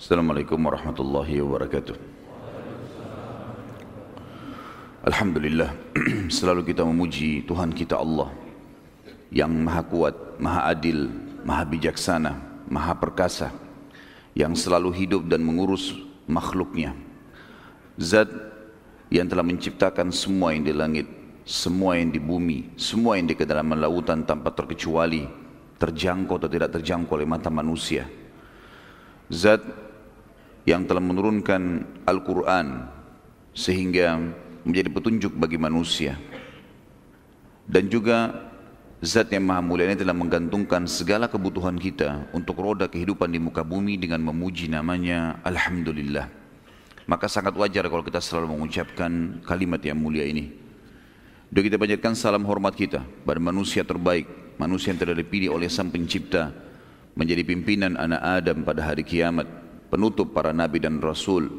[0.00, 1.92] Assalamualaikum warahmatullahi wabarakatuh.
[5.04, 5.76] Alhamdulillah,
[6.40, 8.32] selalu kita memuji Tuhan kita Allah
[9.28, 11.12] yang maha kuat, maha adil,
[11.44, 12.32] maha bijaksana,
[12.72, 13.52] maha perkasa,
[14.32, 15.92] yang selalu hidup dan mengurus
[16.24, 16.96] makhluknya.
[18.00, 18.32] Zat
[19.12, 21.12] yang telah menciptakan semua yang di langit,
[21.44, 25.28] semua yang di bumi, semua yang di kedalaman lautan tanpa terkecuali,
[25.76, 28.08] terjangkau atau tidak terjangkau oleh mata manusia.
[29.28, 29.89] Zat
[30.68, 32.88] yang telah menurunkan Al-Quran
[33.56, 34.20] sehingga
[34.64, 36.16] menjadi petunjuk bagi manusia.
[37.70, 38.48] Dan juga
[39.00, 43.64] Zat yang maha mulia ini telah menggantungkan segala kebutuhan kita untuk roda kehidupan di muka
[43.64, 46.28] bumi dengan memuji namanya Alhamdulillah.
[47.08, 50.52] Maka sangat wajar kalau kita selalu mengucapkan kalimat yang mulia ini.
[51.48, 54.28] Dan kita panjatkan salam hormat kita pada manusia terbaik,
[54.60, 56.52] manusia yang telah dipilih oleh Sang Pencipta
[57.16, 59.48] menjadi pimpinan anak Adam pada hari kiamat,
[59.90, 61.50] penutup para nabi dan rasul,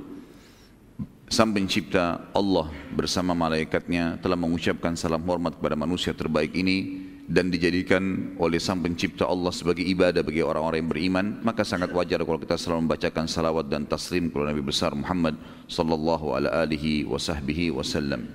[1.31, 8.35] Sang pencipta Allah bersama malaikatnya telah mengucapkan salam hormat kepada manusia terbaik ini dan dijadikan
[8.35, 11.25] oleh sang pencipta Allah sebagai ibadah bagi orang-orang yang beriman.
[11.39, 15.39] Maka sangat wajar kalau kita selalu membacakan salawat dan taslim kepada Nabi besar Muhammad
[15.71, 18.27] sallallahu alaihi wasallam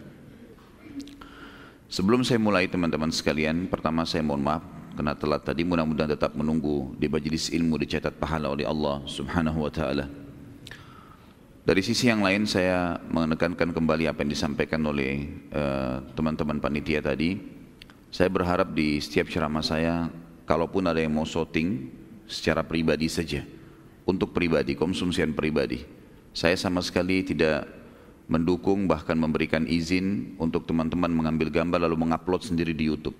[1.92, 6.96] Sebelum saya mulai teman-teman sekalian pertama saya mohon maaf karena telat tadi mudah-mudahan tetap menunggu
[6.96, 10.26] di majelis ilmu dicatat pahala oleh Allah subhanahu wa ta'ala
[11.66, 17.02] dari sisi yang lain saya menekankan kembali apa yang disampaikan oleh eh, teman-teman uh, panitia
[17.02, 17.42] tadi.
[18.14, 20.06] Saya berharap di setiap ceramah saya,
[20.46, 21.90] kalaupun ada yang mau shooting
[22.30, 23.42] secara pribadi saja,
[24.06, 25.82] untuk pribadi, konsumsian pribadi.
[26.30, 27.66] Saya sama sekali tidak
[28.30, 33.18] mendukung bahkan memberikan izin untuk teman-teman mengambil gambar lalu mengupload sendiri di YouTube.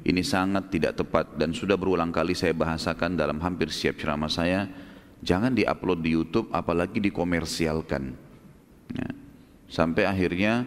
[0.00, 4.64] Ini sangat tidak tepat dan sudah berulang kali saya bahasakan dalam hampir setiap ceramah saya
[5.20, 8.02] Jangan diupload di YouTube apalagi dikomersialkan.
[8.96, 9.08] Ya.
[9.68, 10.64] Sampai akhirnya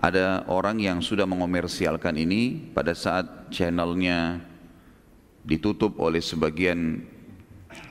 [0.00, 4.40] ada orang yang sudah mengomersialkan ini pada saat channelnya
[5.44, 7.04] ditutup oleh sebagian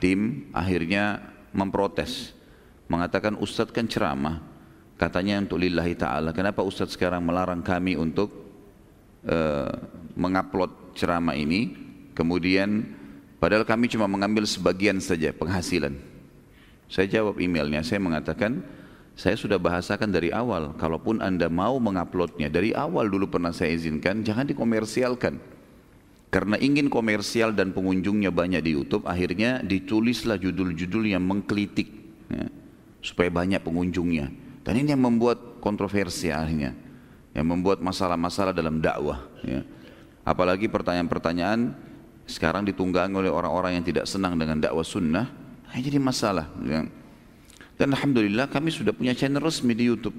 [0.02, 1.22] tim akhirnya
[1.56, 2.36] memprotes
[2.90, 4.44] mengatakan Ustadz kan ceramah
[5.00, 8.28] katanya untuk lillahi ta'ala kenapa Ustadz sekarang melarang kami untuk
[9.24, 9.72] uh,
[10.16, 11.76] mengupload ceramah ini
[12.16, 12.96] kemudian
[13.36, 15.92] Padahal kami cuma mengambil sebagian saja penghasilan.
[16.88, 18.64] Saya jawab emailnya, saya mengatakan,
[19.12, 24.24] saya sudah bahasakan dari awal, kalaupun anda mau menguploadnya, dari awal dulu pernah saya izinkan,
[24.24, 25.36] jangan dikomersialkan.
[26.32, 31.86] Karena ingin komersial dan pengunjungnya banyak di YouTube, akhirnya ditulislah judul-judul yang mengkritik,
[32.32, 32.48] ya,
[33.04, 34.32] supaya banyak pengunjungnya.
[34.64, 36.74] Dan ini yang membuat kontroversi akhirnya,
[37.36, 39.22] yang membuat masalah-masalah dalam dakwah.
[39.44, 39.62] Ya.
[40.26, 41.70] Apalagi pertanyaan-pertanyaan
[42.26, 45.30] sekarang ditunggangi oleh orang-orang yang tidak senang dengan dakwah sunnah,
[45.70, 46.50] jadi masalah.
[47.78, 50.18] Dan Alhamdulillah kami sudah punya channel resmi di Youtube.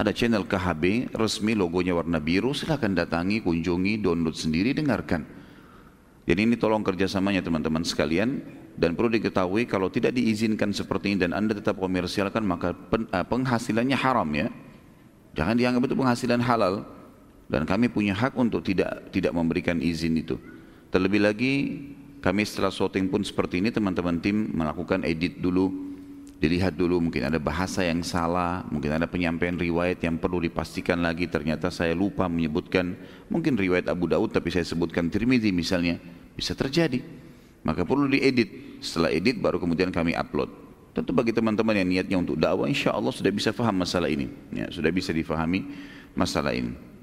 [0.00, 5.22] Ada channel KHB resmi logonya warna biru, silahkan datangi, kunjungi, download sendiri, dengarkan.
[6.24, 8.40] Jadi ini tolong kerjasamanya teman-teman sekalian
[8.80, 13.94] dan perlu diketahui kalau tidak diizinkan seperti ini dan anda tetap komersialkan maka eh, penghasilannya
[14.00, 14.48] haram ya.
[15.36, 16.86] Jangan dianggap itu penghasilan halal
[17.54, 20.34] dan kami punya hak untuk tidak tidak memberikan izin itu.
[20.90, 21.52] Terlebih lagi
[22.18, 25.70] kami setelah shooting pun seperti ini teman-teman tim melakukan edit dulu
[26.42, 26.98] dilihat dulu.
[26.98, 31.30] Mungkin ada bahasa yang salah mungkin ada penyampaian riwayat yang perlu dipastikan lagi.
[31.30, 32.98] Ternyata saya lupa menyebutkan
[33.30, 36.02] mungkin riwayat Abu Daud tapi saya sebutkan Tirmidzi misalnya
[36.34, 37.06] bisa terjadi.
[37.62, 38.82] Maka perlu diedit.
[38.82, 40.50] Setelah edit baru kemudian kami upload.
[40.90, 44.26] Tentu bagi teman-teman yang niatnya untuk dakwah insya Allah sudah bisa faham masalah ini.
[44.50, 45.70] Ya, sudah bisa difahami
[46.18, 46.93] masalah ini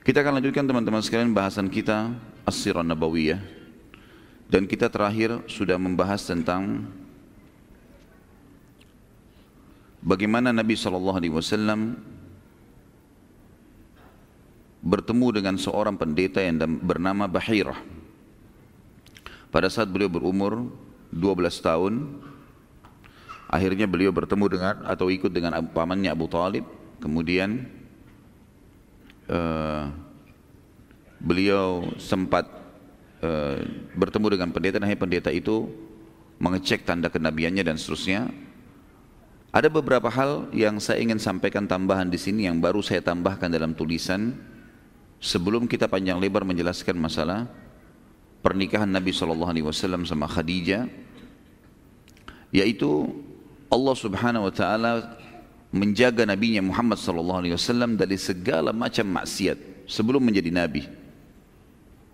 [0.00, 2.16] kita akan lanjutkan teman-teman sekalian bahasan kita
[2.48, 3.40] As-Sirah Nabawiyah
[4.48, 6.88] dan kita terakhir sudah membahas tentang
[10.00, 11.20] bagaimana Nabi SAW
[14.80, 17.76] bertemu dengan seorang pendeta yang bernama Bahirah.
[19.52, 20.72] Pada saat beliau berumur
[21.12, 21.94] 12 tahun,
[23.52, 26.64] akhirnya beliau bertemu dengan atau ikut dengan pamannya Abu Talib,
[27.02, 27.68] kemudian
[29.30, 29.86] uh,
[31.22, 32.50] beliau sempat
[33.22, 33.62] uh,
[33.94, 35.70] bertemu dengan pendeta dan pendeta itu
[36.42, 38.28] mengecek tanda kenabiannya dan seterusnya.
[39.50, 43.74] Ada beberapa hal yang saya ingin sampaikan tambahan di sini yang baru saya tambahkan dalam
[43.74, 44.38] tulisan
[45.18, 47.50] sebelum kita panjang lebar menjelaskan masalah
[48.40, 49.26] pernikahan Nabi saw
[50.06, 50.86] sama Khadijah,
[52.54, 53.10] yaitu
[53.66, 54.92] Allah Subhanahu Wa Taala
[55.70, 60.82] menjaga nabinya Muhammad sallallahu alaihi wasallam dari segala macam maksiat sebelum menjadi nabi.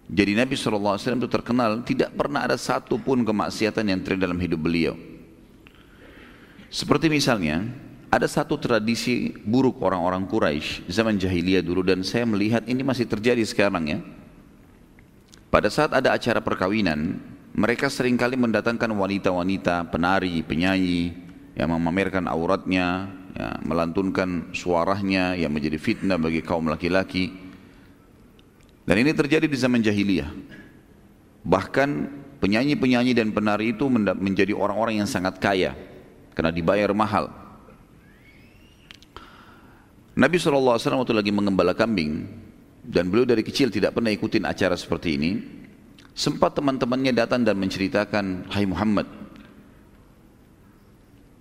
[0.06, 4.30] Jadi Nabi sallallahu alaihi wasallam itu terkenal tidak pernah ada satu pun kemaksiatan yang terjadi
[4.30, 4.94] dalam hidup beliau.
[6.70, 7.66] Seperti misalnya,
[8.06, 13.42] ada satu tradisi buruk orang-orang Quraisy zaman jahiliyah dulu dan saya melihat ini masih terjadi
[13.42, 13.98] sekarang ya.
[15.50, 17.18] Pada saat ada acara perkawinan,
[17.56, 21.18] mereka sering kali mendatangkan wanita-wanita, penari, penyanyi
[21.58, 27.28] yang memamerkan auratnya, ya, melantunkan suaranya yang menjadi fitnah bagi kaum laki-laki.
[28.86, 30.30] Dan ini terjadi di zaman jahiliyah.
[31.44, 31.88] Bahkan
[32.40, 35.76] penyanyi-penyanyi dan penari itu menjadi orang-orang yang sangat kaya
[36.32, 37.28] karena dibayar mahal.
[40.16, 42.24] Nabi SAW waktu lagi mengembala kambing
[42.80, 45.32] dan beliau dari kecil tidak pernah ikutin acara seperti ini.
[46.16, 49.04] Sempat teman-temannya datang dan menceritakan, Hai Muhammad,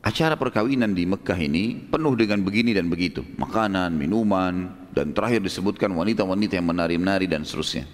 [0.06, 3.25] acara perkawinan di Mekah ini penuh dengan begini dan begitu.
[3.42, 7.90] Makanan, minuman, dan terakhir disebutkan wanita-wanita yang menari-menari dan seterusnya.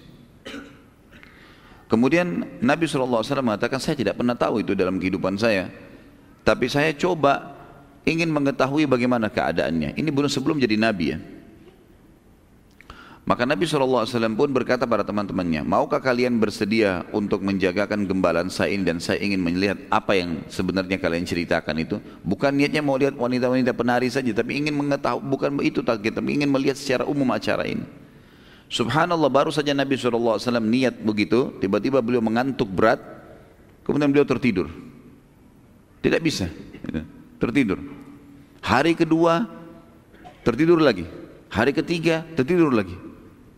[1.88, 5.72] Kemudian Nabi SAW mengatakan, saya tidak pernah tahu itu dalam kehidupan saya.
[6.44, 7.56] Tapi saya coba
[8.04, 9.96] ingin mengetahui bagaimana keadaannya.
[9.96, 11.18] Ini belum sebelum jadi Nabi ya.
[13.22, 14.02] Maka Nabi SAW
[14.34, 19.38] pun berkata pada teman-temannya, maukah kalian bersedia untuk menjagakan gembalan saya ini dan saya ingin
[19.38, 22.02] melihat apa yang sebenarnya kalian ceritakan itu.
[22.26, 26.50] Bukan niatnya mau lihat wanita-wanita penari saja, tapi ingin mengetahui, bukan itu target, tapi ingin
[26.50, 27.86] melihat secara umum acara ini.
[28.66, 32.98] Subhanallah baru saja Nabi SAW niat begitu, tiba-tiba beliau mengantuk berat,
[33.86, 34.66] kemudian beliau tertidur.
[36.02, 36.50] Tidak bisa,
[37.38, 37.78] tertidur.
[38.66, 39.46] Hari kedua,
[40.42, 41.06] tertidur lagi.
[41.54, 43.11] Hari ketiga, tertidur lagi.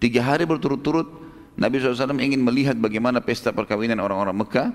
[0.05, 1.09] Tiga hari berturut-turut
[1.57, 4.69] Nabi SAW ingin melihat bagaimana pesta perkawinan orang-orang Mekah.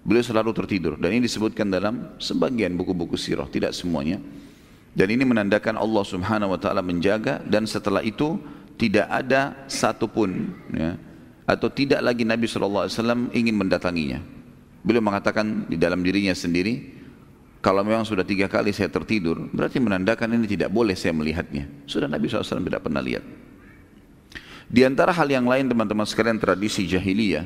[0.00, 0.96] Beliau selalu tertidur.
[0.96, 4.16] Dan ini disebutkan dalam sebagian buku-buku sirah, tidak semuanya.
[4.96, 8.40] Dan ini menandakan Allah Subhanahu Wa Taala menjaga dan setelah itu
[8.80, 10.96] tidak ada satupun ya,
[11.44, 12.88] atau tidak lagi Nabi SAW
[13.36, 14.24] ingin mendatanginya.
[14.80, 16.80] Beliau mengatakan di dalam dirinya sendiri,
[17.60, 21.68] kalau memang sudah tiga kali saya tertidur, berarti menandakan ini tidak boleh saya melihatnya.
[21.84, 23.41] Sudah Nabi SAW tidak pernah lihat.
[24.72, 27.44] Di antara hal yang lain teman-teman sekalian tradisi jahiliyah,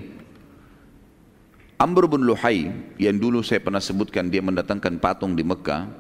[1.74, 2.70] Amr bin Luhai
[3.02, 5.90] yang dulu saya pernah sebutkan dia mendatangkan patung di Mekah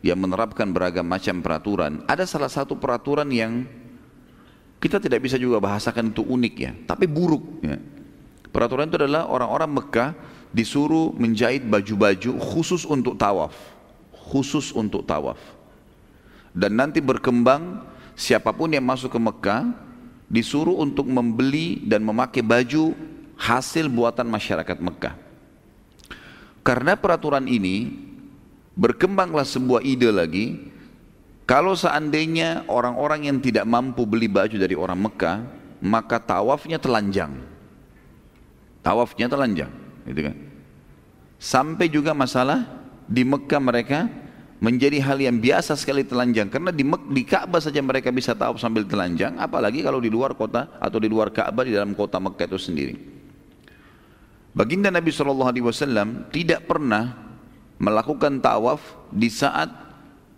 [0.00, 2.00] yang menerapkan beragam macam peraturan.
[2.08, 3.68] Ada salah satu peraturan yang
[4.80, 7.44] kita tidak bisa juga bahasakan itu unik ya, tapi buruk.
[7.60, 7.76] Ya.
[8.48, 10.10] Peraturan itu adalah orang-orang Mekah
[10.56, 13.52] disuruh menjahit baju-baju khusus untuk tawaf,
[14.10, 15.38] khusus untuk tawaf.
[16.56, 17.84] Dan nanti berkembang
[18.16, 19.91] siapa pun yang masuk ke Mekah
[20.32, 22.96] disuruh untuk membeli dan memakai baju
[23.36, 25.14] hasil buatan masyarakat Mekah.
[26.64, 27.92] Karena peraturan ini
[28.72, 30.72] berkembanglah sebuah ide lagi
[31.44, 35.36] kalau seandainya orang-orang yang tidak mampu beli baju dari orang Mekah
[35.84, 37.34] maka tawafnya telanjang.
[38.82, 39.70] Tawafnya telanjang,
[40.10, 40.36] gitu kan.
[41.38, 42.66] Sampai juga masalah
[43.06, 44.10] di Mekah mereka
[44.62, 46.46] menjadi hal yang biasa sekali telanjang.
[46.46, 50.78] Karena di, di Ka'bah saja mereka bisa tahu sambil telanjang apalagi kalau di luar kota
[50.78, 52.94] atau di luar Ka'bah di dalam kota Mekah itu sendiri.
[54.54, 57.18] Baginda Nabi SAW tidak pernah
[57.82, 58.78] melakukan tawaf
[59.10, 59.66] di saat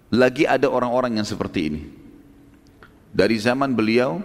[0.08, 1.82] lagi ada orang-orang yang seperti ini.
[3.12, 4.24] Dari zaman beliau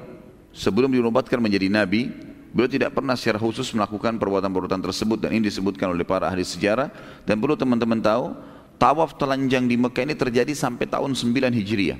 [0.55, 2.07] sebelum dinubatkan menjadi Nabi
[2.55, 6.87] beliau tidak pernah secara khusus melakukan perbuatan-perbuatan tersebut dan ini disebutkan oleh para ahli sejarah.
[7.27, 8.31] Dan perlu teman-teman tahu
[8.79, 11.99] Tawaf telanjang di Mekah ini terjadi sampai tahun 9 Hijriah.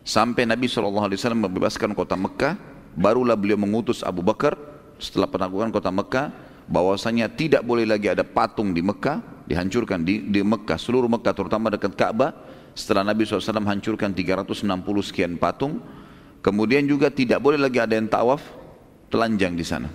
[0.00, 2.56] Sampai Nabi SAW membebaskan kota Mekah,
[2.96, 4.56] barulah beliau mengutus Abu Bakar
[4.96, 6.32] setelah penaklukan kota Mekah,
[6.64, 11.68] bahwasanya tidak boleh lagi ada patung di Mekah, dihancurkan di, di Mekah, seluruh Mekah terutama
[11.68, 12.32] dekat Ka'bah.
[12.72, 14.64] Setelah Nabi SAW hancurkan 360
[15.04, 15.84] sekian patung,
[16.40, 18.40] kemudian juga tidak boleh lagi ada yang tawaf
[19.12, 19.92] telanjang di sana.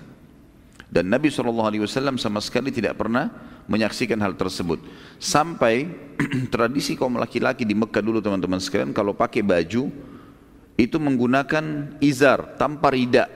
[0.85, 1.73] Dan Nabi SAW
[2.21, 4.81] sama sekali tidak pernah menyaksikan hal tersebut.
[5.21, 5.87] Sampai
[6.53, 9.93] tradisi kaum laki-laki di Mekah dulu teman-teman sekalian kalau pakai baju
[10.75, 13.29] itu menggunakan izar tanpa rida.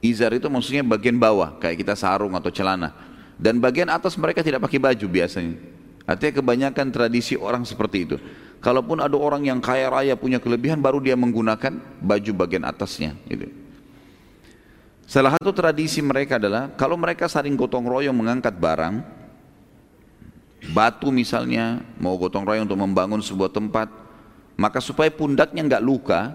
[0.00, 2.96] Izar itu maksudnya bagian bawah kayak kita sarung atau celana.
[3.38, 5.54] Dan bagian atas mereka tidak pakai baju biasanya.
[6.08, 8.16] Artinya kebanyakan tradisi orang seperti itu.
[8.58, 13.46] Kalaupun ada orang yang kaya raya punya kelebihan baru dia menggunakan baju bagian atasnya gitu.
[15.06, 19.17] Salah satu tradisi mereka adalah kalau mereka saling gotong royong mengangkat barang,
[20.78, 23.90] batu misalnya, mau gotong royong untuk membangun sebuah tempat,
[24.54, 26.30] maka supaya pundaknya nggak luka,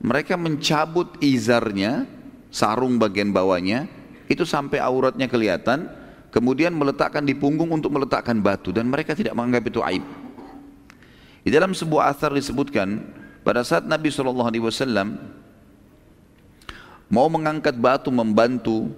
[0.00, 2.08] mereka mencabut izarnya,
[2.48, 3.84] sarung bagian bawahnya,
[4.32, 5.92] itu sampai auratnya kelihatan,
[6.32, 10.04] kemudian meletakkan di punggung untuk meletakkan batu dan mereka tidak menganggap itu aib.
[11.44, 13.04] Di dalam sebuah asar disebutkan
[13.44, 14.48] pada saat Nabi SAW
[17.12, 18.88] mau mengangkat batu membantu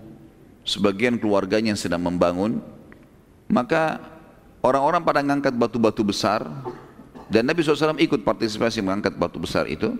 [0.62, 2.62] sebagian keluarganya yang sedang membangun,
[3.50, 4.13] maka
[4.64, 6.40] orang-orang pada mengangkat batu-batu besar
[7.28, 9.92] dan Nabi SAW ikut partisipasi mengangkat batu besar itu.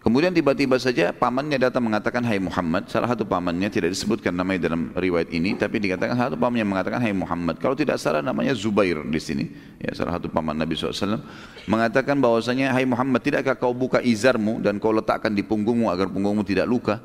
[0.00, 4.96] Kemudian tiba-tiba saja pamannya datang mengatakan Hai Muhammad Salah satu pamannya tidak disebutkan namanya dalam
[4.96, 8.96] riwayat ini Tapi dikatakan salah satu pamannya mengatakan Hai Muhammad Kalau tidak salah namanya Zubair
[9.04, 9.44] di sini.
[9.76, 11.20] Ya Salah satu paman Nabi SAW
[11.68, 16.48] Mengatakan bahwasanya Hai Muhammad tidakkah kau buka izarmu Dan kau letakkan di punggungmu agar punggungmu
[16.48, 16.96] tidak luka?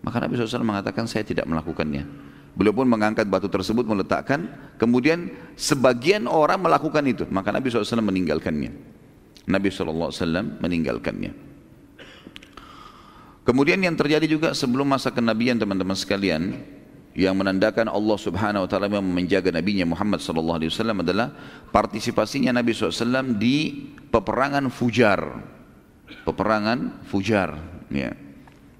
[0.00, 6.26] Maka Nabi SAW mengatakan saya tidak melakukannya Beliau pun mengangkat batu tersebut meletakkan Kemudian sebagian
[6.26, 8.70] orang melakukan itu Maka Nabi SAW meninggalkannya
[9.46, 11.32] Nabi SAW meninggalkannya
[13.46, 16.60] Kemudian yang terjadi juga sebelum masa kenabian teman-teman sekalian
[17.18, 21.34] yang menandakan Allah Subhanahu wa taala yang menjaga nabinya Muhammad sallallahu alaihi wasallam adalah
[21.74, 25.18] partisipasinya Nabi SAW di peperangan Fujar.
[26.22, 27.58] Peperangan Fujar,
[27.90, 28.14] ya.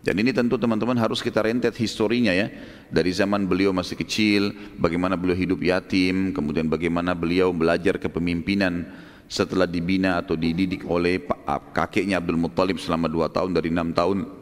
[0.00, 2.48] Dan ini tentu teman-teman harus kita rentet historinya ya.
[2.88, 8.88] Dari zaman beliau masih kecil, bagaimana beliau hidup yatim, kemudian bagaimana beliau belajar kepemimpinan
[9.28, 11.20] setelah dibina atau dididik oleh
[11.76, 14.40] kakeknya Abdul Muttalib selama dua tahun dari enam tahun.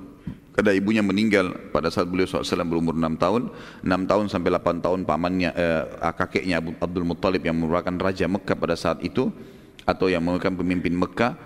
[0.54, 3.46] Karena ibunya meninggal pada saat beliau SAW berumur 6 tahun.
[3.86, 5.84] 6 tahun sampai 8 tahun pamannya eh,
[6.18, 9.30] kakeknya Abdul Muttalib yang merupakan Raja Mekah pada saat itu
[9.86, 11.38] atau yang merupakan pemimpin Mekah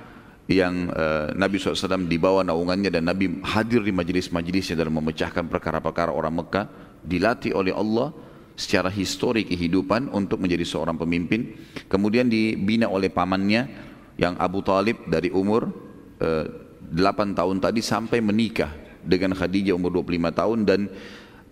[0.51, 6.43] yang eh, Nabi SAW dibawa naungannya dan Nabi hadir di majelis-majelisnya dalam memecahkan perkara-perkara orang
[6.43, 6.67] Mekah
[7.07, 8.11] dilatih oleh Allah
[8.59, 11.55] secara histori kehidupan untuk menjadi seorang pemimpin.
[11.87, 13.71] Kemudian dibina oleh pamannya
[14.19, 15.71] yang Abu Talib dari umur
[16.19, 16.47] eh,
[16.93, 18.71] 8 tahun tadi sampai menikah
[19.01, 20.59] dengan Khadijah umur 25 tahun.
[20.67, 20.81] Dan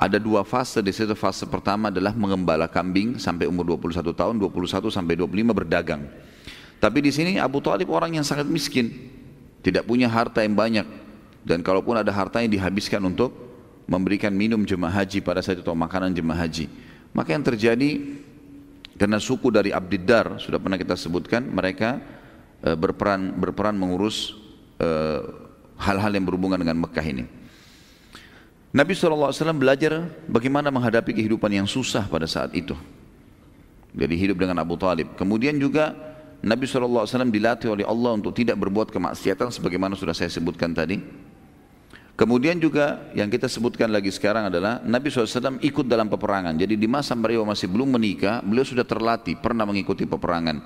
[0.01, 0.81] ada dua fase.
[0.81, 6.03] Di situ fase pertama adalah mengembala kambing sampai umur 21 tahun 21 sampai 25 berdagang
[6.81, 8.89] tapi di sini Abu Talib orang yang sangat miskin
[9.61, 10.89] tidak punya harta yang banyak
[11.45, 13.31] dan kalaupun ada hartanya dihabiskan untuk
[13.85, 16.67] memberikan minum jemaah haji pada saat itu atau makanan jemaah haji
[17.13, 18.19] maka yang terjadi
[18.97, 22.01] karena suku dari Abdiddar sudah pernah kita sebutkan mereka
[22.65, 24.37] e, berperan berperan mengurus
[24.81, 24.89] e,
[25.81, 27.25] hal-hal yang berhubungan dengan Mekah ini
[28.71, 32.79] Nabi SAW belajar bagaimana menghadapi kehidupan yang susah pada saat itu.
[33.91, 35.19] Jadi hidup dengan Abu Talib.
[35.19, 35.91] Kemudian juga
[36.41, 40.97] Nabi SAW dilatih oleh Allah untuk tidak berbuat kemaksiatan sebagaimana sudah saya sebutkan tadi.
[42.17, 46.53] Kemudian juga yang kita sebutkan lagi sekarang adalah Nabi SAW ikut dalam peperangan.
[46.53, 50.61] Jadi di masa beliau masih belum menikah, beliau sudah terlatih, pernah mengikuti peperangan.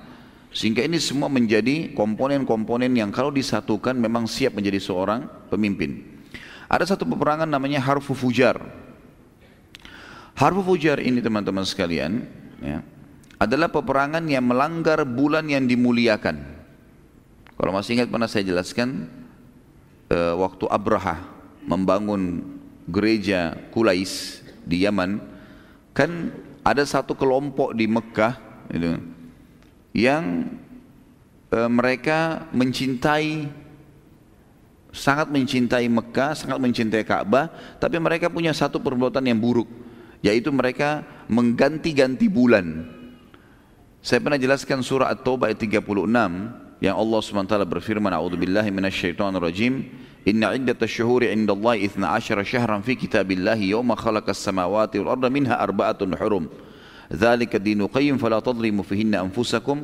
[0.55, 6.03] Sehingga ini semua menjadi komponen-komponen yang kalau disatukan memang siap menjadi seorang pemimpin.
[6.71, 8.59] Ada satu peperangan namanya Harfu Fujar.
[10.35, 12.23] Harfu Fujar ini teman-teman sekalian
[12.59, 12.83] ya,
[13.45, 16.41] adalah peperangan yang melanggar bulan yang dimuliakan.
[17.55, 19.07] Kalau masih ingat pernah saya jelaskan
[20.11, 21.23] uh, waktu Abraha
[21.63, 22.43] membangun
[22.89, 25.21] gereja Kulais di Yaman,
[25.95, 26.33] kan
[26.65, 28.33] ada satu kelompok di Mekah
[28.73, 28.97] gitu,
[29.93, 30.51] yang
[31.53, 33.47] uh, mereka mencintai
[34.95, 39.67] sangat mencintai Mekah, sangat mencintai Ka'bah, tapi mereka punya satu perbuatan yang buruk,
[40.23, 42.87] yaitu mereka mengganti-ganti bulan.
[44.05, 45.81] Saya pernah jelaskan surah At-Taubah ayat 36
[46.77, 49.81] yang Allah SWT berfirman, "A'udzubillahi minasyaitonirrajim,
[50.29, 56.13] inna iddatash syuhuri 'indallahi 12 syahran fi kitabillahi yawma khalaqas samawati wal arda minha arba'atun
[56.21, 56.45] hurum."
[57.05, 59.77] ذلك الدين قيم فلا تظلموا فيهن أنفسكم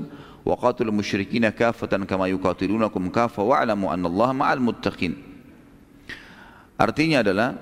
[0.46, 5.14] وقاتلوا المشركين كافة كما يقاتلونكم كافة واعلموا أن الله مع المتقين
[6.82, 7.58] Artinya adalah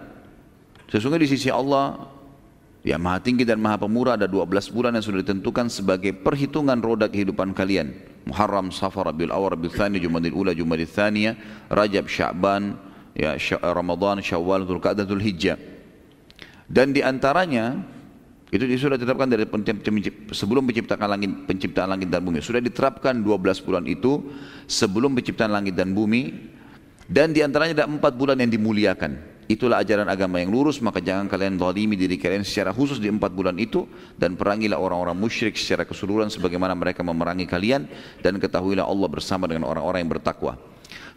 [0.87, 2.18] sesungguhnya di sisi Allah
[2.79, 7.11] yang maha tinggi dan maha pemurah ada 12 bulan yang sudah ditentukan sebagai perhitungan roda
[7.11, 7.91] kehidupan kalian.
[8.23, 11.35] Muharram, Safar, Rabiul Awal, Rabiul Thani, Jumadil Ula, Jumadil Thaniya,
[11.67, 12.77] Rajab, Sya'ban,
[13.17, 15.57] ya, Ramadan, Syawal, Dzulqa'dah, Dzulhijjah.
[16.69, 17.83] Dan di antaranya
[18.49, 19.45] itu sudah ditetapkan dari
[20.33, 22.41] sebelum penciptaan langit, penciptaan langit dan bumi.
[22.41, 24.25] Sudah diterapkan 12 bulan itu
[24.65, 26.49] sebelum penciptaan langit dan bumi.
[27.09, 29.28] Dan di antaranya ada empat bulan yang dimuliakan.
[29.49, 33.33] Itulah ajaran agama yang lurus, maka jangan kalian zalimi diri kalian secara khusus di empat
[33.33, 37.89] bulan itu dan perangilah orang-orang musyrik secara keseluruhan sebagaimana mereka memerangi kalian
[38.21, 40.53] dan ketahuilah Allah bersama dengan orang-orang yang bertakwa.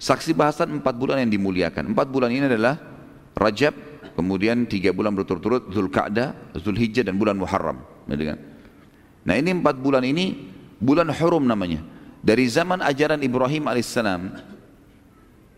[0.00, 1.92] Saksi bahasan empat bulan yang dimuliakan.
[1.92, 2.80] Empat bulan ini adalah
[3.36, 3.76] Rajab,
[4.16, 7.84] kemudian tiga bulan berturut-turut Zulkaadah, Zulhijjah dan bulan Muharram.
[9.28, 10.40] Nah ini empat bulan ini
[10.80, 11.84] bulan Hurum namanya.
[12.24, 14.51] Dari zaman ajaran Ibrahim alaihissalam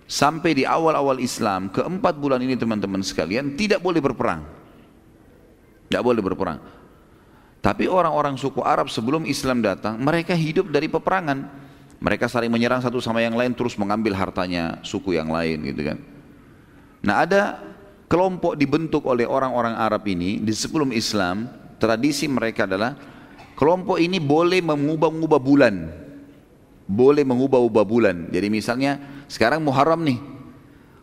[0.04, 4.44] sampai di awal-awal Islam keempat bulan ini teman-teman sekalian tidak boleh berperang.
[5.88, 6.58] Tidak boleh berperang.
[7.64, 11.64] Tapi orang-orang suku Arab sebelum Islam datang mereka hidup dari peperangan.
[12.04, 15.98] Mereka saling menyerang satu sama yang lain terus mengambil hartanya suku yang lain gitu kan.
[17.00, 17.64] Nah ada
[18.04, 21.48] kelompok dibentuk oleh orang-orang Arab ini di sebelum Islam,
[21.80, 22.92] tradisi mereka adalah
[23.56, 25.74] kelompok ini boleh mengubah-ubah bulan.
[26.84, 28.28] Boleh mengubah-ubah bulan.
[28.28, 30.22] Jadi misalnya sekarang Muharram nih.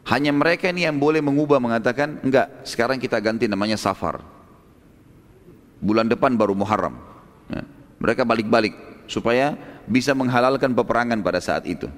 [0.07, 4.23] Hanya mereka ini yang boleh mengubah mengatakan enggak sekarang kita ganti namanya Safar.
[5.83, 6.95] Bulan depan baru Muharram.
[7.51, 7.67] Ya.
[7.99, 8.71] Mereka balik-balik
[9.05, 11.91] supaya bisa menghalalkan peperangan pada saat itu.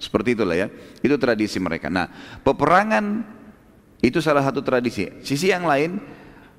[0.00, 0.72] Seperti itulah ya.
[1.04, 1.92] Itu tradisi mereka.
[1.92, 2.08] Nah,
[2.40, 3.22] peperangan
[4.00, 5.06] itu salah satu tradisi.
[5.20, 6.00] Sisi yang lain,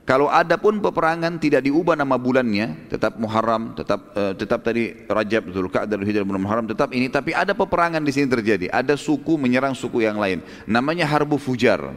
[0.06, 5.50] kalau ada pun peperangan tidak diubah nama bulannya, tetap Muharram, tetap uh, tetap tadi Rajab,
[5.50, 7.10] Zulkaadah, bulan Muharram, tetap ini.
[7.10, 8.70] Tapi ada peperangan di sini terjadi.
[8.70, 10.46] Ada suku menyerang suku yang lain.
[10.70, 11.90] Namanya Harbu Fujar.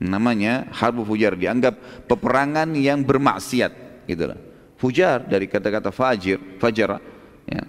[0.00, 1.36] Namanya Harbu Fujar.
[1.36, 4.08] Dianggap peperangan yang bermaksiat.
[4.08, 4.40] Gitulah.
[4.80, 6.96] Fujar dari kata-kata fajir, fajar.
[7.44, 7.68] Ya.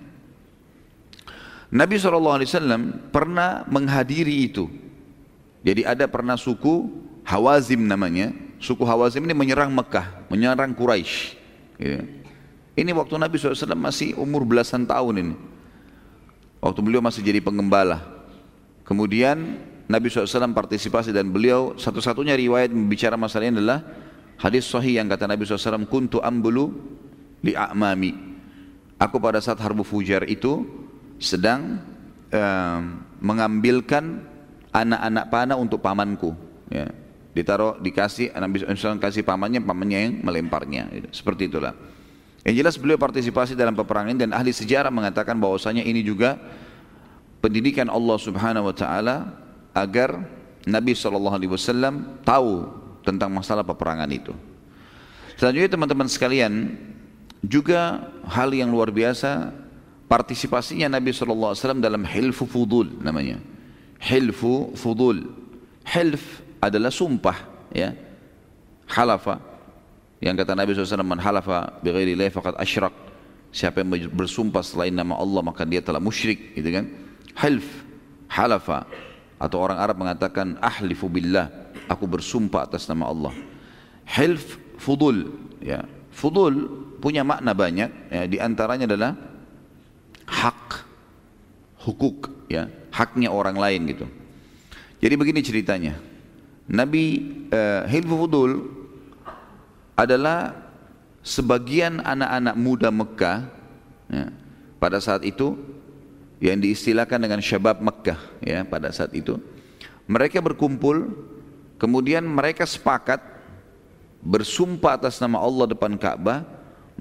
[1.67, 4.71] Nabi SAW pernah menghadiri itu.
[5.67, 6.87] Jadi ada pernah suku
[7.27, 8.47] Hawazim namanya.
[8.59, 11.39] Suku Hawazim ini menyerang Mekah, menyerang Quraisy.
[11.79, 12.03] Ya.
[12.75, 15.35] Ini waktu Nabi SAW masih umur belasan tahun ini.
[16.59, 18.03] Waktu beliau masih jadi pengembala.
[18.83, 23.81] Kemudian Nabi SAW partisipasi dan beliau satu-satunya riwayat membicara masalah ini adalah
[24.37, 26.75] hadis sahih yang kata Nabi SAW kuntu ambulu
[27.41, 28.29] li a'mami
[28.99, 30.67] aku pada saat harbu fujar itu
[31.17, 31.79] sedang
[32.29, 32.79] uh,
[33.23, 34.21] mengambilkan
[34.75, 36.35] anak-anak panah untuk pamanku
[36.69, 36.85] ya.
[37.33, 41.77] Ditaruh dikasih Nabi SAW kasih pamannya pamannya yang melemparnya seperti itulah
[42.47, 46.39] yang jelas beliau partisipasi dalam peperangan dan ahli sejarah mengatakan bahwasanya ini juga
[47.43, 49.15] pendidikan Allah Subhanahu wa taala
[49.75, 50.23] agar
[50.67, 51.39] Nabi SAW
[52.23, 52.51] tahu
[53.03, 54.35] tentang masalah peperangan itu.
[55.39, 56.75] Selanjutnya teman-teman sekalian,
[57.39, 59.55] juga hal yang luar biasa
[60.11, 63.39] partisipasinya Nabi SAW dalam hilfu fudul namanya.
[64.03, 65.31] Hilfu fudul.
[65.87, 67.37] Hilf adalah sumpah
[67.73, 67.95] ya.
[68.89, 69.39] Halafa
[70.19, 72.95] yang kata Nabi SAW man halafa bighairi la faqad asyrak.
[73.49, 76.85] Siapa yang bersumpah selain nama Allah maka dia telah musyrik gitu kan.
[77.39, 77.65] Hilf,
[78.29, 78.85] halafa
[79.39, 81.49] atau orang Arab mengatakan ahlifu billah,
[81.87, 83.33] aku bersumpah atas nama Allah.
[84.05, 85.31] Hilf fudul
[85.63, 85.87] ya.
[86.09, 86.67] Fudul
[86.99, 89.15] punya makna banyak, ya, di antaranya adalah
[90.27, 90.83] hak,
[91.87, 94.05] hukuk, ya, haknya orang lain gitu.
[94.99, 95.95] Jadi begini ceritanya,
[96.69, 98.51] Nabi uh, Hilfu Fudul
[99.97, 100.53] adalah
[101.25, 103.49] sebagian anak-anak muda Mekah
[104.05, 104.29] ya,
[104.77, 105.57] pada saat itu
[106.37, 109.41] yang diistilahkan dengan syabab Mekah ya pada saat itu.
[110.05, 111.09] Mereka berkumpul
[111.81, 113.17] kemudian mereka sepakat
[114.21, 116.45] bersumpah atas nama Allah depan Ka'bah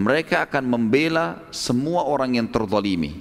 [0.00, 3.20] mereka akan membela semua orang yang terzalimi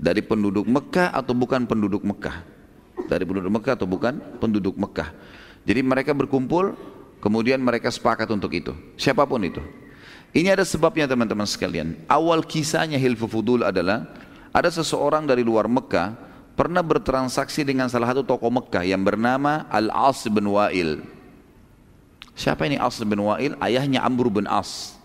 [0.00, 2.40] dari penduduk Mekah atau bukan penduduk Mekah.
[3.04, 5.12] Dari penduduk Mekah atau bukan penduduk Mekah
[5.64, 6.76] jadi mereka berkumpul
[7.24, 8.76] kemudian mereka sepakat untuk itu.
[9.00, 9.64] Siapa pun itu.
[10.36, 11.96] Ini ada sebabnya teman-teman sekalian.
[12.10, 14.12] Awal kisahnya Hilfu Fudul adalah
[14.52, 16.14] ada seseorang dari luar Mekah
[16.58, 21.02] pernah bertransaksi dengan salah satu tokoh Mekah yang bernama Al-As bin Wa'il.
[22.34, 23.54] Siapa ini As bin Wa'il?
[23.62, 24.98] Ayahnya Amr bin As.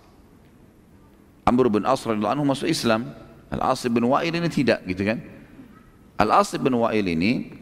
[1.46, 3.14] Amr bin As radhiyallahu anhu masuk Islam.
[3.54, 5.22] Al-As bin Wa'il ini tidak gitu kan.
[6.18, 7.59] Al-As bin Wa'il ini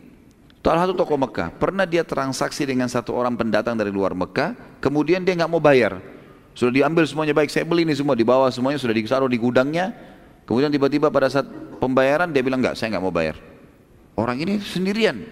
[0.68, 1.56] salah satu tokoh Mekah.
[1.56, 6.04] Pernah dia transaksi dengan satu orang pendatang dari luar Mekah, kemudian dia nggak mau bayar.
[6.52, 9.96] Sudah diambil semuanya baik, saya beli ini semua, dibawa semuanya sudah ditaruh di gudangnya.
[10.44, 11.48] Kemudian tiba-tiba pada saat
[11.80, 13.40] pembayaran dia bilang nggak, saya nggak mau bayar.
[14.20, 15.24] Orang ini sendirian,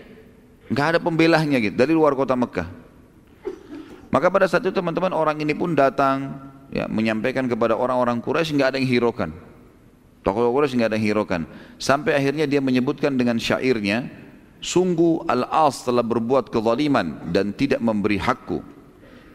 [0.71, 2.71] nggak ada pembelahnya gitu dari luar kota Mekah.
[4.15, 6.31] Maka pada saat itu teman-teman orang ini pun datang
[6.71, 9.35] ya, menyampaikan kepada orang-orang Quraisy nggak ada yang hiraukan.
[10.23, 11.41] Tokoh Quraisy nggak ada yang hiraukan.
[11.75, 14.07] Sampai akhirnya dia menyebutkan dengan syairnya,
[14.65, 18.65] sungguh Al-As telah berbuat kezaliman dan tidak memberi hakku.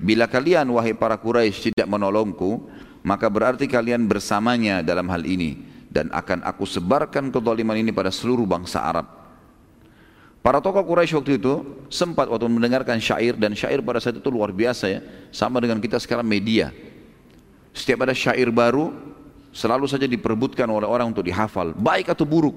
[0.03, 2.67] Bila kalian wahai para Quraisy tidak menolongku,
[3.07, 8.43] maka berarti kalian bersamanya dalam hal ini dan akan aku sebarkan kezaliman ini pada seluruh
[8.43, 9.07] bangsa Arab.
[10.41, 14.51] Para tokoh Quraisy waktu itu sempat waktu mendengarkan syair dan syair pada saat itu luar
[14.51, 16.73] biasa ya, sama dengan kita sekarang media.
[17.71, 18.91] Setiap ada syair baru
[19.53, 22.57] selalu saja diperebutkan oleh orang untuk dihafal, baik atau buruk.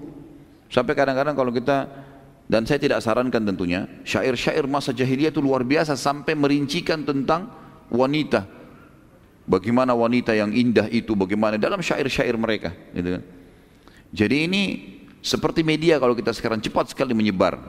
[0.72, 1.86] Sampai kadang-kadang kalau kita
[2.44, 7.48] dan saya tidak sarankan tentunya, syair-syair masa jahiliyah itu luar biasa sampai merincikan tentang
[7.88, 8.44] wanita.
[9.44, 13.24] Bagaimana wanita yang indah itu, bagaimana dalam syair-syair mereka, gitu kan.
[14.14, 14.64] Jadi ini
[15.24, 17.60] seperti media kalau kita sekarang cepat sekali menyebar.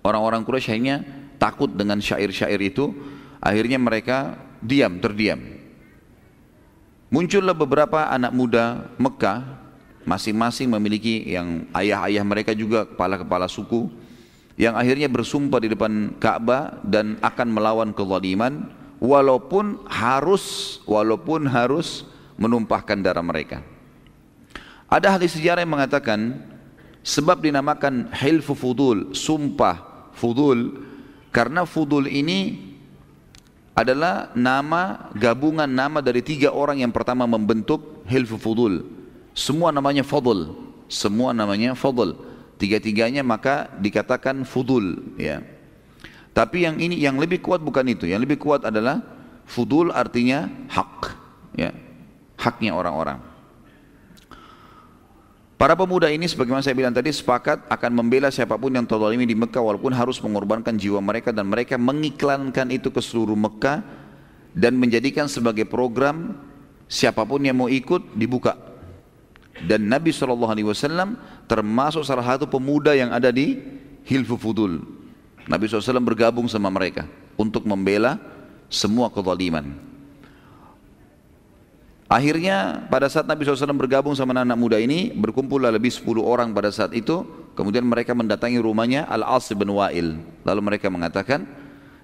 [0.00, 0.96] Orang-orang Quraisy akhirnya
[1.36, 2.92] takut dengan syair-syair itu,
[3.40, 5.40] akhirnya mereka diam, terdiam.
[7.08, 9.57] Muncullah beberapa anak muda Mekah,
[10.08, 13.92] masing-masing memiliki yang ayah-ayah mereka juga kepala-kepala suku,
[14.56, 22.08] yang akhirnya bersumpah di depan Ka'bah dan akan melawan kezaliman, walaupun harus walaupun harus
[22.40, 23.60] menumpahkan darah mereka.
[24.88, 26.40] Ada hadis sejarah yang mengatakan
[27.04, 30.88] sebab dinamakan hilfu fudul, sumpah fudul
[31.28, 32.66] karena fudul ini
[33.78, 38.97] adalah nama gabungan nama dari tiga orang yang pertama membentuk hilfu fudul.
[39.38, 40.50] Semua namanya fadl,
[40.90, 42.18] semua namanya fadl.
[42.58, 45.46] Tiga-tiganya maka dikatakan fudul ya.
[46.34, 48.10] Tapi yang ini yang lebih kuat bukan itu.
[48.10, 48.98] Yang lebih kuat adalah
[49.46, 51.14] fudul artinya hak
[51.54, 51.70] ya.
[52.34, 53.22] Haknya orang-orang.
[55.54, 59.38] Para pemuda ini sebagaimana saya bilang tadi sepakat akan membela siapa pun yang terzalimi di
[59.38, 63.82] Mekah walaupun harus mengorbankan jiwa mereka dan mereka mengiklankan itu ke seluruh Mekah
[64.54, 66.34] dan menjadikan sebagai program
[66.90, 68.67] siapa pun yang mau ikut dibuka.
[69.66, 71.18] Dan Nabi SAW
[71.50, 73.58] termasuk salah satu pemuda yang ada di
[74.06, 74.78] Hilfu Fudul.
[75.48, 78.20] Nabi SAW bergabung sama mereka untuk membela
[78.68, 79.74] semua kezaliman.
[82.08, 86.56] Akhirnya pada saat Nabi SAW bergabung sama anak, -anak muda ini, berkumpullah lebih 10 orang
[86.56, 87.24] pada saat itu.
[87.52, 90.16] Kemudian mereka mendatangi rumahnya Al-As bin Wa'il.
[90.46, 91.44] Lalu mereka mengatakan,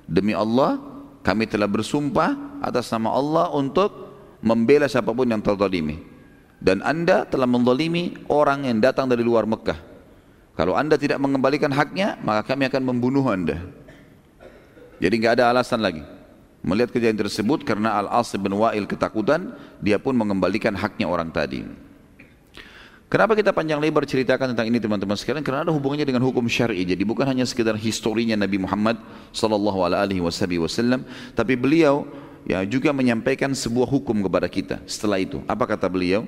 [0.04, 0.76] Demi Allah,
[1.24, 3.88] kami telah bersumpah atas nama Allah untuk
[4.44, 6.13] membela siapa pun yang terzalimi.
[6.64, 9.76] Dan anda telah menzalimi orang yang datang dari luar Mekah.
[10.56, 13.60] Kalau anda tidak mengembalikan haknya, maka kami akan membunuh anda.
[14.96, 16.00] Jadi nggak ada alasan lagi.
[16.64, 19.52] Melihat kejadian tersebut karena Al-As bin Wa'il ketakutan,
[19.84, 21.68] dia pun mengembalikan haknya orang tadi.
[23.12, 25.44] Kenapa kita panjang lebar ceritakan tentang ini teman-teman sekalian?
[25.44, 26.88] Karena ada hubungannya dengan hukum syar'i.
[26.88, 28.96] Jadi bukan hanya sekedar historinya Nabi Muhammad
[29.36, 31.04] sallallahu alaihi wasallam,
[31.36, 32.08] tapi beliau
[32.48, 35.44] ya juga menyampaikan sebuah hukum kepada kita setelah itu.
[35.44, 36.24] Apa kata beliau?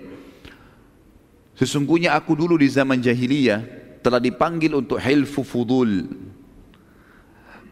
[1.57, 3.64] Sesungguhnya aku dulu di zaman jahiliyah
[4.05, 6.05] telah dipanggil untuk hilfu fudul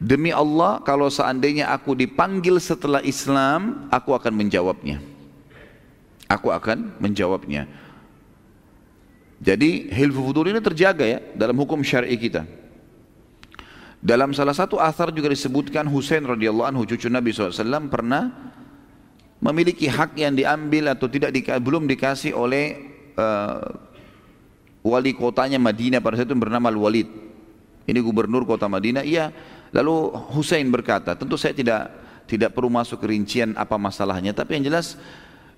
[0.04, 4.98] Demi Allah kalau seandainya aku dipanggil setelah Islam, aku akan menjawabnya.
[6.28, 7.64] Aku akan menjawabnya.
[9.40, 12.44] Jadi hilfu fudul ini terjaga ya dalam hukum syar'i kita.
[14.04, 18.52] Dalam salah satu asar juga disebutkan Husain radhiyallahu anhu cucu Nabi SAW pernah
[19.40, 23.74] memiliki hak yang diambil atau tidak di, belum dikasih oleh uh,
[24.84, 27.08] wali kotanya Madinah pada saat itu bernama Al-Walid.
[27.84, 29.28] Ini gubernur kota Madinah, iya
[29.74, 31.90] Lalu Husain berkata, tentu saya tidak
[32.30, 34.94] tidak perlu masuk ke rincian apa masalahnya, tapi yang jelas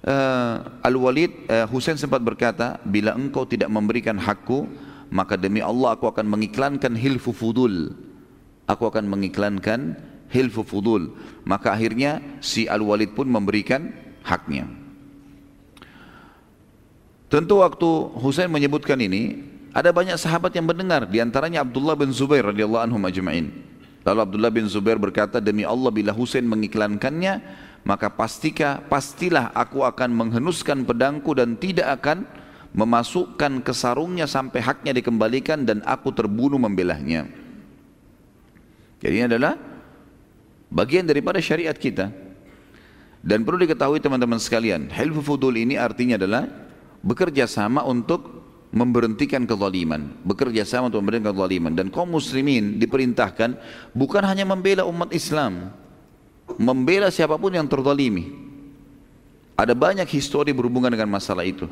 [0.09, 4.65] uh, Al-Walid uh, Husain sempat berkata, bila engkau tidak memberikan hakku,
[5.13, 7.93] maka demi Allah aku akan mengiklankan hilfu fudul.
[8.67, 10.01] Aku akan mengiklankan
[10.33, 11.13] hilfu fudul.
[11.45, 13.93] Maka akhirnya si Al-Walid pun memberikan
[14.25, 14.67] haknya.
[17.27, 17.89] Tentu waktu
[18.23, 19.43] Husain menyebutkan ini,
[19.75, 23.51] ada banyak sahabat yang mendengar, di antaranya Abdullah bin Zubair radhiyallahu anhu majma'in.
[24.07, 27.43] Lalu Abdullah bin Zubair berkata, demi Allah bila Husain mengiklankannya,
[27.83, 32.23] maka pastika, pastilah aku akan menghenuskan pedangku dan tidak akan
[32.71, 37.27] memasukkan ke sarungnya sampai haknya dikembalikan dan aku terbunuh membelahnya.
[39.03, 39.59] Jadi ini adalah
[40.71, 42.11] bagian daripada syariat kita.
[43.27, 46.47] Dan perlu diketahui teman-teman sekalian, hilfu fudul ini artinya adalah
[47.07, 48.43] bekerja sama untuk
[48.75, 53.55] memberhentikan kezaliman, bekerja sama untuk memberhentikan kezaliman dan kaum muslimin diperintahkan
[53.95, 55.71] bukan hanya membela umat Islam,
[56.59, 58.45] membela siapa pun yang terzalimi.
[59.57, 61.65] Ada banyak histori berhubungan dengan masalah itu.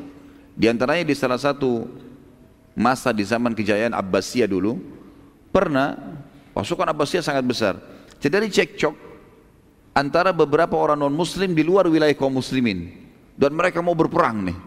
[0.55, 1.85] Di antaranya di salah satu
[2.73, 4.81] masa di zaman kejayaan Abbasiyah dulu,
[5.53, 5.93] pernah
[6.55, 7.77] pasukan Abbasiyah sangat besar.
[8.17, 8.95] Terjadi cekcok
[9.93, 12.89] antara beberapa orang non muslim di luar wilayah kaum muslimin
[13.37, 14.57] dan mereka mau berperang nih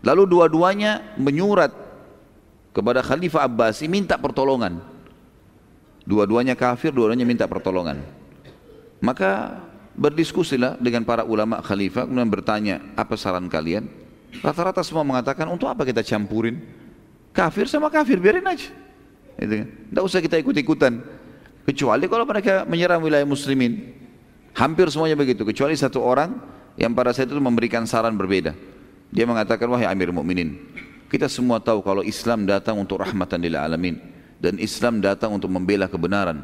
[0.00, 1.72] Lalu dua-duanya menyurat
[2.72, 4.80] kepada Khalifah Abbasi minta pertolongan.
[6.08, 8.00] Dua-duanya kafir, dua-duanya minta pertolongan.
[9.04, 9.60] Maka
[10.00, 13.84] berdiskusilah dengan para ulama khalifah kemudian bertanya apa saran kalian
[14.40, 16.62] rata-rata semua mengatakan untuk apa kita campurin
[17.34, 18.70] kafir sama kafir biarin aja
[19.36, 19.68] gitu kan.
[19.68, 21.04] tidak usah kita ikut-ikutan
[21.66, 23.92] kecuali kalau mereka menyerang wilayah muslimin
[24.54, 26.38] hampir semuanya begitu kecuali satu orang
[26.78, 28.54] yang pada saat itu memberikan saran berbeda
[29.10, 30.54] dia mengatakan wahai Amir Mukminin,
[31.10, 33.98] kita semua tahu kalau Islam datang untuk rahmatan lil alamin
[34.38, 36.38] dan Islam datang untuk membela kebenaran.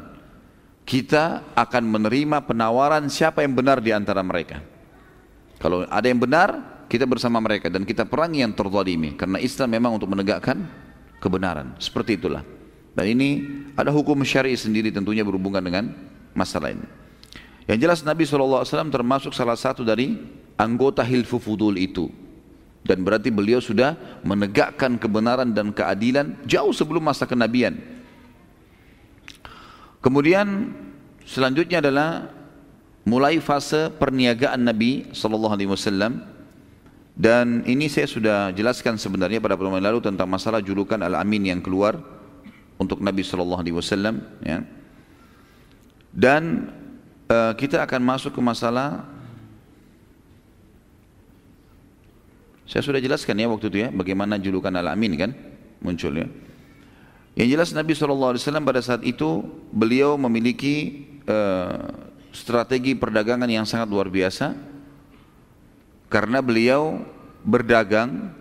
[0.87, 4.63] Kita akan menerima penawaran siapa yang benar di antara mereka.
[5.59, 9.99] Kalau ada yang benar, kita bersama mereka dan kita perangi yang terzalimi karena Islam memang
[9.99, 10.63] untuk menegakkan
[11.19, 11.75] kebenaran.
[11.79, 12.43] Seperti itulah.
[12.95, 13.29] Dan ini
[13.75, 15.91] ada hukum syar'i sendiri tentunya berhubungan dengan
[16.31, 16.87] masalah ini.
[17.67, 20.15] Yang jelas Nabi SAW termasuk salah satu dari
[20.55, 22.07] anggota Hilfu Fudul itu
[22.85, 27.77] dan berarti beliau sudah menegakkan kebenaran dan keadilan jauh sebelum masa kenabian.
[30.03, 30.71] Kemudian
[31.25, 32.31] selanjutnya adalah
[33.03, 36.37] mulai fase perniagaan Nabi sallallahu alaihi wasallam
[37.17, 41.97] Dan ini saya sudah jelaskan sebenarnya pada pertemuan lalu tentang masalah julukan Al-Amin yang keluar
[42.77, 44.21] untuk Nabi Shallallahu Alaihi Wasallam.
[44.45, 44.61] Ya.
[46.13, 46.69] Dan
[47.25, 49.09] uh, kita akan masuk ke masalah
[52.67, 55.31] saya sudah jelaskan ya waktu itu ya bagaimana julukan Al-Amin kan
[55.79, 56.27] muncul ya.
[57.37, 61.85] Yang jelas Nabi Wasallam pada saat itu beliau memiliki uh,
[62.33, 64.57] strategi perdagangan yang sangat luar biasa
[66.09, 67.01] karena beliau
[67.45, 68.33] berdagang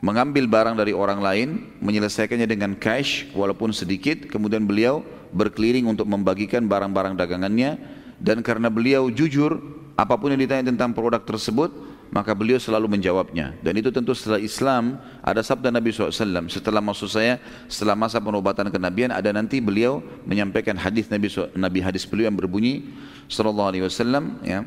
[0.00, 1.48] mengambil barang dari orang lain
[1.82, 5.02] menyelesaikannya dengan cash walaupun sedikit kemudian beliau
[5.34, 7.76] berkeliling untuk membagikan barang-barang dagangannya
[8.22, 9.58] dan karena beliau jujur
[9.98, 11.74] apa pun yang ditanya tentang produk tersebut
[12.08, 13.56] maka beliau selalu menjawabnya.
[13.60, 17.36] Dan itu tentu setelah Islam ada sabda Nabi SAW setelah maksud saya
[17.68, 22.88] setelah masa penobatan kenabian ada nanti beliau menyampaikan hadis Nabi Nabi hadis beliau yang berbunyi
[23.28, 24.64] Sallallahu Alaihi Wasallam ya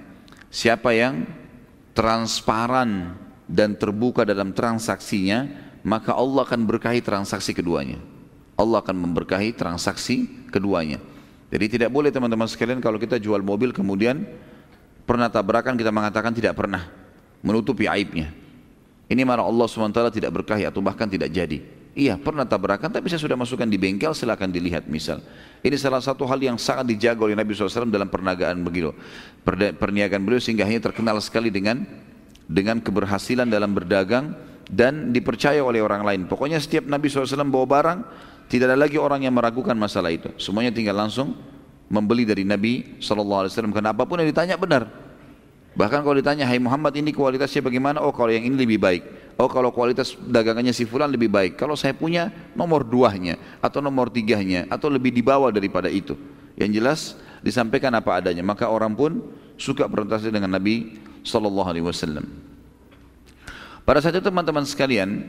[0.54, 1.26] siapa yang
[1.98, 3.18] transparan
[3.50, 5.50] dan terbuka dalam transaksinya
[5.82, 7.98] maka Allah akan berkahi transaksi keduanya.
[8.54, 11.02] Allah akan memberkahi transaksi keduanya.
[11.50, 14.24] Jadi tidak boleh teman-teman sekalian kalau kita jual mobil kemudian
[15.04, 17.01] pernah tabrakan kita mengatakan tidak pernah
[17.42, 18.34] menutupi aibnya.
[19.12, 21.60] Ini mana Allah SWT tidak berkahi atau bahkan tidak jadi.
[21.92, 25.20] Iya pernah tabrakan tapi saya sudah masukkan di bengkel silakan dilihat misal.
[25.60, 28.96] Ini salah satu hal yang sangat dijaga oleh Nabi SAW dalam perniagaan begitu.
[29.76, 31.84] Perniagaan beliau sehingga hanya terkenal sekali dengan
[32.48, 34.32] dengan keberhasilan dalam berdagang
[34.72, 36.22] dan dipercaya oleh orang lain.
[36.32, 38.00] Pokoknya setiap Nabi SAW bawa barang
[38.48, 40.32] tidak ada lagi orang yang meragukan masalah itu.
[40.40, 41.36] Semuanya tinggal langsung
[41.92, 43.52] membeli dari Nabi SAW.
[43.52, 44.88] Karena apa pun yang ditanya benar.
[45.72, 48.04] Bahkan kalau ditanya, hai Muhammad ini kualitasnya bagaimana?
[48.04, 49.04] Oh kalau yang ini lebih baik.
[49.40, 51.56] Oh kalau kualitas dagangannya si fulan lebih baik.
[51.56, 56.20] Kalau saya punya nomor duanya atau nomor tiganya atau lebih di bawah daripada itu.
[56.60, 57.00] Yang jelas
[57.40, 58.44] disampaikan apa adanya.
[58.44, 59.24] Maka orang pun
[59.56, 62.26] suka berinteraksi dengan Nabi Sallallahu Alaihi Wasallam.
[63.88, 65.26] Pada saat itu teman-teman sekalian,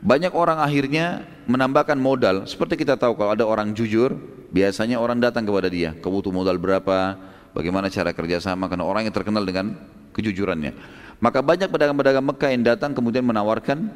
[0.00, 2.46] banyak orang akhirnya menambahkan modal.
[2.46, 4.16] Seperti kita tahu kalau ada orang jujur,
[4.54, 5.92] biasanya orang datang kepada dia.
[5.98, 7.18] Kau butuh modal berapa?
[7.56, 9.72] Bagaimana cara kerjasama karena orang yang terkenal dengan
[10.12, 10.76] kejujurannya.
[11.16, 13.88] Maka banyak pedagang-pedagang Mekah yang datang kemudian menawarkan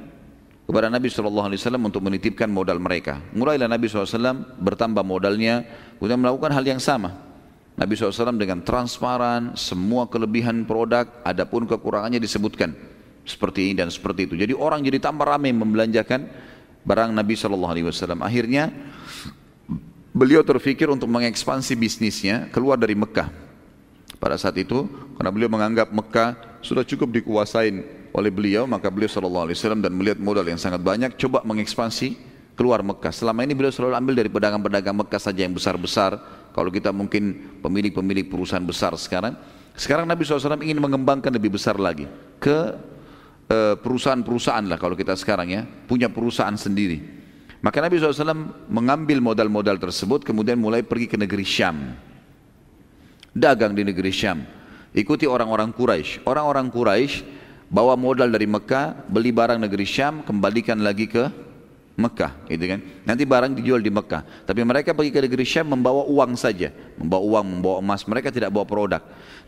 [0.64, 3.20] kepada Nabi SAW untuk menitipkan modal mereka.
[3.36, 5.68] Mulailah Nabi SAW bertambah modalnya,
[6.00, 7.12] kemudian melakukan hal yang sama.
[7.76, 12.72] Nabi SAW dengan transparan, semua kelebihan produk, adapun kekurangannya disebutkan.
[13.28, 14.34] Seperti ini dan seperti itu.
[14.40, 16.24] Jadi orang jadi tambah ramai membelanjakan
[16.88, 17.76] barang Nabi SAW.
[18.24, 18.72] Akhirnya
[20.16, 23.49] beliau terfikir untuk mengekspansi bisnisnya keluar dari Mekah
[24.18, 29.48] pada saat itu karena beliau menganggap Mekah sudah cukup dikuasain oleh beliau maka beliau sallallahu
[29.48, 33.08] alaihi wasallam dan melihat modal yang sangat banyak coba mengekspansi keluar Mekah.
[33.08, 36.20] Selama ini beliau selalu ambil dari pedagang-pedagang Mekah saja yang besar-besar.
[36.52, 39.32] Kalau kita mungkin pemilik-pemilik perusahaan besar sekarang,
[39.72, 42.04] sekarang Nabi SAW ingin mengembangkan lebih besar lagi
[42.42, 42.76] ke
[43.48, 47.22] eh, perusahaan-perusahaan lah kalau kita sekarang ya punya perusahaan sendiri.
[47.64, 51.96] Maka Nabi SAW mengambil modal-modal tersebut kemudian mulai pergi ke negeri Syam
[53.34, 54.42] dagang di negeri Syam.
[54.90, 56.26] Ikuti orang-orang Quraisy.
[56.26, 57.22] Orang-orang Quraisy
[57.70, 61.30] bawa modal dari Mekah, beli barang negeri Syam, kembalikan lagi ke
[62.00, 62.80] Mekah, gitu kan.
[63.04, 64.48] Nanti barang dijual di Mekah.
[64.48, 68.02] Tapi mereka pergi ke negeri Syam membawa uang saja, membawa uang, membawa emas.
[68.08, 69.02] Mereka tidak bawa produk.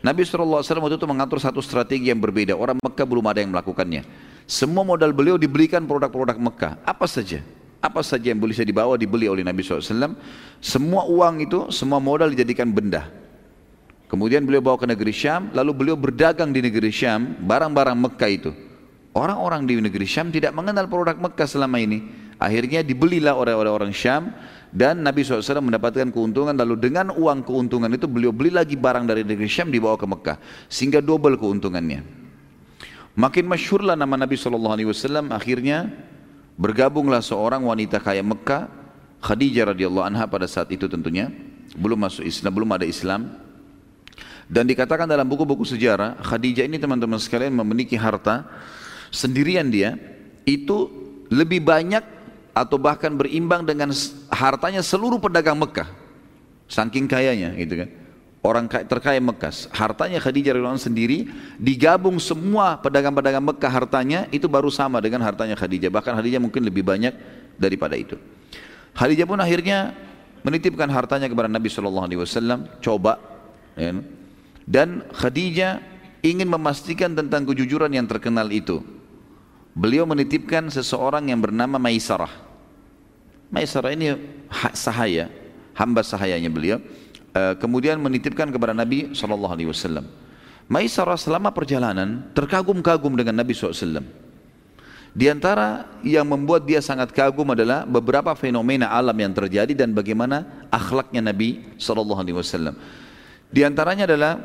[0.05, 2.53] Nabi SAW waktu itu mengatur satu strategi yang berbeda.
[2.55, 4.05] Orang Mekah belum ada yang melakukannya.
[4.47, 6.73] Semua modal beliau dibelikan produk-produk Mekah.
[6.85, 7.43] Apa saja?
[7.83, 10.15] Apa saja yang boleh dibawa dibeli oleh Nabi SAW.
[10.63, 13.22] Semua uang itu, semua modal dijadikan benda.
[14.13, 18.53] Kemudian beliau bawa ke negeri Syam, lalu beliau berdagang di negeri Syam, barang-barang Mekah itu.
[19.17, 22.05] Orang-orang di negeri Syam tidak mengenal produk Mekah selama ini.
[22.37, 24.29] Akhirnya dibelilah oleh orang-orang Syam
[24.69, 29.25] dan Nabi SAW mendapatkan keuntungan lalu dengan uang keuntungan itu beliau beli lagi barang dari
[29.25, 30.37] negeri Syam dibawa ke Mekah
[30.69, 32.05] sehingga double keuntungannya.
[33.17, 34.77] Makin masyurlah nama Nabi SAW
[35.33, 35.89] akhirnya
[36.53, 38.69] bergabunglah seorang wanita kaya Mekah
[39.25, 41.33] Khadijah radhiyallahu anha pada saat itu tentunya
[41.73, 43.41] belum masuk Islam belum ada Islam
[44.53, 48.45] dan dikatakan dalam buku-buku sejarah, Khadijah ini teman-teman sekalian memiliki harta
[49.09, 49.97] sendirian dia
[50.45, 50.93] itu
[51.33, 52.05] lebih banyak
[52.53, 53.89] atau bahkan berimbang dengan
[54.29, 55.89] hartanya seluruh pedagang Mekah.
[56.69, 57.89] Saking kayanya gitu kan.
[58.43, 65.01] Orang terkaya Mekah, hartanya Khadijah radhiyallahu sendiri digabung semua pedagang-pedagang Mekah hartanya itu baru sama
[65.01, 65.89] dengan hartanya Khadijah.
[65.89, 67.15] Bahkan Khadijah mungkin lebih banyak
[67.57, 68.21] daripada itu.
[68.93, 69.97] Khadijah pun akhirnya
[70.45, 72.67] menitipkan hartanya kepada Nabi Shallallahu Alaihi Wasallam.
[72.83, 73.15] Coba,
[73.79, 73.95] ya,
[74.63, 75.83] dan Khadijah
[76.23, 78.79] ingin memastikan tentang kejujuran yang terkenal itu.
[79.73, 82.31] Beliau menitipkan seseorang yang bernama Maisarah.
[83.49, 84.13] Maisarah ini
[84.73, 85.29] sahaya,
[85.75, 86.77] hamba sahayanya beliau.
[87.33, 90.05] Eh, kemudian menitipkan kepada Nabi SAW.
[90.69, 94.05] Maisarah selama perjalanan terkagum-kagum dengan Nabi SAW.
[95.13, 100.65] Di antara yang membuat dia sangat kagum adalah beberapa fenomena alam yang terjadi dan bagaimana
[100.73, 102.73] akhlaknya Nabi SAW.
[103.53, 104.41] Di antaranya adalah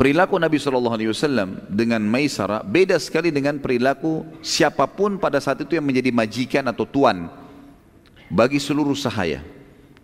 [0.00, 5.84] perilaku Nabi SAW dengan Maisarah beda sekali dengan perilaku siapa pun pada saat itu yang
[5.84, 7.28] menjadi majikan atau tuan
[8.32, 9.44] bagi seluruh sahaya.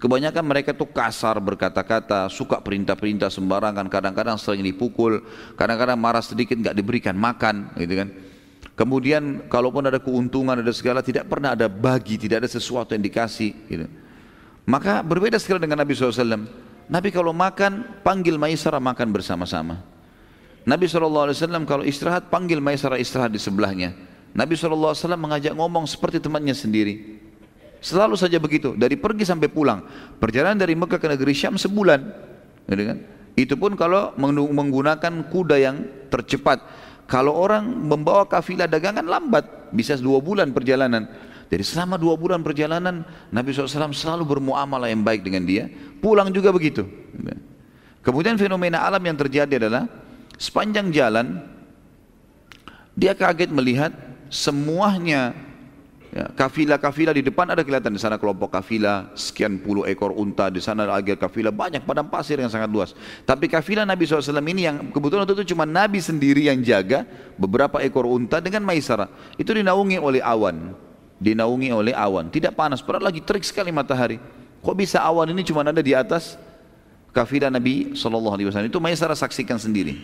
[0.00, 5.20] Kebanyakan mereka tuh kasar berkata-kata, suka perintah-perintah sembarangan, kadang-kadang sering dipukul,
[5.60, 8.08] kadang-kadang marah sedikit nggak diberikan makan, gitu kan.
[8.80, 13.52] Kemudian kalaupun ada keuntungan, ada segala, tidak pernah ada bagi, tidak ada sesuatu yang dikasih.
[13.68, 13.84] Gitu.
[14.64, 16.48] Maka berbeda sekali dengan Nabi SAW.
[16.90, 19.78] Nabi kalau makan, panggil Maisarah makan bersama-sama.
[20.66, 21.30] Nabi SAW
[21.64, 23.94] kalau istirahat, panggil Maisarah istirahat di sebelahnya.
[24.34, 27.22] Nabi SAW mengajak ngomong seperti temannya sendiri.
[27.80, 29.86] Selalu saja begitu, dari pergi sampai pulang.
[30.18, 32.00] Perjalanan dari Mekah ke negeri Syam sebulan.
[32.68, 32.98] Gitu kan?
[33.38, 34.12] Itu pun kalau
[34.50, 36.60] menggunakan kuda yang tercepat.
[37.06, 41.06] Kalau orang membawa kafilah dagangan lambat, bisa dua bulan perjalanan.
[41.50, 43.02] Jadi selama dua bulan perjalanan,
[43.34, 45.66] Nabi SAW selalu bermuamalah yang baik dengan dia.
[45.98, 46.86] Pulang juga begitu.
[48.06, 49.90] Kemudian fenomena alam yang terjadi adalah
[50.38, 51.42] sepanjang jalan,
[52.94, 53.90] dia kaget melihat
[54.30, 55.34] semuanya
[56.10, 60.58] Ya, kafilah-kafilah di depan ada kelihatan di sana kelompok kafilah sekian puluh ekor unta di
[60.58, 62.98] sana lagi kafilah banyak padang pasir yang sangat luas.
[63.22, 67.06] Tapi kafilah Nabi SAW ini yang kebetulan itu cuma Nabi sendiri yang jaga
[67.38, 69.06] beberapa ekor unta dengan maisara.
[69.38, 70.74] Itu dinaungi oleh awan,
[71.20, 72.32] dinaungi oleh awan.
[72.32, 74.16] Tidak panas, padahal lagi terik sekali matahari.
[74.64, 76.40] Kok bisa awan ini cuma ada di atas
[77.12, 78.40] kafilah Nabi SAW?
[78.64, 80.00] Itu maisara saksikan sendiri.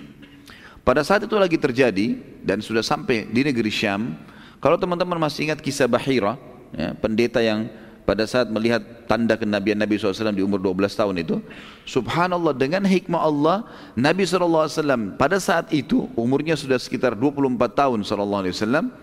[0.87, 2.15] Pada saat itu lagi terjadi
[2.47, 4.15] dan sudah sampai di negeri Syam,
[4.63, 6.39] kalau teman-teman masih ingat kisah Bahira,
[6.71, 7.67] ya, pendeta yang
[8.07, 11.43] pada saat melihat tanda kenabian Nabi SAW di umur 12 tahun itu,
[11.91, 13.67] subhanallah dengan hikmah Allah,
[13.99, 18.95] Nabi SAW pada saat itu umurnya sudah sekitar 24 tahun SAW,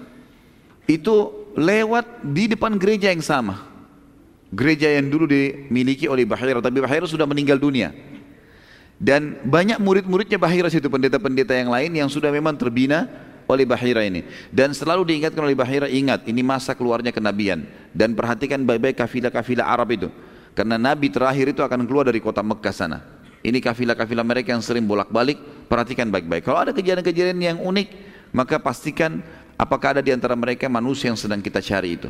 [0.88, 1.15] itu
[1.58, 3.70] lewat di depan gereja yang sama.
[4.54, 7.89] Gereja yang dulu dimiliki oleh Bahira, tapi Bahira sudah meninggal dunia.
[9.02, 13.10] Dan banyak murid-muridnya Bahira situ, pendeta-pendeta yang lain yang sudah memang terbina
[13.50, 14.22] oleh Bahira ini.
[14.54, 17.66] Dan selalu diingatkan oleh Bahira ingat ini masa keluarnya kenabian.
[17.89, 20.10] Dan perhatikan baik-baik kafilah-kafilah Arab itu.
[20.54, 23.02] Karena Nabi terakhir itu akan keluar dari kota Mekah sana.
[23.42, 26.46] Ini kafilah-kafilah mereka yang sering bolak-balik perhatikan baik-baik.
[26.46, 29.22] Kalau ada kejadian-kejadian yang unik maka pastikan
[29.58, 32.10] apakah ada di antara mereka manusia yang sedang kita cari itu?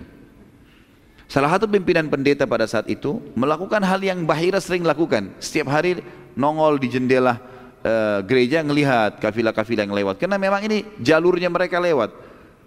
[1.31, 5.33] Salah satu pimpinan pendeta pada saat itu melakukan hal yang Bahira sering lakukan.
[5.41, 6.03] Setiap hari
[6.37, 7.41] nongol di jendela
[7.81, 10.21] uh, gereja ngelihat kafilah-kafilah yang lewat.
[10.21, 12.13] Karena memang ini jalurnya mereka lewat.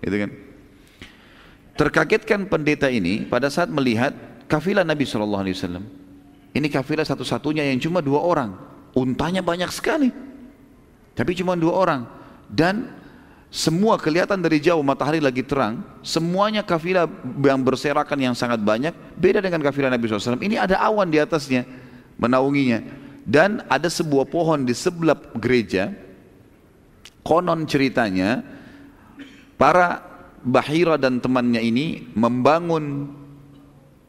[0.02, 0.30] Gitu kan?
[1.76, 4.16] Terkagetkan pendeta ini pada saat melihat
[4.48, 5.84] kafilah Nabi Shallallahu Alaihi Wasallam.
[6.56, 8.56] Ini kafilah satu-satunya yang cuma dua orang.
[8.96, 10.08] Untanya banyak sekali.
[11.12, 12.00] Tapi cuma dua orang.
[12.48, 12.88] Dan
[13.46, 15.80] semua kelihatan dari jauh matahari lagi terang.
[16.02, 17.06] Semuanya kafilah
[17.40, 18.92] yang berserakan yang sangat banyak.
[19.16, 21.64] Beda dengan kafilah Nabi SAW ini ada awan di atasnya
[22.18, 22.82] menaunginya.
[23.26, 25.90] Dan ada sebuah pohon di sebelah gereja.
[27.26, 28.42] Konon ceritanya
[29.58, 30.14] para
[30.46, 33.10] Bahira dan temannya ini membangun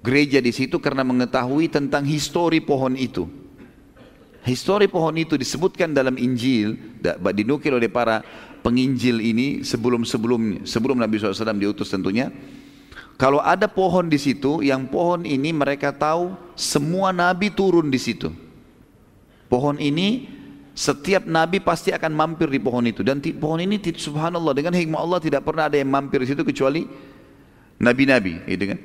[0.05, 3.25] gereja di situ karena mengetahui tentang histori pohon itu.
[4.45, 6.77] Histori pohon itu disebutkan dalam Injil
[7.33, 8.21] dinukil oleh para
[8.67, 12.27] penginjil ini sebelum sebelum sebelum Nabi SAW diutus tentunya.
[13.15, 18.29] Kalau ada pohon di situ yang pohon ini mereka tahu semua nabi turun di situ.
[19.49, 20.29] Pohon ini
[20.77, 23.01] setiap nabi pasti akan mampir di pohon itu.
[23.01, 26.85] Dan pohon ini subhanallah dengan hikmah Allah tidak pernah ada yang mampir di situ kecuali
[27.81, 28.79] nabi-nabi gitu kan.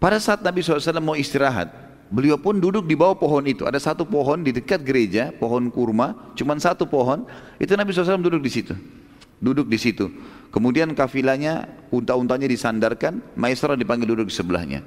[0.00, 1.68] Pada saat Nabi SAW mau istirahat,
[2.10, 3.64] beliau pun duduk di bawah pohon itu.
[3.64, 7.24] Ada satu pohon di dekat gereja, pohon kurma, cuma satu pohon.
[7.56, 8.74] Itu Nabi SAW duduk di situ.
[9.40, 10.10] Duduk di situ.
[10.50, 14.82] Kemudian kafilahnya, unta-untanya disandarkan, Maisarah dipanggil duduk di sebelahnya.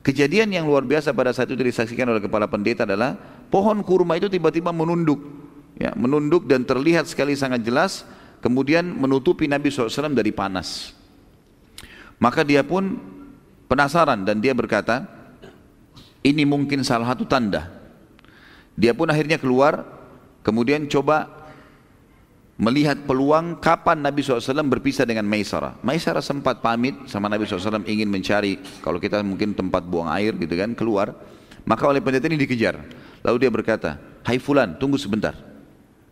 [0.00, 3.16] Kejadian yang luar biasa pada saat itu disaksikan oleh kepala pendeta adalah
[3.52, 5.20] pohon kurma itu tiba-tiba menunduk,
[5.76, 8.08] ya, menunduk dan terlihat sekali sangat jelas,
[8.40, 10.96] kemudian menutupi Nabi SAW dari panas.
[12.20, 12.96] Maka dia pun
[13.68, 15.19] penasaran dan dia berkata,
[16.20, 17.68] ini mungkin salah satu tanda.
[18.76, 19.84] Dia pun akhirnya keluar,
[20.44, 21.28] kemudian coba
[22.60, 25.80] melihat peluang kapan Nabi SAW berpisah dengan Maisarah.
[25.80, 30.52] Maisarah sempat pamit sama Nabi SAW ingin mencari kalau kita mungkin tempat buang air gitu
[30.56, 31.16] kan keluar.
[31.64, 32.76] Maka oleh pendeta ini dikejar.
[33.20, 35.36] Lalu dia berkata, Hai Fulan tunggu sebentar.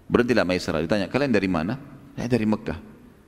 [0.09, 0.81] Berhentilah Maisarah.
[0.81, 1.77] Ditanya, kalian dari mana?
[2.17, 2.79] Saya dari Mekah.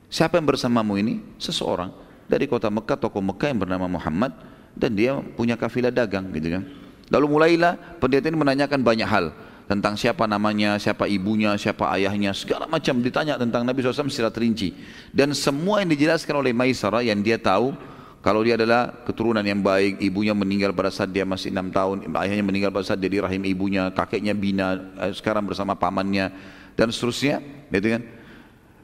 [0.09, 1.21] Siapa yang bersamamu ini?
[1.37, 1.93] Seseorang
[2.25, 4.33] dari kota Mekah, tokoh Mekah yang bernama Muhammad
[4.75, 6.63] dan dia punya kafilah dagang gitu kan.
[7.11, 9.27] Lalu mulailah pendeta ini menanyakan banyak hal.
[9.71, 14.75] tentang siapa namanya, siapa ibunya, siapa ayahnya, segala macam ditanya tentang Nabi SAW secara terinci.
[15.15, 17.71] Dan semua yang dijelaskan oleh Maisara yang dia tahu,
[18.19, 22.43] kalau dia adalah keturunan yang baik, ibunya meninggal pada saat dia masih enam tahun, ayahnya
[22.43, 24.75] meninggal pada saat dia di rahim ibunya, kakeknya bina,
[25.07, 26.35] eh, sekarang bersama pamannya,
[26.75, 27.39] dan seterusnya,
[27.71, 28.03] gitu kan?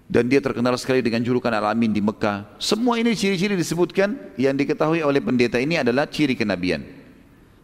[0.07, 2.55] Dan dia terkenal sekali dengan julukan Al-Amin di Mekah.
[2.63, 6.79] Semua ini ciri-ciri disebutkan yang diketahui oleh pendeta ini adalah ciri kenabian.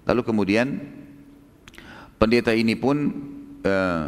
[0.04, 0.68] Lalu kemudian
[2.24, 3.12] Pendeta ini pun
[3.68, 4.08] uh,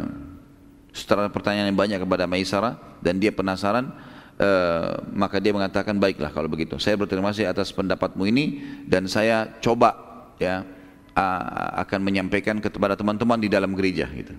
[0.88, 3.92] setelah pertanyaan yang banyak kepada Maisara dan dia penasaran,
[4.40, 6.80] uh, maka dia mengatakan baiklah kalau begitu.
[6.80, 9.92] Saya berterima kasih atas pendapatmu ini dan saya coba
[10.40, 10.64] ya
[11.12, 14.32] uh, akan menyampaikan kepada teman-teman di dalam gereja gitu.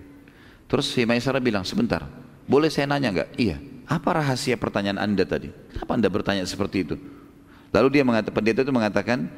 [0.66, 2.02] Terus si Maisara bilang sebentar,
[2.50, 3.30] boleh saya nanya nggak?
[3.38, 3.62] Iya.
[3.88, 5.48] Apa rahasia pertanyaan anda tadi?
[5.72, 6.94] Kenapa anda bertanya seperti itu?
[7.72, 9.32] Lalu dia mengatakan, pendeta itu mengatakan,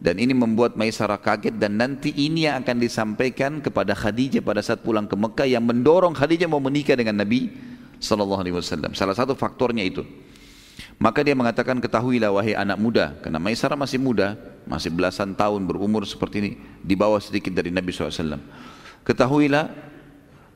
[0.00, 4.80] dan ini membuat Maisarah kaget dan nanti ini yang akan disampaikan kepada Khadijah pada saat
[4.80, 7.52] pulang ke Mekah yang mendorong Khadijah mau menikah dengan Nabi
[8.00, 8.96] Sallallahu Alaihi Wasallam.
[8.96, 10.00] Salah satu faktornya itu.
[10.96, 16.08] Maka dia mengatakan ketahuilah wahai anak muda karena Maisarah masih muda masih belasan tahun berumur
[16.08, 18.40] seperti ini di bawah sedikit dari Nabi SAW.
[19.04, 19.89] Ketahuilah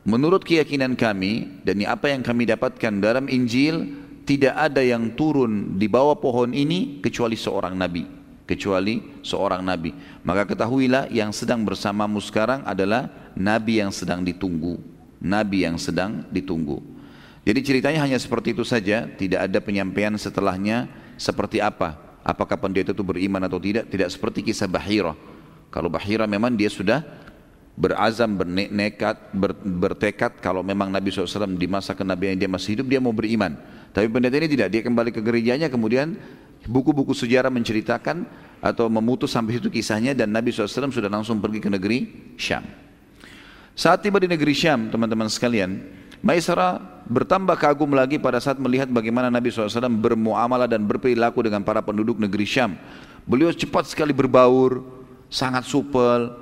[0.04, 5.84] menurut keyakinan kami dan apa yang kami dapatkan dalam Injil tidak ada yang turun di
[5.88, 9.92] bawah pohon ini kecuali seorang Nabi kecuali seorang nabi.
[10.24, 14.80] Maka ketahuilah yang sedang bersamamu sekarang adalah nabi yang sedang ditunggu.
[15.24, 16.84] Nabi yang sedang ditunggu.
[17.44, 21.96] Jadi ceritanya hanya seperti itu saja, tidak ada penyampaian setelahnya seperti apa.
[22.24, 23.88] Apakah pendeta itu beriman atau tidak?
[23.88, 25.12] Tidak seperti kisah Bahira.
[25.68, 27.04] Kalau Bahira memang dia sudah
[27.74, 33.02] berazam, bernekat, ber, bertekad kalau memang Nabi SAW di masa kenabian dia masih hidup dia
[33.02, 33.58] mau beriman.
[33.90, 36.18] Tapi pendeta ini tidak, dia kembali ke gerejanya kemudian
[36.64, 38.24] Buku-buku sejarah menceritakan
[38.64, 41.98] atau memutus sampai itu kisahnya dan Nabi SAW sudah langsung pergi ke negeri
[42.40, 42.64] Syam.
[43.76, 45.84] Saat tiba di negeri Syam, teman-teman sekalian,
[46.24, 51.84] Maisara bertambah kagum lagi pada saat melihat bagaimana Nabi SAW bermuamalah dan berperilaku dengan para
[51.84, 52.80] penduduk negeri Syam.
[53.28, 54.80] Beliau cepat sekali berbaur,
[55.28, 56.32] sangat supel,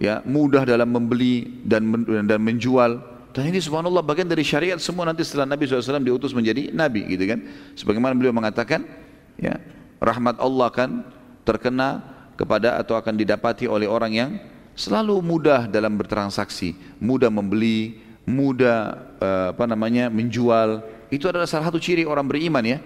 [0.00, 1.84] ya mudah dalam membeli dan
[2.24, 2.96] dan menjual.
[3.30, 7.30] Dan ini subhanallah bagian dari syariat semua nanti setelah Nabi SAW diutus menjadi Nabi gitu
[7.30, 7.46] kan.
[7.78, 8.82] Sebagaimana beliau mengatakan,
[9.38, 9.60] ya
[10.02, 10.90] rahmat Allah akan
[11.46, 12.02] terkena
[12.34, 14.30] kepada atau akan didapati oleh orang yang
[14.74, 20.82] selalu mudah dalam bertransaksi, mudah membeli, mudah uh, apa namanya menjual.
[21.12, 22.78] Itu adalah salah satu ciri orang beriman ya.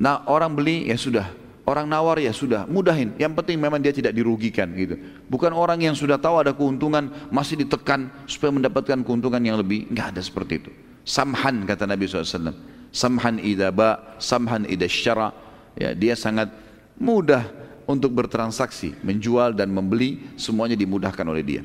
[0.00, 1.30] Nah orang beli ya sudah,
[1.66, 3.14] orang nawar ya sudah, mudahin.
[3.18, 4.98] Yang penting memang dia tidak dirugikan gitu.
[5.30, 9.90] Bukan orang yang sudah tahu ada keuntungan masih ditekan supaya mendapatkan keuntungan yang lebih.
[9.90, 10.70] Enggak ada seperti itu.
[11.02, 12.54] Samhan kata Nabi SAW
[12.92, 15.28] samhan idza ba, samhan idza syara.
[15.72, 16.52] Ya, dia sangat
[17.00, 17.48] mudah
[17.88, 21.62] untuk bertransaksi, menjual dan membeli semuanya dimudahkan oleh dia.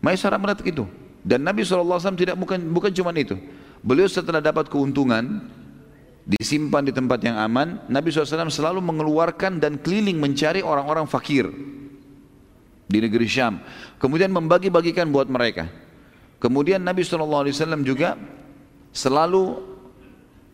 [0.00, 0.84] Maisarah melihat itu
[1.26, 3.36] dan Nabi SAW tidak bukan bukan cuma itu.
[3.84, 5.46] Beliau setelah dapat keuntungan
[6.26, 11.46] disimpan di tempat yang aman, Nabi SAW selalu mengeluarkan dan keliling mencari orang-orang fakir
[12.90, 13.62] di negeri Syam.
[14.02, 15.70] Kemudian membagi-bagikan buat mereka.
[16.42, 17.46] Kemudian Nabi SAW
[17.86, 18.18] juga
[18.90, 19.62] selalu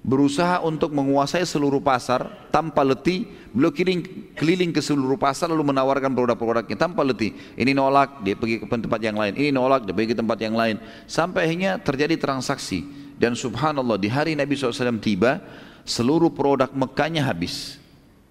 [0.02, 3.24] berusaha untuk menguasai seluruh pasar tanpa letih.
[3.56, 7.32] Beliau keliling, keliling ke seluruh pasar lalu menawarkan produk-produknya tanpa letih.
[7.56, 9.32] Ini nolak dia pergi ke tempat yang lain.
[9.40, 10.76] Ini nolak dia pergi ke tempat yang lain.
[11.08, 15.38] Sampai akhirnya terjadi transaksi dan subhanallah di hari Nabi SAW tiba
[15.86, 17.78] seluruh produk Mekahnya habis.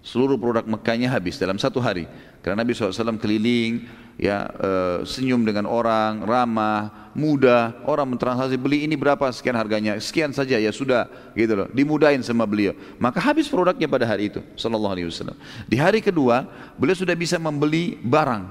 [0.04, 2.04] Seluruh produk Mekahnya habis dalam satu hari.
[2.44, 3.88] Karena Nabi SAW keliling
[4.20, 9.24] ya uh, senyum dengan orang, ramah, mudah, orang mentransaksi beli ini berapa?
[9.32, 10.60] Sekian harganya, sekian saja.
[10.60, 12.76] Ya sudah gitu loh, dimudahin sama beliau.
[13.00, 15.38] Maka habis produknya pada hari itu, sallallahu alaihi wasallam.
[15.72, 16.44] Di hari kedua,
[16.76, 18.44] beliau sudah bisa membeli barang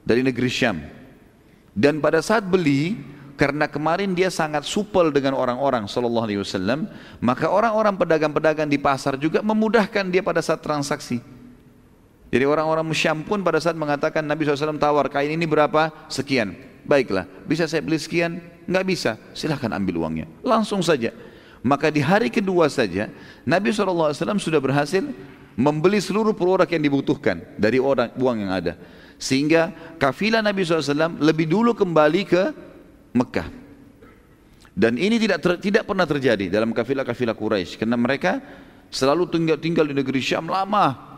[0.00, 0.80] dari negeri Syam.
[1.76, 6.86] Dan pada saat beli, karena kemarin dia sangat supel dengan orang-orang sallallahu alaihi wasallam,
[7.18, 11.18] maka orang-orang pedagang-pedagang di pasar juga memudahkan dia pada saat transaksi.
[12.30, 15.90] Jadi orang-orang Syam pun pada saat mengatakan Nabi SAW tawar kain ini berapa?
[16.10, 16.54] Sekian.
[16.82, 18.42] Baiklah, bisa saya beli sekian?
[18.66, 19.10] Enggak bisa.
[19.34, 20.26] Silahkan ambil uangnya.
[20.42, 21.14] Langsung saja.
[21.64, 23.08] Maka di hari kedua saja
[23.48, 25.00] Nabi SAW sudah berhasil
[25.56, 28.74] membeli seluruh produk yang dibutuhkan dari orang uang yang ada.
[29.16, 32.42] Sehingga kafilah Nabi SAW lebih dulu kembali ke
[33.14, 33.48] Mekah.
[34.74, 38.42] Dan ini tidak ter, tidak pernah terjadi dalam kafilah-kafilah Quraisy karena mereka
[38.90, 41.14] selalu tinggal tinggal di negeri Syam lama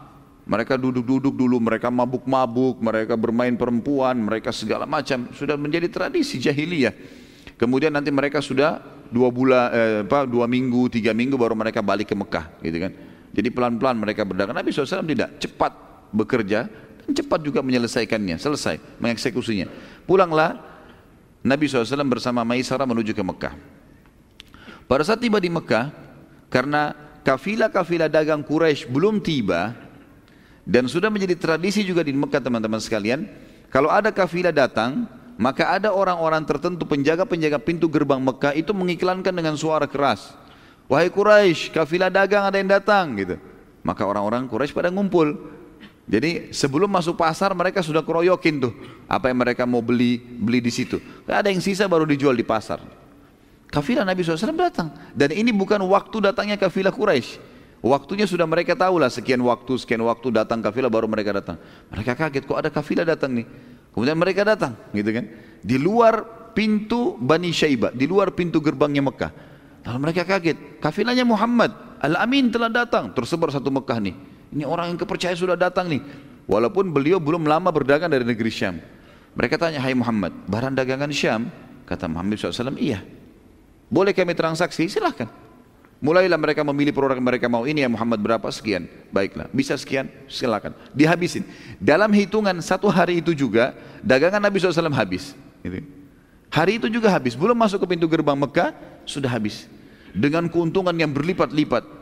[0.47, 5.27] mereka duduk-duduk dulu, mereka mabuk-mabuk, mereka bermain perempuan, mereka segala macam.
[5.35, 6.95] Sudah menjadi tradisi jahiliyah.
[7.59, 8.79] Kemudian nanti mereka sudah
[9.11, 12.95] dua bulan, eh, apa, dua minggu, tiga minggu baru mereka balik ke Mekah, gitu kan.
[13.35, 14.55] Jadi pelan-pelan mereka berdagang.
[14.55, 15.73] Nabi SAW tidak cepat
[16.15, 16.71] bekerja
[17.03, 19.67] dan cepat juga menyelesaikannya, selesai mengeksekusinya.
[20.07, 20.76] Pulanglah
[21.47, 23.55] Nabi SAW bersama Maisarah menuju ke Mekah.
[24.91, 25.95] Pada saat tiba di Mekah,
[26.51, 26.91] karena
[27.23, 29.75] kafilah-kafilah dagang Quraisy belum tiba,
[30.67, 33.31] dan sudah menjadi tradisi juga di Mekah teman-teman sekalian,
[33.71, 35.07] kalau ada kafilah datang,
[35.39, 40.35] maka ada orang-orang tertentu penjaga-penjaga pintu gerbang Mekah itu mengiklankan dengan suara keras.
[40.91, 43.39] Wahai Quraisy, kafilah dagang ada yang datang gitu.
[43.87, 45.55] Maka orang-orang Quraisy pada ngumpul.
[46.07, 48.73] Jadi sebelum masuk pasar mereka sudah keroyokin tuh
[49.11, 51.03] apa yang mereka mau beli beli di situ.
[51.27, 52.79] Ada yang sisa baru dijual di pasar.
[53.67, 57.59] Kafilah Nabi SAW datang dan ini bukan waktu datangnya kafilah Quraisy.
[57.83, 61.59] Waktunya sudah mereka tahu lah sekian waktu sekian waktu datang kafilah baru mereka datang.
[61.91, 63.47] Mereka kaget kok ada kafilah datang nih.
[63.91, 65.27] Kemudian mereka datang gitu kan.
[65.59, 66.23] Di luar
[66.55, 69.33] pintu Bani Syaibah, di luar pintu gerbangnya Mekah.
[69.87, 71.71] Lalu mereka kaget, kafilahnya Muhammad,
[72.03, 74.36] Al-Amin telah datang, tersebar satu Mekah nih.
[74.55, 76.03] Ini orang yang kepercayaan sudah datang nih.
[76.47, 78.79] Walaupun beliau belum lama berdagang dari negeri Syam.
[79.35, 81.51] Mereka tanya, hai Muhammad, barang dagangan Syam?
[81.85, 83.03] Kata Muhammad SAW, iya.
[83.87, 84.87] Boleh kami transaksi?
[84.91, 85.31] Silahkan.
[85.97, 87.65] Mulailah mereka memilih produk mereka mau.
[87.65, 88.45] Ini ya Muhammad berapa?
[88.53, 88.85] Sekian.
[89.09, 89.49] Baiklah.
[89.49, 90.13] Bisa sekian?
[90.29, 90.77] Silakan.
[90.93, 91.47] Dihabisin.
[91.81, 93.73] Dalam hitungan satu hari itu juga,
[94.05, 95.33] dagangan Nabi SAW habis.
[95.65, 95.81] Gitu.
[96.53, 97.33] Hari itu juga habis.
[97.33, 98.77] Belum masuk ke pintu gerbang Mekah,
[99.09, 99.65] sudah habis.
[100.13, 101.96] Dengan keuntungan yang berlipat-lipat.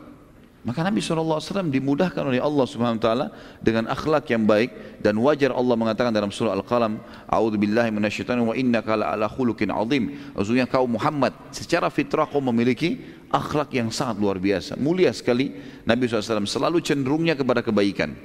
[0.65, 2.65] Maka Nabi SAW dimudahkan oleh Allah
[2.97, 3.29] taala
[3.61, 6.97] dengan akhlak yang baik dan wajar Allah mengatakan dalam surah Al-Qalam,
[7.29, 12.97] "A'udzu billahi minasyaitonir wa innaka la'ala khuluqin 'adzim." Maksudnya kau Muhammad secara fitrah kau memiliki
[13.29, 14.73] akhlak yang sangat luar biasa.
[14.81, 15.53] Mulia sekali
[15.85, 18.17] Nabi SAW selalu cenderungnya kepada kebaikan.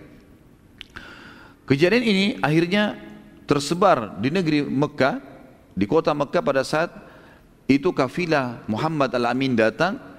[1.68, 2.96] Kejadian ini akhirnya
[3.44, 5.20] tersebar di negeri Mekah,
[5.76, 6.88] di kota Mekah pada saat
[7.68, 10.09] itu kafilah Muhammad Al-Amin datang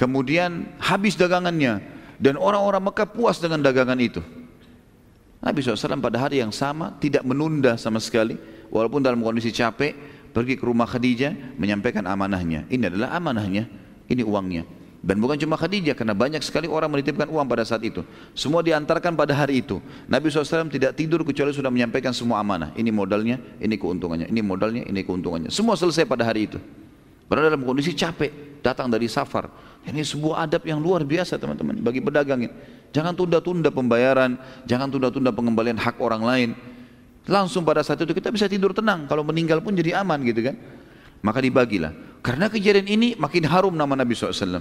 [0.00, 1.84] Kemudian habis dagangannya
[2.16, 4.24] dan orang-orang Mekah puas dengan dagangan itu.
[5.44, 8.40] Nabi SAW pada hari yang sama tidak menunda sama sekali
[8.72, 9.92] walaupun dalam kondisi capek
[10.32, 12.64] pergi ke rumah Khadijah menyampaikan amanahnya.
[12.72, 13.68] Ini adalah amanahnya,
[14.08, 14.64] ini uangnya.
[15.00, 18.00] Dan bukan cuma Khadijah karena banyak sekali orang menitipkan uang pada saat itu.
[18.32, 19.84] Semua diantarkan pada hari itu.
[20.08, 22.72] Nabi SAW tidak tidur kecuali sudah menyampaikan semua amanah.
[22.72, 25.48] Ini modalnya, ini keuntungannya, ini modalnya, ini keuntungannya.
[25.52, 26.60] Semua selesai pada hari itu.
[27.30, 29.46] Padahal dalam kondisi capek, datang dari safar
[29.88, 32.44] ini sebuah adab yang luar biasa teman-teman bagi pedagang.
[32.92, 34.36] Jangan tunda-tunda pembayaran,
[34.68, 36.50] jangan tunda-tunda pengembalian hak orang lain.
[37.24, 39.08] Langsung pada saat itu kita bisa tidur tenang.
[39.08, 40.56] Kalau meninggal pun jadi aman gitu kan.
[41.24, 41.94] Maka dibagilah.
[42.20, 44.60] Karena kejadian ini makin harum nama Nabi SAW.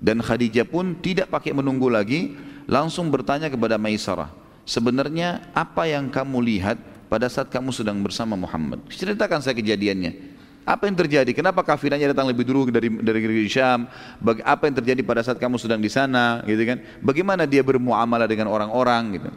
[0.00, 2.36] Dan Khadijah pun tidak pakai menunggu lagi.
[2.68, 4.28] Langsung bertanya kepada Maisarah.
[4.68, 6.76] Sebenarnya apa yang kamu lihat
[7.08, 8.82] pada saat kamu sedang bersama Muhammad?
[8.90, 10.39] Ceritakan saya kejadiannya.
[10.70, 11.34] Apa yang terjadi?
[11.34, 13.90] Kenapa kafiranya datang lebih dulu dari dari negeri Syam?
[14.22, 16.78] Baga, apa yang terjadi pada saat kamu sedang di sana, gitu kan?
[17.02, 19.30] Bagaimana dia bermuamalah dengan orang-orang, gitu.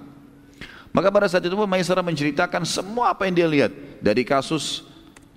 [0.93, 4.85] Maka pada saat itu Maisarah menceritakan semua apa yang dia lihat dari kasus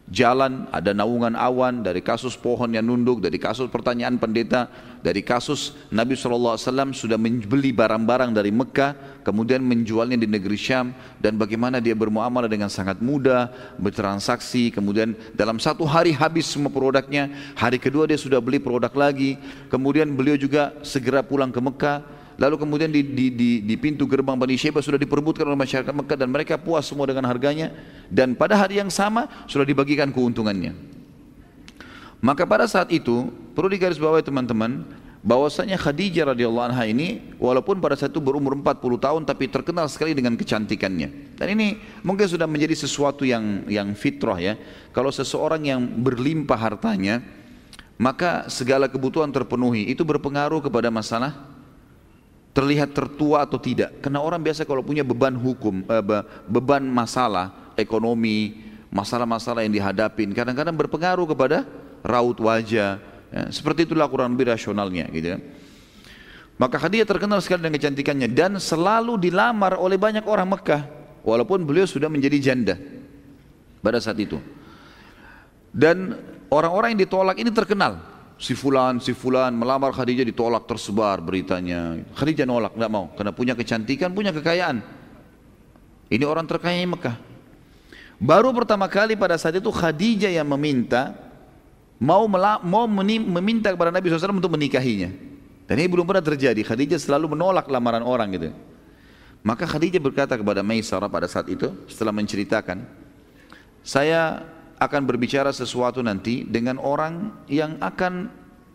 [0.07, 4.71] jalan, ada naungan awan, dari kasus pohon yang nunduk, dari kasus pertanyaan pendeta,
[5.03, 6.59] dari kasus Nabi SAW
[6.95, 12.71] sudah membeli barang-barang dari Mekah, kemudian menjualnya di negeri Syam, dan bagaimana dia bermuamalah dengan
[12.71, 13.51] sangat mudah,
[13.83, 17.27] bertransaksi, kemudian dalam satu hari habis semua produknya,
[17.59, 19.35] hari kedua dia sudah beli produk lagi,
[19.67, 24.37] kemudian beliau juga segera pulang ke Mekah, Lalu kemudian di, di, di, di pintu gerbang
[24.37, 27.73] Bani Syaibah sudah diperbutkan oleh masyarakat Mekah dan mereka puas semua dengan harganya
[28.13, 30.77] dan pada hari yang sama sudah dibagikan keuntungannya.
[32.21, 34.85] Maka pada saat itu perlu digarisbawahi teman-teman
[35.25, 40.13] bahwasanya Khadijah radhiyallahu anha ini walaupun pada saat itu berumur 40 tahun tapi terkenal sekali
[40.13, 41.41] dengan kecantikannya.
[41.41, 44.55] Dan ini mungkin sudah menjadi sesuatu yang yang fitrah ya.
[44.93, 47.25] Kalau seseorang yang berlimpah hartanya
[47.97, 51.56] maka segala kebutuhan terpenuhi itu berpengaruh kepada masalah
[52.57, 54.01] terlihat tertua atau tidak.
[54.01, 56.05] Karena orang biasa kalau punya beban hukum, eh,
[56.49, 61.69] beban masalah ekonomi, masalah-masalah yang dihadapin, kadang-kadang berpengaruh kepada
[62.01, 62.97] raut wajah.
[63.29, 65.39] Ya, seperti itulah kurang lebih rasionalnya, gitu ya.
[66.57, 70.89] Maka Khadijah terkenal sekali dengan kecantikannya dan selalu dilamar oleh banyak orang Mekah,
[71.21, 72.81] walaupun beliau sudah menjadi janda
[73.85, 74.41] pada saat itu.
[75.69, 76.17] Dan
[76.49, 78.01] orang-orang yang ditolak ini terkenal,
[78.37, 82.01] si fulan, si fulan melamar Khadijah ditolak tersebar beritanya.
[82.17, 84.81] Khadijah nolak, nggak mau karena punya kecantikan, punya kekayaan.
[86.07, 87.17] Ini orang terkaya Mekah.
[88.17, 91.13] Baru pertama kali pada saat itu Khadijah yang meminta
[92.01, 92.25] mau
[92.63, 95.13] mau meminta kepada Nabi SAW untuk menikahinya.
[95.67, 96.63] Dan ini belum pernah terjadi.
[96.63, 98.49] Khadijah selalu menolak lamaran orang gitu.
[99.43, 102.87] Maka Khadijah berkata kepada Maisarah pada saat itu setelah menceritakan,
[103.83, 104.47] saya
[104.77, 108.29] akan berbicara sesuatu nanti dengan orang yang akan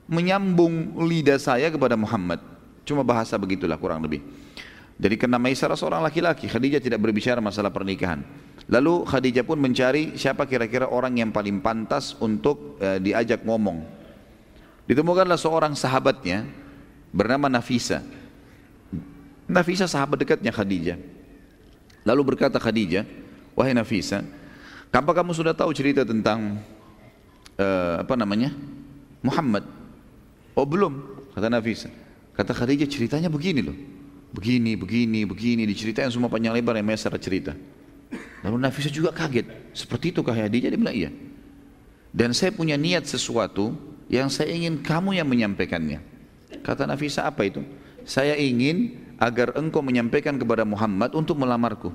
[0.09, 2.41] menyambung lidah saya kepada Muhammad.
[2.83, 4.25] Cuma bahasa begitulah kurang lebih.
[5.01, 8.21] Jadi karena Maisarah seorang laki-laki, Khadijah tidak berbicara masalah pernikahan.
[8.69, 13.81] Lalu Khadijah pun mencari siapa kira-kira orang yang paling pantas untuk uh, diajak ngomong.
[14.85, 16.45] Ditemukanlah seorang sahabatnya
[17.09, 18.05] bernama Nafisa.
[19.49, 20.97] Nafisa sahabat dekatnya Khadijah.
[22.05, 23.05] Lalu berkata Khadijah,
[23.57, 24.21] wahai Nafisa,
[24.91, 26.59] apa kamu sudah tahu cerita tentang
[27.55, 28.51] uh, apa namanya
[29.23, 29.63] Muhammad?
[30.51, 30.99] Oh belum,
[31.31, 31.87] kata Nafisa.
[32.35, 33.77] Kata Khadijah ceritanya begini loh,
[34.35, 37.55] begini, begini, begini, diceritain semua panjang lebar yang secara cerita.
[38.43, 39.71] Lalu Nafisa juga kaget.
[39.71, 40.69] Seperti itu kah Khadijah?
[40.73, 41.09] Dia bilang iya.
[42.11, 43.71] Dan saya punya niat sesuatu
[44.11, 46.03] yang saya ingin kamu yang menyampaikannya.
[46.59, 47.63] Kata Nafisa apa itu?
[48.03, 51.93] Saya ingin agar engkau menyampaikan kepada Muhammad untuk melamarku.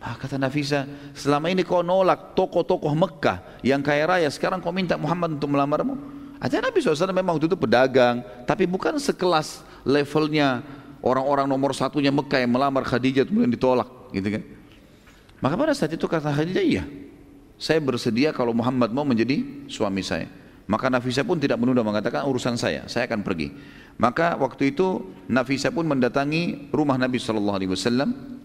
[0.00, 4.96] Ah, kata Nafisa, selama ini kau nolak tokoh-tokoh Mekah yang kaya raya, sekarang kau minta
[4.96, 5.92] Muhammad untuk melamarmu.
[6.40, 10.64] Aja Nabi SAW memang waktu itu pedagang, tapi bukan sekelas levelnya
[11.04, 14.42] orang-orang nomor satunya Mekah yang melamar Khadijah kemudian ditolak, gitu kan?
[15.44, 16.88] Maka pada saat itu kata Khadijah, iya,
[17.60, 20.32] saya bersedia kalau Muhammad mau menjadi suami saya.
[20.64, 23.52] Maka Nafisa pun tidak menunda mengatakan urusan saya, saya akan pergi.
[24.00, 28.39] Maka waktu itu Nafisa pun mendatangi rumah Nabi Shallallahu Alaihi Wasallam.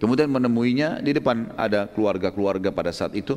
[0.00, 3.36] Kemudian menemuinya di depan ada keluarga-keluarga pada saat itu.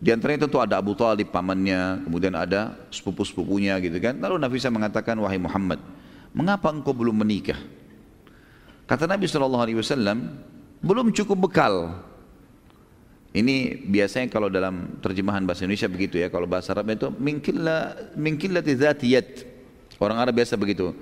[0.00, 4.16] Di antaranya tentu ada Abu Talib pamannya, kemudian ada sepupu-sepupunya gitu kan.
[4.16, 5.76] Lalu Nafisa mengatakan, wahai Muhammad,
[6.32, 7.60] mengapa engkau belum menikah?
[8.88, 10.40] Kata Nabi Wasallam,
[10.80, 12.00] belum cukup bekal.
[13.36, 16.32] Ini biasanya kalau dalam terjemahan bahasa Indonesia begitu ya.
[16.32, 19.46] Kalau bahasa Arab itu mingkilla dzatiyat.
[20.00, 20.96] Orang Arab biasa begitu.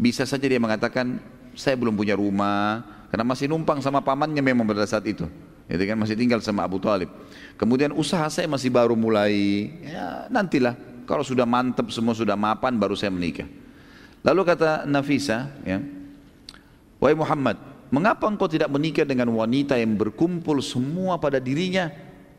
[0.00, 1.20] Bisa saja dia mengatakan
[1.52, 5.24] saya belum punya rumah karena masih numpang sama pamannya memang pada saat itu.
[5.68, 7.12] Itu kan masih tinggal sama Abu Talib.
[7.60, 9.68] Kemudian usaha saya masih baru mulai.
[9.84, 13.48] Ya nantilah kalau sudah mantap semua sudah mapan baru saya menikah.
[14.24, 15.78] Lalu kata Nafisa ya,
[16.98, 17.56] Wahai Muhammad,
[17.88, 21.88] Mengapa engkau tidak menikah dengan wanita yang berkumpul semua pada dirinya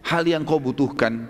[0.05, 1.26] hal yang kau butuhkan?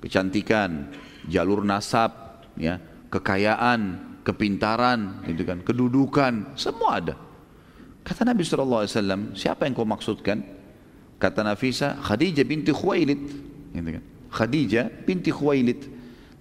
[0.00, 0.88] Kecantikan,
[1.28, 2.80] jalur nasab, ya,
[3.12, 7.14] kekayaan, kepintaran, gitu kan, kedudukan, semua ada.
[8.02, 8.86] Kata Nabi SAW,
[9.38, 10.42] siapa yang kau maksudkan?
[11.22, 13.20] Kata Nafisa, Khadijah binti Khuwailid.
[13.70, 14.04] Gitu kan.
[14.34, 15.86] Khadijah binti Khuwailid.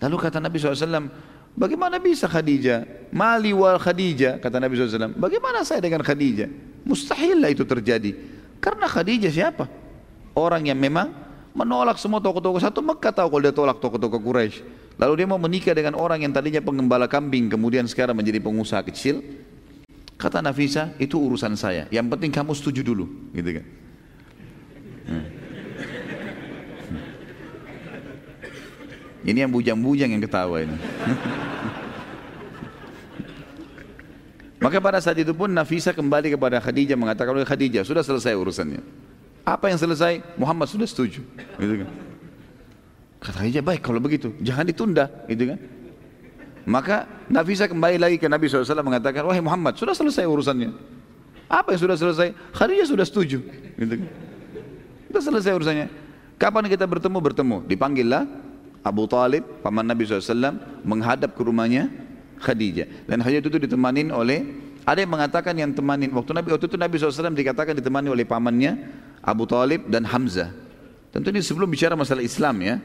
[0.02, 1.06] Lalu kata Nabi SAW,
[1.54, 3.14] bagaimana bisa Khadijah?
[3.14, 5.14] Mali wal Khadijah, kata Nabi SAW.
[5.14, 6.50] Bagaimana saya dengan Khadijah?
[6.82, 8.18] Mustahil lah itu terjadi.
[8.58, 9.70] Karena Khadijah siapa?
[10.34, 11.14] Orang yang memang
[11.54, 14.64] menolak semua tokoh-tokoh satu Mekah tahu kalau dia tolak tokoh-tokoh Quraisy.
[14.98, 19.22] Lalu dia mau menikah dengan orang yang tadinya pengembala kambing kemudian sekarang menjadi pengusaha kecil.
[20.22, 21.90] Kata Nafisa, itu urusan saya.
[21.90, 23.66] Yang penting kamu setuju dulu, gitu kan.
[25.10, 25.26] Hmm.
[29.26, 30.78] Ini yang bujang-bujang yang ketawa ini.
[34.62, 38.86] Maka pada saat itu pun Nafisa kembali kepada Khadijah mengatakan Khadijah sudah selesai urusannya.
[39.42, 40.22] Apa yang selesai?
[40.38, 41.26] Muhammad sudah setuju.
[41.58, 41.90] Gitu kan.
[43.26, 45.10] Kata Khadijah baik kalau begitu jangan ditunda.
[45.26, 45.81] Gitu kan.
[46.66, 50.74] Maka Nafisa kembali lagi ke Nabi SAW mengatakan wahai Muhammad sudah selesai urusannya.
[51.52, 52.32] Apa yang sudah selesai?
[52.56, 53.44] Khadijah sudah setuju.
[53.76, 54.10] Gitu kan.
[55.12, 55.88] Sudah selesai urusannya.
[56.40, 57.18] Kapan kita bertemu?
[57.20, 57.58] Bertemu.
[57.68, 58.24] Dipanggillah
[58.82, 60.58] Abu Talib, paman Nabi SAW
[60.88, 61.92] menghadap ke rumahnya
[62.40, 63.06] Khadijah.
[63.06, 64.48] Dan Khadijah itu ditemani oleh
[64.82, 68.82] ada yang mengatakan yang temanin waktu Nabi waktu itu Nabi SAW dikatakan ditemani oleh pamannya
[69.22, 70.50] Abu Talib dan Hamzah.
[71.14, 72.76] Tentu ini sebelum bicara masalah Islam ya.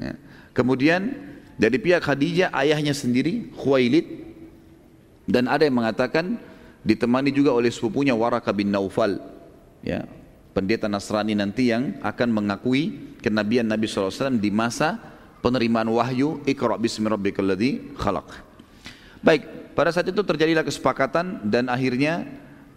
[0.00, 0.12] ya.
[0.50, 1.14] Kemudian
[1.58, 4.06] dari pihak Khadijah ayahnya sendiri Khuwailid
[5.28, 6.38] dan ada yang mengatakan
[6.86, 9.18] ditemani juga oleh sepupunya Waraka bin Naufal
[9.82, 10.06] ya
[10.58, 14.98] pendeta Nasrani nanti yang akan mengakui kenabian Nabi SAW di masa
[15.38, 18.26] penerimaan wahyu Iqra bismi rabbikal ladzi khalaq.
[19.22, 22.26] Baik, pada saat itu terjadilah kesepakatan dan akhirnya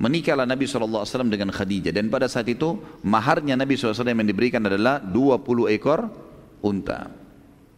[0.02, 1.94] menikahlah Nabi SAW dengan Khadijah.
[1.94, 6.10] Dan pada saat itu maharnya Nabi SAW yang diberikan adalah 20 ekor
[6.62, 7.10] unta.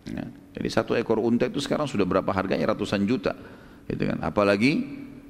[0.07, 0.27] Ya.
[0.53, 3.33] Jadi satu ekor unta itu sekarang sudah berapa harganya ratusan juta.
[3.89, 4.21] Gitu kan.
[4.21, 4.85] Apalagi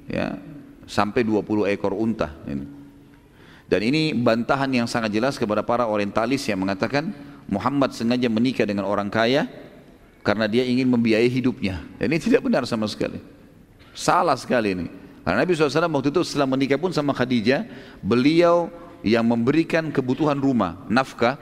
[0.08, 0.36] ya
[0.84, 2.32] sampai 20 ekor unta.
[2.44, 2.66] Ini.
[3.64, 7.10] Dan ini bantahan yang sangat jelas kepada para orientalis yang mengatakan
[7.48, 9.48] Muhammad sengaja menikah dengan orang kaya
[10.20, 11.80] karena dia ingin membiayai hidupnya.
[11.96, 13.20] Dan ini tidak benar sama sekali.
[13.96, 14.86] Salah sekali ini.
[15.24, 17.64] Karena Nabi SAW waktu itu setelah menikah pun sama Khadijah,
[18.04, 18.68] beliau
[19.00, 21.40] yang memberikan kebutuhan rumah, nafkah,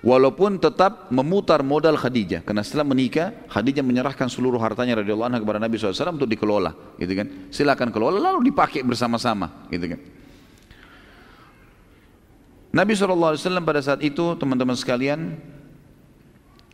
[0.00, 2.44] walaupun tetap memutar modal Khadijah.
[2.44, 7.12] Karena setelah menikah, Khadijah menyerahkan seluruh hartanya radhiyallahu anha kepada Nabi SAW untuk dikelola, gitu
[7.16, 7.26] kan?
[7.52, 10.00] Silakan kelola lalu dipakai bersama-sama, gitu kan?
[12.70, 13.36] Nabi SAW
[13.66, 15.34] pada saat itu teman-teman sekalian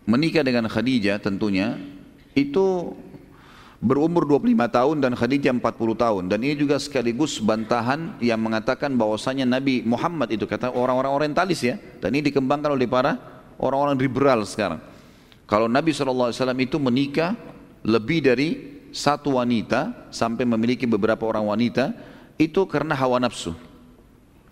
[0.04, 1.80] menikah dengan Khadijah tentunya
[2.36, 2.92] itu
[3.80, 6.22] berumur 25 tahun dan Khadijah 40 tahun.
[6.32, 11.76] Dan ini juga sekaligus bantahan yang mengatakan bahwasanya Nabi Muhammad itu kata orang-orang orientalis ya.
[12.00, 13.20] Dan ini dikembangkan oleh para
[13.60, 14.80] orang-orang liberal sekarang.
[15.46, 17.38] Kalau Nabi SAW itu menikah
[17.86, 18.48] lebih dari
[18.90, 21.94] satu wanita sampai memiliki beberapa orang wanita
[22.40, 23.54] itu karena hawa nafsu.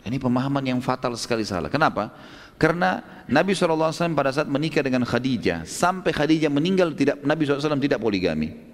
[0.04, 1.72] Ini pemahaman yang fatal sekali salah.
[1.72, 2.12] Kenapa?
[2.60, 7.98] Karena Nabi SAW pada saat menikah dengan Khadijah, sampai Khadijah meninggal tidak Nabi SAW tidak
[7.98, 8.73] poligami.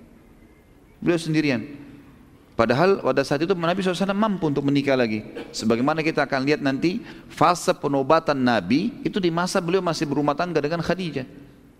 [1.01, 1.65] Beliau sendirian.
[2.61, 5.25] Padahal pada saat itu Nabi SAW mampu untuk menikah lagi.
[5.49, 7.01] Sebagaimana kita akan lihat nanti
[7.33, 11.25] fase penobatan Nabi itu di masa beliau masih berumah tangga dengan Khadijah.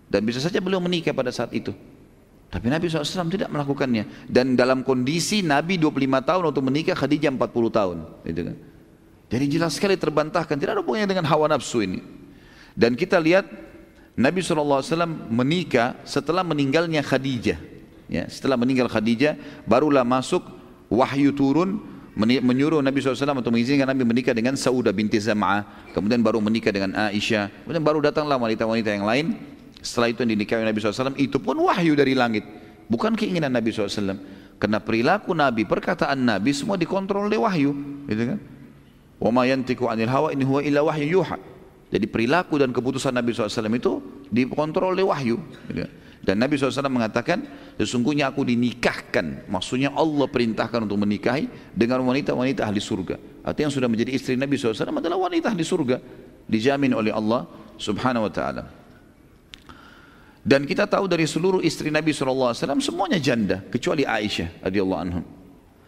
[0.09, 1.69] Dan bisa saja beliau menikah pada saat itu.
[2.51, 4.27] Tapi Nabi SAW tidak melakukannya.
[4.27, 7.97] Dan dalam kondisi Nabi 25 tahun untuk menikah Khadijah 40 tahun.
[8.25, 8.55] Gitu kan.
[9.31, 12.03] Jadi jelas sekali terbantahkan, tidak ada hubungannya dengan hawa nafsu ini.
[12.75, 13.47] Dan kita lihat
[14.19, 14.83] Nabi SAW
[15.31, 17.70] menikah setelah meninggalnya Khadijah.
[18.11, 20.43] Ya, setelah meninggal Khadijah, barulah masuk
[20.91, 21.79] wahyu turun
[22.19, 25.63] menyuruh Nabi SAW untuk mengizinkan Nabi menikah dengan Saudah binti Zam'ah.
[25.95, 27.63] Kemudian baru menikah dengan Aisyah.
[27.63, 29.39] Kemudian baru datanglah wanita-wanita yang lain.
[29.79, 32.43] Setelah itu yang dinikahi Nabi SAW, itu pun wahyu dari langit.
[32.91, 34.19] Bukan keinginan Nabi SAW.
[34.59, 37.71] Karena perilaku Nabi, perkataan Nabi semua dikontrol oleh wahyu.
[38.05, 38.39] Gitu kan?
[39.23, 41.37] 'anil hawa in huwa illa wahyu yuha.
[41.91, 45.39] Jadi perilaku dan keputusan Nabi SAW itu dikontrol oleh wahyu.
[45.71, 45.87] Gitu.
[46.21, 47.41] Dan Nabi SAW mengatakan,
[47.81, 49.49] sesungguhnya aku dinikahkan.
[49.49, 53.41] Maksudnya Allah perintahkan untuk menikahi dengan wanita-wanita ahli surga.
[53.41, 55.97] Artinya yang sudah menjadi istri Nabi SAW adalah wanita ahli surga.
[56.45, 57.49] Dijamin oleh Allah
[57.81, 58.63] subhanahu wa ta'ala.
[60.41, 63.65] Dan kita tahu dari seluruh istri Nabi SAW semuanya janda.
[63.65, 65.25] Kecuali Aisyah radhiyallahu anhum.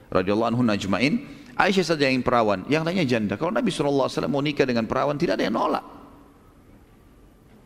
[0.10, 1.14] Radhiyallahu anhum najma'in
[1.54, 3.38] Aisyah saja yang perawan, yang lainnya janda.
[3.38, 5.86] Kalau Nabi SAW mau nikah dengan perawan, tidak ada yang nolak.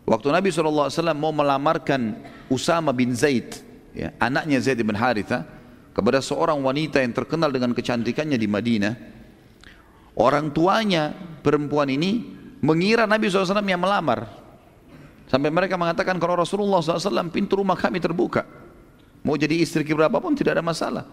[0.08, 0.88] Waktu Nabi SAW
[1.20, 2.16] mau melamarkan
[2.47, 3.60] Usama bin Zaid,
[3.91, 5.43] ya, anaknya Zaid bin Haritha,
[5.91, 8.93] kepada seorang wanita yang terkenal dengan kecantikannya di Madinah,
[10.16, 11.12] orang tuanya
[11.43, 12.24] perempuan ini
[12.64, 14.32] mengira Nabi SAW yang melamar.
[15.28, 18.47] Sampai mereka mengatakan kalau Rasulullah SAW pintu rumah kami terbuka.
[19.28, 21.03] Mau jadi istri berapapun tidak ada masalah.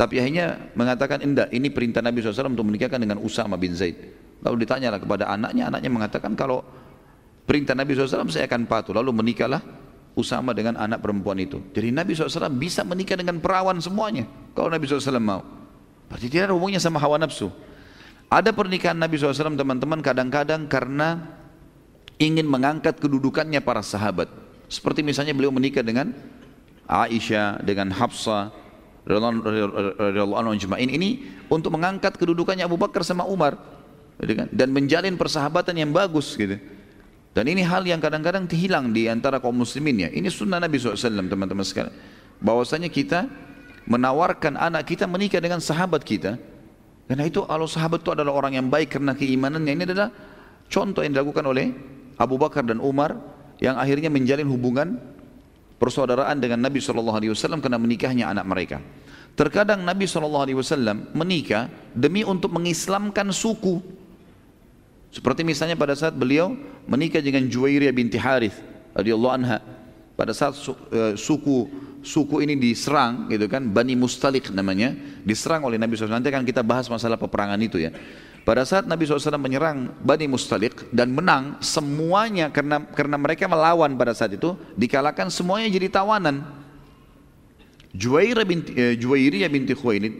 [0.00, 4.00] Tapi akhirnya mengatakan enggak, ini perintah Nabi SAW untuk menikahkan dengan Usama bin Zaid.
[4.40, 6.64] Lalu ditanyalah kepada anaknya, anaknya mengatakan kalau
[7.50, 8.94] perintah Nabi SAW saya akan patuh.
[8.94, 9.58] Lalu menikahlah
[10.14, 11.58] Usama dengan anak perempuan itu.
[11.74, 14.30] Jadi Nabi SAW bisa menikah dengan perawan semuanya.
[14.54, 15.42] Kalau Nabi SAW mau.
[16.06, 17.50] Berarti tidak ada hubungannya sama hawa nafsu.
[18.30, 21.34] Ada pernikahan Nabi SAW teman-teman kadang-kadang karena
[22.22, 24.30] ingin mengangkat kedudukannya para sahabat.
[24.70, 26.14] Seperti misalnya beliau menikah dengan
[26.86, 28.14] Aisyah, dengan anhu
[30.78, 31.10] ini
[31.50, 33.58] untuk mengangkat kedudukannya Abu Bakar sama Umar
[34.22, 34.46] gitu kan?
[34.50, 36.58] dan menjalin persahabatan yang bagus gitu.
[37.30, 40.08] Dan ini hal yang kadang-kadang hilang di antara kaum muslimin ya.
[40.10, 40.98] Ini sunnah Nabi SAW
[41.30, 41.94] teman-teman sekalian.
[42.42, 43.30] Bahwasanya kita
[43.86, 46.34] menawarkan anak kita menikah dengan sahabat kita.
[47.06, 49.72] Karena itu kalau sahabat itu adalah orang yang baik karena keimanannya.
[49.78, 50.10] Ini adalah
[50.66, 51.70] contoh yang dilakukan oleh
[52.18, 53.14] Abu Bakar dan Umar
[53.62, 54.98] yang akhirnya menjalin hubungan
[55.80, 58.78] persaudaraan dengan Nabi SAW karena menikahnya anak mereka.
[59.38, 63.99] Terkadang Nabi SAW menikah demi untuk mengislamkan suku.
[65.10, 66.54] Seperti misalnya pada saat beliau
[66.86, 68.56] menikah dengan Juwairiyah binti Harith
[68.94, 69.58] radhiyallahu anha.
[70.14, 70.54] Pada saat
[70.94, 71.66] eh, suku
[72.00, 76.64] suku ini diserang gitu kan Bani Mustalik namanya diserang oleh Nabi SAW nanti akan kita
[76.64, 77.92] bahas masalah peperangan itu ya
[78.40, 84.16] pada saat Nabi SAW menyerang Bani Mustalik dan menang, semuanya karena karena mereka melawan pada
[84.16, 86.40] saat itu, dikalahkan semuanya jadi tawanan.
[87.92, 90.14] Juwairiyah binti, eh, Juwairiyah binti Khuwailid,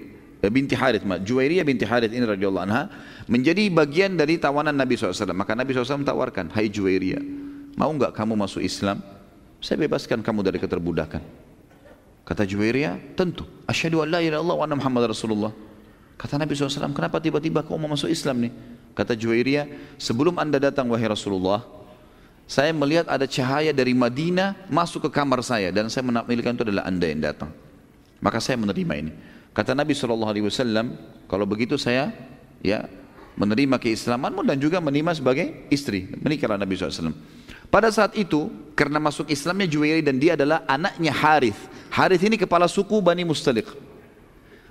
[0.48, 2.88] binti Harith, Juwairiyah binti Harith ini radhiyallahu anha
[3.28, 5.36] menjadi bagian dari tawanan Nabi SAW.
[5.36, 7.20] Maka Nabi SAW tawarkan, Hai Juwairiyah,
[7.76, 9.04] mau nggak kamu masuk Islam?
[9.60, 11.20] Saya bebaskan kamu dari keterbudakan.
[12.24, 13.44] Kata Juwairiyah, tentu.
[13.68, 15.52] Asyhadu an la ilaha wa anna Muhammad Rasulullah.
[16.16, 18.52] Kata Nabi SAW, kenapa tiba-tiba kau mau masuk Islam nih?
[18.96, 21.64] Kata Juwairiyah, sebelum anda datang wahai Rasulullah,
[22.50, 26.82] saya melihat ada cahaya dari Madinah masuk ke kamar saya dan saya menampilkan itu adalah
[26.82, 27.54] anda yang datang.
[28.18, 29.12] Maka saya menerima ini.
[29.50, 30.46] Kata Nabi SAW,
[31.26, 32.14] kalau begitu saya
[32.62, 32.86] ya
[33.34, 36.06] menerima keislamanmu dan juga menerima sebagai istri.
[36.22, 37.14] Menikahlah Nabi SAW.
[37.70, 41.58] Pada saat itu, karena masuk Islamnya Juwairi dan dia adalah anaknya Harith.
[41.90, 43.70] Harith ini kepala suku Bani Mustalik.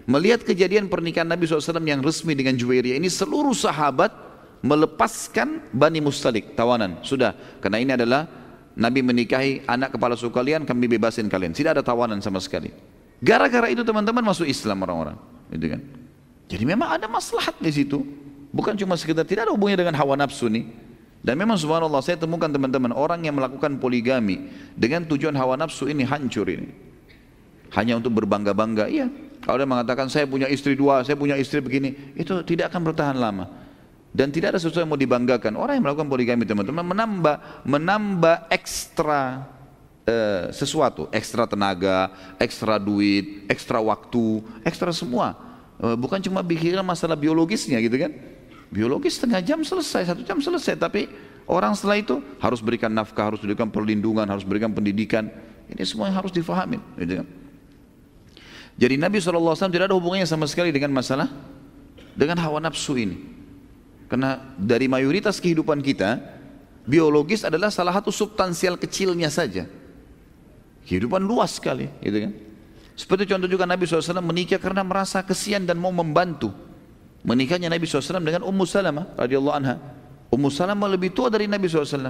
[0.04, 4.12] Melihat kejadian pernikahan Nabi SAW yang resmi dengan Juwairiyah ini seluruh sahabat
[4.60, 7.00] melepaskan Bani Mustalik tawanan.
[7.06, 8.28] Sudah, karena ini adalah
[8.76, 11.56] Nabi menikahi anak kepala suku kalian, kami bebasin kalian.
[11.56, 12.99] Tidak ada tawanan sama sekali.
[13.20, 15.18] Gara-gara itu teman-teman masuk Islam orang-orang.
[15.52, 15.82] Gitu kan.
[16.50, 18.02] Jadi memang ada maslahat di situ.
[18.50, 20.66] Bukan cuma sekedar tidak ada hubungannya dengan hawa nafsu nih.
[21.20, 24.50] Dan memang subhanallah saya temukan teman-teman orang yang melakukan poligami
[24.80, 26.90] dengan tujuan hawa nafsu ini hancur ini.
[27.70, 28.90] hanya untuk berbangga-bangga.
[28.90, 29.14] Iya,
[29.46, 33.14] kalau dia mengatakan saya punya istri dua, saya punya istri begini, itu tidak akan bertahan
[33.14, 33.46] lama.
[34.10, 35.54] Dan tidak ada sesuatu yang mau dibanggakan.
[35.54, 39.46] Orang yang melakukan poligami teman-teman menambah menambah ekstra
[40.10, 42.10] uh, sesuatu, ekstra tenaga,
[42.41, 45.38] ekstra duit, ekstra waktu, ekstra semua.
[45.78, 48.12] Uh, bukan cuma pikiran masalah biologisnya gitu kan.
[48.70, 50.78] Biologis setengah jam selesai, satu jam selesai.
[50.78, 51.10] Tapi
[51.49, 55.30] orang setelah itu harus berikan nafkah, harus berikan perlindungan, harus berikan pendidikan.
[55.70, 56.82] Ini semua yang harus difahami.
[56.97, 57.28] Gitu kan.
[58.80, 61.28] Jadi Nabi SAW tidak ada hubungannya sama sekali dengan masalah
[62.16, 63.18] dengan hawa nafsu ini.
[64.10, 66.18] Karena dari mayoritas kehidupan kita,
[66.88, 69.70] biologis adalah salah satu substansial kecilnya saja.
[70.90, 72.34] Kehidupan luas sekali, gitu kan.
[72.98, 76.50] Seperti contoh juga Nabi SAW menikah karena merasa kesian dan mau membantu.
[77.22, 79.78] Menikahnya Nabi SAW dengan Ummu Salamah radhiyallahu anha.
[80.34, 82.10] Ummu Salamah lebih tua dari Nabi SAW.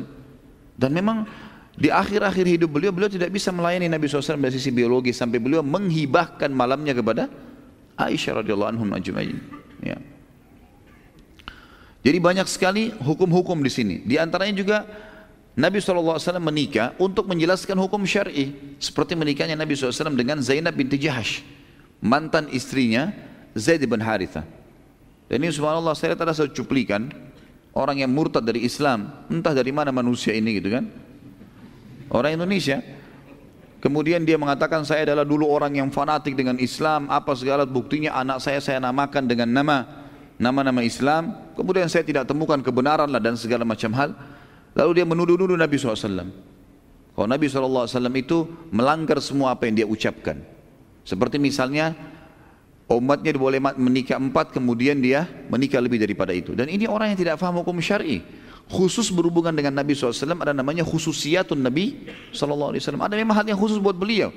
[0.80, 1.28] Dan memang
[1.76, 5.60] di akhir-akhir hidup beliau, beliau tidak bisa melayani Nabi SAW dari sisi biologis sampai beliau
[5.60, 7.28] menghibahkan malamnya kepada
[8.00, 9.38] Aisyah radhiyallahu anhum ajma'in.
[9.84, 10.00] Ya.
[12.00, 13.96] Jadi banyak sekali hukum-hukum di sini.
[14.08, 14.78] Di antaranya juga
[15.60, 18.56] Nabi SAW menikah untuk menjelaskan hukum syar'i.
[18.80, 21.44] Seperti menikahnya Nabi SAW dengan Zainab binti Jahash
[22.00, 23.12] mantan istrinya
[23.60, 24.48] Zaid bin Haritha.
[25.28, 27.12] Dan ini subhanallah saya lihat ada satu cuplikan
[27.76, 29.28] orang yang murtad dari Islam.
[29.28, 30.88] Entah dari mana manusia ini gitu kan.
[32.08, 32.80] Orang Indonesia.
[33.84, 37.12] Kemudian dia mengatakan saya adalah dulu orang yang fanatik dengan Islam.
[37.12, 40.08] Apa segala buktinya anak saya saya namakan dengan nama
[40.40, 44.16] nama-nama Islam, kemudian saya tidak temukan kebenaran lah dan segala macam hal.
[44.78, 46.30] Lalu dia menuduh-nuduh Nabi SAW.
[47.16, 50.40] Kalau Nabi SAW itu melanggar semua apa yang dia ucapkan.
[51.04, 51.98] Seperti misalnya
[52.90, 56.56] umatnya boleh menikah empat kemudian dia menikah lebih daripada itu.
[56.58, 58.22] Dan ini orang yang tidak faham hukum syari.
[58.70, 62.78] Khusus berhubungan dengan Nabi SAW ada namanya khususiyatun Nabi SAW.
[62.78, 64.30] Ada memang hal yang khusus buat beliau.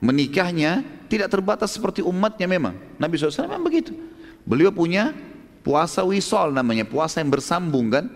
[0.00, 2.76] Menikahnya tidak terbatas seperti umatnya memang.
[3.00, 3.96] Nabi SAW memang begitu.
[4.44, 5.12] Beliau punya
[5.60, 8.08] puasa wisol namanya, puasa yang bersambung kan.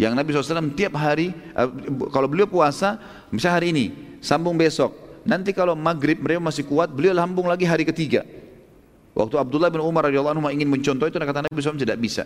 [0.00, 1.68] Yang Nabi SAW tiap hari, uh,
[2.08, 2.96] kalau beliau puasa,
[3.28, 3.86] misalnya hari ini,
[4.24, 4.96] sambung besok.
[5.28, 8.24] Nanti kalau maghrib beliau masih kuat, beliau lambung lagi hari ketiga.
[9.12, 12.24] Waktu Abdullah bin Umar radhiyallahu anhu ingin mencontoh itu, kata Nabi SAW tidak bisa.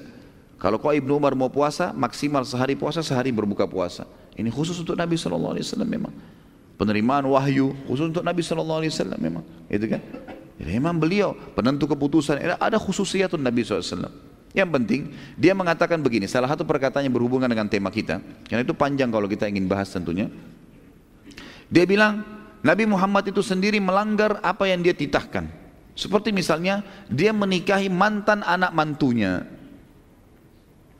[0.62, 4.06] Kalau kau Ibnu Umar mau puasa, maksimal sehari puasa, sehari berbuka puasa.
[4.38, 6.14] Ini khusus untuk Nabi SAW memang.
[6.78, 9.42] Penerimaan wahyu khusus untuk Nabi SAW memang.
[9.66, 9.98] Itu kan?
[10.62, 12.38] Jadi memang beliau penentu keputusan.
[12.38, 14.06] Ada khususiyatun Nabi SAW.
[14.54, 15.00] Yang penting
[15.34, 16.30] dia mengatakan begini.
[16.30, 18.22] Salah satu perkataan yang berhubungan dengan tema kita.
[18.46, 20.30] Karena itu panjang kalau kita ingin bahas tentunya.
[21.66, 22.22] Dia bilang
[22.62, 25.50] Nabi Muhammad itu sendiri melanggar apa yang dia titahkan.
[25.98, 29.42] Seperti misalnya dia menikahi mantan anak mantunya.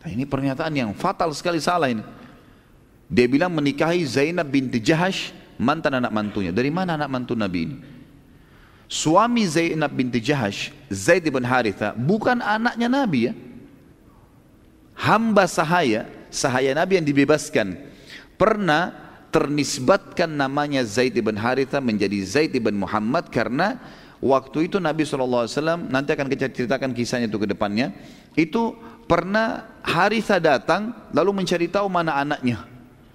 [0.03, 2.03] Nah, ini pernyataan yang fatal sekali salah ini.
[3.07, 5.31] Dia bilang menikahi Zainab binti Jahash
[5.63, 6.51] mantan anak mantunya.
[6.51, 7.77] Dari mana anak mantu Nabi ini?
[8.85, 13.35] Suami Zainab binti Jahash, Zaid bin Haritha, bukan anaknya Nabi ya.
[14.95, 17.75] Hamba sahaya, sahaya Nabi yang dibebaskan.
[18.37, 18.93] Pernah
[19.33, 23.81] ternisbatkan namanya Zaid bin Haritha menjadi Zaid bin Muhammad karena
[24.23, 25.49] waktu itu Nabi SAW,
[25.91, 27.91] nanti akan kita ceritakan kisahnya itu ke depannya,
[28.37, 28.77] itu
[29.09, 32.74] pernah Haritha datang lalu mencari tahu mana anaknya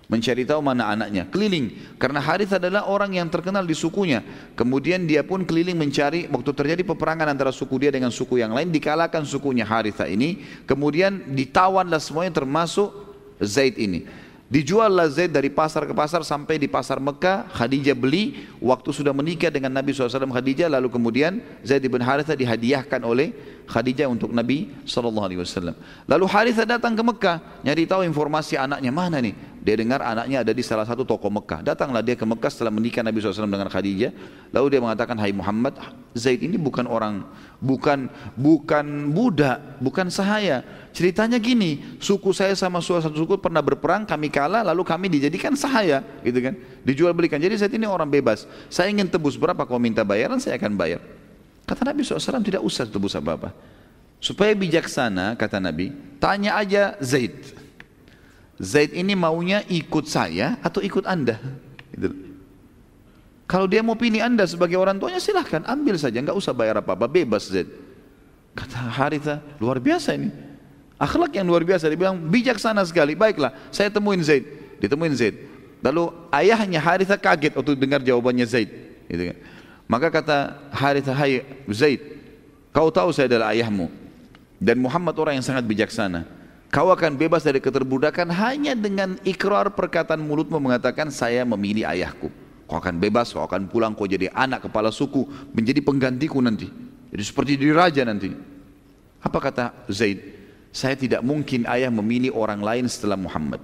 [0.09, 1.69] mencari tahu mana anaknya keliling
[2.01, 4.25] karena Harith adalah orang yang terkenal di sukunya
[4.57, 8.73] kemudian dia pun keliling mencari waktu terjadi peperangan antara suku dia dengan suku yang lain
[8.73, 12.89] dikalahkan sukunya Haritha ini kemudian ditawanlah semuanya termasuk
[13.37, 14.09] Zaid ini
[14.49, 17.53] Dijuallah Zaid dari pasar ke pasar sampai di pasar Mekah.
[17.53, 18.49] Khadijah beli.
[18.57, 20.65] Waktu sudah menikah dengan Nabi SAW Khadijah.
[20.73, 23.29] Lalu kemudian Zaid bin Haritha dihadiahkan oleh
[23.69, 25.77] Khadijah untuk Nabi SAW.
[26.09, 27.61] Lalu Haritha datang ke Mekah.
[27.61, 29.37] Nyari tahu informasi anaknya mana nih.
[29.59, 31.59] Dia dengar anaknya ada di salah satu toko Mekah.
[31.59, 34.11] Datanglah dia ke Mekah setelah menikah Nabi SAW dengan Khadijah.
[34.55, 35.75] Lalu dia mengatakan, Hai Muhammad,
[36.15, 37.27] Zaid ini bukan orang,
[37.59, 38.07] bukan
[38.39, 40.63] bukan budak, bukan sahaya.
[40.95, 46.01] Ceritanya gini, suku saya sama suatu suku pernah berperang, kami kalah, lalu kami dijadikan sahaya,
[46.23, 46.55] gitu kan?
[46.87, 47.37] Dijual belikan.
[47.37, 48.47] Jadi Zaid ini orang bebas.
[48.71, 51.03] Saya ingin tebus berapa kau minta bayaran, saya akan bayar.
[51.67, 53.53] Kata Nabi SAW tidak usah tebus apa-apa.
[54.19, 57.59] Supaya bijaksana, kata Nabi, tanya aja Zaid.
[58.59, 61.39] Zaid ini maunya ikut saya atau ikut anda?
[61.95, 62.11] Gitu.
[63.49, 67.09] Kalau dia mau pilih anda sebagai orang tuanya silahkan ambil saja, nggak usah bayar apa-apa,
[67.09, 67.71] bebas Zaid.
[68.53, 70.29] Kata Haritha, luar biasa ini.
[70.99, 73.15] Akhlak yang luar biasa, dia bilang bijaksana sekali.
[73.15, 74.43] Baiklah, saya temuin Zaid,
[74.83, 75.35] ditemuin Zaid.
[75.79, 78.69] Lalu ayahnya Haritha kaget waktu dengar jawabannya Zaid.
[79.07, 79.37] Gitu kan.
[79.89, 80.37] Maka kata
[80.69, 81.41] Haritha, hai
[81.71, 82.03] Zaid,
[82.75, 83.87] kau tahu saya adalah ayahmu.
[84.59, 86.27] Dan Muhammad orang yang sangat bijaksana.
[86.69, 92.29] Kau akan bebas dari keterbudakan hanya dengan ikrar perkataan mulutmu mengatakan saya memilih ayahku.
[92.69, 96.69] Kau akan bebas, kau akan pulang, kau jadi anak kepala suku, menjadi penggantiku nanti.
[97.09, 98.29] Jadi seperti diri raja nanti.
[99.25, 100.21] Apa kata Zaid?
[100.69, 103.57] Saya tidak mungkin ayah memilih orang lain setelah Muhammad.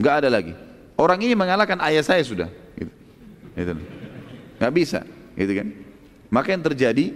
[0.00, 0.56] Gak ada lagi.
[0.96, 2.48] Orang ini mengalahkan ayah saya sudah.
[2.80, 2.92] Gitu.
[3.52, 3.72] Gitu.
[4.56, 5.04] Gak bisa,
[5.36, 5.68] gitu kan?
[6.32, 7.12] Maka yang terjadi,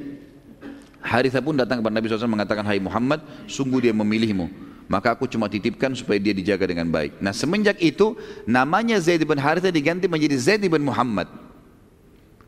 [0.98, 5.46] Haritha pun datang kepada Nabi SAW mengatakan, Hai Muhammad, sungguh dia memilihmu maka aku cuma
[5.52, 7.20] titipkan supaya dia dijaga dengan baik.
[7.20, 8.16] Nah semenjak itu
[8.48, 11.28] namanya Zaid bin Haritha diganti menjadi Zaid bin Muhammad.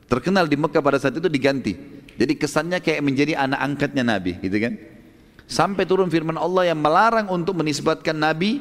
[0.09, 1.77] Terkenal di Mekah pada saat itu diganti.
[2.19, 4.75] Jadi kesannya kayak menjadi anak angkatnya Nabi, gitu kan?
[5.47, 8.59] Sampai turun firman Allah yang melarang untuk menisbatkan Nabi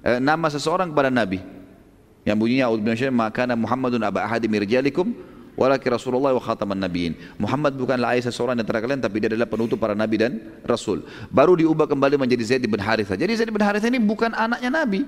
[0.00, 1.42] eh, nama seseorang kepada Nabi.
[2.24, 2.66] Yang bunyinya
[3.12, 5.12] maka Muhammadun aba ahadi mirjalikum
[5.58, 7.18] Walaki Rasulullah wa khataman nabiin.
[7.34, 11.02] Muhammad bukanlah ayah seseorang di antara kalian tapi dia adalah penutup para nabi dan rasul.
[11.34, 13.18] Baru diubah kembali menjadi Zaid bin Haritha.
[13.18, 15.02] Jadi Zaid bin Haritha ini bukan anaknya Nabi.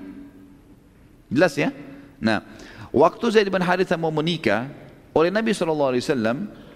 [1.31, 1.71] Jelas ya?
[2.19, 2.43] Nah,
[2.91, 4.67] waktu Zaid bin Haritha mau menikah
[5.15, 5.95] oleh Nabi SAW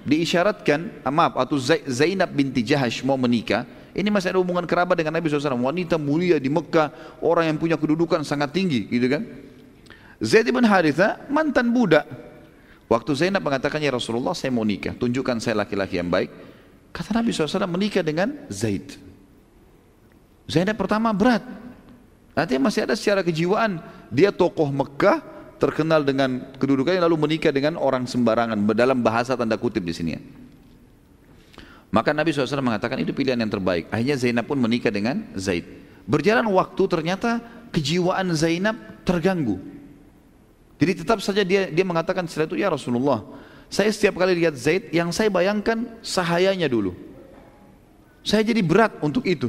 [0.07, 1.59] diisyaratkan, ah, maaf, atau
[1.91, 5.59] Zainab binti Jahash mau menikah, ini masih ada hubungan kerabat dengan Nabi SAW.
[5.59, 9.23] Wanita mulia di Mekah, orang yang punya kedudukan sangat tinggi, gitu kan?
[10.23, 12.07] Zaid bin Haritha mantan budak,
[12.95, 16.31] Waktu Zainab mengatakan, ya Rasulullah saya mau nikah, tunjukkan saya laki-laki yang baik.
[16.95, 18.95] Kata Nabi SAW menikah dengan Zaid.
[20.47, 21.43] Zainab pertama berat.
[22.39, 23.83] Nanti masih ada secara kejiwaan.
[24.15, 25.27] Dia tokoh Mekah,
[25.59, 28.63] terkenal dengan kedudukannya lalu menikah dengan orang sembarangan.
[28.71, 30.23] Dalam bahasa tanda kutip di sini ya.
[31.91, 33.91] Maka Nabi SAW mengatakan itu pilihan yang terbaik.
[33.91, 35.67] Akhirnya Zainab pun menikah dengan Zaid.
[36.07, 37.43] Berjalan waktu ternyata
[37.75, 39.74] kejiwaan Zainab terganggu.
[40.85, 43.25] Jadi tetap saja dia dia mengatakan setelah itu ya Rasulullah,
[43.73, 46.93] saya setiap kali lihat Zaid yang saya bayangkan sahayanya dulu.
[48.21, 49.49] Saya jadi berat untuk itu.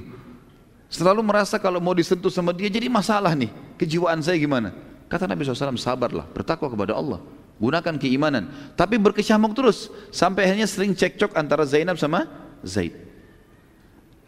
[0.87, 3.51] Selalu merasa kalau mau disentuh sama dia jadi masalah nih.
[3.75, 4.71] Kejiwaan saya gimana?
[5.11, 7.19] Kata Nabi SAW, sabarlah, bertakwa kepada Allah.
[7.59, 8.47] Gunakan keimanan.
[8.79, 9.91] Tapi berkecamuk terus.
[10.15, 12.31] Sampai akhirnya sering cekcok antara Zainab sama
[12.63, 12.95] Zaid.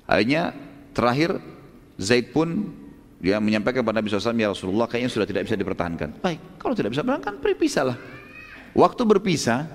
[0.04, 0.52] Akhirnya
[0.92, 1.40] terakhir
[1.96, 2.76] Zaid pun
[3.18, 6.22] dia menyampaikan kepada Nabi SAW, ya Rasulullah kayaknya sudah tidak bisa dipertahankan.
[6.22, 7.98] Baik, kalau tidak bisa dipertahankan, berpisahlah.
[8.78, 9.66] Waktu berpisah,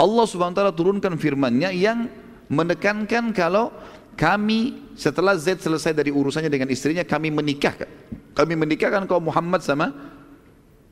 [0.00, 2.08] Allah Subhanahu Taala turunkan firman-Nya yang
[2.48, 3.68] menekankan kalau
[4.16, 7.88] kami setelah Zaid selesai dari urusannya dengan istrinya, kami menikahkan.
[8.32, 9.92] Kami menikahkan kaum Muhammad sama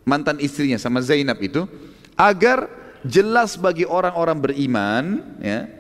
[0.05, 1.65] mantan istrinya, sama Zainab itu,
[2.21, 2.69] agar
[3.01, 5.05] jelas bagi orang-orang beriman,
[5.41, 5.73] ya,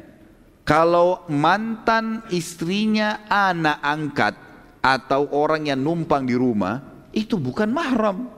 [0.64, 4.34] kalau mantan istrinya anak angkat
[4.80, 8.30] atau orang yang numpang di rumah itu bukan mahram.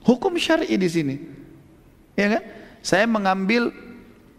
[0.00, 1.16] Hukum syar'i di sini.
[2.16, 2.42] Ya kan?
[2.80, 3.68] Saya mengambil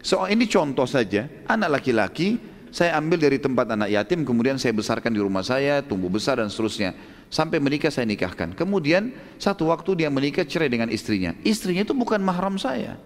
[0.02, 2.42] soal ini contoh saja, anak laki-laki
[2.72, 6.48] saya ambil dari tempat anak yatim kemudian saya besarkan di rumah saya, tumbuh besar dan
[6.48, 6.96] seterusnya.
[7.28, 8.56] Sampai menikah saya nikahkan.
[8.56, 11.36] Kemudian satu waktu dia menikah cerai dengan istrinya.
[11.44, 12.96] Istrinya itu bukan mahram saya.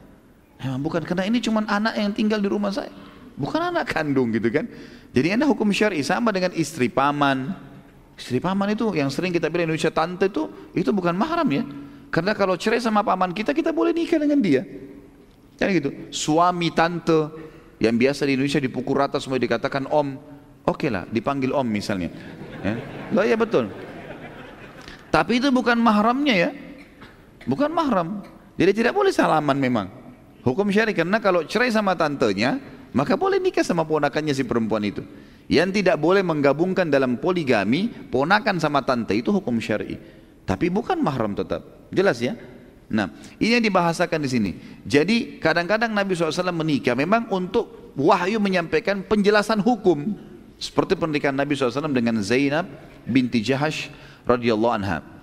[0.62, 2.94] Memang bukan karena ini cuma anak yang tinggal di rumah saya.
[3.34, 4.70] Bukan anak kandung gitu kan.
[5.10, 7.50] Jadi ada hukum syar'i sama dengan istri paman,
[8.16, 11.64] Istri paman itu yang sering kita bilang Indonesia tante itu, itu bukan mahram ya.
[12.08, 14.64] Karena kalau cerai sama paman kita, kita boleh nikah dengan dia.
[15.60, 15.92] Kan gitu.
[16.08, 17.28] Suami tante
[17.76, 20.16] yang biasa di Indonesia dipukul rata semua dikatakan om.
[20.64, 22.08] Oke okay lah, dipanggil om misalnya.
[22.64, 22.74] Ya.
[23.12, 23.68] Loh ya betul.
[25.12, 26.50] Tapi itu bukan mahramnya ya.
[27.44, 28.24] Bukan mahram.
[28.56, 29.86] Jadi tidak boleh salaman memang.
[30.40, 32.56] Hukum syari karena kalau cerai sama tantenya,
[32.96, 35.04] maka boleh nikah sama ponakannya si perempuan itu.
[35.46, 39.94] Yang tidak boleh menggabungkan dalam poligami ponakan sama tante itu hukum syar'i.
[40.42, 41.62] Tapi bukan mahram tetap.
[41.94, 42.34] Jelas ya?
[42.86, 43.10] Nah,
[43.42, 44.50] ini yang dibahasakan di sini.
[44.86, 50.14] Jadi kadang-kadang Nabi SAW menikah memang untuk wahyu menyampaikan penjelasan hukum.
[50.56, 52.66] Seperti pernikahan Nabi SAW dengan Zainab
[53.06, 53.90] binti Jahash
[54.22, 55.15] radhiyallahu anha.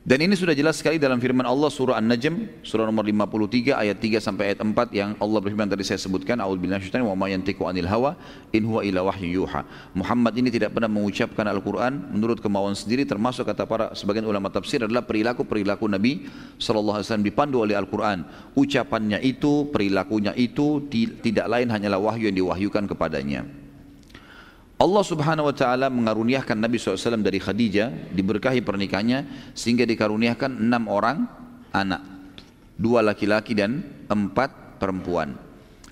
[0.00, 4.16] Dan ini sudah jelas sekali dalam firman Allah surah An-Najm surah nomor 53 ayat 3
[4.16, 8.16] sampai ayat 4 yang Allah berfirman tadi saya sebutkan minasyaitonir wa ma yantiqu anil hawa
[8.56, 9.60] in huwa illa wahyu yuha.
[9.92, 14.80] Muhammad ini tidak pernah mengucapkan Al-Qur'an menurut kemauan sendiri termasuk kata para sebagian ulama tafsir
[14.80, 16.24] adalah perilaku-perilaku Nabi
[16.56, 18.24] sallallahu alaihi wasallam dipandu oleh Al-Qur'an.
[18.56, 20.80] Ucapannya itu, perilakunya itu
[21.20, 23.59] tidak lain hanyalah wahyu yang diwahyukan kepadanya.
[24.80, 31.28] Allah subhanahu wa ta'ala mengaruniakan Nabi SAW dari Khadijah diberkahi pernikahannya sehingga dikaruniakan enam orang
[31.68, 32.00] anak.
[32.80, 35.36] Dua laki-laki dan empat perempuan.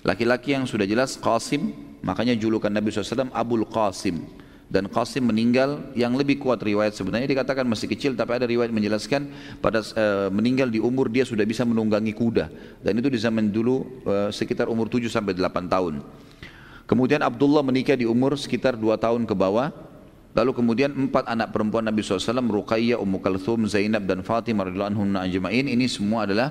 [0.01, 1.69] Laki-laki yang sudah jelas Qasim
[2.01, 4.25] makanya julukan Nabi SAW Abul Qasim.
[4.65, 7.29] Dan Qasim meninggal yang lebih kuat riwayat sebenarnya.
[7.29, 9.29] Dikatakan masih kecil tapi ada riwayat menjelaskan
[9.61, 12.49] pada uh, meninggal di umur dia sudah bisa menunggangi kuda.
[12.81, 16.01] Dan itu di zaman dulu uh, sekitar umur 7 sampai 8 tahun
[16.89, 19.69] Kemudian Abdullah menikah di umur sekitar dua tahun ke bawah.
[20.33, 25.09] Lalu kemudian empat anak perempuan Nabi SAW, Ruqayyah, Ummu Kalthum, Zainab dan Fatimah radhiyallahu anhum
[25.13, 26.49] ajma'in ini semua adalah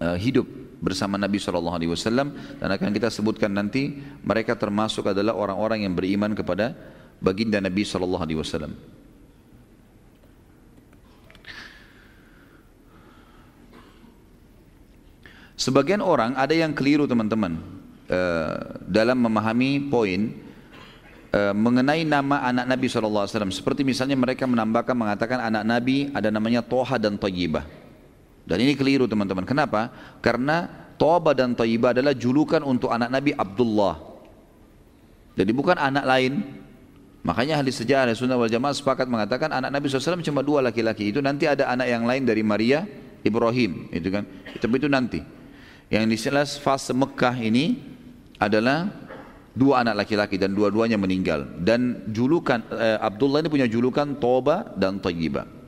[0.00, 0.48] uh, hidup
[0.80, 6.72] bersama Nabi SAW dan akan kita sebutkan nanti mereka termasuk adalah orang-orang yang beriman kepada
[7.20, 8.72] baginda Nabi SAW.
[15.58, 17.77] Sebagian orang ada yang keliru teman-teman
[18.08, 20.32] uh, dalam memahami poin
[21.32, 23.28] uh, mengenai nama anak Nabi SAW.
[23.52, 27.64] Seperti misalnya mereka menambahkan mengatakan anak Nabi ada namanya Toha dan Tayyibah.
[28.48, 29.44] Dan ini keliru teman-teman.
[29.44, 29.92] Kenapa?
[30.24, 34.00] Karena Toba dan Tayyibah adalah julukan untuk anak Nabi Abdullah.
[35.38, 36.42] Jadi bukan anak lain.
[37.22, 41.12] Makanya ahli sejarah Sunnah wal Jamaah sepakat mengatakan anak Nabi SAW cuma dua laki-laki.
[41.12, 42.88] Itu nanti ada anak yang lain dari Maria,
[43.20, 44.24] Ibrahim, itu kan.
[44.56, 45.20] Tapi itu nanti.
[45.92, 47.97] Yang jelas fase Mekah ini
[48.38, 48.88] adalah
[49.52, 51.44] dua anak laki-laki dan dua-duanya meninggal.
[51.58, 55.58] Dan julukan eh, Abdullah ini punya julukan Toba dan Tayyibah.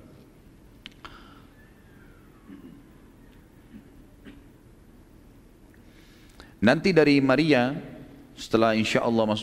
[6.60, 7.72] Nanti dari Maria
[8.40, 9.36] setelah insya Allah uh,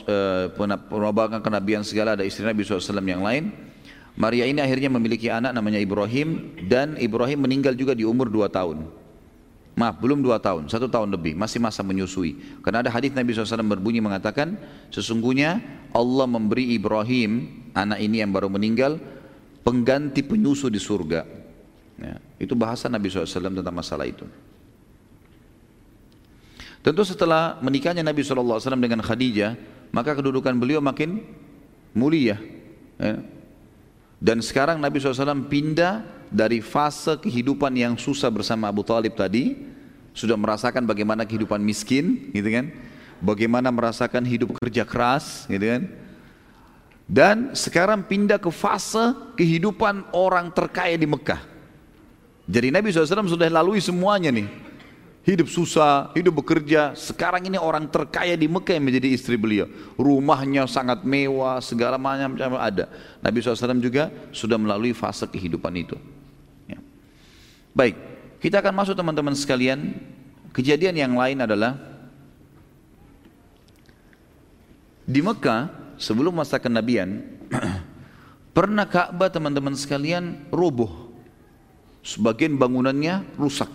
[0.89, 3.53] penabakan kenabian segala ada istri Nabi SAW yang lain
[4.17, 8.89] Maria ini akhirnya memiliki anak namanya Ibrahim dan Ibrahim meninggal juga di umur 2 tahun
[9.77, 13.61] maaf belum 2 tahun, satu tahun lebih masih masa menyusui karena ada hadis Nabi SAW
[13.61, 14.57] berbunyi mengatakan
[14.89, 15.61] sesungguhnya
[15.93, 17.45] Allah memberi Ibrahim
[17.77, 18.97] anak ini yang baru meninggal
[19.61, 21.21] pengganti penyusu di surga
[22.01, 24.25] ya, itu bahasa Nabi SAW tentang masalah itu
[26.87, 29.59] Tentu setelah menikahnya Nabi SAW dengan Khadijah,
[29.91, 31.19] maka kedudukan beliau makin
[31.91, 32.39] mulia.
[32.95, 33.19] Ya.
[34.23, 39.66] Dan sekarang Nabi SAW pindah dari fase kehidupan yang susah bersama Abu Talib tadi,
[40.17, 42.73] sudah merasakan bagaimana kehidupan miskin, gitu kan?
[43.21, 45.83] Bagaimana merasakan hidup kerja keras, gitu kan?
[47.05, 51.39] Dan sekarang pindah ke fase kehidupan orang terkaya di Mekah.
[52.49, 54.47] Jadi Nabi SAW sudah lalui semuanya nih
[55.27, 56.95] hidup susah, hidup bekerja.
[56.95, 59.67] Sekarang ini orang terkaya di Mekah yang menjadi istri beliau.
[59.99, 62.87] Rumahnya sangat mewah, segala macam ada.
[63.19, 65.99] Nabi SAW juga sudah melalui fase kehidupan itu.
[66.71, 66.79] Ya.
[67.75, 67.99] Baik,
[68.37, 69.97] kita akan masuk teman-teman sekalian.
[70.53, 71.77] Kejadian yang lain adalah
[75.05, 75.69] di Mekah
[76.01, 77.21] sebelum masa kenabian
[78.57, 81.13] pernah Ka'bah teman-teman sekalian roboh.
[82.01, 83.67] Sebagian bangunannya rusak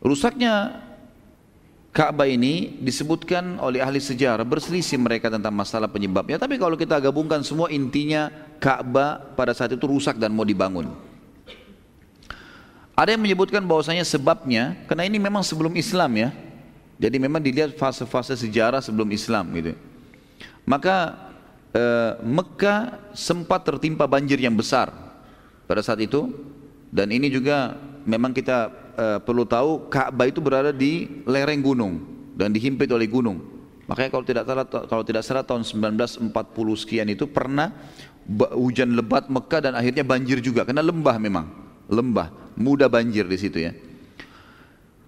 [0.00, 0.80] Rusaknya
[1.90, 6.40] Ka'bah ini disebutkan oleh ahli sejarah berselisih mereka tentang masalah penyebabnya.
[6.40, 8.32] Tapi kalau kita gabungkan semua intinya
[8.62, 11.09] Ka'bah pada saat itu rusak dan mau dibangun.
[13.00, 16.28] Ada yang menyebutkan bahwasanya sebabnya karena ini memang sebelum Islam ya.
[17.00, 19.72] Jadi memang dilihat fase-fase sejarah sebelum Islam gitu.
[20.68, 21.16] Maka
[21.72, 24.92] eh, Mekah sempat tertimpa banjir yang besar
[25.64, 26.28] pada saat itu
[26.92, 32.02] dan ini juga memang kita uh, perlu tahu Ka'bah itu berada di lereng gunung
[32.34, 33.38] dan dihimpit oleh gunung.
[33.86, 36.34] Makanya kalau tidak salah kalau tidak salah tahun 1940
[36.78, 37.74] sekian itu pernah
[38.54, 41.46] hujan lebat Mekah dan akhirnya banjir juga karena lembah memang,
[41.90, 43.74] lembah, mudah banjir di situ ya.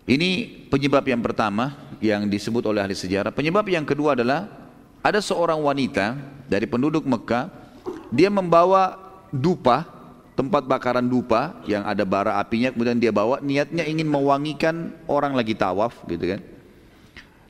[0.03, 3.31] Ini penyebab yang pertama yang disebut oleh ahli sejarah.
[3.31, 4.51] Penyebab yang kedua adalah
[4.99, 6.19] ada seorang wanita
[6.51, 7.47] dari penduduk Mekah,
[8.11, 8.99] dia membawa
[9.31, 9.87] dupa
[10.33, 15.53] tempat bakaran dupa yang ada bara apinya kemudian dia bawa niatnya ingin mewangikan orang lagi
[15.53, 16.41] tawaf gitu kan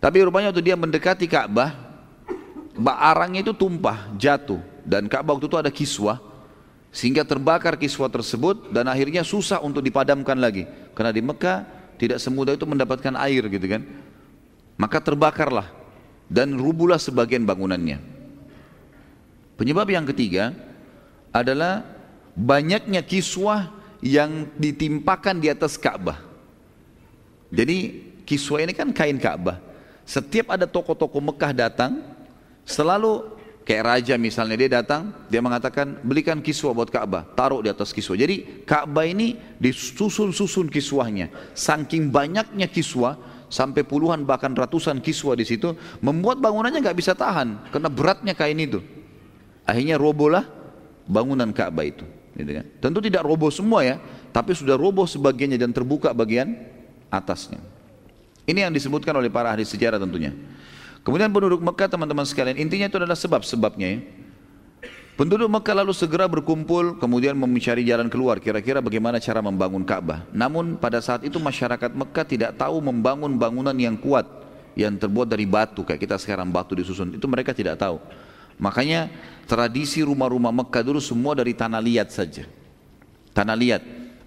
[0.02, 1.78] tapi rupanya waktu dia mendekati Ka'bah
[2.82, 6.18] arangnya itu tumpah jatuh dan Ka'bah waktu itu ada kiswah
[6.93, 11.64] sehingga terbakar kiswah tersebut dan akhirnya susah untuk dipadamkan lagi karena di Mekah
[11.97, 13.82] tidak semudah itu mendapatkan air gitu kan
[14.77, 15.73] maka terbakarlah
[16.28, 17.97] dan rubuhlah sebagian bangunannya
[19.56, 20.52] penyebab yang ketiga
[21.32, 21.82] adalah
[22.36, 26.19] banyaknya kiswah yang ditimpakan di atas Ka'bah.
[27.55, 29.62] Jadi kiswah ini kan kain Ka'bah.
[30.02, 32.02] Setiap ada tokoh-tokoh Mekah datang,
[32.66, 33.39] selalu
[33.72, 38.20] kayak raja misalnya dia datang, dia mengatakan belikan kiswah buat Ka'bah, taruh di atas kiswah.
[38.20, 41.32] Jadi Ka'bah ini disusun-susun kiswahnya.
[41.56, 43.16] Saking banyaknya kiswah,
[43.48, 45.72] sampai puluhan bahkan ratusan kiswah di situ,
[46.04, 48.84] membuat bangunannya nggak bisa tahan karena beratnya kain itu.
[49.64, 50.44] Akhirnya robohlah
[51.08, 52.04] bangunan Ka'bah itu.
[52.36, 52.68] Gitu kan?
[52.76, 53.96] Tentu tidak roboh semua ya,
[54.36, 56.60] tapi sudah roboh sebagiannya dan terbuka bagian
[57.08, 57.64] atasnya.
[58.44, 60.36] Ini yang disebutkan oleh para ahli sejarah tentunya.
[61.02, 64.00] Kemudian penduduk Mekah teman-teman sekalian, intinya itu adalah sebab-sebabnya ya.
[65.12, 70.24] Penduduk Mekah lalu segera berkumpul kemudian mencari jalan keluar kira-kira bagaimana cara membangun Ka'bah.
[70.32, 74.24] Namun pada saat itu masyarakat Mekah tidak tahu membangun bangunan yang kuat
[74.72, 78.00] yang terbuat dari batu kayak kita sekarang batu disusun itu mereka tidak tahu.
[78.56, 79.12] Makanya
[79.44, 82.48] tradisi rumah-rumah Mekah dulu semua dari tanah liat saja.
[83.36, 83.82] Tanah liat.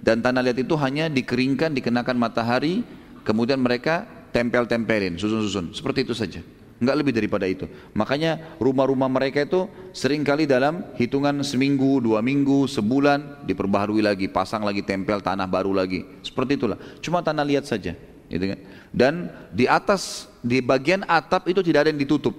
[0.05, 2.85] Dan tanah liat itu hanya dikeringkan, dikenakan matahari,
[3.25, 5.73] kemudian mereka tempel-tempelin, susun-susun.
[5.73, 6.45] Seperti itu saja.
[6.75, 7.71] Enggak lebih daripada itu.
[7.95, 14.59] Makanya rumah-rumah mereka itu sering kali dalam hitungan seminggu, dua minggu, sebulan diperbaharui lagi, pasang
[14.67, 16.03] lagi tempel tanah baru lagi.
[16.19, 16.75] Seperti itulah.
[16.99, 17.95] Cuma tanah liat saja.
[18.27, 18.59] Gitu kan?
[18.91, 19.13] Dan
[19.55, 22.35] di atas, di bagian atap itu tidak ada yang ditutup.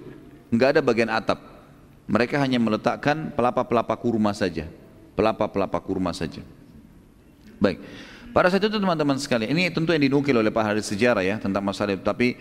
[0.53, 1.41] Enggak ada bagian atap.
[2.05, 4.69] Mereka hanya meletakkan pelapa-pelapa kurma saja.
[5.17, 6.45] Pelapa-pelapa kurma saja.
[7.57, 7.81] Baik.
[8.37, 11.65] Pada saat itu teman-teman sekalian, ini tentu yang dinukil oleh Pak Haris Sejarah ya tentang
[11.65, 12.05] masalah itu.
[12.05, 12.37] Tapi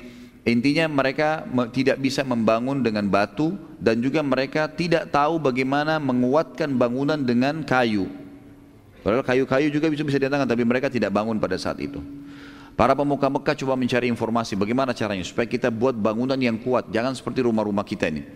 [0.46, 1.42] Intinya mereka
[1.74, 8.06] tidak bisa membangun dengan batu dan juga mereka tidak tahu bagaimana menguatkan bangunan dengan kayu.
[9.02, 11.98] Padahal kayu-kayu juga bisa bisa didatangkan tapi mereka tidak bangun pada saat itu.
[12.78, 17.18] Para pemuka Mekah coba mencari informasi bagaimana caranya supaya kita buat bangunan yang kuat, jangan
[17.18, 18.28] seperti rumah-rumah kita ini.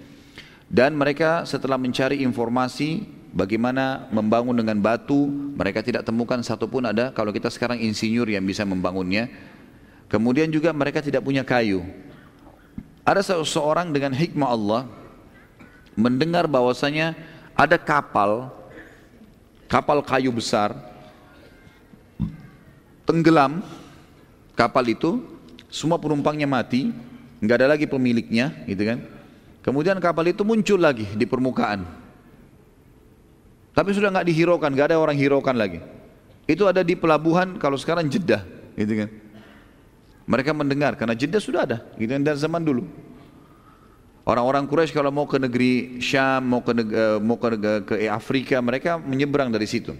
[0.65, 3.05] Dan mereka setelah mencari informasi
[3.37, 8.65] bagaimana membangun dengan batu, mereka tidak temukan satupun ada kalau kita sekarang insinyur yang bisa
[8.65, 9.29] membangunnya
[10.09, 11.85] Kemudian juga mereka tidak punya kayu.
[13.05, 14.81] Ada seseorang dengan hikmah Allah
[15.93, 17.13] mendengar bahwasanya
[17.53, 18.49] ada kapal
[19.69, 20.73] kapal kayu besar
[23.05, 23.61] tenggelam
[24.57, 25.21] kapal itu
[25.69, 26.89] semua penumpangnya mati
[27.41, 28.99] nggak ada lagi pemiliknya gitu kan.
[29.61, 31.85] Kemudian kapal itu muncul lagi di permukaan.
[33.77, 35.85] Tapi sudah nggak dihiraukan nggak ada orang hiraukan lagi.
[36.49, 38.41] Itu ada di pelabuhan kalau sekarang Jeddah
[38.73, 39.09] gitu kan
[40.29, 42.85] mereka mendengar karena Jeddah sudah ada gitu dari zaman dulu.
[44.29, 48.61] Orang-orang Quraisy kalau mau ke negeri Syam, mau ke negeri, mau ke, negeri, ke Afrika,
[48.61, 49.97] mereka menyeberang dari situ.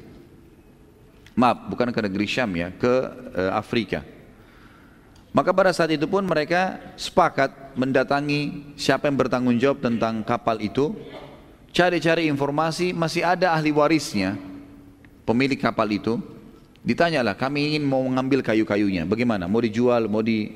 [1.34, 2.94] Maaf, bukan ke negeri Syam ya, ke
[3.34, 4.06] uh, Afrika.
[5.34, 10.94] Maka pada saat itu pun mereka sepakat mendatangi siapa yang bertanggung jawab tentang kapal itu,
[11.74, 14.38] cari-cari informasi masih ada ahli warisnya,
[15.26, 16.22] pemilik kapal itu,
[16.80, 19.04] Ditanyalah, kami ingin mau mengambil kayu-kayunya.
[19.04, 19.52] Bagaimana?
[19.52, 20.08] Mau dijual?
[20.08, 20.48] Mau di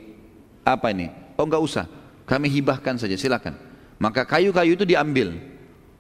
[0.64, 1.12] apa ini?
[1.36, 1.86] Oh enggak usah.
[2.24, 3.60] Kami hibahkan saja, silakan.
[4.00, 5.36] Maka kayu-kayu itu diambil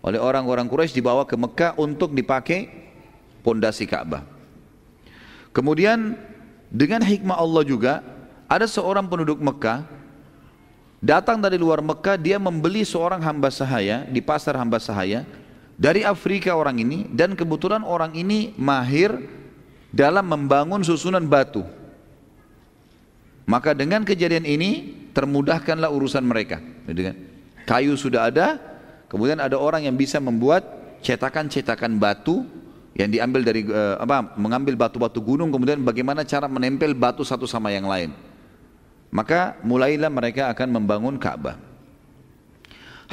[0.04, 2.68] oleh orang-orang Quraisy dibawa ke Mekah untuk dipakai
[3.44, 4.24] pondasi Ka'bah.
[5.52, 6.16] Kemudian
[6.72, 7.94] dengan hikmah Allah juga
[8.48, 9.86] ada seorang penduduk Mekah
[11.04, 15.28] datang dari luar Mekah dia membeli seorang hamba sahaya di pasar hamba sahaya
[15.78, 19.14] dari Afrika orang ini dan kebetulan orang ini mahir
[19.94, 21.62] dalam membangun susunan batu.
[23.46, 26.58] Maka dengan kejadian ini termudahkanlah urusan mereka.
[26.90, 27.16] Kan?
[27.70, 28.58] Kayu sudah ada,
[29.08, 30.66] kemudian ada orang yang bisa membuat
[31.06, 32.42] cetakan-cetakan batu
[32.98, 37.70] yang diambil dari uh, apa mengambil batu-batu gunung kemudian bagaimana cara menempel batu satu sama
[37.70, 38.10] yang lain.
[39.14, 41.60] Maka mulailah mereka akan membangun Ka'bah.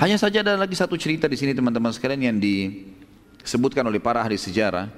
[0.01, 4.41] Hanya saja ada lagi satu cerita di sini teman-teman sekalian yang disebutkan oleh para ahli
[4.41, 4.89] sejarah.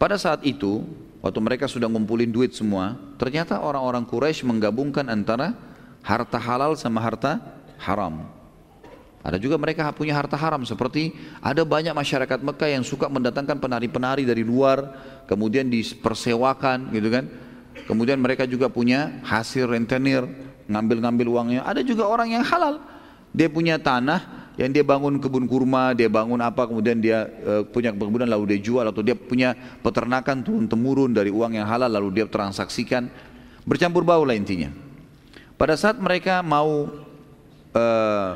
[0.00, 0.80] Pada saat itu
[1.20, 5.52] Waktu mereka sudah ngumpulin duit semua, ternyata orang-orang Quraisy menggabungkan antara
[6.00, 7.36] harta halal sama harta
[7.76, 8.24] haram.
[9.20, 11.12] Ada juga mereka punya harta haram seperti
[11.44, 14.96] ada banyak masyarakat Mekah yang suka mendatangkan penari-penari dari luar,
[15.28, 17.28] kemudian dipersewakan gitu kan.
[17.84, 20.24] Kemudian mereka juga punya hasil rentenir,
[20.72, 21.60] ngambil-ngambil uangnya.
[21.68, 22.80] Ada juga orang yang halal.
[23.36, 27.94] Dia punya tanah, yang dia bangun kebun kurma, dia bangun apa, kemudian dia uh, punya
[27.94, 29.54] kebunan lalu dia jual atau dia punya
[29.84, 33.06] peternakan turun temurun dari uang yang halal lalu dia transaksikan,
[33.62, 34.72] bercampur bau lah intinya.
[35.54, 36.88] Pada saat mereka mau
[37.76, 38.34] uh,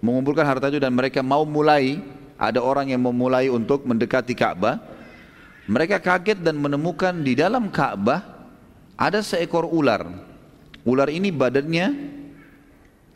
[0.00, 2.00] mengumpulkan harta itu dan mereka mau mulai,
[2.40, 4.80] ada orang yang mau mulai untuk mendekati Ka'bah,
[5.68, 8.24] mereka kaget dan menemukan di dalam Ka'bah
[8.96, 10.08] ada seekor ular.
[10.84, 12.19] Ular ini badannya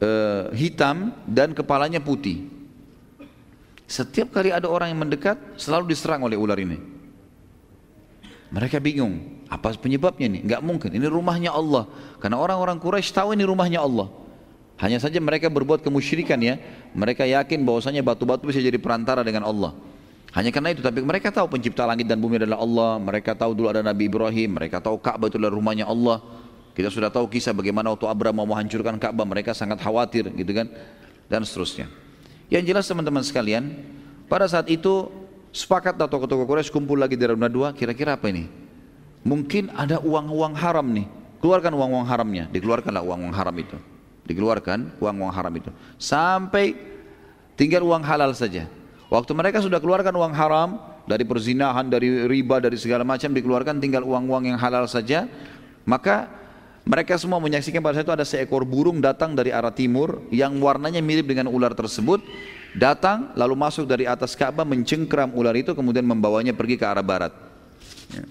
[0.05, 2.53] uh, hitam dan kepalanya putih.
[3.85, 6.77] Setiap kali ada orang yang mendekat, selalu diserang oleh ular ini.
[8.53, 10.41] Mereka bingung, apa penyebabnya ini?
[10.45, 11.91] Enggak mungkin, ini rumahnya Allah.
[12.21, 14.09] Karena orang-orang Quraisy tahu ini rumahnya Allah.
[14.79, 16.59] Hanya saja mereka berbuat kemusyrikan ya.
[16.95, 19.75] Mereka yakin bahwasanya batu-batu bisa jadi perantara dengan Allah.
[20.35, 22.99] Hanya karena itu, tapi mereka tahu pencipta langit dan bumi adalah Allah.
[22.99, 24.59] Mereka tahu dulu ada Nabi Ibrahim.
[24.59, 26.19] Mereka tahu Ka'bah itu adalah rumahnya Allah.
[26.75, 30.67] Kita sudah tahu kisah bagaimana waktu Abraham mau menghancurkan Ka'bah, mereka sangat khawatir gitu kan
[31.31, 31.87] dan seterusnya.
[32.51, 33.79] Yang jelas teman-teman sekalian,
[34.27, 35.07] pada saat itu
[35.55, 38.51] sepakat tokoh-tokoh Quraisy kumpul lagi di Rauna dua, kira-kira apa ini?
[39.23, 41.07] Mungkin ada uang-uang haram nih.
[41.39, 43.77] Keluarkan uang-uang haramnya, dikeluarkanlah uang-uang haram itu.
[44.25, 45.71] Dikeluarkan uang-uang haram itu.
[46.01, 46.75] Sampai
[47.55, 48.67] tinggal uang halal saja.
[49.13, 54.03] Waktu mereka sudah keluarkan uang haram dari perzinahan, dari riba, dari segala macam dikeluarkan tinggal
[54.03, 55.29] uang-uang yang halal saja,
[55.85, 56.44] maka
[56.85, 61.01] mereka semua menyaksikan pada saat itu ada seekor burung datang dari arah timur yang warnanya
[61.01, 62.21] mirip dengan ular tersebut.
[62.75, 67.31] datang lalu masuk dari atas Ka'bah mencengkram ular itu kemudian membawanya pergi ke arah barat.
[68.11, 68.27] Ya.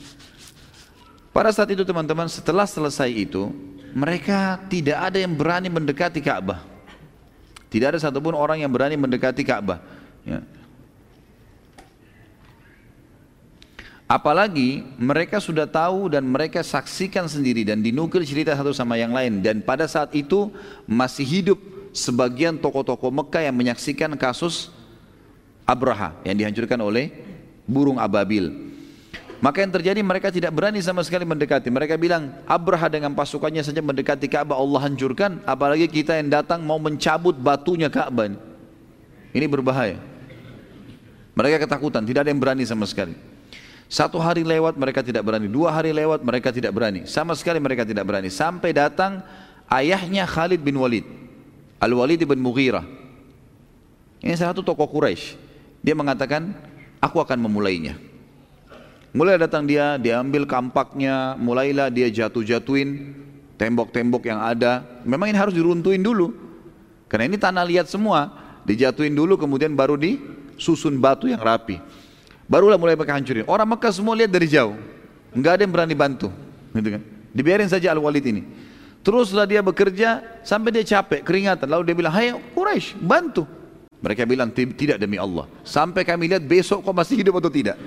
[1.31, 3.55] Pada saat itu teman-teman setelah selesai itu
[3.95, 6.59] mereka tidak ada yang berani mendekati Ka'bah.
[7.71, 9.79] Tidak ada satupun orang yang berani mendekati Ka'bah.
[10.27, 10.43] Ya.
[14.13, 19.41] Apalagi mereka sudah tahu dan mereka saksikan sendiri dan dinukil cerita satu sama yang lain
[19.41, 20.53] dan pada saat itu
[20.85, 21.57] masih hidup
[21.97, 24.69] sebagian tokoh-tokoh Mekah yang menyaksikan kasus
[25.65, 27.09] Abraha yang dihancurkan oleh
[27.65, 28.53] burung ababil.
[29.41, 31.73] Maka yang terjadi mereka tidak berani sama sekali mendekati.
[31.73, 35.41] Mereka bilang Abraha dengan pasukannya saja mendekati Ka'bah Allah hancurkan.
[35.41, 38.29] Apalagi kita yang datang mau mencabut batunya Ka'bah.
[39.33, 39.97] Ini berbahaya.
[41.33, 43.32] Mereka ketakutan, tidak ada yang berani sama sekali.
[43.93, 47.05] Satu hari lewat mereka tidak berani, dua hari lewat mereka tidak berani.
[47.05, 48.33] Sama sekali mereka tidak berani.
[48.33, 49.21] Sampai datang
[49.69, 51.05] ayahnya Khalid bin Walid.
[51.77, 52.81] Al-Walid bin Mughirah.
[54.17, 55.37] Ini salah satu tokoh Quraisy.
[55.85, 56.57] Dia mengatakan,
[56.97, 57.93] aku akan memulainya.
[59.13, 63.13] Mulai datang dia, dia ambil kampaknya, mulailah dia jatuh-jatuhin
[63.61, 64.81] tembok-tembok yang ada.
[65.05, 66.33] Memang ini harus diruntuhin dulu.
[67.05, 68.33] Karena ini tanah liat semua.
[68.65, 71.77] Dijatuhin dulu kemudian baru disusun batu yang rapi.
[72.47, 73.47] Barulah mulai mereka hancurin.
[73.47, 74.75] Orang Mekah semua lihat dari jauh.
[75.33, 76.27] Enggak ada yang berani bantu.
[76.75, 77.01] Gitu kan.
[77.33, 78.43] Dibiarin saja Al-Walid ini.
[79.03, 81.67] Teruslah dia bekerja sampai dia capek, keringatan.
[81.67, 83.43] Lalu dia bilang, hai Quraisy bantu.
[83.99, 85.47] Mereka bilang, tidak demi Allah.
[85.63, 87.75] Sampai kami lihat besok kau masih hidup atau tidak.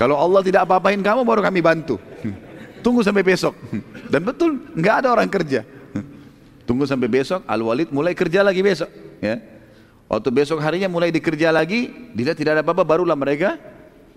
[0.00, 1.96] Kalau Allah tidak apa-apain kamu baru kami bantu.
[2.84, 3.56] Tunggu sampai besok.
[4.12, 5.64] Dan betul, nggak ada orang kerja.
[6.68, 8.90] Tunggu sampai besok, Al-Walid mulai kerja lagi besok.
[9.22, 9.55] Ya.
[10.06, 13.58] Waktu besok harinya mulai dikerja lagi, dilihat tidak ada apa-apa, barulah mereka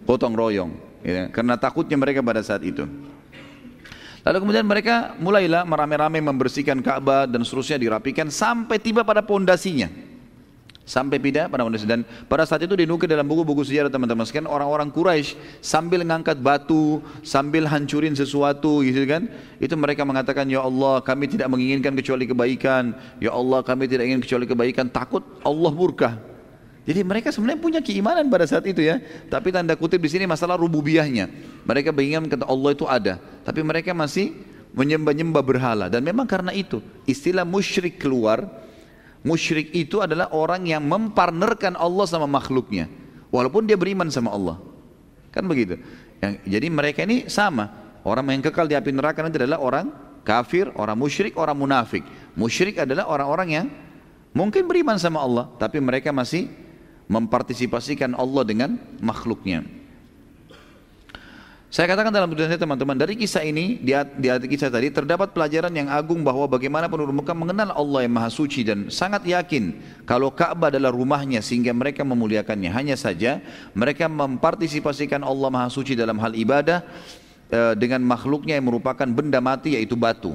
[0.05, 0.71] potong royong.
[1.01, 1.33] Ya.
[1.33, 2.85] Karena takutnya mereka pada saat itu.
[4.21, 10.08] Lalu kemudian mereka mulailah merame-rame membersihkan Ka'bah dan seterusnya dirapikan sampai tiba pada pondasinya.
[10.89, 14.89] Sampai pindah pada manusia dan pada saat itu dinukil dalam buku-buku sejarah teman-teman sekalian orang-orang
[14.89, 19.29] Quraisy sambil mengangkat batu, sambil hancurin sesuatu gitu kan.
[19.61, 22.97] Itu mereka mengatakan ya Allah kami tidak menginginkan kecuali kebaikan.
[23.21, 24.89] Ya Allah kami tidak ingin kecuali kebaikan.
[24.89, 26.17] Takut Allah murka.
[26.89, 28.97] Jadi mereka sebenarnya punya keimanan pada saat itu ya.
[29.29, 31.29] Tapi tanda kutip di sini masalah rububiyahnya.
[31.69, 33.21] Mereka menginginkan kata Allah itu ada.
[33.45, 34.33] Tapi mereka masih
[34.73, 35.85] menyembah-nyembah berhala.
[35.85, 38.41] Dan memang karena itu istilah musyrik keluar
[39.19, 42.87] Musyrik itu adalah orang yang mempartnerkan Allah sama makhluknya.
[43.29, 44.57] Walaupun dia beriman sama Allah.
[45.29, 45.75] Kan begitu.
[46.23, 47.69] Yang, jadi mereka ini sama.
[48.07, 49.91] Orang yang kekal di api neraka nanti adalah orang
[50.23, 52.01] kafir, orang musyrik, orang munafik.
[52.39, 53.65] Musyrik adalah orang-orang yang
[54.31, 55.51] mungkin beriman sama Allah.
[55.59, 56.47] Tapi mereka masih
[57.11, 59.78] mempartisipasikan Allah dengan makhluknya.
[61.69, 65.69] Saya katakan dalam tulisan saya teman-teman, dari kisah ini, di, di kisah tadi, terdapat pelajaran
[65.69, 69.77] yang agung bahwa bagaimana penduduk Mekah mengenal Allah yang Maha Suci dan sangat yakin
[70.09, 72.73] kalau Ka'bah adalah rumahnya sehingga mereka memuliakannya.
[72.73, 73.37] Hanya saja
[73.77, 76.81] mereka mempartisipasikan Allah Maha Suci dalam hal ibadah
[77.53, 80.33] e, dengan makhluknya yang merupakan benda mati yaitu batu.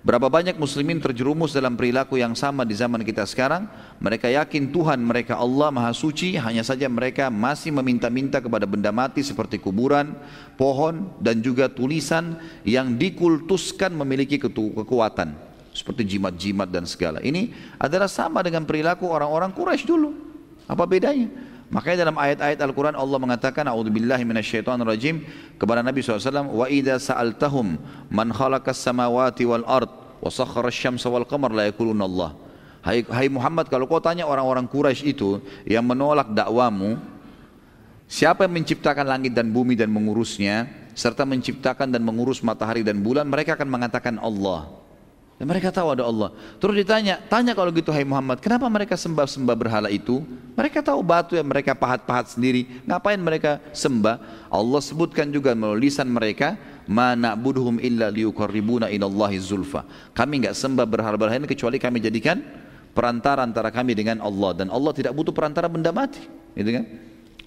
[0.00, 3.68] Berapa banyak muslimin terjerumus dalam perilaku yang sama di zaman kita sekarang?
[4.00, 9.20] Mereka yakin Tuhan mereka Allah Maha Suci Hanya saja mereka masih meminta-minta kepada benda mati
[9.20, 10.16] seperti kuburan,
[10.56, 15.36] pohon dan juga tulisan Yang dikultuskan memiliki kekuatan
[15.76, 17.20] Seperti jimat-jimat dan segala.
[17.20, 20.16] Ini adalah sama dengan perilaku orang-orang Quraisy dulu.
[20.64, 21.49] Apa bedanya?
[21.70, 24.26] Makanya dalam ayat-ayat Al-Quran Allah mengatakan A'udzubillahi
[24.82, 25.22] rajim.
[25.54, 27.78] Kepada Nabi SAW Wa idha sa'altahum
[28.10, 29.90] man khalaqas samawati wal ard
[30.20, 32.30] wa sakhara syamsa wal qamar la yakuluna Allah
[32.84, 37.00] hai, hai Muhammad kalau kau tanya orang-orang Quraisy itu yang menolak dakwamu
[38.10, 40.66] Siapa yang menciptakan langit dan bumi dan mengurusnya
[40.98, 44.66] serta menciptakan dan mengurus matahari dan bulan mereka akan mengatakan Allah
[45.40, 46.36] dan mereka tahu ada Allah.
[46.60, 50.20] Terus ditanya, tanya kalau gitu hai Muhammad, kenapa mereka sembah-sembah berhala itu?
[50.52, 52.68] Mereka tahu batu yang mereka pahat-pahat sendiri.
[52.84, 54.20] Ngapain mereka sembah?
[54.52, 59.88] Allah sebutkan juga melalui lisan mereka, mana buduhum illa liyukarribuna ilallahi zulfa.
[60.12, 62.44] Kami enggak sembah berhala-berhala ini kecuali kami jadikan
[62.92, 66.20] perantara antara kami dengan Allah dan Allah tidak butuh perantara benda mati,
[66.52, 66.84] gitu kan?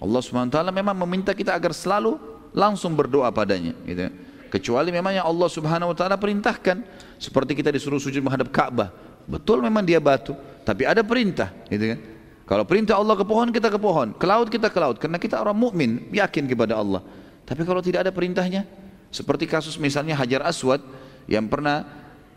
[0.02, 2.18] Allah taala memang meminta kita agar selalu
[2.50, 4.14] langsung berdoa padanya, gitu kan?
[4.54, 6.78] Kecuali memang yang Allah subhanahu wa ta'ala perintahkan.
[7.18, 8.90] Seperti kita disuruh sujud menghadap Ka'bah.
[9.24, 10.36] Betul memang dia batu.
[10.64, 11.52] Tapi ada perintah.
[11.68, 11.98] Gitu kan?
[12.44, 14.12] Kalau perintah Allah ke pohon, kita ke pohon.
[14.16, 14.96] Ke laut, kita ke laut.
[15.00, 17.00] Karena kita orang mukmin yakin kepada Allah.
[17.44, 18.68] Tapi kalau tidak ada perintahnya,
[19.08, 20.82] seperti kasus misalnya Hajar Aswad
[21.30, 21.86] yang pernah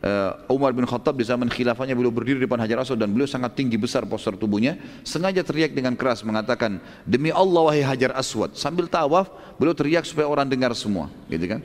[0.03, 3.25] uh, Umar bin Khattab di zaman khilafahnya beliau berdiri di depan Hajar Aswad dan beliau
[3.25, 6.77] sangat tinggi besar postur tubuhnya sengaja teriak dengan keras mengatakan
[7.07, 11.61] demi Allah wahai Hajar Aswad sambil tawaf beliau teriak supaya orang dengar semua gitu kan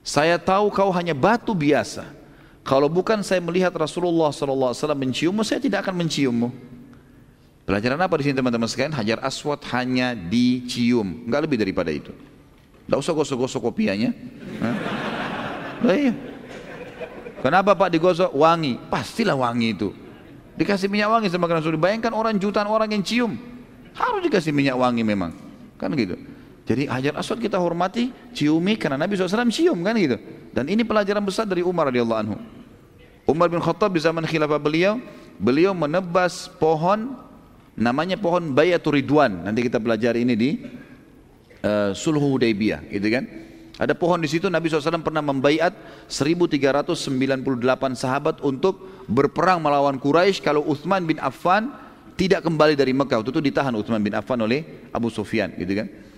[0.00, 2.08] saya tahu kau hanya batu biasa.
[2.60, 6.48] Kalau bukan saya melihat Rasulullah SAW menciummu, saya tidak akan menciummu.
[7.64, 8.94] Pelajaran apa di sini teman-teman sekalian?
[8.96, 12.10] Hajar aswad hanya dicium, nggak lebih daripada itu.
[12.84, 14.10] Tidak usah gosok-gosok kopianya.
[15.80, 16.12] Nah, iya.
[17.40, 18.34] Kenapa Pak digosok?
[18.36, 18.76] Wangi.
[18.90, 19.94] Pastilah wangi itu.
[20.58, 21.80] Dikasih minyak wangi sama Rasul.
[21.80, 23.32] Bayangkan orang jutaan orang yang cium.
[23.96, 25.32] Harus dikasih minyak wangi memang.
[25.80, 26.20] Kan gitu.
[26.70, 30.14] Jadi hajar aswad kita hormati, ciumi karena Nabi SAW cium kan gitu.
[30.54, 32.38] Dan ini pelajaran besar dari Umar radhiyallahu anhu.
[33.26, 35.02] Umar bin Khattab di zaman khilafah beliau,
[35.34, 37.18] beliau menebas pohon
[37.74, 39.50] namanya pohon Bayatul Ridwan.
[39.50, 40.50] Nanti kita pelajari ini di
[41.66, 43.26] uh, Sulhu Hudaybiyah, gitu kan?
[43.74, 45.74] Ada pohon di situ Nabi SAW pernah membaiat
[46.06, 47.02] 1398
[47.98, 51.74] sahabat untuk berperang melawan Quraisy kalau Uthman bin Affan
[52.14, 53.26] tidak kembali dari Mekah.
[53.26, 56.09] Waktu itu ditahan Uthman bin Affan oleh Abu Sufyan, gitu kan?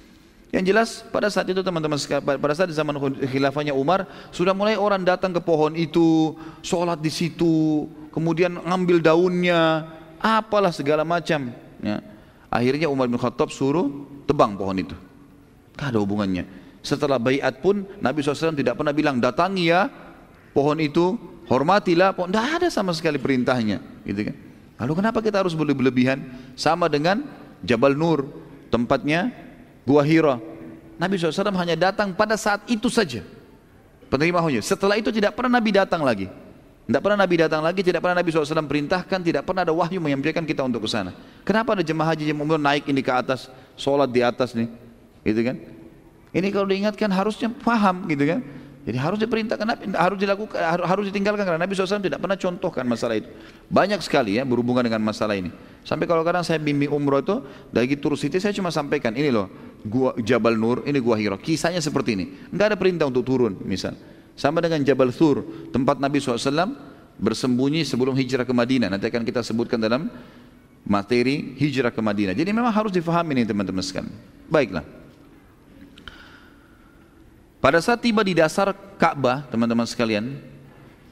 [0.53, 2.93] Yang jelas pada saat itu teman-teman pada saat zaman
[3.25, 9.89] khilafahnya Umar sudah mulai orang datang ke pohon itu, sholat di situ, kemudian ngambil daunnya,
[10.21, 11.57] apalah segala macam.
[11.81, 12.05] Ya.
[12.53, 13.89] Akhirnya Umar bin Khattab suruh
[14.29, 14.93] tebang pohon itu.
[15.73, 16.45] Tidak ada hubungannya.
[16.85, 19.89] Setelah bayat pun Nabi SAW tidak pernah bilang datangi ya
[20.53, 21.17] pohon itu,
[21.49, 22.29] hormatilah pohon.
[22.29, 23.81] Tidak ada sama sekali perintahnya.
[24.05, 24.37] Gitu kan.
[24.85, 26.29] Lalu kenapa kita harus berlebihan?
[26.61, 27.25] Sama dengan
[27.65, 28.29] Jabal Nur,
[28.69, 29.33] tempatnya
[29.83, 30.39] Gua Hira.
[31.01, 33.27] Nabi SAW hanya datang pada saat itu saja.
[34.07, 34.63] Penerima hujah.
[34.63, 36.31] Setelah itu tidak pernah Nabi datang lagi.
[36.83, 40.43] Tidak pernah Nabi datang lagi, tidak pernah Nabi SAW perintahkan, tidak pernah ada wahyu menyampaikan
[40.43, 41.15] kita untuk ke sana.
[41.47, 43.47] Kenapa ada jemaah haji yang umur naik ini ke atas,
[43.79, 44.67] sholat di atas nih,
[45.23, 45.57] gitu kan?
[46.35, 48.43] Ini kalau diingatkan harusnya paham, gitu kan?
[48.83, 53.31] Jadi harus diperintahkan, harus dilakukan, harus ditinggalkan karena Nabi SAW tidak pernah contohkan masalah itu.
[53.71, 55.55] Banyak sekali ya berhubungan dengan masalah ini.
[55.87, 59.47] Sampai kalau kadang saya bimbing umroh itu, dari Tur City saya cuma sampaikan, ini loh,
[59.85, 61.37] gua Jabal Nur, ini gua Hira.
[61.39, 62.25] Kisahnya seperti ini.
[62.51, 63.95] Enggak ada perintah untuk turun, misal.
[64.33, 66.73] Sama dengan Jabal Thur, tempat Nabi SAW
[67.21, 68.89] bersembunyi sebelum hijrah ke Madinah.
[68.89, 70.09] Nanti akan kita sebutkan dalam
[70.83, 72.35] materi hijrah ke Madinah.
[72.35, 74.11] Jadi memang harus difahami ini teman-teman sekalian.
[74.49, 74.85] Baiklah.
[77.63, 80.35] Pada saat tiba di dasar Ka'bah, teman-teman sekalian,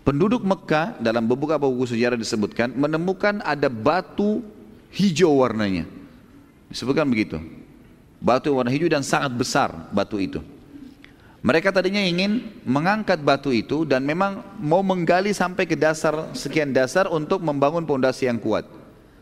[0.02, 4.42] penduduk Mekah dalam beberapa buku sejarah disebutkan menemukan ada batu
[4.90, 5.86] hijau warnanya.
[6.66, 7.38] Disebutkan begitu.
[8.20, 10.44] Batu warna hijau dan sangat besar batu itu.
[11.40, 17.08] Mereka tadinya ingin mengangkat batu itu dan memang mau menggali sampai ke dasar sekian dasar
[17.08, 18.68] untuk membangun pondasi yang kuat.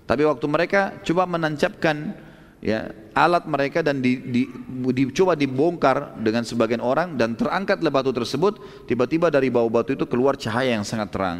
[0.03, 2.11] Tapi waktu mereka coba menancapkan
[2.59, 4.43] ya alat mereka dan di, di,
[4.91, 8.59] di, coba dibongkar dengan sebagian orang dan terangkatlah batu tersebut,
[8.91, 11.39] tiba-tiba dari bawah batu itu keluar cahaya yang sangat terang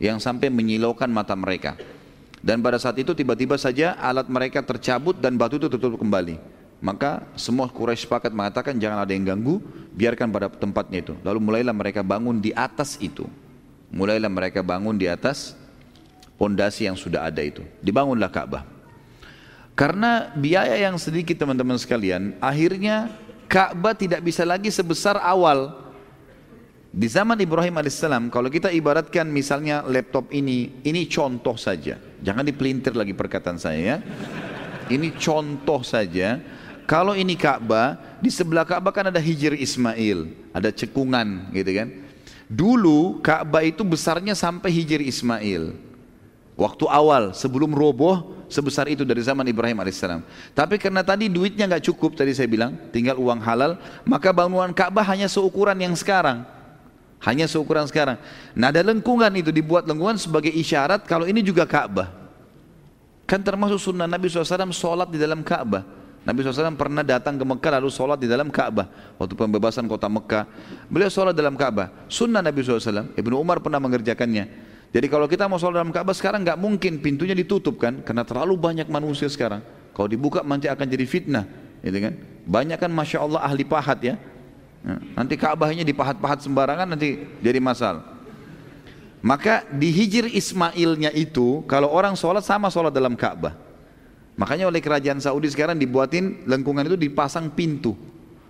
[0.00, 1.80] yang sampai menyilaukan mata mereka.
[2.40, 6.59] Dan pada saat itu tiba-tiba saja alat mereka tercabut dan batu itu tertutup kembali.
[6.80, 9.60] Maka semua Quraisy sepakat mengatakan jangan ada yang ganggu,
[9.92, 11.14] biarkan pada tempatnya itu.
[11.20, 13.28] Lalu mulailah mereka bangun di atas itu.
[13.92, 15.52] Mulailah mereka bangun di atas
[16.40, 17.60] pondasi yang sudah ada itu.
[17.84, 18.64] Dibangunlah Ka'bah.
[19.76, 23.12] Karena biaya yang sedikit teman-teman sekalian, akhirnya
[23.44, 25.76] Ka'bah tidak bisa lagi sebesar awal.
[26.90, 32.00] Di zaman Ibrahim alaihissalam, kalau kita ibaratkan misalnya laptop ini, ini contoh saja.
[32.24, 33.96] Jangan dipelintir lagi perkataan saya ya.
[34.90, 36.42] Ini contoh saja
[36.90, 41.88] kalau ini Ka'bah, di sebelah Ka'bah kan ada Hijr Ismail, ada cekungan gitu kan.
[42.50, 45.70] Dulu Ka'bah itu besarnya sampai Hijr Ismail.
[46.58, 50.26] Waktu awal sebelum roboh sebesar itu dari zaman Ibrahim alaihissalam.
[50.50, 55.06] Tapi karena tadi duitnya nggak cukup tadi saya bilang, tinggal uang halal, maka bangunan Ka'bah
[55.14, 56.42] hanya seukuran yang sekarang.
[57.22, 58.18] Hanya seukuran sekarang.
[58.58, 62.10] Nah ada lengkungan itu dibuat lengkungan sebagai isyarat kalau ini juga Ka'bah.
[63.30, 65.99] Kan termasuk sunnah Nabi SAW sholat di dalam Ka'bah.
[66.20, 70.44] Nabi SAW pernah datang ke Mekah lalu sholat di dalam Ka'bah waktu pembebasan kota Mekah.
[70.92, 71.88] Beliau sholat dalam Ka'bah.
[72.12, 73.16] Sunnah Nabi SAW.
[73.16, 74.68] Ibnu Umar pernah mengerjakannya.
[74.90, 78.58] Jadi kalau kita mau sholat dalam Ka'bah sekarang nggak mungkin pintunya ditutup kan, karena terlalu
[78.60, 79.64] banyak manusia sekarang.
[79.96, 81.44] Kalau dibuka nanti akan jadi fitnah,
[81.80, 82.12] gitu kan?
[82.44, 84.14] Banyak kan masya Allah ahli pahat ya.
[84.84, 88.02] Nah, nanti Ka'bahnya dipahat-pahat sembarangan nanti jadi masalah.
[89.20, 93.69] Maka di hijir Ismailnya itu kalau orang sholat sama sholat dalam Ka'bah.
[94.40, 97.92] Makanya oleh kerajaan Saudi sekarang dibuatin lengkungan itu dipasang pintu.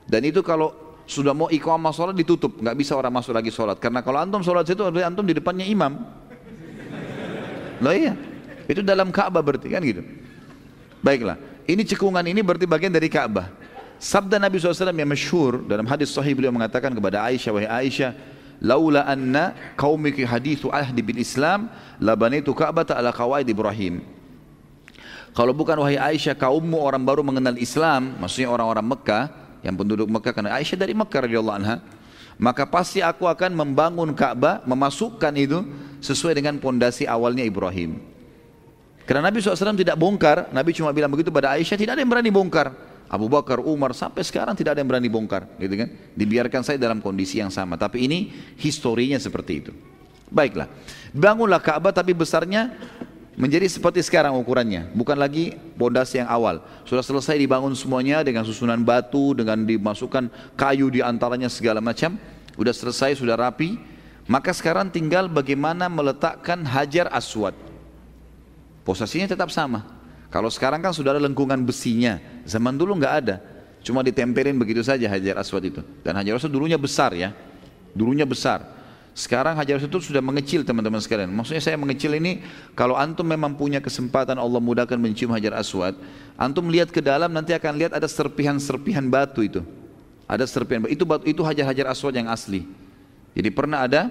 [0.06, 0.70] Dan itu kalau
[1.02, 3.82] sudah mau iqamah sholat ditutup, nggak bisa orang masuk lagi sholat.
[3.82, 5.98] Karena kalau antum sholat situ, antum di depannya imam.
[7.82, 8.14] Loh iya,
[8.70, 10.06] itu dalam Ka'bah berarti kan gitu.
[11.02, 13.50] Baiklah, ini cekungan ini berarti bagian dari Ka'bah.
[13.98, 18.14] Sabda Nabi SAW yang masyhur dalam hadis sahih beliau mengatakan kepada Aisyah, wahai Aisyah,
[18.62, 21.66] laula anna qaumiki hadithu ahdi bil Islam,
[21.98, 24.19] labanitu Ka'bah ala qawaid Ibrahim.
[25.30, 29.24] Kalau bukan wahai Aisyah kaummu orang baru mengenal Islam, maksudnya orang-orang Mekah
[29.62, 31.76] yang penduduk Mekah karena Aisyah dari Mekah radhiyallahu anha,
[32.40, 35.62] maka pasti aku akan membangun Ka'bah, memasukkan itu
[36.00, 38.00] sesuai dengan pondasi awalnya Ibrahim.
[39.04, 42.30] Karena Nabi SAW tidak bongkar, Nabi cuma bilang begitu pada Aisyah, tidak ada yang berani
[42.32, 42.72] bongkar.
[43.10, 45.90] Abu Bakar, Umar, sampai sekarang tidak ada yang berani bongkar, gitu kan?
[46.14, 47.74] Dibiarkan saya dalam kondisi yang sama.
[47.74, 49.72] Tapi ini historinya seperti itu.
[50.30, 50.70] Baiklah,
[51.10, 52.70] bangunlah Ka'bah tapi besarnya
[53.40, 56.60] menjadi seperti sekarang ukurannya, bukan lagi pondasi yang awal.
[56.84, 60.28] Sudah selesai dibangun semuanya dengan susunan batu, dengan dimasukkan
[60.60, 62.20] kayu di antaranya segala macam.
[62.52, 63.80] Sudah selesai, sudah rapi.
[64.28, 67.56] Maka sekarang tinggal bagaimana meletakkan hajar aswad.
[68.84, 69.88] Posisinya tetap sama.
[70.30, 73.42] Kalau sekarang kan sudah ada lengkungan besinya, zaman dulu nggak ada,
[73.82, 75.82] cuma ditempelin begitu saja hajar aswad itu.
[76.06, 77.34] Dan hajar aswad dulunya besar ya,
[77.90, 78.62] dulunya besar.
[79.20, 81.28] Sekarang hajar aswad sudah mengecil teman-teman sekalian.
[81.28, 82.40] Maksudnya saya mengecil ini,
[82.72, 85.92] kalau antum memang punya kesempatan Allah mudahkan mencium hajar aswad,
[86.40, 89.60] antum lihat ke dalam nanti akan lihat ada serpihan-serpihan batu itu.
[90.24, 92.64] Ada serpihan batu, itu itu hajar-hajar aswad yang asli.
[93.36, 94.08] Jadi pernah ada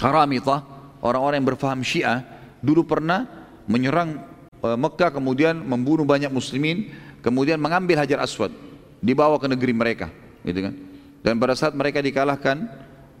[0.00, 0.64] karamitah,
[1.04, 2.24] orang-orang yang berfaham syiah,
[2.64, 3.28] dulu pernah
[3.68, 6.92] menyerang Eh, Mekah kemudian membunuh banyak muslimin,
[7.24, 8.52] kemudian mengambil Hajar Aswad,
[9.00, 10.12] dibawa ke negeri mereka,
[10.44, 10.74] gitu kan.
[11.24, 12.68] Dan pada saat mereka dikalahkan,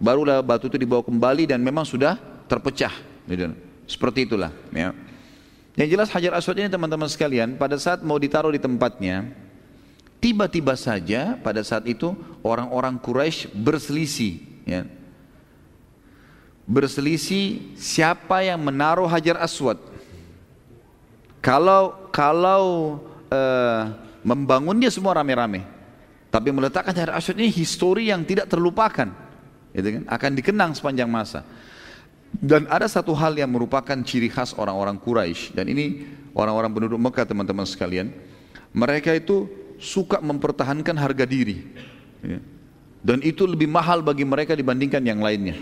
[0.00, 2.16] barulah batu itu dibawa kembali dan memang sudah
[2.48, 2.90] terpecah,
[3.28, 3.52] gitu.
[3.84, 4.96] Seperti itulah, ya.
[5.76, 9.30] Yang jelas Hajar Aswad ini teman-teman sekalian, pada saat mau ditaruh di tempatnya,
[10.18, 14.88] tiba-tiba saja pada saat itu orang-orang Quraisy berselisih, ya.
[16.66, 19.90] Berselisih siapa yang menaruh Hajar Aswad
[21.40, 22.62] kalau kalau
[23.32, 23.82] uh,
[24.20, 25.64] membangunnya semua rame-rame,
[26.28, 29.08] tapi meletakkan Hajar Aswad ini histori yang tidak terlupakan,
[29.74, 30.02] gitu kan?
[30.08, 31.46] akan dikenang sepanjang masa.
[32.30, 37.26] Dan ada satu hal yang merupakan ciri khas orang-orang Quraisy dan ini orang-orang penduduk Mekah
[37.26, 38.14] teman-teman sekalian,
[38.70, 39.50] mereka itu
[39.82, 41.66] suka mempertahankan harga diri.
[42.22, 42.38] Ya.
[43.00, 45.56] Dan itu lebih mahal bagi mereka dibandingkan yang lainnya.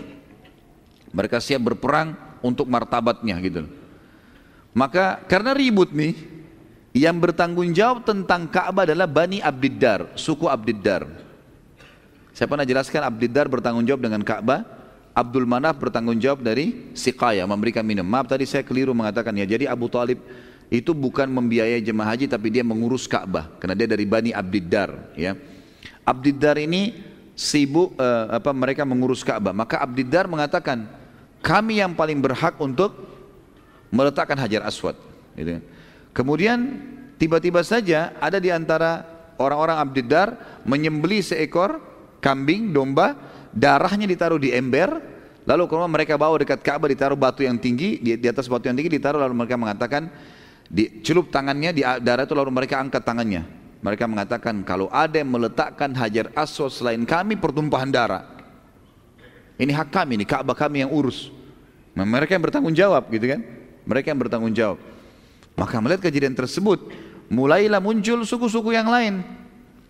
[1.09, 2.13] Mereka siap berperang
[2.45, 3.65] untuk martabatnya gitu.
[4.75, 6.13] Maka karena ribut nih,
[6.93, 11.28] yang bertanggung jawab tentang Ka'bah adalah Bani Abdiddar, suku Abdiddar.
[12.39, 14.63] Saya pernah jelaskan Abdiddar bertanggung jawab dengan Ka'bah,
[15.11, 18.07] Abdul Manaf bertanggung jawab dari Siqaya, memberikan minum.
[18.07, 19.43] Maaf tadi saya keliru mengatakan ya.
[19.43, 20.23] Jadi Abu Talib
[20.71, 25.35] itu bukan membiayai jemaah haji tapi dia mengurus Ka'bah karena dia dari Bani Abdiddar ya.
[26.07, 26.95] Abdiddar ini
[27.35, 29.51] sibuk uh, apa mereka mengurus Ka'bah.
[29.51, 30.87] Maka Abdiddar mengatakan,
[31.43, 33.03] kami yang paling berhak untuk
[33.91, 34.95] meletakkan hajar aswad.
[35.35, 35.59] Gitu.
[36.15, 36.87] Kemudian
[37.19, 39.03] tiba-tiba saja ada di antara
[39.35, 41.89] orang-orang Abdiddar menyembeli seekor
[42.19, 43.15] kambing, domba,
[43.51, 44.99] darahnya ditaruh di ember,
[45.43, 48.77] lalu kalau mereka bawa dekat Ka'bah ditaruh batu yang tinggi, di, di atas batu yang
[48.77, 50.11] tinggi ditaruh lalu mereka mengatakan
[50.69, 53.43] dicelup tangannya di darah itu lalu mereka angkat tangannya.
[53.79, 58.23] Mereka mengatakan kalau ada yang meletakkan hajar aswad selain kami pertumpahan darah.
[59.59, 61.31] Ini hak kami, ini Ka'bah kami yang urus.
[61.95, 63.43] Mereka yang bertanggung jawab gitu kan.
[63.83, 64.79] Mereka yang bertanggung jawab.
[65.59, 66.79] Maka melihat kejadian tersebut,
[67.27, 69.19] mulailah muncul suku-suku yang lain.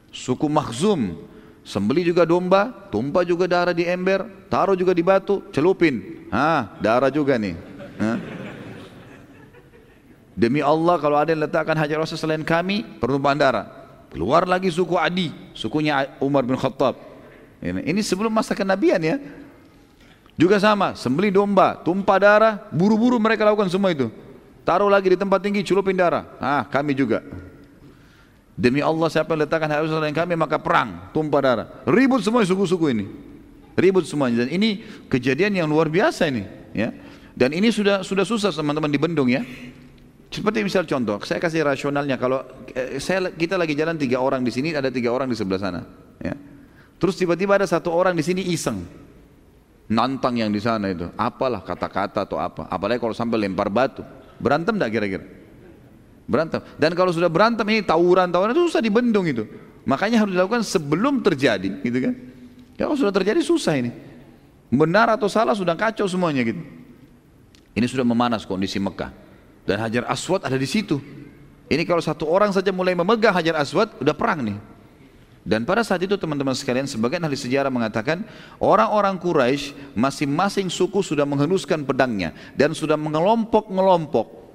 [0.09, 1.21] Suku Makhzum,
[1.69, 6.25] sembeli juga domba, tumpah juga darah di ember, taruh juga di batu, celupin.
[6.33, 7.53] Hah, darah juga nih.
[8.01, 8.17] Hah?
[10.33, 13.65] Demi Allah kalau ada yang letakkan hajar aswad selain kami, pertumpahan darah.
[14.09, 16.97] Keluar lagi suku Adi, sukunya Umar bin Khattab.
[17.61, 19.21] Ini sebelum masa kenabian ya.
[20.39, 24.07] Juga sama, sembeli domba, tumpah darah, buru-buru mereka lakukan semua itu.
[24.63, 26.23] Taruh lagi di tempat tinggi, celupin darah.
[26.39, 27.19] Ah, kami juga.
[28.59, 31.67] Demi Allah siapa yang letakkan harus selain kami maka perang, tumpah darah.
[31.87, 33.05] Ribut semua suku-suku ini.
[33.79, 34.43] Ribut semuanya.
[34.43, 36.43] Dan ini kejadian yang luar biasa ini.
[36.75, 36.91] Ya.
[37.31, 39.47] Dan ini sudah sudah susah teman-teman di Bendung ya.
[40.27, 42.43] Seperti misal contoh, saya kasih rasionalnya kalau
[42.75, 45.81] eh, saya kita lagi jalan tiga orang di sini, ada tiga orang di sebelah sana.
[46.19, 46.35] Ya.
[46.99, 48.83] Terus tiba-tiba ada satu orang di sini iseng,
[49.87, 54.05] nantang yang di sana itu apalah kata-kata atau apa apalagi kalau sampai lempar batu
[54.37, 55.25] berantem tidak kira-kira
[56.29, 56.61] berantem.
[56.77, 59.49] Dan kalau sudah berantem ini tawuran tawuran itu susah dibendung itu.
[59.89, 62.13] Makanya harus dilakukan sebelum terjadi gitu kan?
[62.77, 63.89] Ya kalau sudah terjadi susah ini.
[64.69, 66.61] Benar atau salah sudah kacau semuanya gitu.
[67.73, 69.09] Ini sudah memanas kondisi Mekah.
[69.65, 71.01] Dan Hajar Aswad ada di situ.
[71.69, 74.57] Ini kalau satu orang saja mulai memegang Hajar Aswad udah perang nih.
[75.45, 78.21] Dan pada saat itu teman-teman sekalian sebagian ahli sejarah mengatakan
[78.61, 84.48] orang-orang Quraisy masing-masing suku sudah menghunuskan pedangnya dan sudah mengelompok-ngelompok.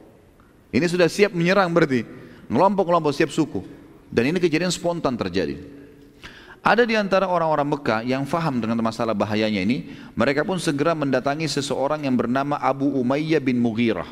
[0.74, 2.02] Ini sudah siap menyerang berarti.
[2.50, 3.62] Ngelompok-ngelompok siap suku.
[4.10, 5.54] Dan ini kejadian spontan terjadi.
[6.64, 11.46] Ada di antara orang-orang Mekah yang faham dengan masalah bahayanya ini, mereka pun segera mendatangi
[11.46, 14.08] seseorang yang bernama Abu Umayyah bin Mughirah.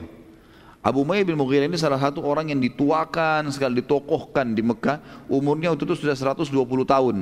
[0.84, 5.72] Abu Umayyah bin Mughirah ini salah satu orang yang dituakan sekali ditokohkan di Mekah umurnya
[5.72, 6.51] waktu itu sudah 120
[6.82, 7.16] tahun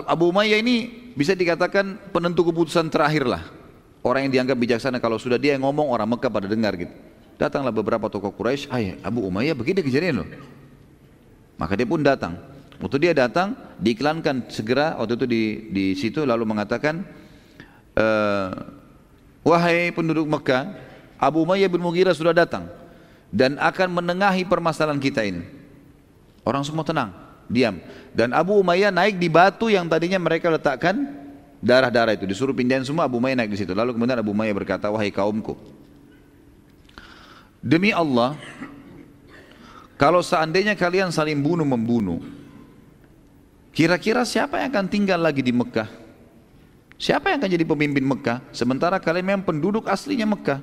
[0.00, 3.44] Abu Umayyah ini bisa dikatakan penentu keputusan terakhir lah.
[4.00, 7.11] Orang yang dianggap bijaksana kalau sudah dia yang ngomong orang Mekah pada dengar gitu.
[7.42, 10.28] Datanglah beberapa tokoh Quraisy, "Ayah, Abu Umayyah begini kejadian loh."
[11.58, 12.38] Maka dia pun datang.
[12.78, 15.42] Waktu dia datang, diiklankan segera waktu itu di
[15.74, 17.02] di situ lalu mengatakan,
[17.98, 18.06] e,
[19.42, 20.70] "Wahai penduduk Mekah,
[21.18, 22.70] Abu Umayyah bin Mughirah sudah datang
[23.34, 25.42] dan akan menengahi permasalahan kita ini."
[26.46, 27.10] Orang semua tenang,
[27.50, 27.78] diam.
[28.14, 31.10] Dan Abu Umayyah naik di batu yang tadinya mereka letakkan
[31.62, 32.26] darah-darah itu.
[32.26, 33.74] Disuruh pindahin semua, Abu Umayyah naik di situ.
[33.74, 35.54] Lalu kemudian Abu Umayyah berkata, "Wahai kaumku,
[37.62, 38.34] demi Allah,
[39.94, 42.18] kalau seandainya kalian saling bunuh membunuh,
[43.70, 45.86] kira-kira siapa yang akan tinggal lagi di Mekah?
[46.98, 48.42] Siapa yang akan jadi pemimpin Mekah?
[48.54, 50.62] Sementara kalian memang penduduk aslinya Mekah.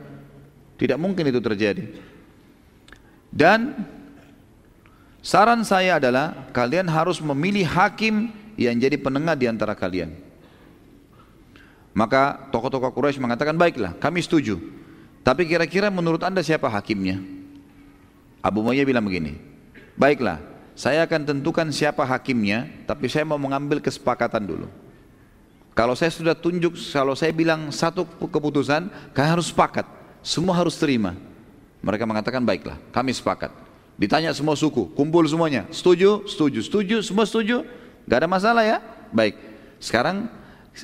[0.80, 1.92] Tidak mungkin itu terjadi.
[3.28, 3.76] Dan
[5.20, 10.16] saran saya adalah kalian harus memilih hakim yang jadi penengah di antara kalian.
[11.92, 14.79] Maka tokoh-tokoh Quraisy mengatakan baiklah, kami setuju.
[15.24, 17.20] Tapi kira-kira menurut anda siapa hakimnya?
[18.40, 19.36] Abu Muayyah bilang begini,
[20.00, 20.40] baiklah,
[20.80, 24.68] saya akan tentukan siapa hakimnya, tapi saya mau mengambil kesepakatan dulu.
[25.76, 29.84] Kalau saya sudah tunjuk, kalau saya bilang satu keputusan, kalian harus sepakat,
[30.24, 31.20] semua harus terima.
[31.84, 33.52] Mereka mengatakan baiklah, kami sepakat.
[34.00, 37.68] Ditanya semua suku, kumpul semuanya, setuju, setuju, setuju, semua setuju,
[38.08, 38.80] gak ada masalah ya?
[39.12, 39.36] Baik,
[39.84, 40.32] sekarang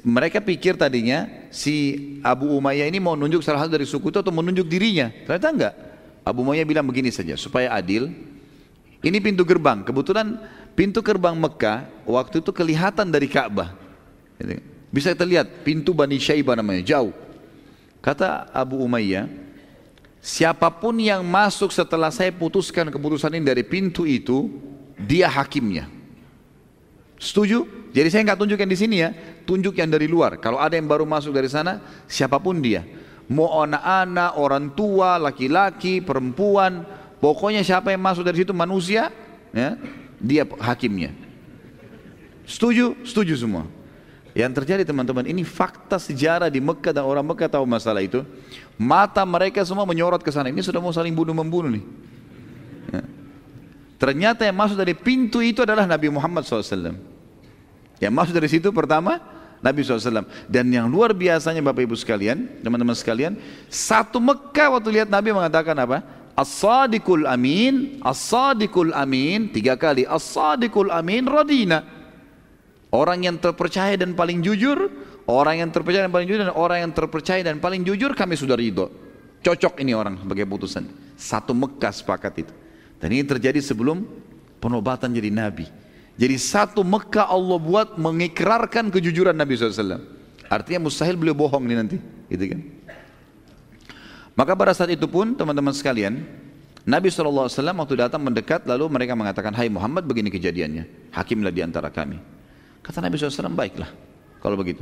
[0.01, 1.95] mereka pikir tadinya si
[2.25, 5.13] Abu Umayyah ini mau nunjuk salah satu dari suku itu atau menunjuk dirinya.
[5.23, 5.75] Ternyata enggak.
[6.25, 8.09] Abu Muayyah bilang begini saja supaya adil.
[9.05, 9.85] Ini pintu gerbang.
[9.85, 10.41] Kebetulan
[10.73, 13.77] pintu gerbang Mekah waktu itu kelihatan dari Ka'bah.
[14.89, 17.13] Bisa terlihat pintu Bani Syaibah namanya jauh.
[18.01, 19.29] Kata Abu Umayyah,
[20.17, 24.49] siapa pun yang masuk setelah saya putuskan keputusan ini dari pintu itu,
[24.97, 25.85] dia hakimnya.
[27.17, 27.89] Setuju?
[27.95, 29.15] Jadi saya nggak tunjuk yang di sini ya,
[29.47, 30.35] tunjuk yang dari luar.
[30.39, 31.79] Kalau ada yang baru masuk dari sana,
[32.11, 32.83] siapa pun dia
[33.29, 36.85] mau anak-anak, orang tua, laki-laki, perempuan,
[37.17, 39.09] pokoknya siapa yang masuk dari situ manusia,
[39.49, 39.77] ya,
[40.21, 41.13] dia hakimnya.
[42.45, 42.93] Setuju?
[43.01, 43.65] Setuju semua.
[44.35, 48.21] Yang terjadi teman-teman, ini fakta sejarah di Mekah dan orang Mekah tahu masalah itu.
[48.75, 50.51] Mata mereka semua menyorot ke sana.
[50.51, 51.85] Ini sudah mau saling bunuh-membunuh nih.
[52.91, 53.01] Ya.
[53.95, 56.95] Ternyata yang masuk dari pintu itu adalah Nabi Muhammad SAW.
[57.99, 59.23] Yang masuk dari situ pertama
[59.63, 60.27] Nabi SAW.
[60.51, 63.39] Dan yang luar biasanya Bapak Ibu sekalian, teman-teman sekalian,
[63.71, 66.03] satu Mekah waktu lihat Nabi mengatakan apa?
[66.35, 71.87] As-sadiqul amin, as-sadiqul amin, tiga kali, as-sadiqul amin radina.
[72.91, 74.91] Orang yang terpercaya dan paling jujur,
[75.31, 78.59] orang yang terpercaya dan paling jujur, dan orang yang terpercaya dan paling jujur kami sudah
[78.59, 78.91] ridho.
[79.39, 80.83] Cocok ini orang sebagai putusan.
[81.15, 82.64] Satu Mekah sepakat itu.
[83.05, 84.01] Dan ini terjadi sebelum
[84.57, 85.69] penobatan jadi Nabi.
[86.17, 90.01] Jadi satu Mekah Allah buat mengikrarkan kejujuran Nabi SAW.
[90.49, 91.97] Artinya mustahil beliau bohong nih nanti.
[92.33, 92.65] Gitu kan.
[94.33, 96.25] Maka pada saat itu pun teman-teman sekalian,
[96.81, 101.93] Nabi SAW waktu datang mendekat lalu mereka mengatakan, Hai Muhammad begini kejadiannya, hakimlah di antara
[101.93, 102.17] kami.
[102.81, 103.93] Kata Nabi SAW, baiklah
[104.41, 104.81] kalau begitu.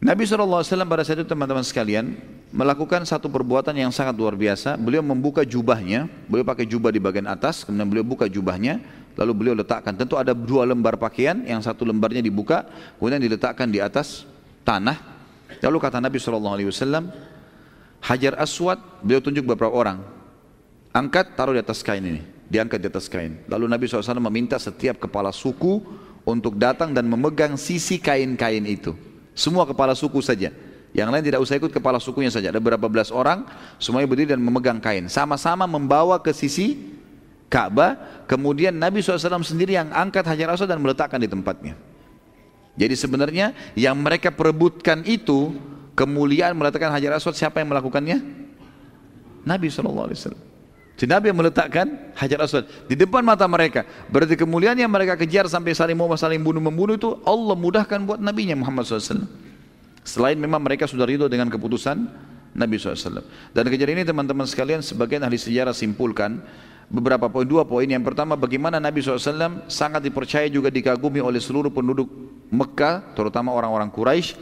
[0.00, 2.16] Nabi SAW pada saat itu teman-teman sekalian
[2.56, 4.80] melakukan satu perbuatan yang sangat luar biasa.
[4.80, 8.80] Beliau membuka jubahnya, beliau pakai jubah di bagian atas, kemudian beliau buka jubahnya,
[9.12, 9.92] lalu beliau letakkan.
[9.92, 12.64] Tentu ada dua lembar pakaian, yang satu lembarnya dibuka,
[12.96, 14.24] kemudian diletakkan di atas
[14.64, 14.96] tanah.
[15.60, 16.56] Lalu kata Nabi SAW,
[18.00, 20.00] Hajar Aswad, beliau tunjuk beberapa orang,
[20.96, 23.44] angkat taruh di atas kain ini, diangkat di atas kain.
[23.52, 25.84] Lalu Nabi SAW meminta setiap kepala suku
[26.24, 29.09] untuk datang dan memegang sisi kain-kain itu.
[29.34, 30.50] Semua kepala suku saja.
[30.90, 32.50] Yang lain tidak usah ikut kepala sukunya saja.
[32.50, 33.46] Ada berapa belas orang,
[33.78, 35.06] semuanya berdiri dan memegang kain.
[35.06, 36.98] Sama-sama membawa ke sisi
[37.46, 38.26] Ka'bah.
[38.26, 41.78] Kemudian Nabi SAW sendiri yang angkat Hajar Aswad dan meletakkan di tempatnya.
[42.74, 45.54] Jadi sebenarnya yang mereka perebutkan itu
[45.94, 48.18] kemuliaan meletakkan Hajar Aswad siapa yang melakukannya?
[49.46, 50.49] Nabi SAW.
[51.08, 53.88] Nabi yang meletakkan Hajar Aswad di depan mata mereka.
[54.12, 58.20] Berarti kemuliaan yang mereka kejar sampai saling mau saling bunuh membunuh itu Allah mudahkan buat
[58.20, 59.24] Nabi Muhammad SAW.
[60.04, 62.04] Selain memang mereka sudah ridho dengan keputusan
[62.52, 63.24] Nabi SAW.
[63.54, 66.42] Dan kejadian ini teman-teman sekalian sebagian ahli sejarah simpulkan
[66.90, 67.86] beberapa poin, dua poin.
[67.86, 72.10] Yang pertama bagaimana Nabi SAW sangat dipercaya juga dikagumi oleh seluruh penduduk
[72.50, 74.34] Mekah, terutama orang-orang Quraisy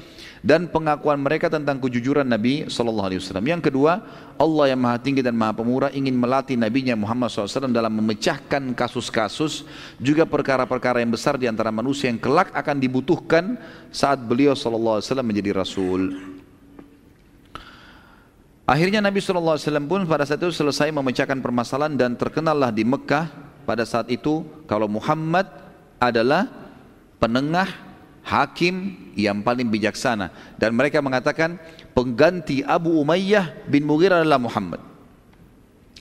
[0.42, 3.46] dan pengakuan mereka tentang kejujuran Nabi Sallallahu Alaihi Wasallam.
[3.46, 4.02] Yang kedua,
[4.38, 9.66] Allah yang Maha Tinggi dan Maha Pemurah ingin melatih Nabi-Nya Muhammad SAW dalam memecahkan kasus-kasus
[9.98, 13.58] juga perkara-perkara yang besar di antara manusia yang kelak akan dibutuhkan
[13.90, 16.02] saat beliau Sallallahu Alaihi Wasallam menjadi Rasul.
[18.68, 19.56] Akhirnya Nabi SAW
[19.88, 23.32] pun pada saat itu selesai memecahkan permasalahan dan terkenallah di Mekah
[23.64, 25.48] pada saat itu kalau Muhammad
[25.96, 26.44] adalah
[27.16, 27.87] penengah
[28.28, 30.28] hakim yang paling bijaksana
[30.60, 31.56] dan mereka mengatakan
[31.96, 34.84] pengganti Abu Umayyah bin Mughirah adalah Muhammad.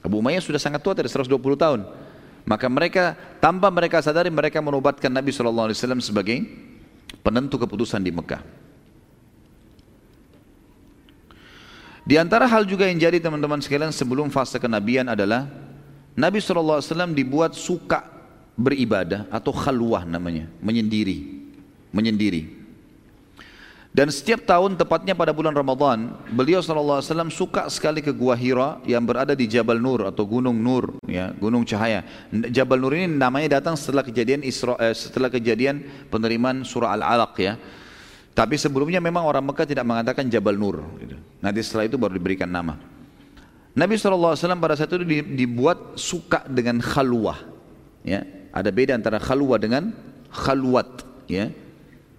[0.04, 1.88] Abu Umayyah sudah sangat tua dari 120 tahun.
[2.48, 6.48] Maka mereka tanpa mereka sadari mereka menobatkan Nabi SAW sebagai
[7.20, 8.40] penentu keputusan di Mekah.
[12.08, 15.44] Di antara hal juga yang jadi teman-teman sekalian sebelum fase kenabian adalah
[16.16, 18.00] Nabi SAW dibuat suka
[18.56, 21.37] beribadah atau khalwah namanya, menyendiri.
[21.96, 22.58] Menyendiri.
[23.98, 27.02] Dan setiap tahun tepatnya pada bulan Ramadan, beliau SAW
[27.34, 31.66] suka sekali ke Gua Hira yang berada di Jabal Nur atau Gunung Nur, ya, Gunung
[31.66, 32.06] Cahaya.
[32.30, 35.82] Jabal Nur ini namanya datang setelah kejadian Isra, eh, setelah kejadian
[36.14, 37.58] penerimaan surah Al-Alaq ya.
[38.38, 40.86] Tapi sebelumnya memang orang Mekah tidak mengatakan Jabal Nur.
[41.02, 41.18] Gitu.
[41.42, 42.78] Nanti setelah itu baru diberikan nama.
[43.74, 47.42] Nabi SAW pada saat itu dibuat suka dengan khalwah.
[48.06, 49.90] Ya, ada beda antara khalwah dengan
[50.30, 51.02] khalwat.
[51.26, 51.50] Ya.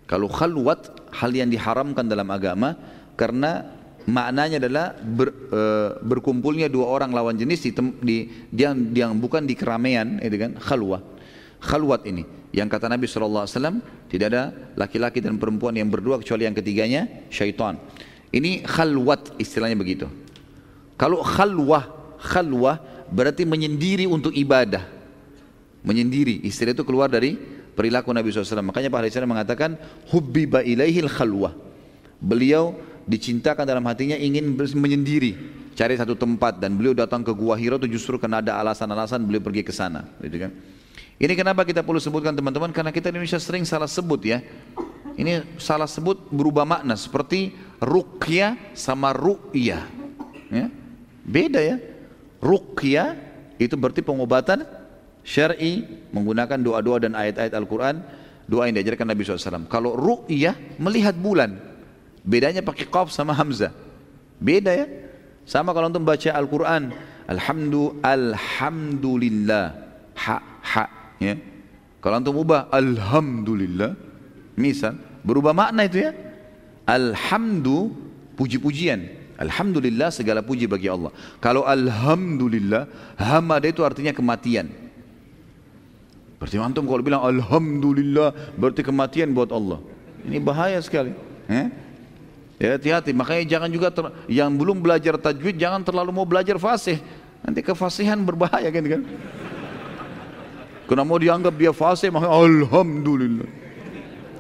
[0.09, 2.73] Kalau khalwat hal yang diharamkan dalam agama
[3.13, 3.77] karena
[4.09, 5.61] maknanya adalah ber, e,
[6.01, 8.17] berkumpulnya dua orang lawan jenis di, di
[8.57, 11.05] yang, yang bukan di keramaian, itu kan khalwah.
[11.61, 12.25] Khalwat ini
[12.57, 13.45] yang kata Nabi SAW
[14.09, 14.43] tidak ada
[14.81, 17.77] laki-laki dan perempuan yang berdua kecuali yang ketiganya syaitan.
[18.33, 20.09] Ini khalwat istilahnya begitu.
[20.97, 22.81] Kalau khalwah, khalwah
[23.13, 24.89] berarti menyendiri untuk ibadah.
[25.85, 28.67] Menyendiri, istilah itu keluar dari perilaku Nabi SAW.
[28.67, 29.79] Makanya Pak Hadis mengatakan
[30.11, 31.55] hubbiba ilaihil khalwah.
[32.19, 32.75] Beliau
[33.07, 35.39] dicintakan dalam hatinya ingin menyendiri,
[35.79, 39.39] cari satu tempat dan beliau datang ke Gua Hira itu justru karena ada alasan-alasan beliau
[39.39, 40.51] pergi ke sana, gitu kan.
[41.19, 44.43] Ini kenapa kita perlu sebutkan teman-teman karena kita di Indonesia sering salah sebut ya.
[45.19, 47.51] Ini salah sebut berubah makna seperti
[47.83, 49.83] ruqyah sama ru'yah.
[50.47, 50.71] Ya.
[51.27, 51.83] Beda ya.
[52.39, 53.19] Ruqyah
[53.59, 54.63] itu berarti pengobatan
[55.29, 55.85] syar'i
[56.17, 58.01] menggunakan doa-doa dan ayat-ayat Al-Quran
[58.49, 59.69] doa yang diajarkan Nabi SAW.
[59.69, 61.61] Kalau ru'yah melihat bulan.
[62.25, 63.77] Bedanya pakai qaf sama hamzah.
[64.41, 64.89] Beda ya.
[65.45, 66.97] Sama kalau untuk baca Al-Quran.
[67.29, 68.01] Alhamdulillah.
[68.01, 69.67] Alhamdulillah.
[70.17, 70.85] Ha, ha.
[71.21, 71.37] Ya.
[72.01, 73.93] Kalau antum ubah alhamdulillah,
[74.57, 74.97] misal
[75.27, 76.17] berubah makna itu ya.
[76.89, 77.93] Alhamdu
[78.39, 79.19] puji-pujian.
[79.39, 81.13] Alhamdulillah segala puji bagi Allah.
[81.39, 82.89] Kalau alhamdulillah,
[83.21, 84.88] hamada itu artinya kematian.
[86.39, 89.83] Berarti antum kalau bilang alhamdulillah berarti kematian buat Allah.
[90.23, 91.11] Ini bahaya sekali.
[91.51, 91.67] Eh?
[92.59, 93.11] Ya hati-hati.
[93.15, 97.03] Makanya jangan juga ter, yang belum belajar tajwid jangan terlalu mau belajar fasih.
[97.43, 99.03] Nanti kefasihan berbahaya kan kan.
[100.89, 103.47] Kena mau dianggap dia fasih, maka Alhamdulillah.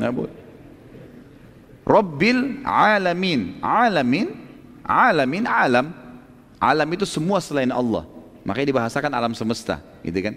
[0.00, 0.32] Nah, buat.
[1.84, 3.60] Rabbil alamin.
[3.60, 4.32] Alamin,
[4.80, 5.86] alamin, alam.
[6.58, 8.08] Alam itu semua selain Allah.
[8.48, 10.34] Makanya dibahasakan alam semesta, gitu kan?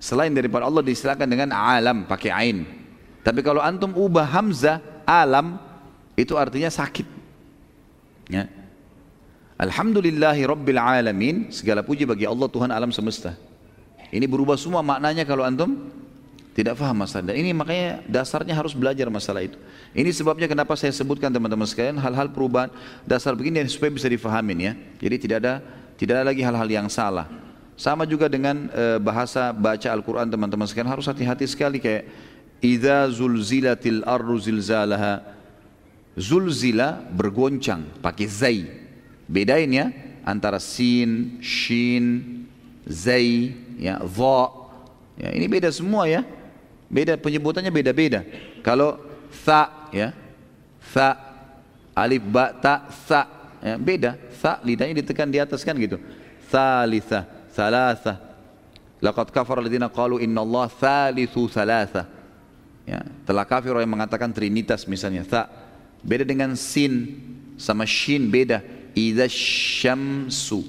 [0.00, 2.64] Selain daripada Allah disilakan dengan alam pakai ain.
[3.20, 5.60] Tapi kalau antum ubah hamzah alam
[6.16, 7.04] itu artinya sakit.
[8.32, 8.48] Ya.
[9.60, 13.36] Alhamdulillahi rabbil alamin, segala puji bagi Allah Tuhan alam semesta.
[14.08, 15.92] Ini berubah semua maknanya kalau antum
[16.56, 17.28] tidak faham masalah.
[17.28, 19.60] Dan ini makanya dasarnya harus belajar masalah itu.
[19.92, 22.72] Ini sebabnya kenapa saya sebutkan teman-teman sekalian hal-hal perubahan
[23.04, 24.72] dasar begini supaya bisa difahamin ya.
[24.96, 25.54] Jadi tidak ada
[26.00, 27.28] tidak ada lagi hal-hal yang salah.
[27.80, 30.92] Sama juga dengan e, bahasa baca Al-Quran teman-teman sekalian.
[30.92, 32.04] Harus hati-hati sekali kayak
[32.60, 35.24] Idza zulzilatil ardu zilzalaha.
[36.12, 38.60] Zulzila bergoncang pakai zai.
[39.24, 39.88] Bedain ya
[40.28, 42.44] antara sin, shin,
[42.84, 44.40] zai, ya dha
[45.16, 46.20] ya ini beda semua ya.
[46.84, 48.28] Beda penyebutannya beda-beda.
[48.60, 49.00] Kalau
[49.40, 50.12] tha ya
[50.92, 51.16] tha
[51.96, 53.24] alif ba ta tha
[53.64, 54.20] ya, beda.
[54.36, 55.96] Tha lidahnya ditekan di atas kan gitu.
[56.52, 58.16] Thalitha thalatha
[59.04, 62.08] laqad kafara alladziina qalu inna Allah thalithu thalatha
[62.88, 65.44] ya telah kafir orang yang mengatakan trinitas misalnya tha
[66.00, 67.20] beda dengan sin
[67.60, 68.64] sama shin beda
[68.96, 70.64] idza syamsu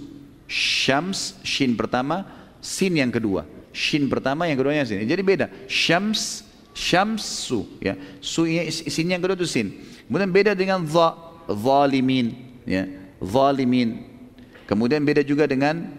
[0.51, 3.43] syams shin pertama sin yang kedua.
[3.73, 5.01] Shin pertama, yang keduanya sin.
[5.03, 5.49] Jadi beda.
[5.65, 6.45] Syams,
[6.77, 7.65] syamsu.
[7.81, 7.97] Ya.
[8.21, 9.73] Su, sin yang kedua itu sin.
[10.07, 11.17] Kemudian beda dengan dha,
[11.49, 12.37] zalimin.
[12.63, 12.87] Ya.
[13.19, 14.05] Zalimin.
[14.69, 15.89] Kemudian beda juga dengan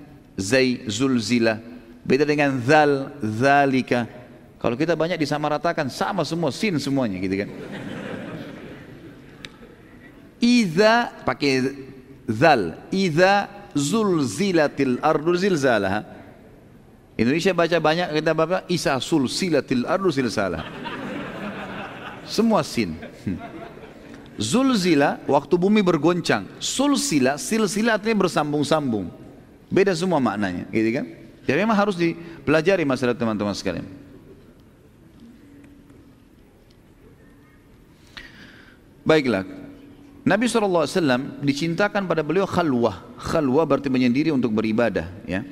[0.42, 1.62] zai, zulzila.
[2.02, 4.10] Beda dengan zal, zalika.
[4.58, 7.50] Kalau kita banyak disamaratakan, sama semua, sin semuanya gitu kan.
[10.42, 11.70] Iza pakai
[12.26, 13.46] zal, iza
[13.78, 16.02] zulzilatil ardu zilzalaha.
[17.14, 20.66] Indonesia baca banyak kita baca Isa sulsilatil ardu silsalah.
[22.26, 22.96] Semua sin.
[24.40, 26.48] Zulzila waktu bumi bergoncang.
[26.56, 29.21] Sulsila silsila artinya bersambung-sambung.
[29.72, 31.06] Beda semua maknanya, gitu kan?
[31.48, 33.88] Jadi memang harus dipelajari masalah teman-teman sekalian.
[39.02, 39.42] Baiklah,
[40.22, 40.86] Nabi SAW
[41.42, 43.02] dicintakan pada beliau khalwah.
[43.18, 45.10] Khalwah berarti menyendiri untuk beribadah.
[45.26, 45.42] ya.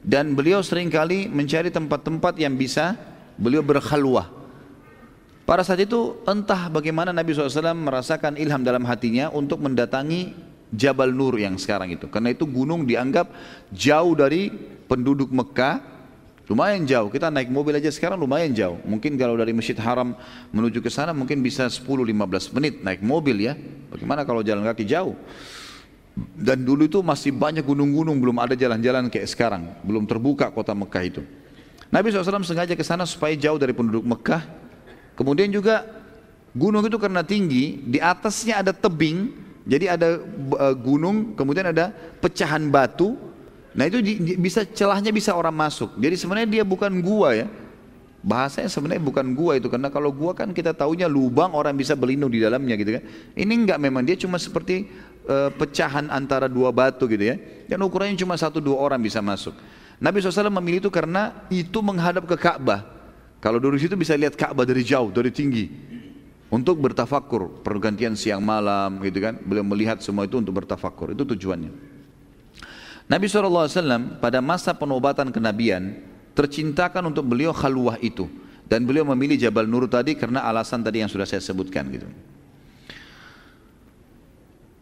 [0.00, 2.96] Dan beliau sering kali mencari tempat-tempat yang bisa
[3.36, 4.32] beliau berkhalwah.
[5.44, 10.34] Pada saat itu entah bagaimana Nabi SAW merasakan ilham dalam hatinya untuk mendatangi
[10.74, 12.10] Jabal Nur yang sekarang itu.
[12.10, 13.30] Karena itu gunung dianggap
[13.70, 14.50] jauh dari
[14.86, 15.96] penduduk Mekah
[16.46, 18.78] Lumayan jauh, kita naik mobil aja sekarang lumayan jauh.
[18.86, 20.14] Mungkin kalau dari Masjid Haram
[20.54, 23.58] menuju ke sana mungkin bisa 10-15 menit naik mobil ya.
[23.90, 25.18] Bagaimana kalau jalan kaki jauh?
[26.38, 29.74] Dan dulu itu masih banyak gunung-gunung, belum ada jalan-jalan kayak sekarang.
[29.82, 31.22] Belum terbuka kota Mekah itu.
[31.90, 34.46] Nabi SAW sengaja ke sana supaya jauh dari penduduk Mekah.
[35.18, 35.82] Kemudian juga
[36.54, 39.34] gunung itu karena tinggi, di atasnya ada tebing,
[39.66, 41.90] jadi ada eh, gunung, kemudian ada
[42.22, 43.18] pecahan batu,
[43.76, 44.00] Nah itu
[44.40, 46.00] bisa celahnya bisa orang masuk.
[46.00, 47.46] Jadi sebenarnya dia bukan gua ya.
[48.24, 52.32] Bahasanya sebenarnya bukan gua itu karena kalau gua kan kita taunya lubang orang bisa berlindung
[52.32, 53.04] di dalamnya gitu kan.
[53.36, 54.88] Ini enggak memang dia cuma seperti
[55.28, 57.36] uh, pecahan antara dua batu gitu ya.
[57.68, 59.52] Dan ukurannya cuma satu dua orang bisa masuk.
[60.00, 62.84] Nabi SAW memilih itu karena itu menghadap ke Ka'bah.
[63.44, 65.68] Kalau dari situ bisa lihat Ka'bah dari jauh, dari tinggi.
[66.56, 69.36] Untuk bertafakur, pergantian siang malam gitu kan.
[69.44, 71.68] Beliau melihat semua itu untuk bertafakur, itu tujuannya.
[73.12, 76.00] Nabi SAW pada masa penobatan kenabian
[76.32, 78.24] tercintakan untuk beliau khalwah itu
[78.66, 82.08] dan beliau memilih Jabal Nur tadi karena alasan tadi yang sudah saya sebutkan gitu.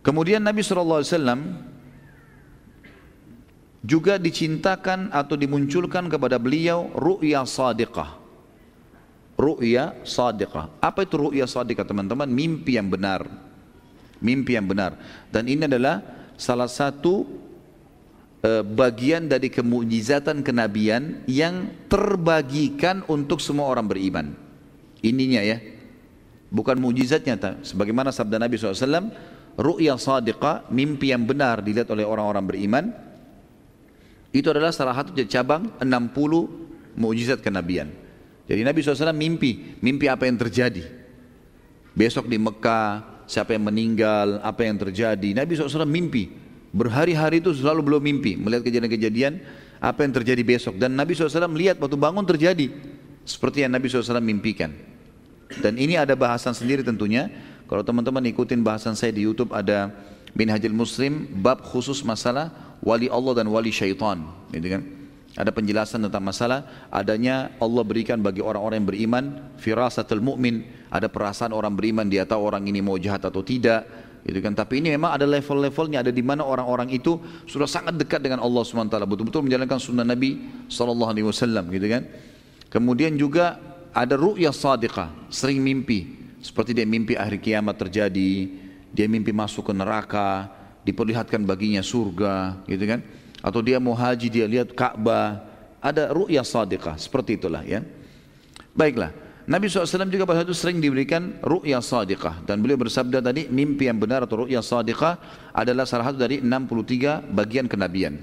[0.01, 1.05] Kemudian Nabi SAW
[3.85, 8.24] juga dicintakan atau dimunculkan kepada beliau ru'ya sadiqah.
[9.35, 10.79] Ru'ya sadiqah.
[10.79, 12.31] Apa itu ru'ya sadiqah teman-teman?
[12.31, 13.27] Mimpi yang benar.
[14.23, 14.95] Mimpi yang benar.
[15.29, 16.01] Dan ini adalah
[16.39, 17.45] salah satu
[18.45, 24.37] Eh, bagian dari kemujizatan kenabian yang terbagikan untuk semua orang beriman.
[25.01, 25.65] Ininya ya.
[26.53, 27.41] Bukan mujizatnya.
[27.65, 29.09] Sebagaimana sabda Nabi SAW,
[29.57, 32.85] ru'ya sadiqa, mimpi yang benar dilihat oleh orang-orang beriman,
[34.29, 37.97] itu adalah salah satu cabang 60 mujizat kenabian.
[38.55, 40.87] Jadi Nabi SAW mimpi, mimpi apa yang terjadi.
[41.91, 45.35] Besok di Mekah, siapa yang meninggal, apa yang terjadi.
[45.35, 46.45] Nabi SAW mimpi,
[46.75, 49.39] Berhari-hari itu selalu belum mimpi melihat kejadian-kejadian
[49.79, 50.75] apa yang terjadi besok.
[50.75, 52.67] Dan Nabi SAW melihat waktu bangun terjadi
[53.23, 54.75] seperti yang Nabi SAW mimpikan.
[55.63, 57.31] Dan ini ada bahasan sendiri tentunya.
[57.71, 59.95] Kalau teman-teman ikutin bahasan saya di YouTube ada
[60.35, 62.51] Minhajul Muslim bab khusus masalah
[62.83, 64.27] wali Allah dan wali syaitan.
[64.51, 64.83] Gitu kan?
[65.35, 69.25] Ada penjelasan tentang masalah adanya Allah berikan bagi orang-orang yang beriman
[69.59, 70.63] firasatul mu'min,
[70.95, 73.83] ada perasaan orang beriman dia tahu orang ini mau jahat atau tidak
[74.23, 74.55] gitu kan.
[74.55, 77.19] Tapi ini memang ada level-levelnya ada di mana orang-orang itu
[77.51, 80.39] sudah sangat dekat dengan Allah SWT betul-betul menjalankan sunnah Nabi
[80.71, 81.19] SAW
[81.67, 82.03] gitu kan.
[82.71, 83.59] Kemudian juga
[83.91, 86.31] ada ru'ya sadiqah sering mimpi.
[86.39, 88.33] Seperti dia mimpi akhir kiamat terjadi
[88.95, 90.47] dia mimpi masuk ke neraka
[90.87, 93.03] diperlihatkan baginya surga gitu kan
[93.45, 95.45] atau dia mau haji dia lihat Ka'bah
[95.85, 97.85] ada ru'ya sadiqah seperti itulah ya
[98.73, 99.13] baiklah
[99.45, 104.01] Nabi SAW juga pada itu sering diberikan ru'ya sadiqah dan beliau bersabda tadi mimpi yang
[104.01, 105.21] benar atau ru'ya sadiqah
[105.53, 108.17] adalah salah satu dari 63 bagian kenabian.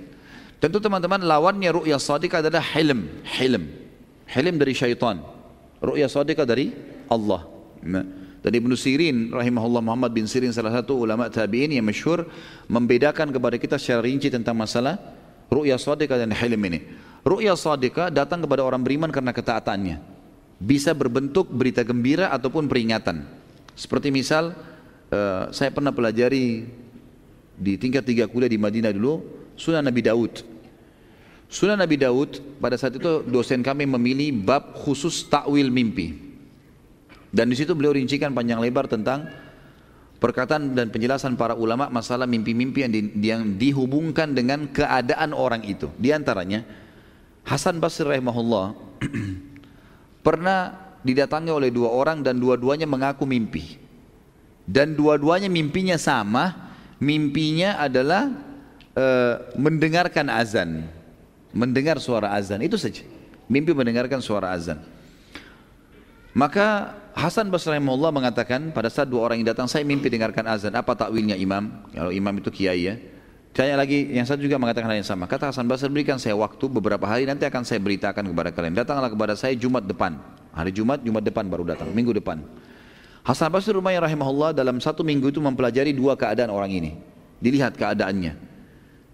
[0.57, 3.05] Tentu teman-teman lawannya ru'ya sadiqah adalah hilm,
[3.37, 3.69] hilm.
[4.33, 5.21] Hilm dari syaitan.
[5.77, 6.73] Ru'ya sadiqah dari
[7.05, 7.45] Allah.
[7.85, 8.05] Nah,
[8.41, 12.25] dari Ibn Sirin rahimahullah Muhammad bin Sirin salah satu ulama tabi'in yang masyhur
[12.65, 14.97] membedakan kepada kita secara rinci tentang masalah
[15.53, 16.81] ru'ya sadiqah dan hilm ini.
[17.21, 20.01] Ru'ya sadiqah datang kepada orang beriman karena ketaatannya
[20.57, 23.25] bisa berbentuk berita gembira ataupun peringatan.
[23.77, 24.57] Seperti misal,
[25.13, 26.65] uh, saya pernah pelajari
[27.57, 29.21] di tingkat tiga kuliah di Madinah dulu,
[29.53, 30.33] Sunan Nabi Daud.
[31.45, 36.30] Sunan Nabi Daud pada saat itu dosen kami memilih bab khusus takwil mimpi.
[37.31, 39.31] Dan di situ beliau rincikan panjang lebar tentang
[40.19, 45.87] perkataan dan penjelasan para ulama masalah mimpi-mimpi yang, di, yang dihubungkan dengan keadaan orang itu.
[45.95, 46.61] Di antaranya
[47.47, 48.77] Hasan Basri rahimahullah
[50.27, 53.81] pernah didatangi oleh dua orang dan dua-duanya mengaku mimpi.
[54.61, 56.53] Dan dua-duanya mimpinya sama,
[57.01, 58.29] mimpinya adalah
[58.93, 59.05] e,
[59.57, 60.85] mendengarkan azan,
[61.49, 63.01] mendengar suara azan, itu saja.
[63.49, 64.79] Mimpi mendengarkan suara azan.
[66.31, 70.71] Maka Hasan Basri Allah mengatakan pada saat dua orang yang datang saya mimpi dengarkan azan.
[70.71, 71.83] Apa takwilnya imam?
[71.91, 72.95] Kalau imam itu kiai ya.
[73.51, 75.27] Tanya lagi, yang satu juga mengatakan hal yang sama.
[75.27, 78.79] Kata Hasan Basri, berikan saya waktu beberapa hari, nanti akan saya beritakan kepada kalian.
[78.79, 80.15] Datanglah kepada saya Jumat depan.
[80.55, 82.47] Hari Jumat, Jumat depan baru datang, minggu depan.
[83.27, 86.91] Hasan Basri rumahnya rahimahullah dalam satu minggu itu mempelajari dua keadaan orang ini.
[87.43, 88.39] Dilihat keadaannya.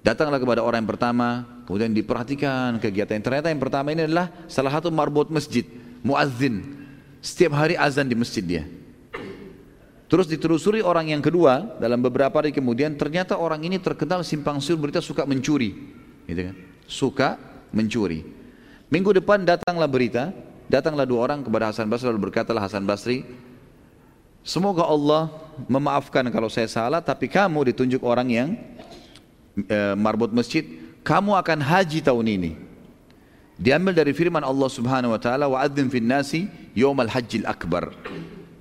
[0.06, 1.28] Datanglah kepada orang yang pertama,
[1.66, 3.18] kemudian diperhatikan kegiatan.
[3.18, 5.66] Ternyata yang pertama ini adalah salah satu marbot masjid,
[6.06, 6.78] muazzin.
[7.28, 8.64] Setiap hari azan di masjid dia.
[10.08, 14.80] Terus ditelusuri orang yang kedua dalam beberapa hari kemudian ternyata orang ini terkenal simpang siur
[14.80, 15.76] berita suka mencuri,
[16.24, 16.56] gitu kan?
[16.88, 17.30] Suka
[17.76, 18.24] mencuri.
[18.88, 20.32] Minggu depan datanglah berita,
[20.72, 23.28] datanglah dua orang kepada Hasan Basri lalu berkatalah Hasan Basri,
[24.48, 25.28] semoga Allah
[25.68, 28.50] memaafkan kalau saya salah, tapi kamu ditunjuk orang yang
[29.68, 30.64] e, marbot masjid,
[31.04, 32.67] kamu akan haji tahun ini.
[33.58, 36.46] Diambil dari firman Allah Subhanahu wa taala wa adzim fin nasi
[36.78, 37.90] yaumal hajjil akbar.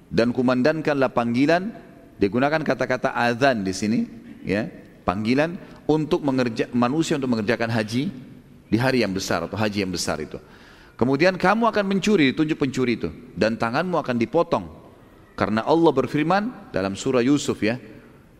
[0.08, 1.68] Dan kumandankanlah panggilan
[2.16, 4.00] digunakan kata-kata azan di sini
[4.40, 4.64] ya
[5.04, 8.08] panggilan untuk mengerja, manusia untuk mengerjakan haji
[8.66, 10.40] di hari yang besar atau haji yang besar itu.
[10.96, 14.64] Kemudian kamu akan mencuri tunjuk pencuri itu dan tanganmu akan dipotong.
[15.36, 17.76] Karena Allah berfirman dalam surah Yusuf ya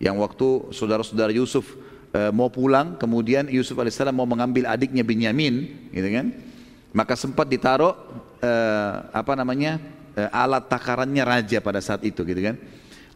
[0.01, 1.77] yang waktu saudara-saudara Yusuf
[2.17, 6.27] e, mau pulang kemudian Yusuf alaihissalam mau mengambil adiknya Binyamin gitu kan
[6.97, 7.93] maka sempat ditaruh
[8.41, 8.51] e,
[9.13, 9.77] apa namanya
[10.17, 12.57] Eh, alat takarannya raja pada saat itu gitu kan.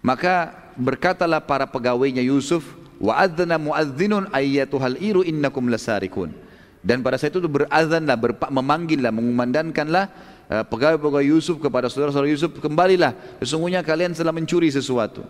[0.04, 6.36] Maka berkatalah para pegawainya Yusuf, wa adzana muadzinun ayyatuhal iru innakum lasarikun.
[6.84, 8.20] Dan pada saat itu berazanlah,
[8.52, 10.12] memanggillah, mengumandangkanlah
[10.52, 15.24] uh, pegawai-pegawai Yusuf kepada saudara-saudara Yusuf, kembalilah, sesungguhnya kalian telah mencuri sesuatu.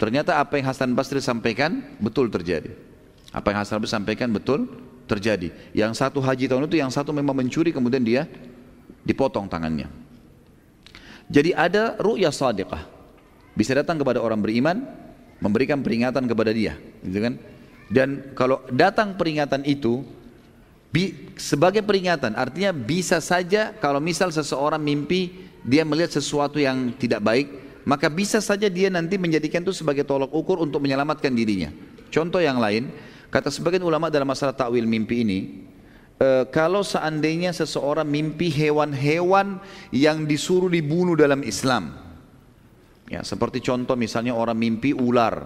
[0.00, 2.72] Ternyata apa yang Hasan Basri sampaikan betul terjadi.
[3.28, 4.72] Apa yang Hasan Basri sampaikan betul
[5.04, 5.52] terjadi.
[5.76, 8.28] Yang satu haji tahun itu, yang satu memang mencuri kemudian dia
[9.04, 9.88] dipotong tangannya.
[11.28, 12.84] Jadi ada ru'ya sadiqah.
[13.54, 14.82] Bisa datang kepada orang beriman,
[15.38, 16.74] memberikan peringatan kepada dia,
[17.06, 17.34] gitu kan?
[17.86, 20.02] Dan kalau datang peringatan itu
[20.90, 27.22] bi, sebagai peringatan, artinya bisa saja kalau misal seseorang mimpi dia melihat sesuatu yang tidak
[27.22, 27.46] baik,
[27.84, 31.70] maka bisa saja dia nanti menjadikan itu sebagai tolok ukur untuk menyelamatkan dirinya.
[32.08, 32.88] Contoh yang lain,
[33.34, 35.66] kata sebagian ulama dalam masalah takwil mimpi ini,
[36.22, 39.58] e, kalau seandainya seseorang mimpi hewan-hewan
[39.90, 41.98] yang disuruh dibunuh dalam Islam.
[43.10, 45.42] Ya, seperti contoh misalnya orang mimpi ular,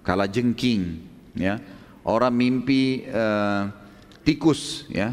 [0.00, 1.04] kala jengking,
[1.36, 1.60] ya.
[2.08, 3.24] Orang mimpi e,
[4.24, 5.12] tikus, ya,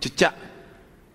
[0.00, 0.32] cecak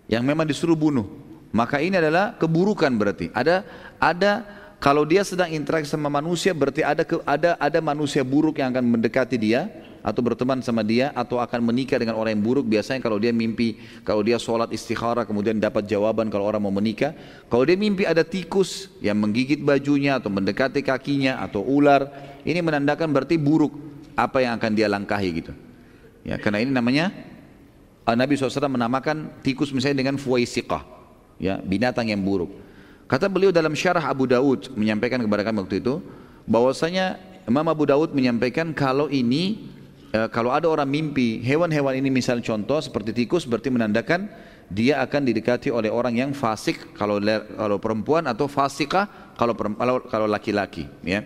[0.06, 1.18] yang memang disuruh bunuh.
[1.50, 3.34] Maka ini adalah keburukan berarti.
[3.34, 3.66] Ada
[3.98, 4.46] ada
[4.78, 9.34] kalau dia sedang interaksi sama manusia berarti ada ada ada manusia buruk yang akan mendekati
[9.34, 9.66] dia
[10.08, 13.76] atau berteman sama dia atau akan menikah dengan orang yang buruk biasanya kalau dia mimpi
[14.08, 17.12] kalau dia sholat istikharah kemudian dapat jawaban kalau orang mau menikah.
[17.52, 22.08] Kalau dia mimpi ada tikus yang menggigit bajunya atau mendekati kakinya atau ular
[22.48, 23.76] ini menandakan berarti buruk
[24.16, 25.52] apa yang akan dia langkahi gitu.
[26.24, 27.12] Ya karena ini namanya
[28.08, 30.80] Nabi SAW menamakan tikus misalnya dengan fuwaisiqah
[31.36, 32.48] ya binatang yang buruk.
[33.04, 36.00] Kata beliau dalam syarah Abu Daud menyampaikan kepada kami waktu itu
[36.48, 39.76] bahwasanya Imam Abu Daud menyampaikan kalau ini
[40.12, 44.28] e, kalau ada orang mimpi hewan-hewan ini misal contoh seperti tikus berarti menandakan
[44.68, 47.16] dia akan didekati oleh orang yang fasik kalau
[47.56, 49.56] kalau perempuan atau fasikah kalau
[50.08, 51.24] kalau laki-laki ya.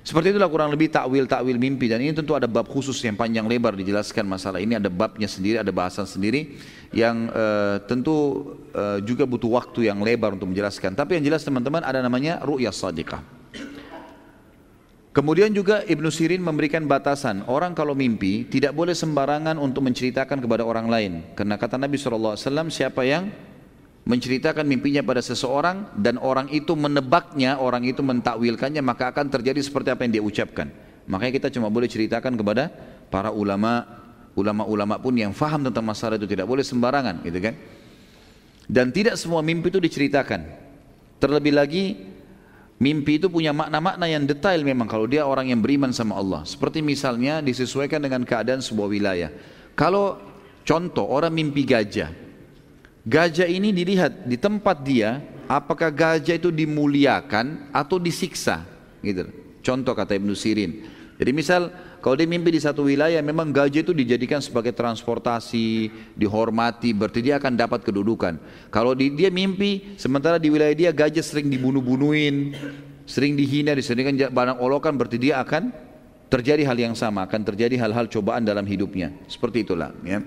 [0.00, 3.76] Seperti itulah kurang lebih takwil-takwil mimpi dan ini tentu ada bab khusus yang panjang lebar
[3.76, 6.56] dijelaskan masalah ini ada babnya sendiri, ada bahasan sendiri
[6.88, 10.96] yang uh, tentu uh, juga butuh waktu yang lebar untuk menjelaskan.
[10.96, 13.20] Tapi yang jelas teman-teman ada namanya ru'yah sadiqah.
[15.10, 20.62] Kemudian juga Ibnu Sirin memberikan batasan, orang kalau mimpi tidak boleh sembarangan untuk menceritakan kepada
[20.62, 21.12] orang lain.
[21.34, 22.38] Karena kata Nabi SAW,
[22.70, 23.26] siapa yang
[24.06, 29.90] menceritakan mimpinya pada seseorang dan orang itu menebaknya, orang itu mentakwilkannya, maka akan terjadi seperti
[29.90, 30.70] apa yang dia ucapkan.
[31.10, 32.70] Makanya kita cuma boleh ceritakan kepada
[33.10, 33.82] para ulama,
[34.38, 37.58] ulama-ulama pun yang faham tentang masalah itu tidak boleh sembarangan, gitu kan?
[38.70, 40.46] Dan tidak semua mimpi itu diceritakan.
[41.18, 42.09] Terlebih lagi
[42.80, 46.48] Mimpi itu punya makna-makna yang detail memang kalau dia orang yang beriman sama Allah.
[46.48, 49.28] Seperti misalnya disesuaikan dengan keadaan sebuah wilayah.
[49.76, 50.16] Kalau
[50.64, 52.08] contoh orang mimpi gajah.
[53.04, 58.64] Gajah ini dilihat di tempat dia, apakah gajah itu dimuliakan atau disiksa.
[59.04, 59.28] Gitu.
[59.60, 60.80] Contoh kata Ibnu Sirin.
[61.20, 61.68] Jadi misal
[62.00, 67.36] kalau dia mimpi di satu wilayah memang gajah itu dijadikan sebagai transportasi, dihormati, berarti dia
[67.36, 68.40] akan dapat kedudukan.
[68.72, 72.56] Kalau di, dia mimpi sementara di wilayah dia gajah sering dibunuh-bunuhin,
[73.04, 75.68] sering dihina, diseringkan barang olokan, berarti dia akan
[76.32, 79.12] terjadi hal yang sama, akan terjadi hal-hal cobaan dalam hidupnya.
[79.28, 79.92] Seperti itulah.
[80.00, 80.24] Ya.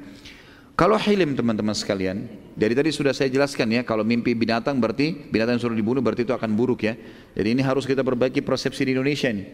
[0.73, 2.25] Kalau hilim teman-teman sekalian,
[2.57, 6.25] dari tadi sudah saya jelaskan ya, kalau mimpi binatang berarti binatang yang suruh dibunuh berarti
[6.25, 6.97] itu akan buruk ya.
[7.37, 9.45] Jadi ini harus kita perbaiki persepsi di Indonesia ini.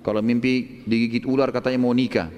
[0.00, 2.32] Kalau mimpi digigit ular katanya mau nikah.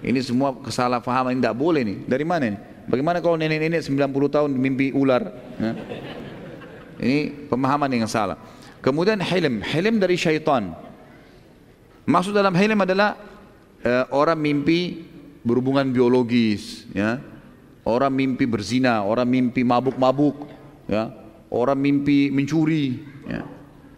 [0.00, 1.98] Ini semua kesalahpahaman tidak boleh nih.
[2.08, 2.58] Dari mana ini?
[2.88, 4.00] Bagaimana kalau nenek-nenek 90
[4.32, 5.28] tahun mimpi ular?
[6.96, 8.40] Ini pemahaman yang salah.
[8.80, 10.72] Kemudian hilim, hilim dari syaitan.
[12.08, 13.20] Maksud dalam hilim adalah
[13.84, 15.09] uh, orang mimpi
[15.44, 17.20] berhubungan biologis, ya.
[17.84, 20.46] Orang mimpi berzina, orang mimpi mabuk-mabuk,
[20.86, 21.12] ya.
[21.50, 23.42] Orang mimpi mencuri, ya.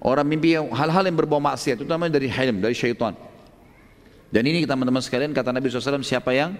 [0.02, 3.14] Orang mimpi hal-hal yang berbau maksiat namanya dari hilm, dari syaitan.
[4.32, 6.56] Dan ini teman-teman sekalian kata Nabi SAW siapa yang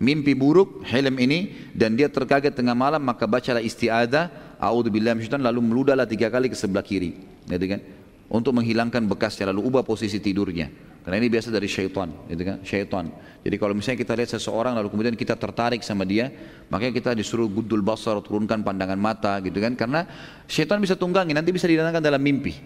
[0.00, 5.60] mimpi buruk hilm ini dan dia terkaget tengah malam maka bacalah istiadah a'udzubillahi minasyaitan lalu
[5.62, 7.14] meludahlah tiga kali ke sebelah kiri
[7.46, 7.80] gitu kan
[8.26, 10.72] untuk menghilangkan bekasnya lalu ubah posisi tidurnya
[11.04, 13.04] karena ini biasa dari syaitan gitu kan syaitan
[13.44, 16.32] jadi kalau misalnya kita lihat seseorang lalu kemudian kita tertarik sama dia
[16.72, 20.08] makanya kita disuruh gudul basar turunkan pandangan mata gitu kan karena
[20.48, 22.56] syaitan bisa tunggangi nanti bisa didatangkan dalam mimpi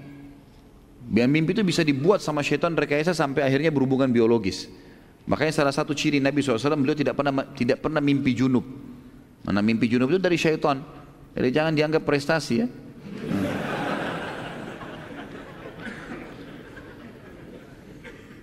[1.08, 4.70] biar mimpi itu bisa dibuat sama syaitan rekayasa sampai akhirnya berhubungan biologis
[5.28, 8.64] Makanya salah satu ciri Nabi SAW beliau tidak pernah tidak pernah mimpi junub.
[9.44, 10.80] Mana mimpi junub itu dari syaitan.
[11.36, 12.66] Jadi jangan dianggap prestasi ya.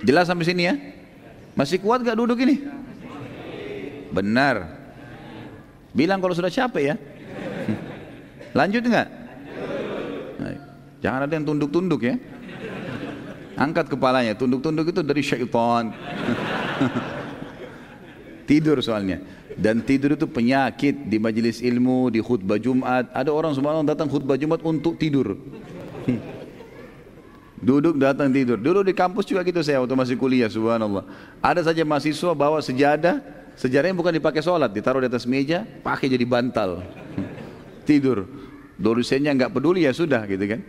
[0.05, 0.77] Jelas sampai sini ya?
[1.57, 2.61] Masih kuat gak duduk ini?
[4.13, 4.69] Benar.
[5.91, 6.95] Bilang kalau sudah capek ya.
[8.57, 9.25] Lanjut nggak?
[11.05, 12.17] Jangan ada yang tunduk-tunduk ya.
[13.55, 15.93] Angkat kepalanya, tunduk-tunduk itu dari syaitan.
[18.49, 19.21] tidur soalnya.
[19.53, 23.13] Dan tidur itu penyakit di majelis ilmu, di khutbah Jumat.
[23.13, 25.37] Ada orang semua datang khutbah Jumat untuk tidur.
[27.55, 28.59] Duduk datang tidur.
[28.59, 31.07] Dulu di kampus juga gitu saya waktu masih kuliah, subhanallah.
[31.39, 33.23] Ada saja mahasiswa bawa sejadah,
[33.55, 36.83] sejadahnya bukan dipakai sholat, ditaruh di atas meja, pakai jadi bantal.
[37.87, 38.27] tidur.
[38.75, 40.59] Dosennya nggak peduli ya sudah gitu kan.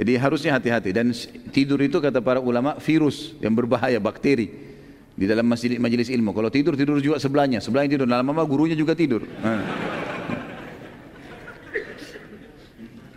[0.00, 1.12] Jadi harusnya hati-hati dan
[1.52, 4.48] tidur itu kata para ulama virus yang berbahaya bakteri
[5.12, 6.32] di dalam majelis, majelis ilmu.
[6.32, 8.08] Kalau tidur tidur juga sebelahnya, sebelahnya tidur.
[8.08, 9.28] Lama-lama gurunya juga tidur.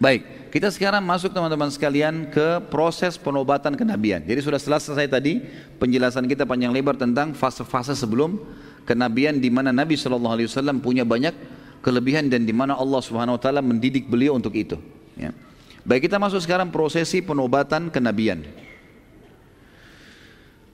[0.03, 4.21] Baik, kita sekarang masuk teman-teman sekalian ke proses penobatan kenabian.
[4.21, 5.41] Jadi sudah selesai tadi
[5.81, 8.37] penjelasan kita panjang lebar tentang fase-fase sebelum
[8.85, 11.33] kenabian di mana Nabi Shallallahu Alaihi Wasallam punya banyak
[11.81, 14.77] kelebihan dan di mana Allah Subhanahu Wa Taala mendidik beliau untuk itu.
[15.17, 15.33] Ya.
[15.89, 18.45] Baik kita masuk sekarang prosesi penobatan kenabian.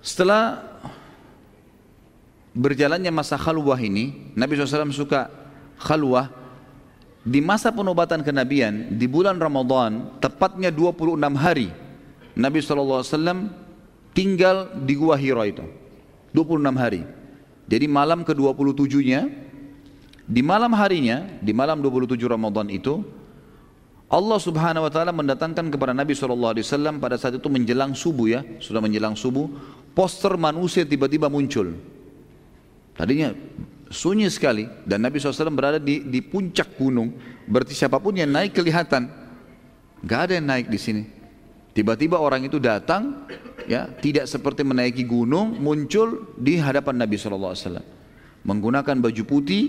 [0.03, 0.59] Setelah
[2.51, 5.31] berjalannya masa khalwah ini, Nabi SAW suka
[5.79, 6.38] khalwah.
[7.29, 11.69] Di masa penobatan kenabian, di bulan Ramadan, tepatnya 26 hari,
[12.33, 13.05] Nabi SAW
[14.17, 15.61] tinggal di Gua Hira itu.
[16.33, 17.05] 26 hari.
[17.69, 19.29] Jadi malam ke-27-nya,
[20.25, 23.05] di malam harinya, di malam 27 Ramadan itu,
[24.09, 28.81] Allah subhanahu wa ta'ala mendatangkan kepada Nabi SAW pada saat itu menjelang subuh ya, sudah
[28.81, 29.45] menjelang subuh,
[29.93, 31.77] poster manusia tiba-tiba muncul.
[32.97, 33.37] Tadinya
[33.89, 37.13] sunyi sekali dan Nabi SAW berada di, di puncak gunung,
[37.49, 39.09] berarti siapa pun yang naik kelihatan.
[40.05, 41.03] Gak ada yang naik di sini.
[41.75, 43.27] Tiba-tiba orang itu datang,
[43.67, 47.83] ya tidak seperti menaiki gunung, muncul di hadapan Nabi SAW.
[48.47, 49.63] Menggunakan baju putih,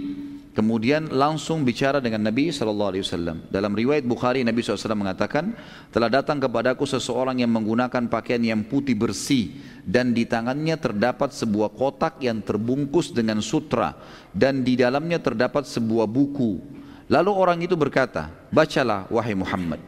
[0.60, 3.48] Kemudian langsung bicara dengan Nabi SAW.
[3.48, 5.56] Dalam riwayat Bukhari Nabi SAW mengatakan,
[5.88, 9.56] telah datang kepadaku seseorang yang menggunakan pakaian yang putih bersih
[9.88, 13.96] dan di tangannya terdapat sebuah kotak yang terbungkus dengan sutra
[14.36, 16.60] dan di dalamnya terdapat sebuah buku.
[17.08, 19.80] Lalu orang itu berkata, bacalah wahai Muhammad.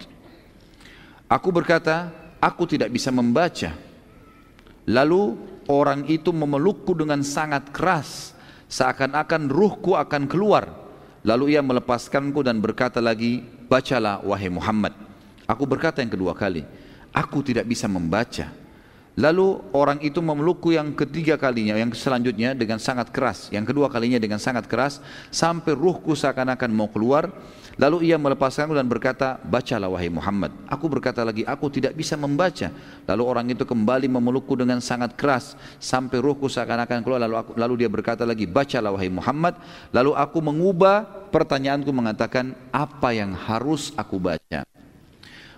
[1.29, 2.09] Aku berkata,
[2.41, 3.77] aku tidak bisa membaca.
[4.89, 5.37] Lalu
[5.69, 8.32] orang itu memelukku dengan sangat keras
[8.73, 10.73] seakan-akan ruhku akan keluar.
[11.23, 14.97] Lalu ia melepaskanku dan berkata lagi, bacalah wahai Muhammad.
[15.47, 16.65] Aku berkata yang kedua kali,
[17.13, 18.49] aku tidak bisa membaca.
[19.13, 23.53] Lalu orang itu memelukku yang ketiga kalinya, yang selanjutnya dengan sangat keras.
[23.53, 27.29] Yang kedua kalinya dengan sangat keras, sampai ruhku seakan-akan mau keluar.
[27.77, 30.53] Lalu ia melepaskanku dan berkata, bacalah wahai Muhammad.
[30.65, 32.73] Aku berkata lagi, aku tidak bisa membaca.
[33.05, 37.21] Lalu orang itu kembali memelukku dengan sangat keras, sampai ruhku seakan-akan keluar.
[37.21, 39.61] Lalu, aku, lalu dia berkata lagi, bacalah wahai Muhammad.
[39.93, 44.65] Lalu aku mengubah pertanyaanku mengatakan, apa yang harus aku baca?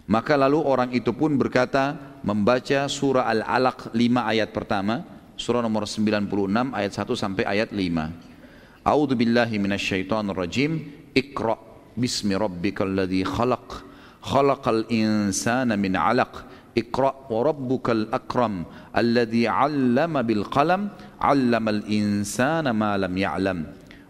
[0.05, 5.01] Maka lalu orang itu pun berkata membaca surah Al-Alaq 5 ayat pertama,
[5.41, 6.29] surah nomor 96
[6.77, 8.85] ayat 1 sampai ayat 5.
[8.85, 10.93] A'udzu billahi minasyaitonir rajim.
[11.17, 11.57] Iqra
[11.97, 13.81] bismi rabbikal ladzi khalaq.
[14.21, 16.53] Khalaqal insana min 'alaq.
[16.77, 23.59] Iqra wa rabbukal akram alladzi 'allama bil qalam 'allamal insana ma lam ya'lam.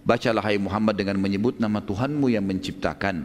[0.02, 3.24] Bacalah hai Muhammad dengan menyebut nama Tuhanmu yang menciptakan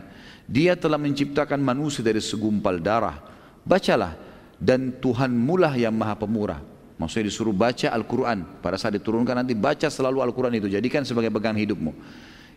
[0.50, 3.22] dia telah menciptakan manusia dari segumpal darah.
[3.62, 4.18] Bacalah
[4.58, 6.58] dan Tuhan mulah yang maha pemurah.
[6.98, 8.58] Maksudnya disuruh baca Al-Quran.
[8.58, 10.66] Pada saat diturunkan nanti baca selalu Al-Quran itu.
[10.66, 11.94] Jadikan sebagai pegangan hidupmu.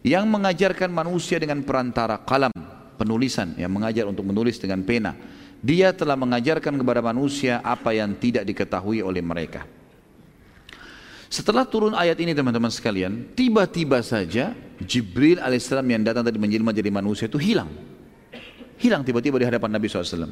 [0.03, 2.51] Yang mengajarkan manusia dengan perantara kalam.
[2.97, 3.53] Penulisan.
[3.61, 5.13] Yang mengajar untuk menulis dengan pena.
[5.61, 9.69] Dia telah mengajarkan kepada manusia apa yang tidak diketahui oleh mereka.
[11.33, 14.53] Setelah turun ayat ini teman-teman sekalian, tiba-tiba saja
[14.85, 17.73] Jibril alaihissalam yang datang tadi menjelma jadi manusia itu hilang.
[18.77, 20.29] Hilang tiba-tiba di hadapan Nabi SAW.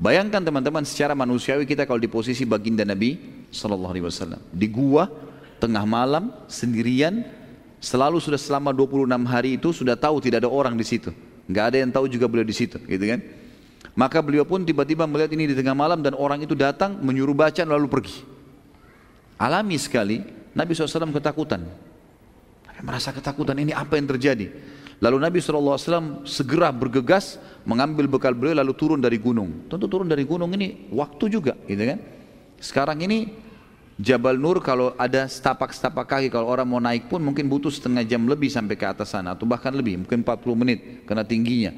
[0.00, 3.20] Bayangkan teman-teman secara manusiawi kita kalau di posisi baginda Nabi
[3.52, 5.12] Wasallam di gua
[5.60, 7.20] tengah malam sendirian
[7.84, 11.12] selalu sudah selama 26 hari itu sudah tahu tidak ada orang di situ
[11.52, 13.20] nggak ada yang tahu juga beliau di situ gitu kan
[13.92, 17.60] maka beliau pun tiba-tiba melihat ini di tengah malam dan orang itu datang menyuruh baca
[17.66, 18.29] lalu pergi
[19.40, 20.20] alami sekali
[20.52, 21.64] Nabi SAW ketakutan
[22.84, 24.52] merasa ketakutan ini apa yang terjadi
[25.00, 29.64] Lalu Nabi SAW segera bergegas mengambil bekal beliau lalu turun dari gunung.
[29.72, 31.98] Tentu turun dari gunung ini waktu juga gitu kan.
[32.60, 33.32] Sekarang ini
[33.96, 38.28] Jabal Nur kalau ada setapak-setapak kaki kalau orang mau naik pun mungkin butuh setengah jam
[38.28, 41.72] lebih sampai ke atas sana atau bahkan lebih mungkin 40 menit karena tingginya.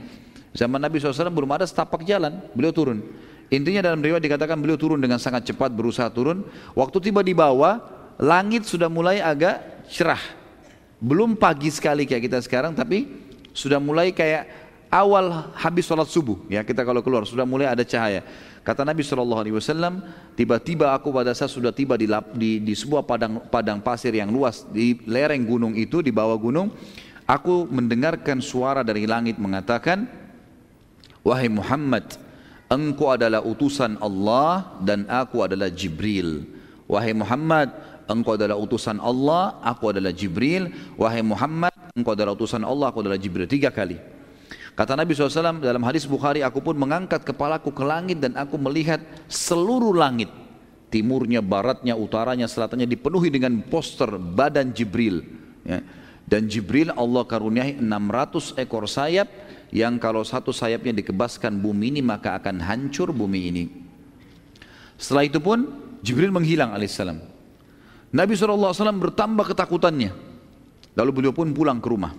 [0.52, 3.06] Zaman Nabi SAW belum ada setapak jalan, beliau turun.
[3.52, 6.40] Intinya dalam riwayat dikatakan beliau turun dengan sangat cepat berusaha turun.
[6.72, 7.84] Waktu tiba di bawah,
[8.16, 10.20] langit sudah mulai agak cerah.
[10.96, 13.12] Belum pagi sekali kayak kita sekarang tapi
[13.52, 14.48] sudah mulai kayak
[14.88, 16.40] awal habis sholat subuh.
[16.48, 18.24] Ya kita kalau keluar sudah mulai ada cahaya.
[18.62, 19.44] Kata Nabi SAW
[20.38, 22.08] tiba-tiba aku pada saat sudah tiba di,
[22.38, 26.70] di, di sebuah padang, padang pasir yang luas di lereng gunung itu di bawah gunung
[27.26, 30.06] aku mendengarkan suara dari langit mengatakan
[31.26, 32.06] wahai Muhammad
[32.72, 36.48] engkau adalah utusan Allah dan aku adalah Jibril
[36.88, 37.68] wahai Muhammad
[38.12, 43.18] engkau adalah utusan Allah, aku adalah Jibril, wahai Muhammad, engkau adalah utusan Allah, aku adalah
[43.18, 43.46] Jibril.
[43.46, 43.96] Tiga kali.
[44.72, 49.04] Kata Nabi SAW dalam hadis Bukhari, aku pun mengangkat kepalaku ke langit dan aku melihat
[49.28, 50.32] seluruh langit.
[50.88, 55.24] Timurnya, baratnya, utaranya, selatannya dipenuhi dengan poster badan Jibril.
[55.64, 55.80] Ya.
[56.28, 59.28] Dan Jibril Allah karuniai 600 ekor sayap
[59.72, 63.64] yang kalau satu sayapnya dikebaskan bumi ini maka akan hancur bumi ini.
[65.00, 65.64] Setelah itu pun
[66.04, 67.18] Jibril menghilang alaihissalam.
[68.12, 70.12] Nabi SAW bertambah ketakutannya.
[70.92, 72.12] Lalu beliau pun pulang ke rumah.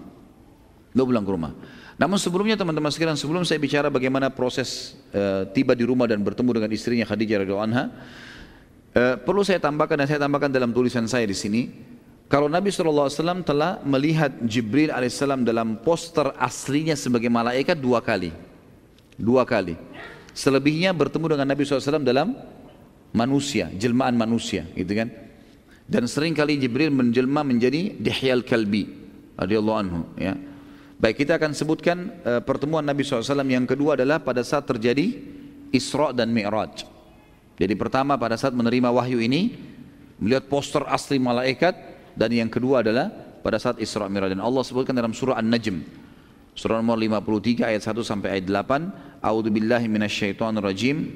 [0.92, 1.54] Beliau pulang ke rumah.
[1.94, 6.58] Namun sebelumnya teman-teman sekalian, sebelum saya bicara bagaimana proses uh, tiba di rumah dan bertemu
[6.58, 7.84] dengan istrinya Khadijah radhiyallahu anha,
[8.98, 11.70] uh, perlu saya tambahkan dan saya tambahkan dalam tulisan saya di sini,
[12.34, 18.34] kalau Nabi SAW telah melihat Jibril alaihissalam dalam poster aslinya sebagai malaikat dua kali,
[19.14, 19.78] dua kali.
[20.34, 22.34] Selebihnya bertemu dengan Nabi SAW dalam
[23.14, 25.14] manusia, jelmaan manusia, gitu kan?
[25.88, 28.88] dan sering kali Jibril menjelma menjadi Dihyal Kalbi
[29.36, 30.34] radhiyallahu anhu ya.
[30.98, 35.20] Baik kita akan sebutkan uh, pertemuan Nabi SAW yang kedua adalah pada saat terjadi
[35.76, 36.88] Isra dan Mi'raj.
[37.60, 39.52] Jadi pertama pada saat menerima wahyu ini
[40.16, 43.11] melihat poster asli malaikat dan yang kedua adalah
[43.43, 45.85] pada saat Isra Mi'raj dan Allah sebutkan dalam surah An-Najm
[46.59, 51.07] surah nomor 53 ayat 1 sampai ayat 8 A'udzu billahi minasyaitonir rajim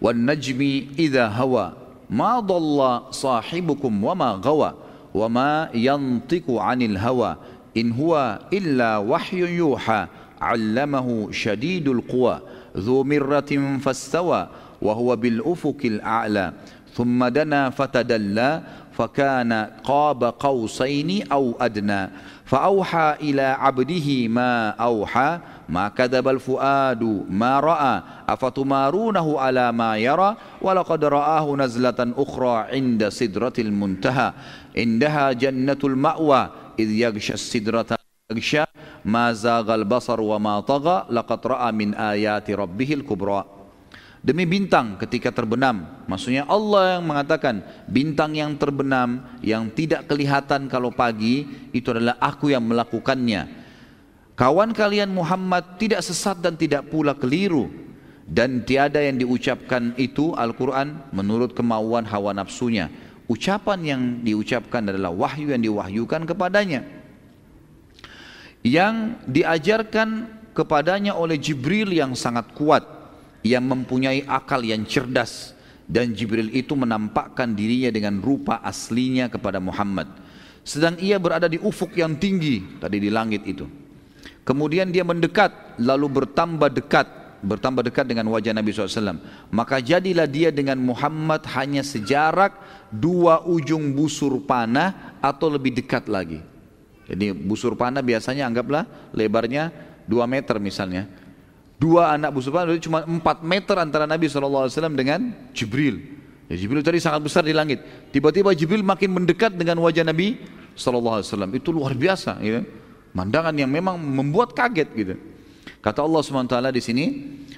[0.00, 4.70] wan najmi idza hawa ما ضل صاحبكم وما غوى
[5.14, 7.36] وما ينطق عن الهوى
[7.76, 10.06] إن هو إلا وحي يوحى
[10.40, 12.40] علمه شديد القوى
[12.76, 14.48] ذو مرة فاستوى
[14.82, 16.52] وهو بالأفق الأعلى
[16.94, 18.50] ثم دنا فتدلى
[18.99, 19.53] فكان
[19.83, 22.09] قاب قوسين أو أدنى
[22.45, 25.39] فأوحى إلى عبده ما أوحى
[25.69, 33.53] ما كذب الفؤاد ما رأى أفتمارونه على ما يرى؟ ولقد رآه نزلة أخرى عند سدرة
[33.59, 34.33] المنتهى
[34.77, 36.49] عندها جنة المأوى
[36.79, 37.85] إذ يغشى السدرة
[38.31, 38.63] يغشى
[39.05, 43.58] ما زاغ البصر وما طغى لقد رأى من آيات ربه الكبرى.
[44.19, 50.91] Demi bintang ketika terbenam Maksudnya Allah yang mengatakan Bintang yang terbenam Yang tidak kelihatan kalau
[50.91, 53.47] pagi Itu adalah aku yang melakukannya
[54.35, 57.67] Kawan kalian Muhammad tidak sesat dan tidak pula keliru
[58.29, 62.93] dan tiada yang diucapkan itu Al-Quran menurut kemauan hawa nafsunya.
[63.25, 66.85] Ucapan yang diucapkan adalah wahyu yang diwahyukan kepadanya.
[68.61, 72.85] Yang diajarkan kepadanya oleh Jibril yang sangat kuat,
[73.45, 75.55] yang mempunyai akal yang cerdas
[75.89, 80.05] dan Jibril itu menampakkan dirinya dengan rupa aslinya kepada Muhammad.
[80.61, 83.65] Sedang ia berada di ufuk yang tinggi tadi di langit itu.
[84.45, 87.05] Kemudian dia mendekat, lalu bertambah dekat,
[87.41, 89.21] bertambah dekat dengan wajah Nabi SAW.
[89.49, 92.57] Maka jadilah dia dengan Muhammad hanya sejarak
[92.89, 96.41] dua ujung busur panah atau lebih dekat lagi.
[97.09, 99.73] Jadi busur panah biasanya anggaplah lebarnya
[100.05, 101.09] dua meter misalnya.
[101.79, 106.19] Dua anak busur panah itu cuma empat meter antara Nabi SAW dengan Jibril.
[106.51, 107.79] Ya, Jibril tadi sangat besar di langit.
[108.11, 110.43] Tiba-tiba Jibril makin mendekat dengan wajah Nabi
[110.75, 111.23] SAW.
[111.55, 112.43] Itu luar biasa.
[112.43, 112.67] Ya.
[113.15, 115.15] Mandangan yang memang membuat kaget gitu.
[115.79, 117.05] Kata Allah SWT di sini,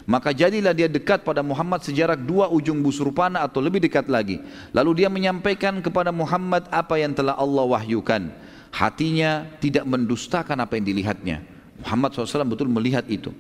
[0.06, 4.38] maka jadilah dia dekat pada Muhammad sejarak dua ujung busur panah atau lebih dekat lagi.
[4.70, 8.30] Lalu dia menyampaikan kepada Muhammad apa yang telah Allah wahyukan.
[8.70, 11.42] Hatinya tidak mendustakan apa yang dilihatnya.
[11.82, 13.34] Muhammad SAW betul melihat itu.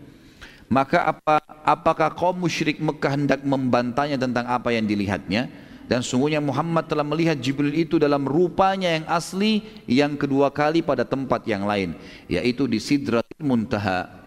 [0.71, 5.51] Maka apa, apakah kaum musyrik Mekah hendak membantahnya tentang apa yang dilihatnya?
[5.91, 11.03] Dan sungguhnya Muhammad telah melihat Jibril itu dalam rupanya yang asli yang kedua kali pada
[11.03, 11.99] tempat yang lain.
[12.31, 14.23] Yaitu di Sidratil Muntaha.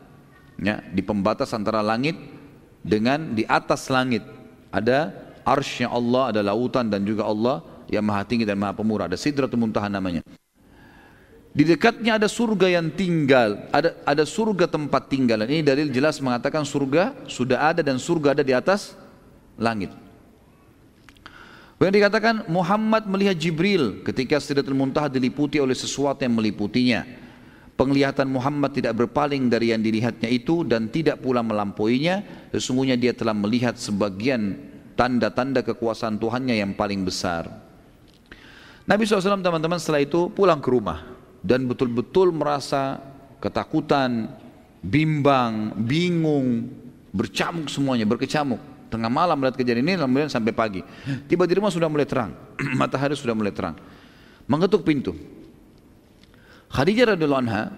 [0.60, 2.20] Ya, di pembatas antara langit
[2.84, 4.20] dengan di atas langit.
[4.68, 5.16] Ada
[5.48, 9.08] arsnya Allah, ada lautan dan juga Allah yang maha tinggi dan maha pemurah.
[9.08, 10.20] Ada Sidratul Muntaha namanya.
[11.54, 15.38] Di dekatnya ada surga yang tinggal, ada ada surga tempat tinggal.
[15.46, 18.98] Ini dalil jelas mengatakan surga sudah ada dan surga ada di atas
[19.54, 19.94] langit.
[21.78, 27.06] Yang dikatakan Muhammad melihat Jibril ketika Sidratul Muntaha diliputi oleh sesuatu yang meliputinya.
[27.78, 32.50] Penglihatan Muhammad tidak berpaling dari yang dilihatnya itu dan tidak pula melampauinya.
[32.50, 34.58] Sesungguhnya dia telah melihat sebagian
[34.98, 37.46] tanda-tanda kekuasaan Tuhannya yang paling besar.
[38.90, 41.13] Nabi SAW teman-teman setelah itu pulang ke rumah
[41.44, 42.96] dan betul-betul merasa
[43.36, 44.32] ketakutan,
[44.80, 46.72] bimbang, bingung,
[47.12, 48.56] bercamuk semuanya, berkecamuk.
[48.88, 50.80] Tengah malam melihat kejadian ini, kemudian sampai pagi.
[51.28, 52.32] Tiba di rumah sudah mulai terang,
[52.80, 53.76] matahari sudah mulai terang.
[54.48, 55.12] Mengetuk pintu.
[56.72, 57.76] Khadijah radhiyallahu anha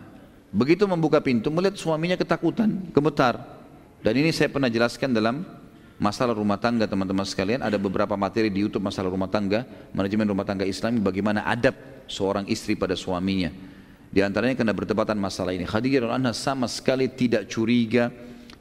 [0.54, 3.42] begitu membuka pintu melihat suaminya ketakutan, gemetar.
[4.00, 5.42] Dan ini saya pernah jelaskan dalam
[5.98, 9.64] masalah rumah tangga teman-teman sekalian ada beberapa materi di YouTube masalah rumah tangga
[9.96, 11.72] manajemen rumah tangga Islami bagaimana adab
[12.06, 13.50] seorang istri pada suaminya.
[14.10, 15.68] Di antaranya kena bertepatan masalah ini.
[15.68, 18.08] Khadijah radhiyallahu sama sekali tidak curiga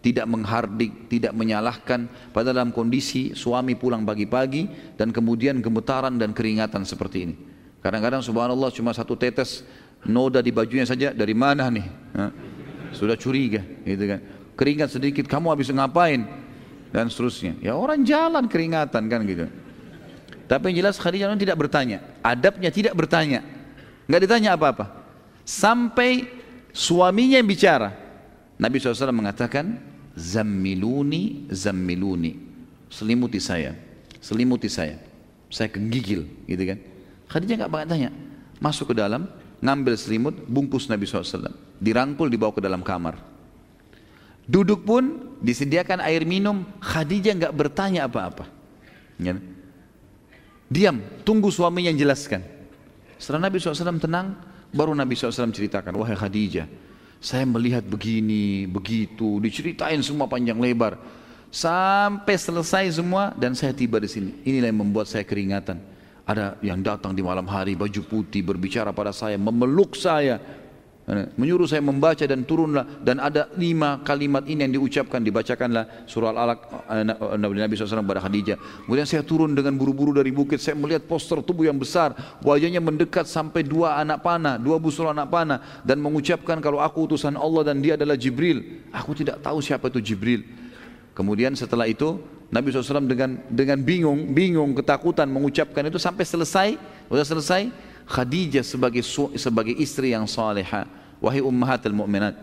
[0.05, 2.05] tidak menghardik tidak menyalahkan.
[2.29, 7.35] Pada dalam kondisi suami pulang pagi-pagi dan kemudian gemetaran dan keringatan seperti ini.
[7.81, 9.65] Kadang-kadang subhanallah cuma satu tetes
[10.05, 11.85] noda di bajunya saja dari mana nih?
[12.93, 14.21] Sudah curiga gitu kan.
[14.53, 16.21] Keringat sedikit kamu habis ngapain?
[16.93, 17.57] Dan seterusnya.
[17.59, 19.49] Ya orang jalan keringatan kan gitu.
[20.45, 22.05] Tapi yang jelas Khadijah tidak bertanya.
[22.21, 23.41] Adabnya tidak bertanya.
[24.05, 24.85] Nggak ditanya apa-apa.
[25.41, 26.29] Sampai
[26.69, 27.93] suaminya yang bicara.
[28.61, 29.81] Nabi SAW mengatakan,
[30.15, 32.39] Zammiluni, zammiluni.
[32.87, 33.75] Selimuti saya.
[34.23, 35.01] Selimuti saya.
[35.51, 36.79] Saya kegigil gitu kan.
[37.27, 38.09] Khadijah nggak banget tanya.
[38.63, 39.27] Masuk ke dalam,
[39.59, 41.51] ngambil selimut, bungkus Nabi SAW.
[41.81, 43.19] Dirangkul dibawa ke dalam kamar.
[44.45, 48.45] Duduk pun disediakan air minum, Khadijah nggak bertanya apa-apa.
[49.17, 49.35] Ya.
[50.65, 52.41] Diam, tunggu suaminya yang jelaskan.
[53.21, 54.33] Setelah Nabi SAW tenang,
[54.73, 56.65] baru Nabi SAW ceritakan, wahai Khadijah,
[57.21, 60.97] saya melihat begini, begitu, diceritain semua panjang lebar.
[61.53, 64.31] Sampai selesai semua dan saya tiba di sini.
[64.43, 65.79] Inilah yang membuat saya keringatan.
[66.25, 70.41] Ada yang datang di malam hari baju putih berbicara pada saya, memeluk saya,
[71.37, 72.85] menyuruh saya membaca dan turunlah.
[73.05, 75.21] Dan ada lima kalimat ini yang diucapkan.
[75.21, 76.59] Dibacakanlah surah al-alaq
[76.89, 78.57] eh, eh, Nabi Nabi SAW kepada Khadijah.
[78.89, 80.57] Kemudian saya turun dengan buru-buru dari bukit.
[80.57, 82.17] Saya melihat poster tubuh yang besar.
[82.41, 85.61] Wajahnya mendekat sampai dua anak panah dua busur anak panah.
[85.85, 88.81] Dan mengucapkan kalau aku utusan Allah dan dia adalah Jibril.
[88.89, 90.41] Aku tidak tahu siapa itu Jibril.
[91.13, 92.17] Kemudian setelah itu
[92.49, 96.69] Nabi SAW dengan dengan bingung bingung ketakutan mengucapkan itu sampai selesai.
[97.05, 97.61] Sudah selesai
[98.05, 99.01] Khadijah sebagai
[99.35, 100.85] sebagai istri yang salehah.
[101.17, 102.37] Wahai ummahatul mukminat.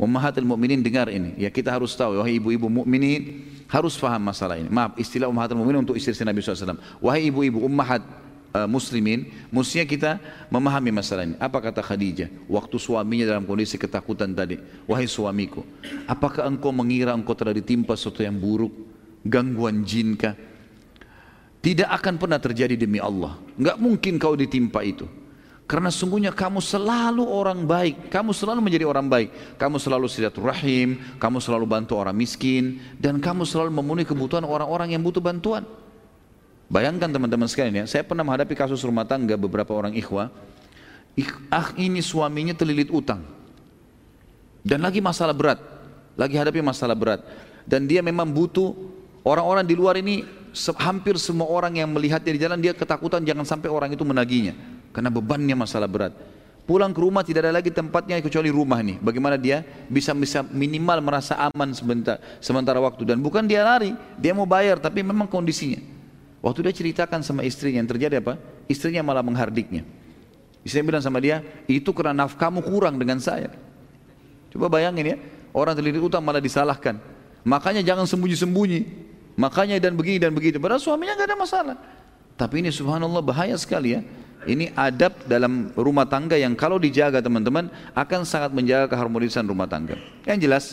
[0.00, 1.36] Ummahatul mukminin dengar ini.
[1.36, 4.70] Ya kita harus tahu wahai ibu-ibu mukminin harus faham masalah ini.
[4.70, 6.78] Maaf, istilah ummahatul mukminin untuk istri Nabi SAW.
[7.02, 8.00] Wahai ibu-ibu ummahat
[8.54, 10.10] uh, muslimin, mestinya kita
[10.50, 11.36] memahami masalah ini.
[11.38, 14.58] Apa kata Khadijah waktu suaminya dalam kondisi ketakutan tadi?
[14.86, 15.62] Wahai suamiku,
[16.06, 18.72] apakah engkau mengira engkau telah ditimpa sesuatu yang buruk?
[19.20, 20.49] Gangguan jinkah?
[21.60, 23.36] Tidak akan pernah terjadi demi Allah.
[23.60, 25.04] Enggak mungkin kau ditimpa itu.
[25.70, 28.10] Karena sungguhnya kamu selalu orang baik.
[28.10, 29.54] Kamu selalu menjadi orang baik.
[29.54, 30.98] Kamu selalu silaturahim.
[31.20, 32.82] Kamu selalu bantu orang miskin.
[32.98, 35.62] Dan kamu selalu memenuhi kebutuhan orang-orang yang butuh bantuan.
[36.66, 37.84] Bayangkan teman-teman sekalian ya.
[37.86, 40.32] Saya pernah menghadapi kasus rumah tangga beberapa orang ikhwah.
[41.52, 43.22] Ah ini suaminya terlilit utang.
[44.66, 45.62] Dan lagi masalah berat.
[46.18, 47.22] Lagi hadapi masalah berat.
[47.62, 48.74] Dan dia memang butuh
[49.22, 50.39] orang-orang di luar ini
[50.78, 54.54] hampir semua orang yang melihatnya di jalan dia ketakutan jangan sampai orang itu menaginya
[54.90, 56.14] karena bebannya masalah berat.
[56.68, 58.94] Pulang ke rumah tidak ada lagi tempatnya kecuali rumah ini.
[59.02, 64.30] Bagaimana dia bisa bisa minimal merasa aman sebentar sementara waktu dan bukan dia lari, dia
[64.30, 65.82] mau bayar tapi memang kondisinya.
[66.40, 68.38] Waktu dia ceritakan sama istrinya yang terjadi apa?
[68.70, 69.82] Istrinya malah menghardiknya.
[70.62, 73.50] Istrinya bilang sama dia, itu karena nafkamu kurang dengan saya.
[74.54, 75.16] Coba bayangin ya,
[75.52, 76.96] orang terlilit utang malah disalahkan.
[77.44, 79.09] Makanya jangan sembunyi-sembunyi.
[79.38, 80.58] Makanya dan begini dan begitu.
[80.58, 81.76] Padahal suaminya nggak ada masalah.
[82.40, 84.00] Tapi ini subhanallah bahaya sekali ya.
[84.48, 90.00] Ini adab dalam rumah tangga yang kalau dijaga teman-teman akan sangat menjaga keharmonisan rumah tangga.
[90.24, 90.64] Yang jelas,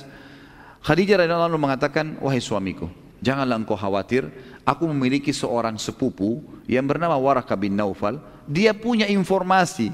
[0.88, 2.88] Khadijah radhiyallahu anha mengatakan, "Wahai suamiku,
[3.20, 4.32] janganlah engkau khawatir,
[4.64, 9.92] aku memiliki seorang sepupu yang bernama Waraka bin Naufal, dia punya informasi.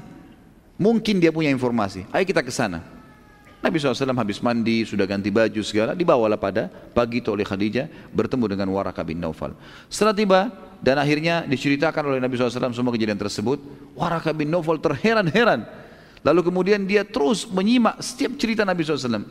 [0.78, 2.06] Mungkin dia punya informasi.
[2.14, 2.93] Ayo kita ke sana."
[3.64, 8.44] Nabi SAW habis mandi, sudah ganti baju segala, dibawalah pada pagi itu oleh Khadijah bertemu
[8.52, 9.56] dengan Waraka bin Naufal.
[9.88, 10.40] Setelah tiba
[10.84, 13.56] dan akhirnya diceritakan oleh Nabi SAW semua kejadian tersebut,
[13.96, 15.64] Waraka bin Naufal terheran-heran.
[16.20, 19.24] Lalu kemudian dia terus menyimak setiap cerita Nabi SAW.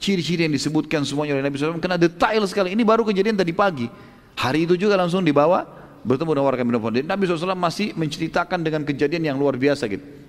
[0.00, 2.72] Ciri-ciri yang disebutkan semuanya oleh Nabi SAW karena detail sekali.
[2.72, 3.84] Ini baru kejadian tadi pagi.
[4.40, 5.68] Hari itu juga langsung dibawa
[6.08, 7.04] bertemu dengan Waraka bin Naufal.
[7.04, 10.23] Nabi SAW masih menceritakan dengan kejadian yang luar biasa gitu.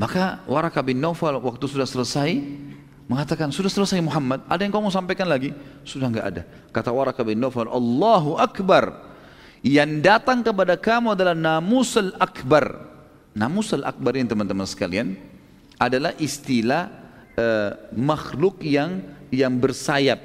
[0.00, 2.40] Maka Waraka bin Naufal waktu sudah selesai
[3.04, 5.52] mengatakan sudah selesai Muhammad ada yang kau mau sampaikan lagi?
[5.84, 6.42] Sudah enggak ada.
[6.72, 9.12] Kata Waraka bin Naufal Allahu Akbar.
[9.60, 12.80] Yang datang kepada kamu adalah namusul akbar.
[13.36, 15.20] Namusul akbar ini teman-teman sekalian
[15.76, 16.88] adalah istilah
[17.36, 20.16] uh, makhluk yang yang bersayap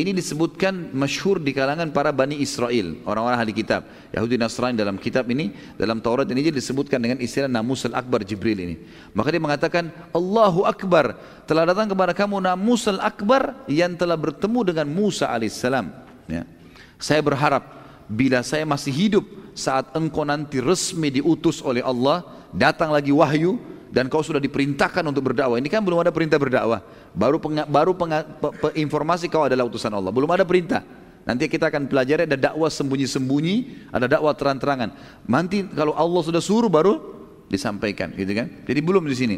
[0.00, 3.84] ini disebutkan masyhur di kalangan para Bani Israel, orang-orang ahli kitab.
[4.16, 8.74] Yahudi Nasrani dalam kitab ini, dalam Taurat ini disebutkan dengan istilah Namus al-Akbar Jibril ini.
[9.12, 14.86] Maka dia mengatakan, Allahu Akbar, telah datang kepada kamu Namus al-Akbar yang telah bertemu dengan
[14.88, 15.92] Musa alaihissalam.
[16.32, 16.48] Ya.
[16.96, 17.62] Saya berharap,
[18.08, 22.24] bila saya masih hidup saat engkau nanti resmi diutus oleh Allah,
[22.56, 23.60] datang lagi wahyu,
[23.90, 25.58] dan kau sudah diperintahkan untuk berdakwah.
[25.58, 26.80] Ini kan belum ada perintah berdakwah.
[27.10, 30.14] Baru penga, baru penga, pe, pe, informasi kau adalah utusan Allah.
[30.14, 30.86] Belum ada perintah.
[31.26, 34.94] Nanti kita akan pelajari ada dakwah sembunyi-sembunyi, ada dakwah terang-terangan.
[35.26, 36.96] Nanti kalau Allah sudah suruh baru
[37.50, 38.46] disampaikan, gitu kan?
[38.64, 39.36] Jadi belum di sini.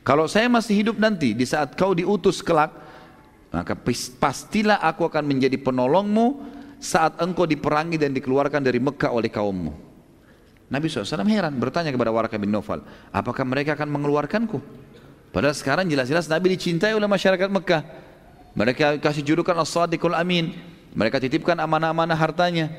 [0.00, 2.72] Kalau saya masih hidup nanti di saat kau diutus kelak,
[3.52, 3.76] maka
[4.18, 9.93] pastilah aku akan menjadi penolongmu saat engkau diperangi dan dikeluarkan dari Mekah oleh kaummu.
[10.72, 12.80] Nabi SAW heran bertanya kepada Waraka bin Nawfal,
[13.12, 14.58] apakah mereka akan mengeluarkanku?
[15.34, 17.82] Padahal sekarang jelas-jelas Nabi dicintai oleh masyarakat Mekah.
[18.54, 20.54] Mereka kasih julukan As-Sadiqul Amin.
[20.94, 22.70] Mereka titipkan amanah-amanah hartanya.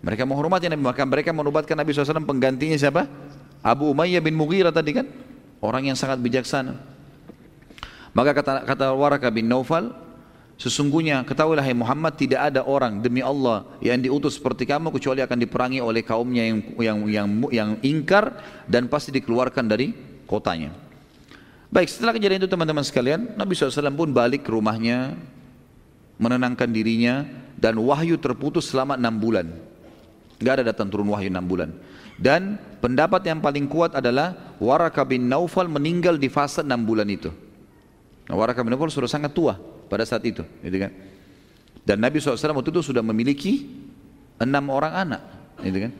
[0.00, 0.80] Mereka menghormati Nabi.
[0.80, 3.04] Maka mereka menubatkan Nabi SAW penggantinya siapa?
[3.60, 5.06] Abu Umayyah bin Mughirah tadi kan?
[5.60, 6.80] Orang yang sangat bijaksana.
[8.16, 9.92] Maka kata, kata Waraka bin Nawfal,
[10.58, 15.38] Sesungguhnya ketahuilah hai Muhammad tidak ada orang demi Allah yang diutus seperti kamu kecuali akan
[15.38, 18.34] diperangi oleh kaumnya yang yang yang yang ingkar
[18.66, 19.94] dan pasti dikeluarkan dari
[20.26, 20.74] kotanya.
[21.70, 25.14] Baik setelah kejadian itu teman-teman sekalian Nabi SAW pun balik ke rumahnya
[26.18, 27.22] menenangkan dirinya
[27.54, 29.46] dan wahyu terputus selama enam bulan.
[30.42, 31.70] Gak ada datang turun wahyu enam bulan.
[32.18, 37.30] Dan pendapat yang paling kuat adalah Waraka bin Naufal meninggal di fase enam bulan itu.
[38.26, 40.92] Nah, Waraka bin Naufal sudah sangat tua pada saat itu, gitu kan.
[41.82, 43.64] Dan Nabi SAW waktu itu sudah memiliki
[44.38, 45.22] enam orang anak,
[45.64, 45.92] gitu kan.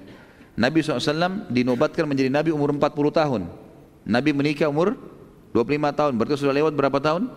[0.59, 3.43] Nabi SAW dinobatkan menjadi Nabi umur 40 tahun.
[4.09, 4.95] Nabi menikah umur
[5.57, 7.31] 25 tahun, berarti sudah lewat berapa tahun?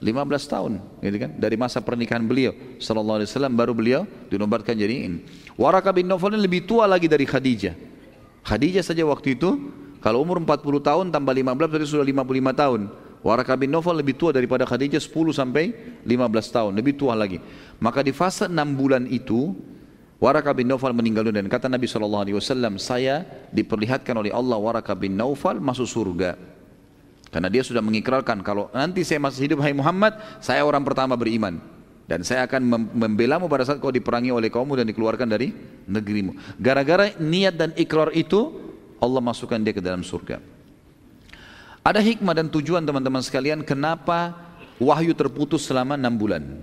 [0.00, 0.16] 15
[0.48, 0.72] tahun,
[1.04, 1.30] gitu kan?
[1.36, 5.18] Dari masa pernikahan beliau, Sallallahu Alaihi Wasallam baru beliau dinobatkan jadi ini.
[5.60, 7.76] Waraka bin Nawfal lebih tua lagi dari Khadijah.
[8.40, 9.60] Khadijah saja waktu itu
[10.00, 12.80] kalau umur 40 tahun tambah 15 berarti sudah 55 tahun.
[13.20, 15.76] Waraka bin Nawfal lebih tua daripada Khadijah 10 sampai
[16.08, 17.36] 15 tahun, lebih tua lagi.
[17.76, 19.52] Maka di fase 6 bulan itu
[20.20, 22.28] Waraka bin Nawfal meninggal dunia dan kata Nabi SAW,
[22.76, 26.36] saya diperlihatkan oleh Allah Waraka bin Nawfal masuk surga.
[27.30, 31.56] Karena dia sudah mengikrarkan kalau nanti saya masih hidup hai Muhammad, saya orang pertama beriman.
[32.10, 35.54] Dan saya akan membelamu pada saat kau diperangi oleh kaummu dan dikeluarkan dari
[35.86, 36.58] negerimu.
[36.58, 38.50] Gara-gara niat dan ikrar itu,
[38.98, 40.42] Allah masukkan dia ke dalam surga.
[41.90, 44.30] Ada hikmah dan tujuan teman-teman sekalian kenapa
[44.78, 46.62] wahyu terputus selama enam bulan.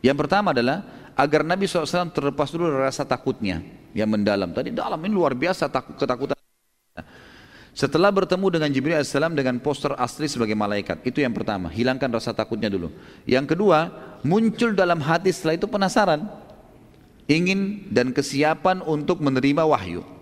[0.00, 3.60] Yang pertama adalah agar Nabi SAW terlepas dulu rasa takutnya
[3.92, 4.56] yang mendalam.
[4.56, 6.40] Tadi dalam ini luar biasa takut, ketakutan.
[7.76, 11.04] Setelah bertemu dengan Jibril AS dengan poster asli sebagai malaikat.
[11.04, 12.88] Itu yang pertama, hilangkan rasa takutnya dulu.
[13.28, 13.92] Yang kedua,
[14.24, 16.24] muncul dalam hati setelah itu penasaran.
[17.28, 20.15] Ingin dan kesiapan untuk menerima wahyu.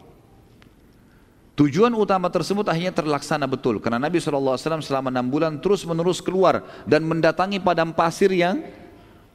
[1.55, 6.67] Tujuan utama tersebut akhirnya terlaksana betul karena Nabi SAW selama enam bulan terus menerus keluar
[6.83, 8.59] dan mendatangi padang pasir yang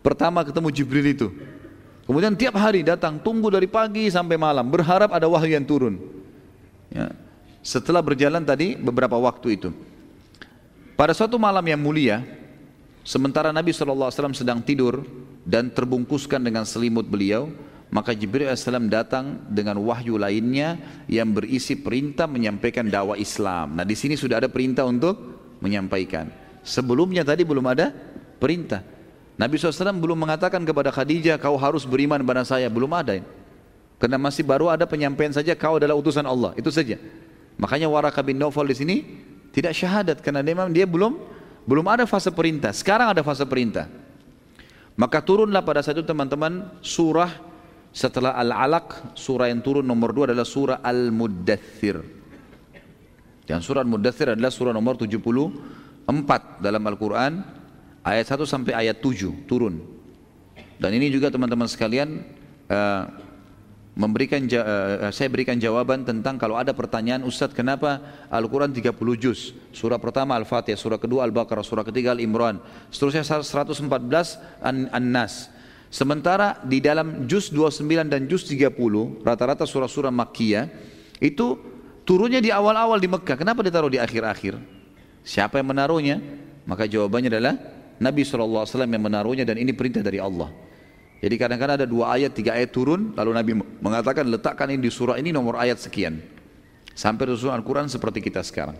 [0.03, 1.27] pertama ketemu Jibril itu.
[2.03, 5.95] Kemudian tiap hari datang tunggu dari pagi sampai malam berharap ada wahyu yang turun.
[6.91, 7.15] Ya.
[7.63, 9.69] Setelah berjalan tadi beberapa waktu itu.
[10.99, 12.19] Pada suatu malam yang mulia,
[13.07, 15.07] sementara Nabi SAW sedang tidur
[15.47, 17.47] dan terbungkuskan dengan selimut beliau,
[17.89, 20.77] maka Jibril AS datang dengan wahyu lainnya
[21.09, 23.73] yang berisi perintah menyampaikan dakwah Islam.
[23.73, 25.17] Nah di sini sudah ada perintah untuk
[25.57, 26.29] menyampaikan.
[26.61, 27.89] Sebelumnya tadi belum ada
[28.37, 28.85] perintah.
[29.41, 32.69] Nabi SAW belum mengatakan kepada Khadijah kau harus beriman pada saya.
[32.69, 33.25] Belum ada.
[33.97, 36.53] Karena masih baru ada penyampaian saja kau adalah utusan Allah.
[36.61, 37.01] Itu saja.
[37.57, 38.95] Makanya Waraka bin Nawfal di sini
[39.49, 41.17] tidak syahadat karena memang dia belum
[41.65, 42.69] belum ada fase perintah.
[42.69, 43.89] Sekarang ada fase perintah.
[44.93, 47.48] Maka turunlah pada saat itu teman-teman surah
[47.89, 51.97] setelah Al-Alaq, surah yang turun nomor dua adalah surah Al-Muddathir.
[53.49, 57.41] Dan surah Al-Muddathir adalah surah nomor 74 4 dalam Al-Quran
[58.05, 59.81] ayat 1 sampai ayat 7 turun.
[60.77, 62.23] Dan ini juga teman-teman sekalian
[62.69, 63.03] uh,
[63.97, 67.99] memberikan uh, saya berikan jawaban tentang kalau ada pertanyaan Ustadz kenapa
[68.31, 73.75] Al-Quran 30 juz surah pertama Al-Fatihah surah kedua Al-Baqarah surah ketiga Al-Imran seterusnya 114
[74.63, 75.51] An-Nas
[75.89, 78.73] sementara di dalam juz 29 dan juz 30
[79.25, 80.69] rata-rata surah-surah Makkiyah
[81.21, 81.57] itu
[82.05, 84.57] turunnya di awal-awal di Mekah kenapa ditaruh di akhir-akhir
[85.25, 86.21] siapa yang menaruhnya
[86.69, 87.53] maka jawabannya adalah
[87.99, 90.53] Nabi SAW yang menaruhnya dan ini perintah dari Allah
[91.19, 93.51] jadi kadang-kadang ada dua ayat, tiga ayat turun, lalu Nabi
[93.83, 96.23] mengatakan letakkan ini di surah ini nomor ayat sekian.
[96.95, 98.79] Sampai surah Al-Quran seperti kita sekarang.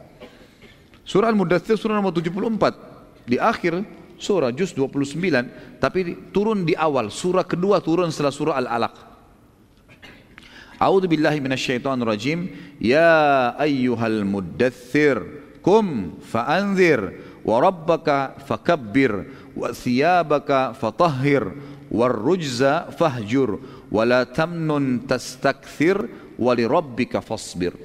[1.04, 3.28] Surah Al-Mudathir surah nomor 74.
[3.28, 3.84] Di akhir
[4.20, 7.08] surah juz 29, tapi turun di awal.
[7.10, 8.96] Surah kedua turun setelah surah Al-Alaq.
[10.80, 12.40] A'udzu billahi minasyaitonir rajim.
[12.80, 15.24] Ya ayyuhal mudaththir
[15.60, 21.52] kum fa'anzir wa rabbaka fakabbir wa thiyabaka fatahhir
[21.92, 23.60] warrujza fahjur
[23.92, 26.08] wala tamnun tastakthir
[26.40, 27.76] walirabbika fasbir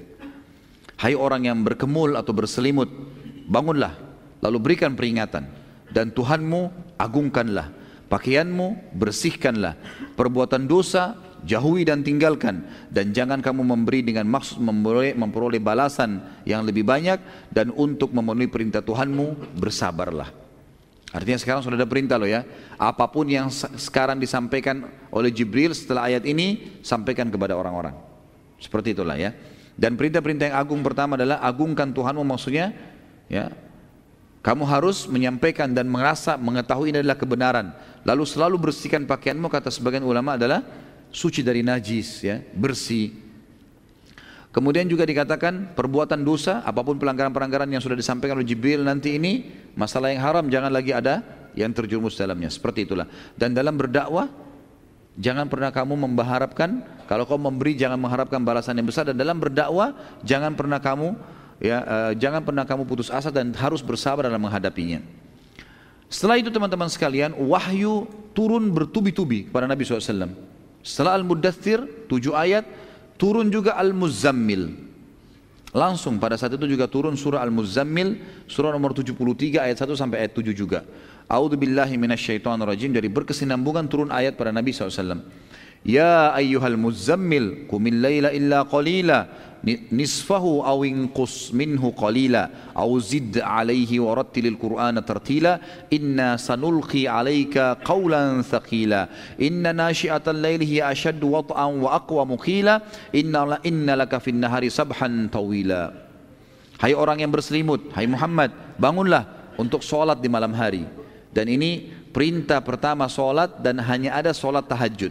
[0.94, 2.86] Hai orang yang berkemul atau berselimut
[3.50, 3.98] bangunlah
[4.38, 5.63] lalu berikan peringatan
[5.94, 7.70] dan Tuhanmu agungkanlah
[8.10, 9.78] pakaianmu bersihkanlah
[10.18, 11.14] perbuatan dosa
[11.46, 17.22] jauhi dan tinggalkan dan jangan kamu memberi dengan maksud memperoleh, memperoleh balasan yang lebih banyak
[17.54, 20.44] dan untuk memenuhi perintah Tuhanmu bersabarlah
[21.14, 22.42] Artinya sekarang sudah ada perintah loh ya.
[22.74, 23.46] Apa pun yang
[23.78, 27.94] sekarang disampaikan oleh Jibril setelah ayat ini, sampaikan kepada orang-orang.
[28.58, 29.30] Seperti itulah ya.
[29.78, 32.74] Dan perintah-perintah yang agung pertama adalah agungkan Tuhanmu maksudnya
[33.30, 33.54] ya.
[34.44, 37.72] Kamu harus menyampaikan dan merasa mengetahui ini adalah kebenaran.
[38.04, 40.60] Lalu selalu bersihkan pakaianmu kata sebagian ulama adalah
[41.08, 43.24] suci dari najis ya, bersih
[44.54, 49.50] Kemudian juga dikatakan perbuatan dosa, apa pun pelanggaran-pelanggaran yang sudah disampaikan oleh Jibril nanti ini,
[49.74, 51.26] masalah yang haram jangan lagi ada
[51.58, 52.46] yang terjerumus dalamnya.
[52.54, 53.10] Seperti itulah.
[53.34, 54.30] Dan dalam berdakwah,
[55.18, 59.10] jangan pernah kamu membaharapkan, kalau kau memberi jangan mengharapkan balasan yang besar.
[59.10, 59.90] Dan dalam berdakwah,
[60.22, 61.18] jangan pernah kamu
[61.62, 65.02] ya uh, jangan pernah kamu putus asa dan harus bersabar dalam menghadapinya.
[66.08, 68.06] Setelah itu teman-teman sekalian, wahyu
[68.36, 70.30] turun bertubi-tubi kepada Nabi SAW.
[70.84, 72.62] Setelah Al-Mudathir, tujuh ayat,
[73.14, 74.74] Turun juga Al-Muzammil.
[75.74, 80.32] Langsung pada saat itu juga turun surah Al-Muzammil, surah nomor 73 ayat 1 sampai ayat
[80.34, 80.86] 7 juga.
[81.26, 85.24] A'udzu billahi minasyaitonir rajim dari berkesinambungan turun ayat pada Nabi SAW.
[85.84, 89.28] Ya ayyuhal muzammil qumil laila illa qalila
[89.64, 95.56] nisfahu aw inqus minhu qalila aw zid alaihi wa rattilil qur'ana tartila
[95.88, 99.08] inna sanulqi alaika qawlan thaqila.
[99.40, 102.84] Inna nashi'atal laili hiya ashaddu wat'an wa aqwa muqila
[103.16, 105.96] inna inna laka fin nahari sabhan tawila.
[106.76, 110.84] Hai orang yang berselimut hai Muhammad bangunlah untuk solat di malam hari.
[111.32, 115.10] Dan ini perintah pertama solat dan hanya ada solat tahajud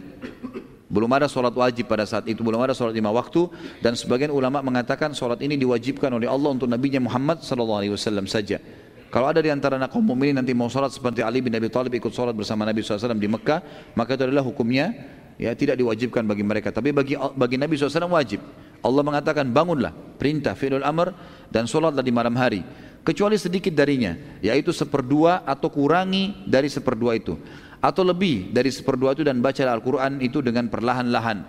[0.84, 3.48] belum ada sholat wajib pada saat itu, belum ada sholat lima waktu
[3.80, 8.60] dan sebagian ulama mengatakan sholat ini diwajibkan oleh Allah untuk Nabi Muhammad SAW saja.
[9.08, 11.94] Kalau ada di antara anak kaum mukminin nanti mau sholat seperti Ali bin Abi Thalib
[11.94, 13.62] ikut sholat bersama Nabi SAW di Mekah,
[13.94, 14.90] maka itu adalah hukumnya
[15.38, 16.74] ya tidak diwajibkan bagi mereka.
[16.74, 18.42] Tapi bagi bagi Nabi SAW wajib.
[18.84, 21.16] Allah mengatakan bangunlah, perintah fi'lul amr
[21.48, 22.60] dan sholatlah di malam hari.
[23.00, 24.12] Kecuali sedikit darinya,
[24.44, 27.38] yaitu seperdua atau kurangi dari seperdua itu
[27.84, 31.44] atau lebih dari seperdua itu dan baca Al-Quran itu dengan perlahan-lahan.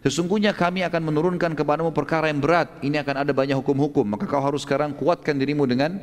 [0.00, 2.80] Sesungguhnya kami akan menurunkan kepadamu perkara yang berat.
[2.80, 4.08] Ini akan ada banyak hukum-hukum.
[4.16, 6.00] Maka kau harus sekarang kuatkan dirimu dengan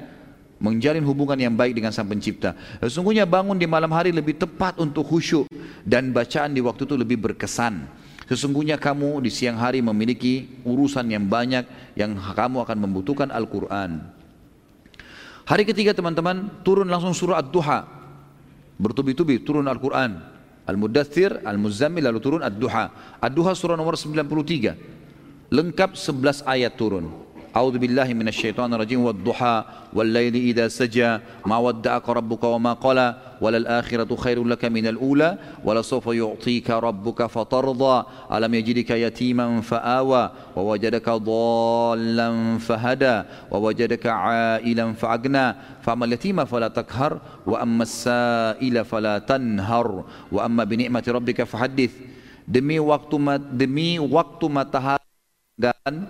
[0.62, 2.54] menjalin hubungan yang baik dengan Sang Pencipta.
[2.84, 5.50] Sesungguhnya bangun di malam hari lebih tepat untuk khusyuk
[5.82, 7.90] dan bacaan di waktu itu lebih berkesan.
[8.30, 11.66] Sesungguhnya kamu di siang hari memiliki urusan yang banyak
[11.98, 14.04] yang kamu akan membutuhkan Al-Quran.
[15.44, 18.03] Hari ketiga teman-teman turun langsung surah Ad-Duha
[18.78, 20.20] bertubi-tubi turun Al-Quran.
[20.64, 23.20] Al-Mudathir, Al-Muzammil lalu turun Ad-Duha.
[23.20, 24.94] Ad-Duha surah nomor 93
[25.54, 29.64] lengkap 11 ayat turun أعوذ بالله من الشيطان الرجيم والضحى
[29.94, 31.22] والليل إذا سجى.
[31.46, 33.38] ما ودعك ربك وما قلى.
[33.42, 35.38] وللآخرة خير لك من الأولى.
[35.62, 37.98] ولسوف يعطيك ربك فترضى.
[38.34, 40.24] ألم يجدك يتيما فآوى.
[40.56, 43.18] ووجدك ضالا فهدى.
[43.52, 45.48] ووجدك عائلا فأغنى.
[45.86, 47.22] فأما اليتيم فلا تقهر.
[47.46, 50.04] وأما السائل فلا تنهر.
[50.32, 51.94] وأما بنعمة ربك فحدث.
[52.44, 53.16] demi waktu
[53.56, 55.00] demi waktu matahari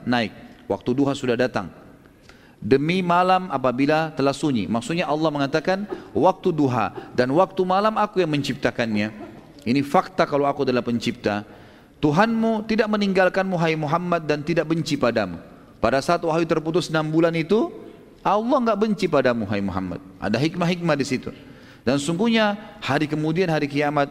[0.07, 0.33] naik
[0.67, 1.69] Waktu duha sudah datang.
[2.63, 4.71] Demi malam apabila telah sunyi.
[4.71, 5.83] Maksudnya Allah mengatakan
[6.15, 9.11] waktu duha dan waktu malam aku yang menciptakannya.
[9.67, 11.43] Ini fakta kalau aku adalah pencipta.
[11.99, 15.39] Tuhanmu tidak meninggalkanmu hai Muhammad dan tidak benci padamu.
[15.83, 17.67] Pada saat wahyu terputus enam bulan itu,
[18.23, 19.99] Allah nggak benci padamu hai Muhammad.
[20.19, 21.31] Ada hikmah-hikmah di situ.
[21.83, 24.07] Dan sungguhnya hari kemudian hari kiamat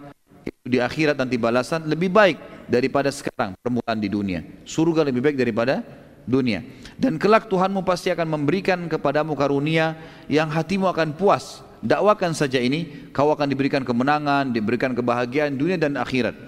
[0.61, 2.37] di akhirat nanti balasan lebih baik
[2.69, 4.41] daripada sekarang permulaan di dunia.
[4.69, 5.81] Surga lebih baik daripada
[6.25, 6.63] dunia.
[6.99, 9.99] Dan kelak Tuhanmu pasti akan memberikan kepadamu karunia
[10.31, 11.65] yang hatimu akan puas.
[11.83, 16.39] Dakwakan saja ini, kau akan diberikan kemenangan, diberikan kebahagiaan dunia dan akhirat.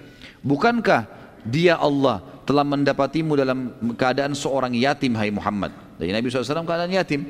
[0.46, 1.10] Bukankah
[1.42, 5.74] dia Allah telah mendapatimu dalam keadaan seorang yatim hai Muhammad.
[5.98, 7.26] Jadi Nabi SAW keadaan yatim.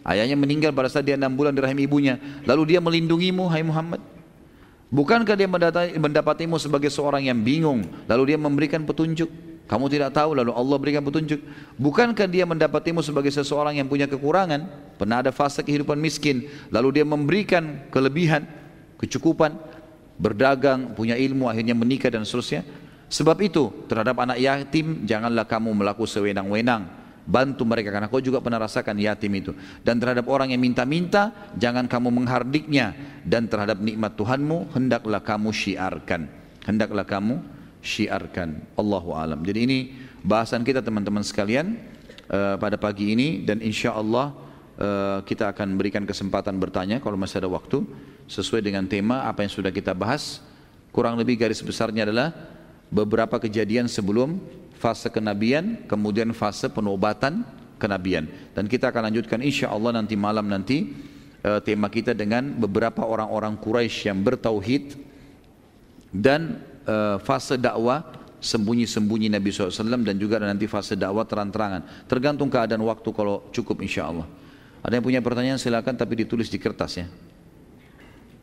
[0.00, 2.16] Ayahnya meninggal pada saat dia enam bulan di rahim ibunya.
[2.46, 4.00] Lalu dia melindungimu, hai Muhammad.
[4.90, 5.46] Bukankah dia
[5.98, 9.49] mendapatimu sebagai seorang yang bingung, lalu dia memberikan petunjuk?
[9.70, 11.38] Kamu tidak tahu, lalu Allah berikan petunjuk.
[11.78, 14.66] Bukankah dia mendapatimu sebagai seseorang yang punya kekurangan?
[14.98, 18.50] Pernah ada fase kehidupan miskin, lalu dia memberikan kelebihan,
[18.98, 19.54] kecukupan,
[20.18, 22.66] berdagang, punya ilmu, akhirnya menikah dan seterusnya.
[23.14, 26.98] Sebab itu, terhadap anak yatim, janganlah kamu melakukan sewenang-wenang
[27.30, 29.52] bantu mereka karena kau juga pernah rasakan yatim itu
[29.86, 36.26] dan terhadap orang yang minta-minta jangan kamu menghardiknya dan terhadap nikmat Tuhanmu hendaklah kamu syiarkan
[36.66, 38.60] hendaklah kamu syiarkan.
[38.76, 39.40] Allahu alam.
[39.44, 39.78] Jadi ini
[40.24, 41.76] bahasan kita teman-teman sekalian
[42.28, 43.42] uh, pada pagi ini.
[43.44, 44.32] Dan insya Allah
[44.80, 47.84] uh, kita akan berikan kesempatan bertanya kalau masih ada waktu
[48.30, 50.44] sesuai dengan tema apa yang sudah kita bahas.
[50.90, 52.34] Kurang lebih garis besarnya adalah
[52.90, 54.42] beberapa kejadian sebelum
[54.74, 57.46] fase kenabian, kemudian fase penobatan
[57.78, 58.26] kenabian.
[58.52, 60.90] Dan kita akan lanjutkan insya Allah nanti malam nanti
[61.46, 64.98] uh, tema kita dengan beberapa orang-orang Quraisy yang bertauhid
[66.10, 66.58] dan
[66.90, 68.02] uh, fase dakwah
[68.40, 72.08] sembunyi-sembunyi Nabi SAW dan juga nanti fase dakwah terang-terangan.
[72.10, 74.26] Tergantung keadaan waktu kalau cukup insya Allah.
[74.80, 77.06] Ada yang punya pertanyaan silakan tapi ditulis di kertas ya.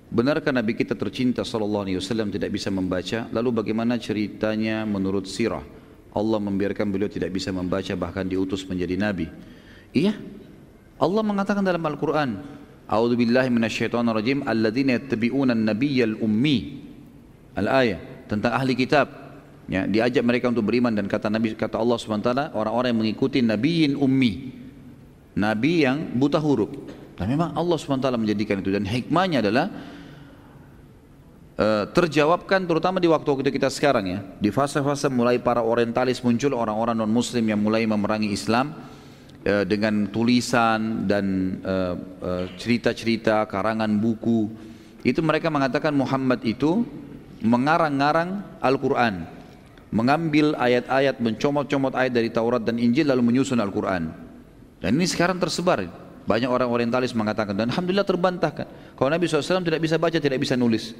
[0.07, 3.27] Benarkah Nabi kita tercinta Sallallahu Alaihi Wasallam tidak bisa membaca?
[3.27, 5.65] Lalu bagaimana ceritanya menurut sirah?
[6.15, 9.27] Allah membiarkan beliau tidak bisa membaca bahkan diutus menjadi nabi.
[9.91, 10.15] Iya.
[10.97, 12.41] Allah mengatakan dalam Al-Qur'an,
[12.87, 16.87] A'udzu billahi minasyaitonir rajim alladzina yattabi'una an-nabiyyal ummi.
[17.59, 19.07] Al-ayah tentang ahli kitab.
[19.67, 23.99] Ya, diajak mereka untuk beriman dan kata Nabi kata Allah SWT orang-orang yang mengikuti nabiyin
[23.99, 24.55] ummi.
[25.35, 26.71] Nabi yang buta huruf.
[27.19, 29.67] Dan memang Allah SWT menjadikan itu dan hikmahnya adalah
[31.57, 36.93] Eh, terjawabkan terutama di waktu-waktu kita sekarang ya di fase-fase mulai para orientalis muncul orang-orang
[36.93, 38.77] non muslim yang mulai memerangi Islam
[39.41, 44.53] uh, dengan tulisan dan eh, cerita-cerita karangan buku
[45.01, 46.85] itu mereka mengatakan Muhammad itu
[47.41, 49.25] mengarang-ngarang Al-Quran
[49.93, 54.11] mengambil ayat-ayat mencomot-comot ayat dari Taurat dan Injil lalu menyusun Al-Quran
[54.83, 55.85] dan ini sekarang tersebar
[56.27, 60.59] banyak orang orientalis mengatakan dan Alhamdulillah terbantahkan kalau Nabi SAW tidak bisa baca tidak bisa
[60.59, 60.91] nulis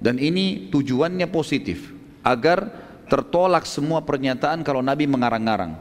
[0.00, 1.92] dan ini tujuannya positif
[2.24, 2.72] agar
[3.10, 5.76] tertolak semua pernyataan kalau Nabi mengarang-arang.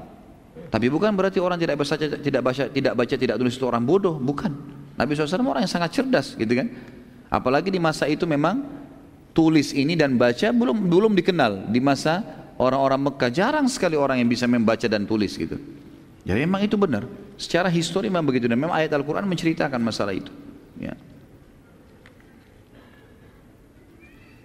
[0.69, 4.19] Tapi bukan berarti orang tidak baca tidak baca tidak baca tidak tulis itu orang bodoh,
[4.19, 4.51] bukan.
[4.99, 6.67] Nabi SAW orang yang sangat cerdas gitu kan.
[7.31, 8.78] Apalagi di masa itu memang
[9.33, 12.21] tulis ini dan baca belum belum dikenal di masa
[12.59, 15.55] orang-orang Mekah jarang sekali orang yang bisa membaca dan tulis gitu.
[16.27, 17.07] Jadi memang itu benar.
[17.39, 20.29] Secara histori memang begitu dan memang ayat Al-Qur'an menceritakan masalah itu.
[20.75, 20.93] Ya.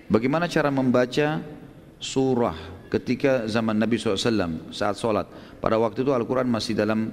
[0.07, 1.43] Bagaimana cara membaca
[1.99, 2.55] surah
[2.93, 5.27] ketika zaman Nabi SAW saat sholat.
[5.59, 7.11] Pada waktu itu Al-Quran masih dalam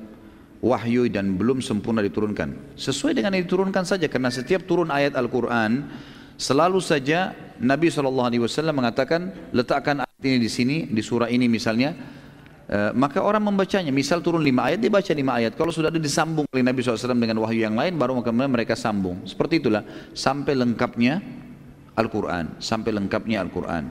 [0.62, 2.78] wahyu dan belum sempurna diturunkan.
[2.78, 5.90] Sesuai dengan yang diturunkan saja karena setiap turun ayat Al-Quran
[6.38, 8.32] selalu saja Nabi SAW
[8.74, 11.94] mengatakan letakkan ayat ini di sini di surah ini misalnya.
[12.72, 15.54] E, maka orang membacanya misal turun lima ayat dia baca lima ayat.
[15.54, 19.22] Kalau sudah ada disambung oleh Nabi SAW dengan wahyu yang lain baru kemudian mereka sambung.
[19.28, 19.84] Seperti itulah
[20.16, 21.42] sampai lengkapnya
[21.96, 23.84] Al-Quran sampai lengkapnya Al-Quran.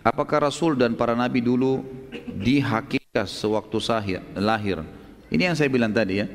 [0.00, 1.84] Apakah Rasul dan para Nabi dulu
[2.40, 4.80] dihakikat sewaktu sahir, lahir?
[5.28, 6.26] Ini yang saya bilang tadi ya.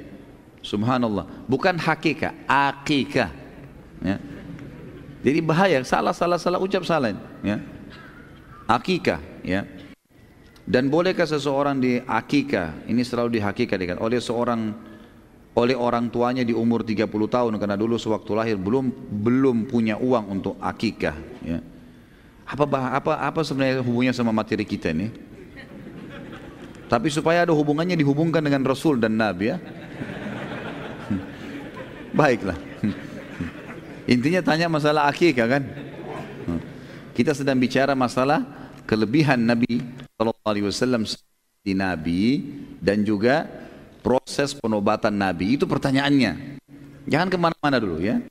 [0.61, 1.45] Subhanallah.
[1.49, 3.33] Bukan hakikat akikah.
[4.05, 4.17] Ya.
[5.25, 7.57] Jadi bahaya salah salah salah ucap salah ya
[8.69, 9.65] akikah ya
[10.69, 14.93] dan bolehkah seseorang di akikah ini selalu dihakikatkan oleh seorang
[15.55, 18.91] oleh orang tuanya di umur 30 tahun karena dulu sewaktu lahir belum
[19.23, 21.63] belum punya uang untuk akikah ya.
[22.45, 22.67] Apa
[22.99, 25.09] apa apa sebenarnya hubungannya sama materi kita ini?
[26.85, 29.57] Tapi supaya ada hubungannya dihubungkan dengan Rasul dan Nabi ya.
[32.19, 32.59] Baiklah.
[34.05, 35.63] Intinya tanya masalah akikah kan?
[37.15, 38.43] Kita sedang bicara masalah
[38.85, 39.81] kelebihan Nabi
[40.13, 41.07] sallallahu alaihi wasallam
[41.65, 42.23] di Nabi
[42.77, 43.49] dan juga
[44.05, 45.57] proses penobatan Nabi?
[45.57, 46.61] Itu pertanyaannya.
[47.09, 48.21] Jangan ke mana-mana dulu ya.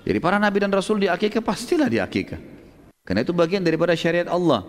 [0.00, 2.40] Jadi para Nabi dan Rasul di akikah pastilah di akikah.
[3.04, 4.64] Karena itu bagian daripada syariat Allah.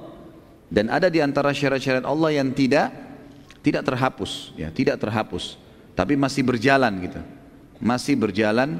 [0.71, 2.91] Dan ada di antara syariat-syariat Allah yang tidak
[3.61, 5.59] tidak terhapus, ya, tidak terhapus.
[5.93, 7.21] Tapi masih berjalan gitu.
[7.77, 8.79] Masih berjalan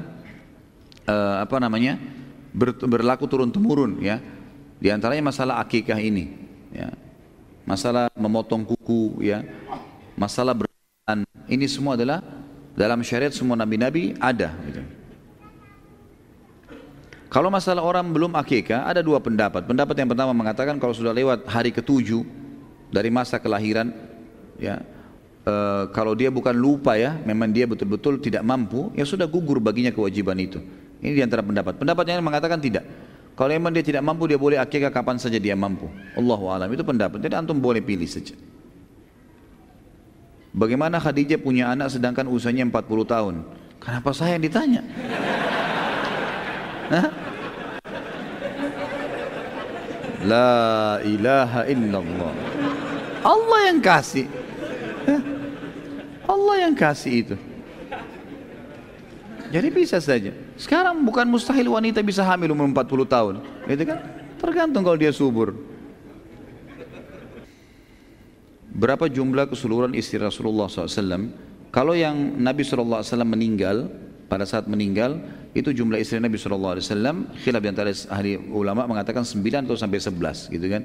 [1.08, 1.98] uh, apa namanya?
[2.52, 4.20] Ber, berlaku turun temurun ya.
[4.82, 6.28] Di antaranya masalah akikah ini
[6.74, 6.90] ya.
[7.62, 9.46] Masalah memotong kuku ya.
[10.18, 11.24] Masalah berjalan.
[11.46, 12.20] Ini semua adalah
[12.72, 14.82] dalam syariat semua nabi-nabi ada gitu.
[17.32, 19.64] Kalau masalah orang belum akikah, ada dua pendapat.
[19.64, 22.28] Pendapat yang pertama mengatakan kalau sudah lewat hari ketujuh
[22.92, 23.88] dari masa kelahiran,
[24.60, 24.84] ya,
[25.40, 25.54] e,
[25.96, 30.36] kalau dia bukan lupa ya, memang dia betul-betul tidak mampu, ya sudah gugur baginya kewajiban
[30.44, 30.60] itu.
[31.02, 31.74] Ini di antara pendapat.
[31.82, 32.86] Pendapat yang mengatakan tidak.
[33.34, 35.90] Kalau memang dia tidak mampu, dia boleh akikah kapan saja dia mampu.
[36.14, 37.18] Allahu alam itu pendapat.
[37.18, 38.38] Jadi antum boleh pilih saja.
[40.54, 43.34] Bagaimana Khadijah punya anak sedangkan usianya 40 tahun?
[43.82, 44.82] Kenapa saya yang ditanya?
[50.22, 52.32] La ilaha illallah.
[53.26, 54.30] Allah yang kasih.
[56.30, 57.34] Allah yang kasih itu.
[59.50, 60.30] Jadi bisa saja.
[60.62, 63.34] Sekarang bukan mustahil wanita bisa hamil umur 40 tahun.
[63.66, 63.98] Gitu kan?
[64.38, 65.58] Tergantung kalau dia subur.
[68.70, 71.34] Berapa jumlah keseluruhan istri Rasulullah SAW?
[71.74, 73.90] Kalau yang Nabi SAW meninggal,
[74.30, 75.18] pada saat meninggal,
[75.52, 76.80] itu jumlah istri Nabi SAW
[77.42, 80.82] khilaf di antara ahli ulama mengatakan 9 atau sampai 11 gitu kan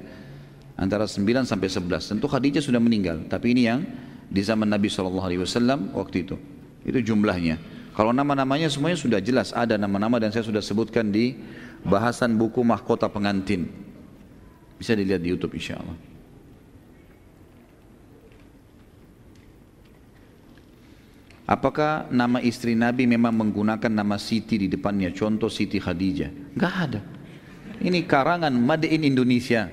[0.76, 3.80] antara 9 sampai 11 tentu Khadijah sudah meninggal tapi ini yang
[4.28, 5.24] di zaman Nabi SAW
[5.96, 6.36] waktu itu
[6.84, 7.56] itu jumlahnya
[7.98, 11.34] kalau nama-namanya semuanya sudah jelas ada nama-nama dan saya sudah sebutkan di
[11.82, 13.66] bahasan buku mahkota pengantin
[14.78, 15.98] bisa dilihat di Youtube insya Allah
[21.48, 25.08] Apakah nama istri Nabi memang menggunakan nama Siti di depannya?
[25.16, 26.28] Contoh Siti Khadijah.
[26.52, 27.00] Enggak ada.
[27.80, 29.64] Ini karangan Made in Indonesia.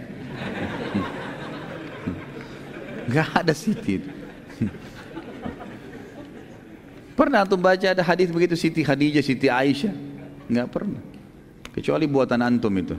[3.11, 4.14] Enggak ada Siti.
[7.15, 9.95] Pernah antum baca ada hadis begitu Siti Khadijah, Siti Aisyah?
[10.51, 10.99] Enggak pernah.
[11.71, 12.95] Kecuali buatan antum itu.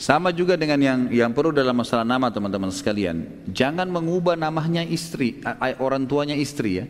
[0.00, 3.46] Sama juga dengan yang yang perlu dalam masalah nama teman-teman sekalian.
[3.52, 5.38] Jangan mengubah namanya istri,
[5.78, 6.88] orang tuanya istri ya.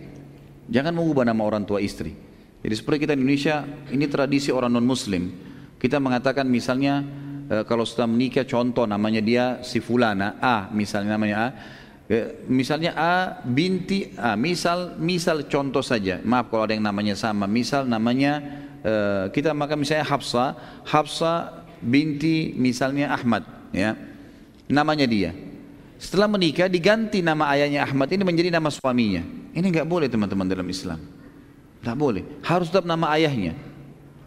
[0.70, 2.14] Jangan mengubah nama orang tua istri.
[2.60, 5.32] Jadi seperti kita di Indonesia, ini tradisi orang non muslim.
[5.80, 7.02] Kita mengatakan misalnya
[7.50, 11.48] e, kalau sudah menikah contoh namanya dia si fulana A misalnya namanya A.
[12.50, 16.18] Misalnya A binti A, misal misal contoh saja.
[16.26, 17.46] Maaf kalau ada yang namanya sama.
[17.46, 18.42] Misal namanya
[18.82, 18.94] e,
[19.30, 23.94] kita maka misalnya Hafsa, Hafsa binti misalnya Ahmad ya.
[24.66, 25.30] Namanya dia.
[26.02, 29.22] Setelah menikah diganti nama ayahnya Ahmad ini menjadi nama suaminya.
[29.54, 30.98] Ini nggak boleh teman-teman dalam Islam.
[31.78, 32.22] Nggak boleh.
[32.42, 33.54] Harus tetap nama ayahnya.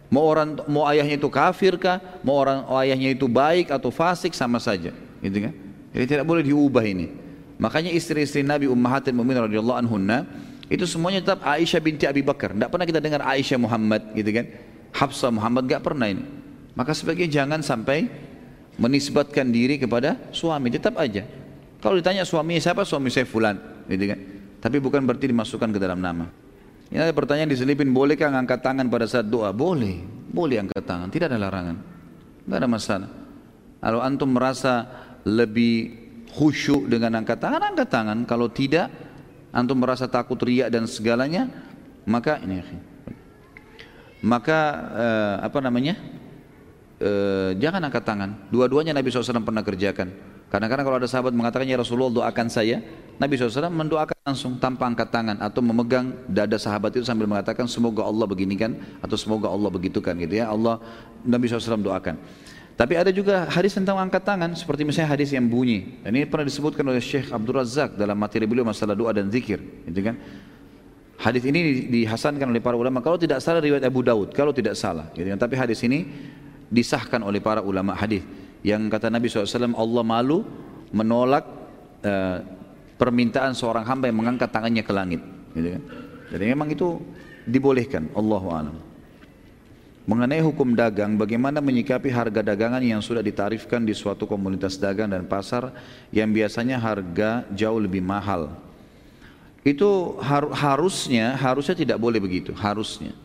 [0.08, 2.00] Mau orang mau ayahnya itu kafir kah?
[2.24, 4.32] Mau orang ayahnya itu baik atau fasik?
[4.32, 4.88] Sama saja.
[5.20, 5.52] Gitu kan?
[5.92, 7.23] Jadi tidak boleh diubah ini
[7.60, 10.26] makanya istri-istri Nabi Ummahatil Mu'minin radhiyallahu anhunna
[10.72, 14.46] itu semuanya tetap Aisyah binti Abi Bakar tidak pernah kita dengar Aisyah Muhammad gitu kan
[14.94, 16.24] Hafsah Muhammad nggak pernah ini
[16.74, 18.10] maka sebaiknya jangan sampai
[18.74, 21.22] menisbatkan diri kepada suami, tetap aja.
[21.78, 23.54] Kalau ditanya suami siapa, suami saya fulan,
[23.86, 24.18] gitu kan.
[24.58, 26.26] Tapi bukan berarti dimasukkan ke dalam nama.
[26.90, 29.54] Ini ada pertanyaan diselipin, bolehkah angkat tangan pada saat doa?
[29.54, 31.76] Boleh, boleh angkat tangan, tidak ada larangan.
[32.44, 33.10] Tidak ada masalah.
[33.78, 34.88] Kalau antum merasa
[35.28, 36.03] lebih
[36.34, 38.18] khusyuk dengan angkat tangan, angkat tangan.
[38.26, 38.90] Kalau tidak,
[39.54, 41.46] antum merasa takut riak dan segalanya,
[42.04, 42.60] maka ini
[44.24, 44.58] maka
[44.96, 45.94] eh, apa namanya?
[46.96, 48.30] Eh, jangan angkat tangan.
[48.48, 50.08] Dua-duanya Nabi SAW pernah kerjakan.
[50.48, 52.78] Karena kadang kalau ada sahabat mengatakan ya Rasulullah doakan saya,
[53.18, 58.06] Nabi SAW mendoakan langsung tanpa angkat tangan atau memegang dada sahabat itu sambil mengatakan semoga
[58.06, 60.48] Allah beginikan atau semoga Allah begitukan gitu ya.
[60.48, 60.78] Allah
[61.26, 62.16] Nabi SAW doakan.
[62.74, 66.02] Tapi ada juga hadis tentang angkat tangan seperti misalnya hadis yang bunyi.
[66.02, 70.00] Ini pernah disebutkan oleh Syekh Abdul Razak dalam materi beliau masalah doa dan zikir, gitu
[70.02, 70.18] kan.
[71.14, 75.06] Hadis ini dihasankan oleh para ulama kalau tidak salah riwayat Abu Daud, kalau tidak salah,
[75.14, 75.38] gitu kan.
[75.38, 76.02] Tapi hadis ini
[76.66, 78.26] disahkan oleh para ulama hadis
[78.64, 80.42] yang kata Nabi SAW Allah malu
[80.90, 81.44] menolak
[82.02, 82.38] uh,
[82.96, 85.20] permintaan seorang hamba yang mengangkat tangannya ke langit
[85.52, 85.82] gitu kan?
[86.32, 86.98] jadi memang itu
[87.44, 88.76] dibolehkan Allahu alam
[90.04, 95.24] mengenai hukum dagang bagaimana menyikapi harga dagangan yang sudah ditarifkan di suatu komunitas dagang dan
[95.24, 95.72] pasar
[96.12, 98.52] yang biasanya harga jauh lebih mahal
[99.64, 103.16] itu har harusnya harusnya tidak boleh begitu harusnya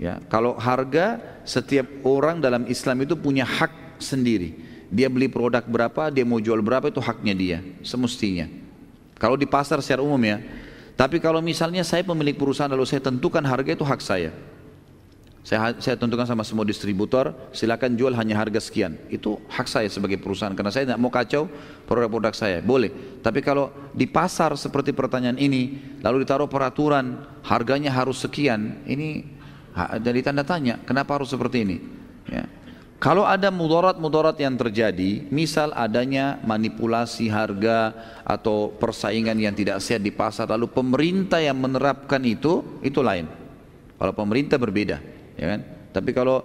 [0.00, 4.56] Ya, kalau harga setiap orang dalam Islam itu punya hak sendiri.
[4.88, 8.48] Dia beli produk berapa, dia mau jual berapa itu haknya dia, semestinya.
[9.20, 10.40] Kalau di pasar secara umum ya.
[10.96, 14.32] Tapi kalau misalnya saya pemilik perusahaan lalu saya tentukan harga itu hak saya.
[15.40, 19.00] Saya, saya tentukan sama semua distributor, silakan jual hanya harga sekian.
[19.08, 21.48] Itu hak saya sebagai perusahaan, karena saya tidak mau kacau
[21.88, 22.60] produk-produk saya.
[22.60, 22.92] Boleh.
[23.24, 29.24] Tapi kalau di pasar seperti pertanyaan ini, lalu ditaruh peraturan, harganya harus sekian, ini
[30.04, 31.76] jadi tanda tanya, kenapa harus seperti ini?
[32.28, 32.44] Ya.
[33.00, 37.96] Kalau ada mudarat-mudarat yang terjadi, misal adanya manipulasi harga
[38.28, 43.24] atau persaingan yang tidak sehat di pasar, lalu pemerintah yang menerapkan itu, itu lain.
[43.96, 45.00] Kalau pemerintah berbeda,
[45.40, 45.60] ya kan?
[45.96, 46.44] Tapi kalau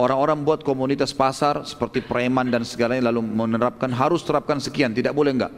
[0.00, 5.36] orang-orang buat komunitas pasar seperti preman dan segalanya lalu menerapkan harus terapkan sekian, tidak boleh
[5.36, 5.52] enggak.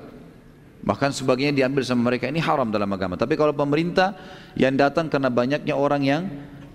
[0.82, 3.14] Bahkan sebagiannya diambil sama mereka ini haram dalam agama.
[3.14, 4.18] Tapi kalau pemerintah
[4.58, 6.22] yang datang karena banyaknya orang yang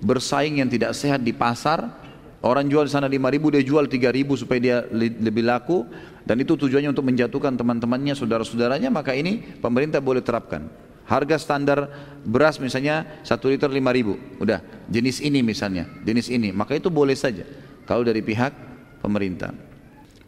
[0.01, 2.01] bersaing yang tidak sehat di pasar,
[2.41, 5.85] Orang jual di sana 5 ribu, dia jual 3 ribu supaya dia lebih laku.
[6.25, 10.65] Dan itu tujuannya untuk menjatuhkan teman-temannya, saudara-saudaranya, maka ini pemerintah boleh terapkan.
[11.11, 11.91] Harga standar
[12.23, 14.15] beras misalnya 1 liter 5 ribu.
[14.39, 16.55] Udah, jenis ini misalnya, jenis ini.
[16.55, 17.43] Maka itu boleh saja.
[17.83, 18.55] Kalau dari pihak
[19.03, 19.51] pemerintah.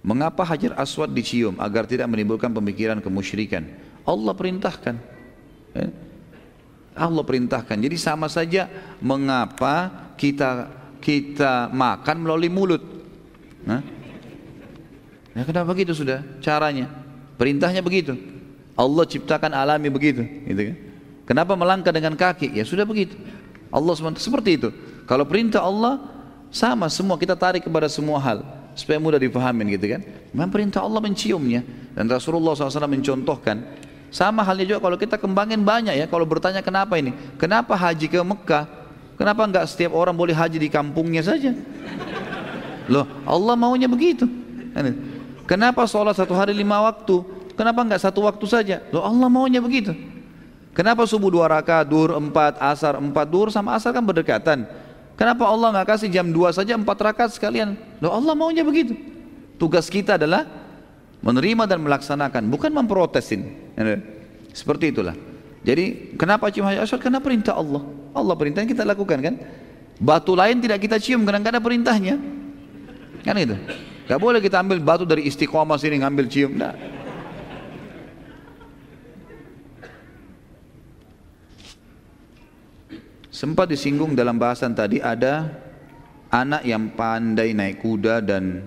[0.04, 3.64] Mengapa hajar aswad dicium agar tidak menimbulkan pemikiran kemusyrikan?
[4.04, 4.96] Allah perintahkan.
[5.80, 5.92] Eh?
[7.00, 7.80] Allah perintahkan.
[7.80, 8.68] Jadi sama saja
[9.00, 9.88] mengapa
[10.20, 10.68] kita
[11.00, 12.84] kita makan melalui mulut.
[13.64, 13.80] Nah,
[15.48, 16.92] kenapa begitu sudah caranya?
[17.40, 18.33] Perintahnya begitu.
[18.74, 20.78] Allah ciptakan alami begitu, gitu kan?
[21.24, 22.52] Kenapa melangkah dengan kaki?
[22.58, 23.16] Ya sudah begitu.
[23.72, 24.70] Allah SWT seperti itu.
[25.08, 26.02] Kalau perintah Allah
[26.52, 28.44] sama semua kita tarik kepada semua hal
[28.76, 30.02] supaya mudah dipahamin gitu kan.
[30.36, 31.64] Memang perintah Allah menciumnya
[31.96, 33.64] dan Rasulullah SAW mencontohkan
[34.14, 38.20] sama halnya juga kalau kita kembangin banyak ya kalau bertanya kenapa ini kenapa haji ke
[38.22, 41.54] Mekah Kenapa enggak setiap orang boleh haji di kampungnya saja?
[42.90, 44.26] Loh, Allah maunya begitu.
[45.46, 47.22] Kenapa sholat satu hari lima waktu?
[47.54, 48.82] Kenapa enggak satu waktu saja?
[48.90, 49.94] Loh, Allah maunya begitu.
[50.74, 54.66] Kenapa subuh dua rakaat, duhur empat, asar empat, duhur sama asar kan berdekatan.
[55.14, 57.78] Kenapa Allah nggak kasih jam dua saja empat rakaat sekalian?
[58.02, 58.98] Loh Allah maunya begitu.
[59.62, 60.50] Tugas kita adalah
[61.22, 63.54] menerima dan melaksanakan, bukan memprotesin.
[64.50, 65.14] Seperti itulah.
[65.62, 67.00] Jadi kenapa cium hajar aswad?
[67.06, 67.86] Karena perintah Allah.
[68.18, 69.36] Allah perintah kita lakukan kan.
[70.02, 72.18] Batu lain tidak kita cium karena ada perintahnya.
[73.22, 73.54] Kan itu.
[74.10, 76.58] Gak boleh kita ambil batu dari istiqomah sini ngambil cium.
[76.58, 76.74] Nah.
[83.34, 85.50] Sempat disinggung dalam bahasan tadi ada
[86.30, 88.62] anak yang pandai naik kuda dan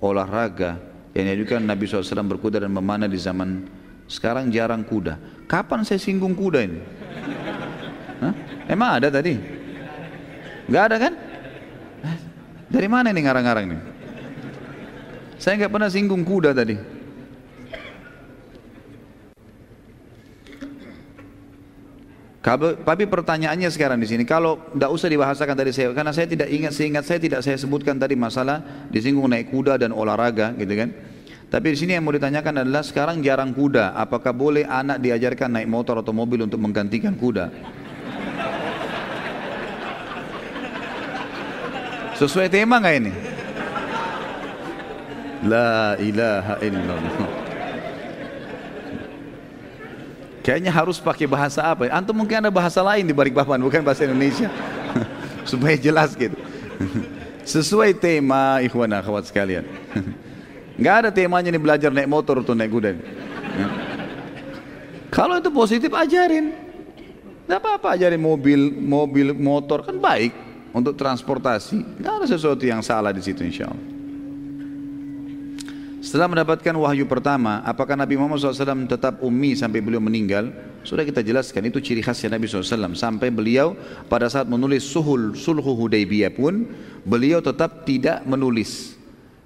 [0.00, 0.80] olahraga
[1.12, 3.68] yang diajukan Nabi SAW berkuda dan memanah di zaman
[4.08, 5.44] sekarang jarang kuda.
[5.44, 6.80] Kapan saya singgung kuda ini?
[8.24, 8.32] Hah?
[8.72, 9.36] Emang ada tadi?
[10.72, 11.12] Gak ada kan?
[12.72, 13.80] Dari mana ini ngarang-ngarang nih?
[15.36, 16.76] Saya nggak pernah singgung kuda tadi.
[22.48, 26.72] Tapi pertanyaannya sekarang di sini, kalau tidak usah dibahasakan tadi saya, karena saya tidak ingat,
[26.72, 30.88] seingat saya tidak saya sebutkan tadi masalah disinggung naik kuda dan olahraga, gitu kan?
[31.52, 35.68] Tapi di sini yang mau ditanyakan adalah sekarang jarang kuda, apakah boleh anak diajarkan naik
[35.68, 37.52] motor atau mobil untuk menggantikan kuda?
[42.16, 43.12] Sesuai tema nggak ini?
[45.44, 47.27] La ilaha illallah.
[50.48, 51.92] Kayaknya harus pakai bahasa apa?
[51.92, 54.48] Antum mungkin ada bahasa lain di balik papan, bukan bahasa Indonesia.
[55.52, 56.40] Supaya jelas gitu.
[57.52, 59.68] Sesuai tema ikhwan akhwat sekalian.
[60.80, 62.96] Nggak ada temanya nih belajar naik motor atau naik kuda.
[62.96, 63.68] Ya.
[65.12, 66.56] Kalau itu positif ajarin.
[67.44, 70.32] Nggak apa-apa ajarin mobil, mobil, motor kan baik
[70.72, 72.00] untuk transportasi.
[72.00, 73.97] Nggak ada sesuatu yang salah di situ insya Allah.
[76.08, 80.48] Setelah mendapatkan wahyu pertama, apakah Nabi Muhammad SAW tetap ummi sampai beliau meninggal?
[80.80, 82.96] Sudah kita jelaskan, itu ciri khasnya Nabi SAW.
[82.96, 83.76] Sampai beliau
[84.08, 86.64] pada saat menulis suhul, sulhu Hudaybiyah pun,
[87.04, 88.96] beliau tetap tidak menulis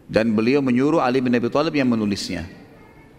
[0.07, 2.47] dan beliau menyuruh Ali bin Abi Thalib yang menulisnya.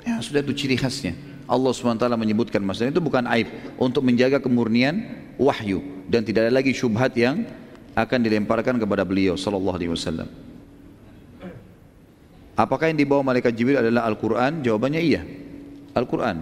[0.07, 1.11] Ya sudah itu ciri khasnya.
[1.43, 5.03] Allah SWT menyebutkan masalah itu bukan aib untuk menjaga kemurnian
[5.35, 7.43] wahyu dan tidak ada lagi syubhat yang
[7.91, 10.42] akan dilemparkan kepada beliau sallallahu alaihi wasallam.
[12.53, 14.61] Apakah yang dibawa malaikat Jibril adalah Al-Quran?
[14.61, 15.25] Jawabannya iya.
[15.97, 16.41] Al-Quran.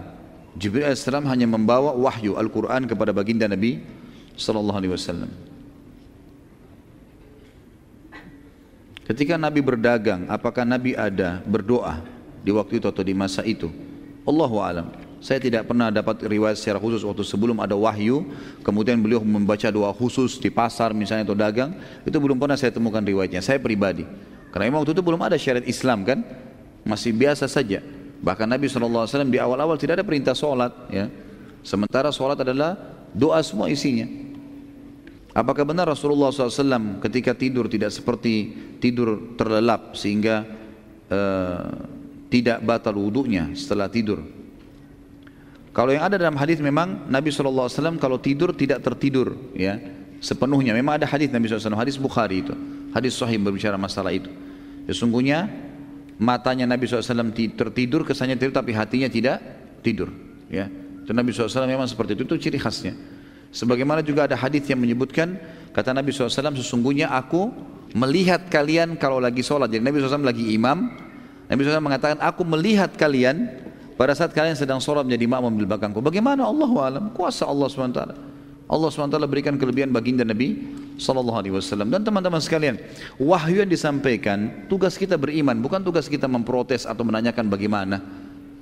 [0.52, 3.80] Jibril AS hanya membawa wahyu Al-Quran kepada baginda Nabi
[4.36, 5.32] wasallam.
[9.02, 12.04] Ketika Nabi berdagang, apakah Nabi ada berdoa
[12.44, 13.72] di waktu itu atau di masa itu?
[14.22, 14.88] Allahu alam.
[15.22, 18.26] Saya tidak pernah dapat riwayat secara khusus waktu sebelum ada wahyu,
[18.66, 21.70] kemudian beliau membaca doa khusus di pasar misalnya atau dagang,
[22.02, 23.38] itu belum pernah saya temukan riwayatnya.
[23.38, 24.02] Saya pribadi.
[24.52, 26.20] Karena memang waktu itu belum ada syariat Islam kan,
[26.84, 27.80] masih biasa saja.
[28.22, 30.70] Bahkan Nabi SAW di awal-awal tidak ada perintah sholat.
[30.92, 31.08] Ya.
[31.64, 32.76] Sementara sholat adalah
[33.16, 34.06] doa semua isinya.
[35.32, 40.44] Apakah benar Rasulullah SAW ketika tidur tidak seperti tidur terlelap sehingga
[41.08, 41.72] uh,
[42.28, 44.20] tidak batal wudhunya setelah tidur?
[45.72, 49.80] Kalau yang ada dalam hadis memang Nabi SAW kalau tidur tidak tertidur ya
[50.22, 50.72] sepenuhnya.
[50.72, 52.54] Memang ada hadis Nabi SAW, hadis Bukhari itu,
[52.92, 54.28] hadis Sahih berbicara masalah itu.
[54.86, 55.48] Sesungguhnya
[56.20, 59.42] matanya Nabi SAW tertidur, kesannya tidur tapi hatinya tidak
[59.82, 60.12] tidur.
[60.52, 60.68] Ya,
[61.02, 62.94] itu Nabi SAW memang seperti itu, itu ciri khasnya.
[63.52, 65.36] Sebagaimana juga ada hadis yang menyebutkan
[65.76, 67.52] kata Nabi SAW sesungguhnya aku
[67.92, 69.68] melihat kalian kalau lagi sholat.
[69.68, 70.88] Jadi Nabi SAW lagi imam.
[71.52, 73.52] Nabi SAW mengatakan aku melihat kalian
[74.00, 76.00] pada saat kalian sedang sholat menjadi imam di belakangku.
[76.00, 78.31] Bagaimana Allah alam kuasa Allah SWT.
[78.72, 80.56] Allah SWT berikan kelebihan baginda Nabi
[80.96, 82.80] Sallallahu Alaihi Wasallam dan teman-teman sekalian
[83.20, 88.00] wahyu yang disampaikan tugas kita beriman bukan tugas kita memprotes atau menanyakan bagaimana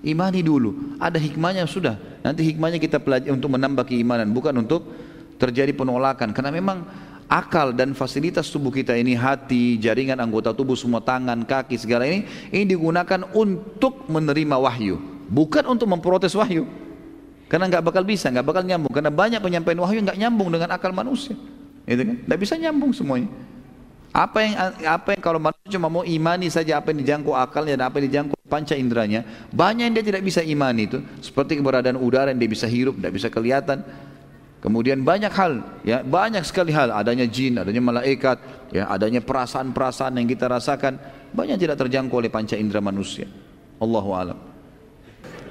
[0.01, 0.97] Imani dulu.
[0.97, 2.01] Ada hikmahnya sudah.
[2.25, 4.89] Nanti hikmahnya kita pelajari untuk menambah keimanan, bukan untuk
[5.37, 6.33] terjadi penolakan.
[6.33, 6.89] Karena memang
[7.29, 12.25] akal dan fasilitas tubuh kita ini, hati, jaringan anggota tubuh, semua tangan, kaki, segala ini,
[12.49, 14.97] ini digunakan untuk menerima wahyu,
[15.29, 16.65] bukan untuk memprotes wahyu.
[17.51, 18.95] Karena nggak bakal bisa, nggak bakal nyambung.
[18.95, 21.35] Karena banyak penyampaian wahyu nggak nyambung dengan akal manusia.
[21.83, 22.17] Itu kan?
[22.31, 23.27] Nggak bisa nyambung semuanya.
[24.15, 24.55] Apa yang
[24.87, 28.07] apa yang kalau manusia cuma mau imani saja apa yang dijangkau akalnya dan apa yang
[28.11, 29.23] dijangkau panca inderanya,
[29.55, 30.99] banyak yang dia tidak bisa imani itu.
[31.19, 33.83] Seperti keberadaan udara yang dia bisa hirup, tidak bisa kelihatan.
[34.61, 36.91] Kemudian banyak hal, ya banyak sekali hal.
[36.91, 38.39] Adanya jin, adanya malaikat,
[38.75, 40.99] ya adanya perasaan-perasaan yang kita rasakan,
[41.31, 43.31] banyak tidak terjangkau oleh panca indera manusia.
[43.79, 44.50] Allahu alam.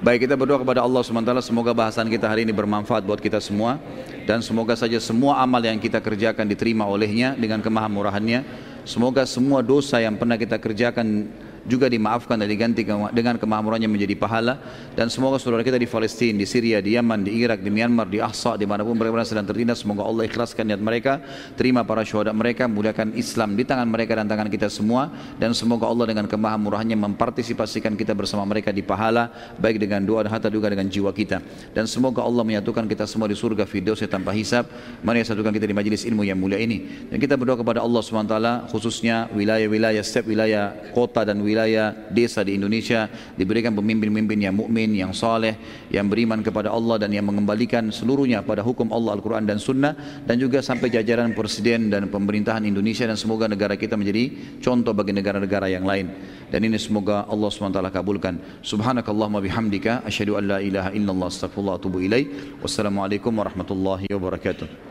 [0.00, 3.76] Baik kita berdoa kepada Allah SWT semoga bahasan kita hari ini bermanfaat buat kita semua
[4.24, 8.40] dan semoga saja semua amal yang kita kerjakan diterima olehnya dengan kemahamurahannya.
[8.88, 11.28] Semoga semua dosa yang pernah kita kerjakan
[11.66, 14.60] juga dimaafkan dan diganti dengan kemahamurannya menjadi pahala.
[14.96, 18.20] Dan semoga saudara kita di Palestina, di Syria, di Yaman, di Irak, di Myanmar, di
[18.22, 21.20] Ahsa, di mana pun mereka sedang tertindas semoga Allah ikhlaskan niat mereka
[21.56, 25.12] terima para syuhada mereka muliakan Islam di tangan mereka dan tangan kita semua.
[25.36, 30.30] Dan semoga Allah dengan kemahamurahannya mempartisipasikan kita bersama mereka di pahala baik dengan doa dan
[30.32, 31.42] harta juga dengan jiwa kita.
[31.76, 34.68] Dan semoga Allah menyatukan kita semua di surga firdausi tanpa hisab.
[35.02, 37.08] Mari satukan kita di majlis ilmu yang mulia ini.
[37.10, 38.36] Dan kita berdoa kepada Allah SWT
[38.70, 44.94] khususnya wilayah-wilayah setiap wilayah kota dan wilayah wilayah desa di Indonesia diberikan pemimpin-pemimpin yang mukmin,
[44.94, 45.58] yang saleh,
[45.90, 50.38] yang beriman kepada Allah dan yang mengembalikan seluruhnya pada hukum Allah Al-Quran dan Sunnah dan
[50.38, 53.10] juga sampai jajaran presiden dan pemerintahan Indonesia.
[53.10, 54.30] Dan semoga negara kita menjadi
[54.62, 56.06] contoh bagi negara-negara yang lain.
[56.50, 58.62] Dan ini semoga Allah SWT kabulkan.
[58.62, 62.58] Subhanakallahumma bihamdika asyhadu an la ilaha illallah astagfirullah atubu ilaih.
[62.62, 64.89] Wassalamualaikum warahmatullahi wabarakatuh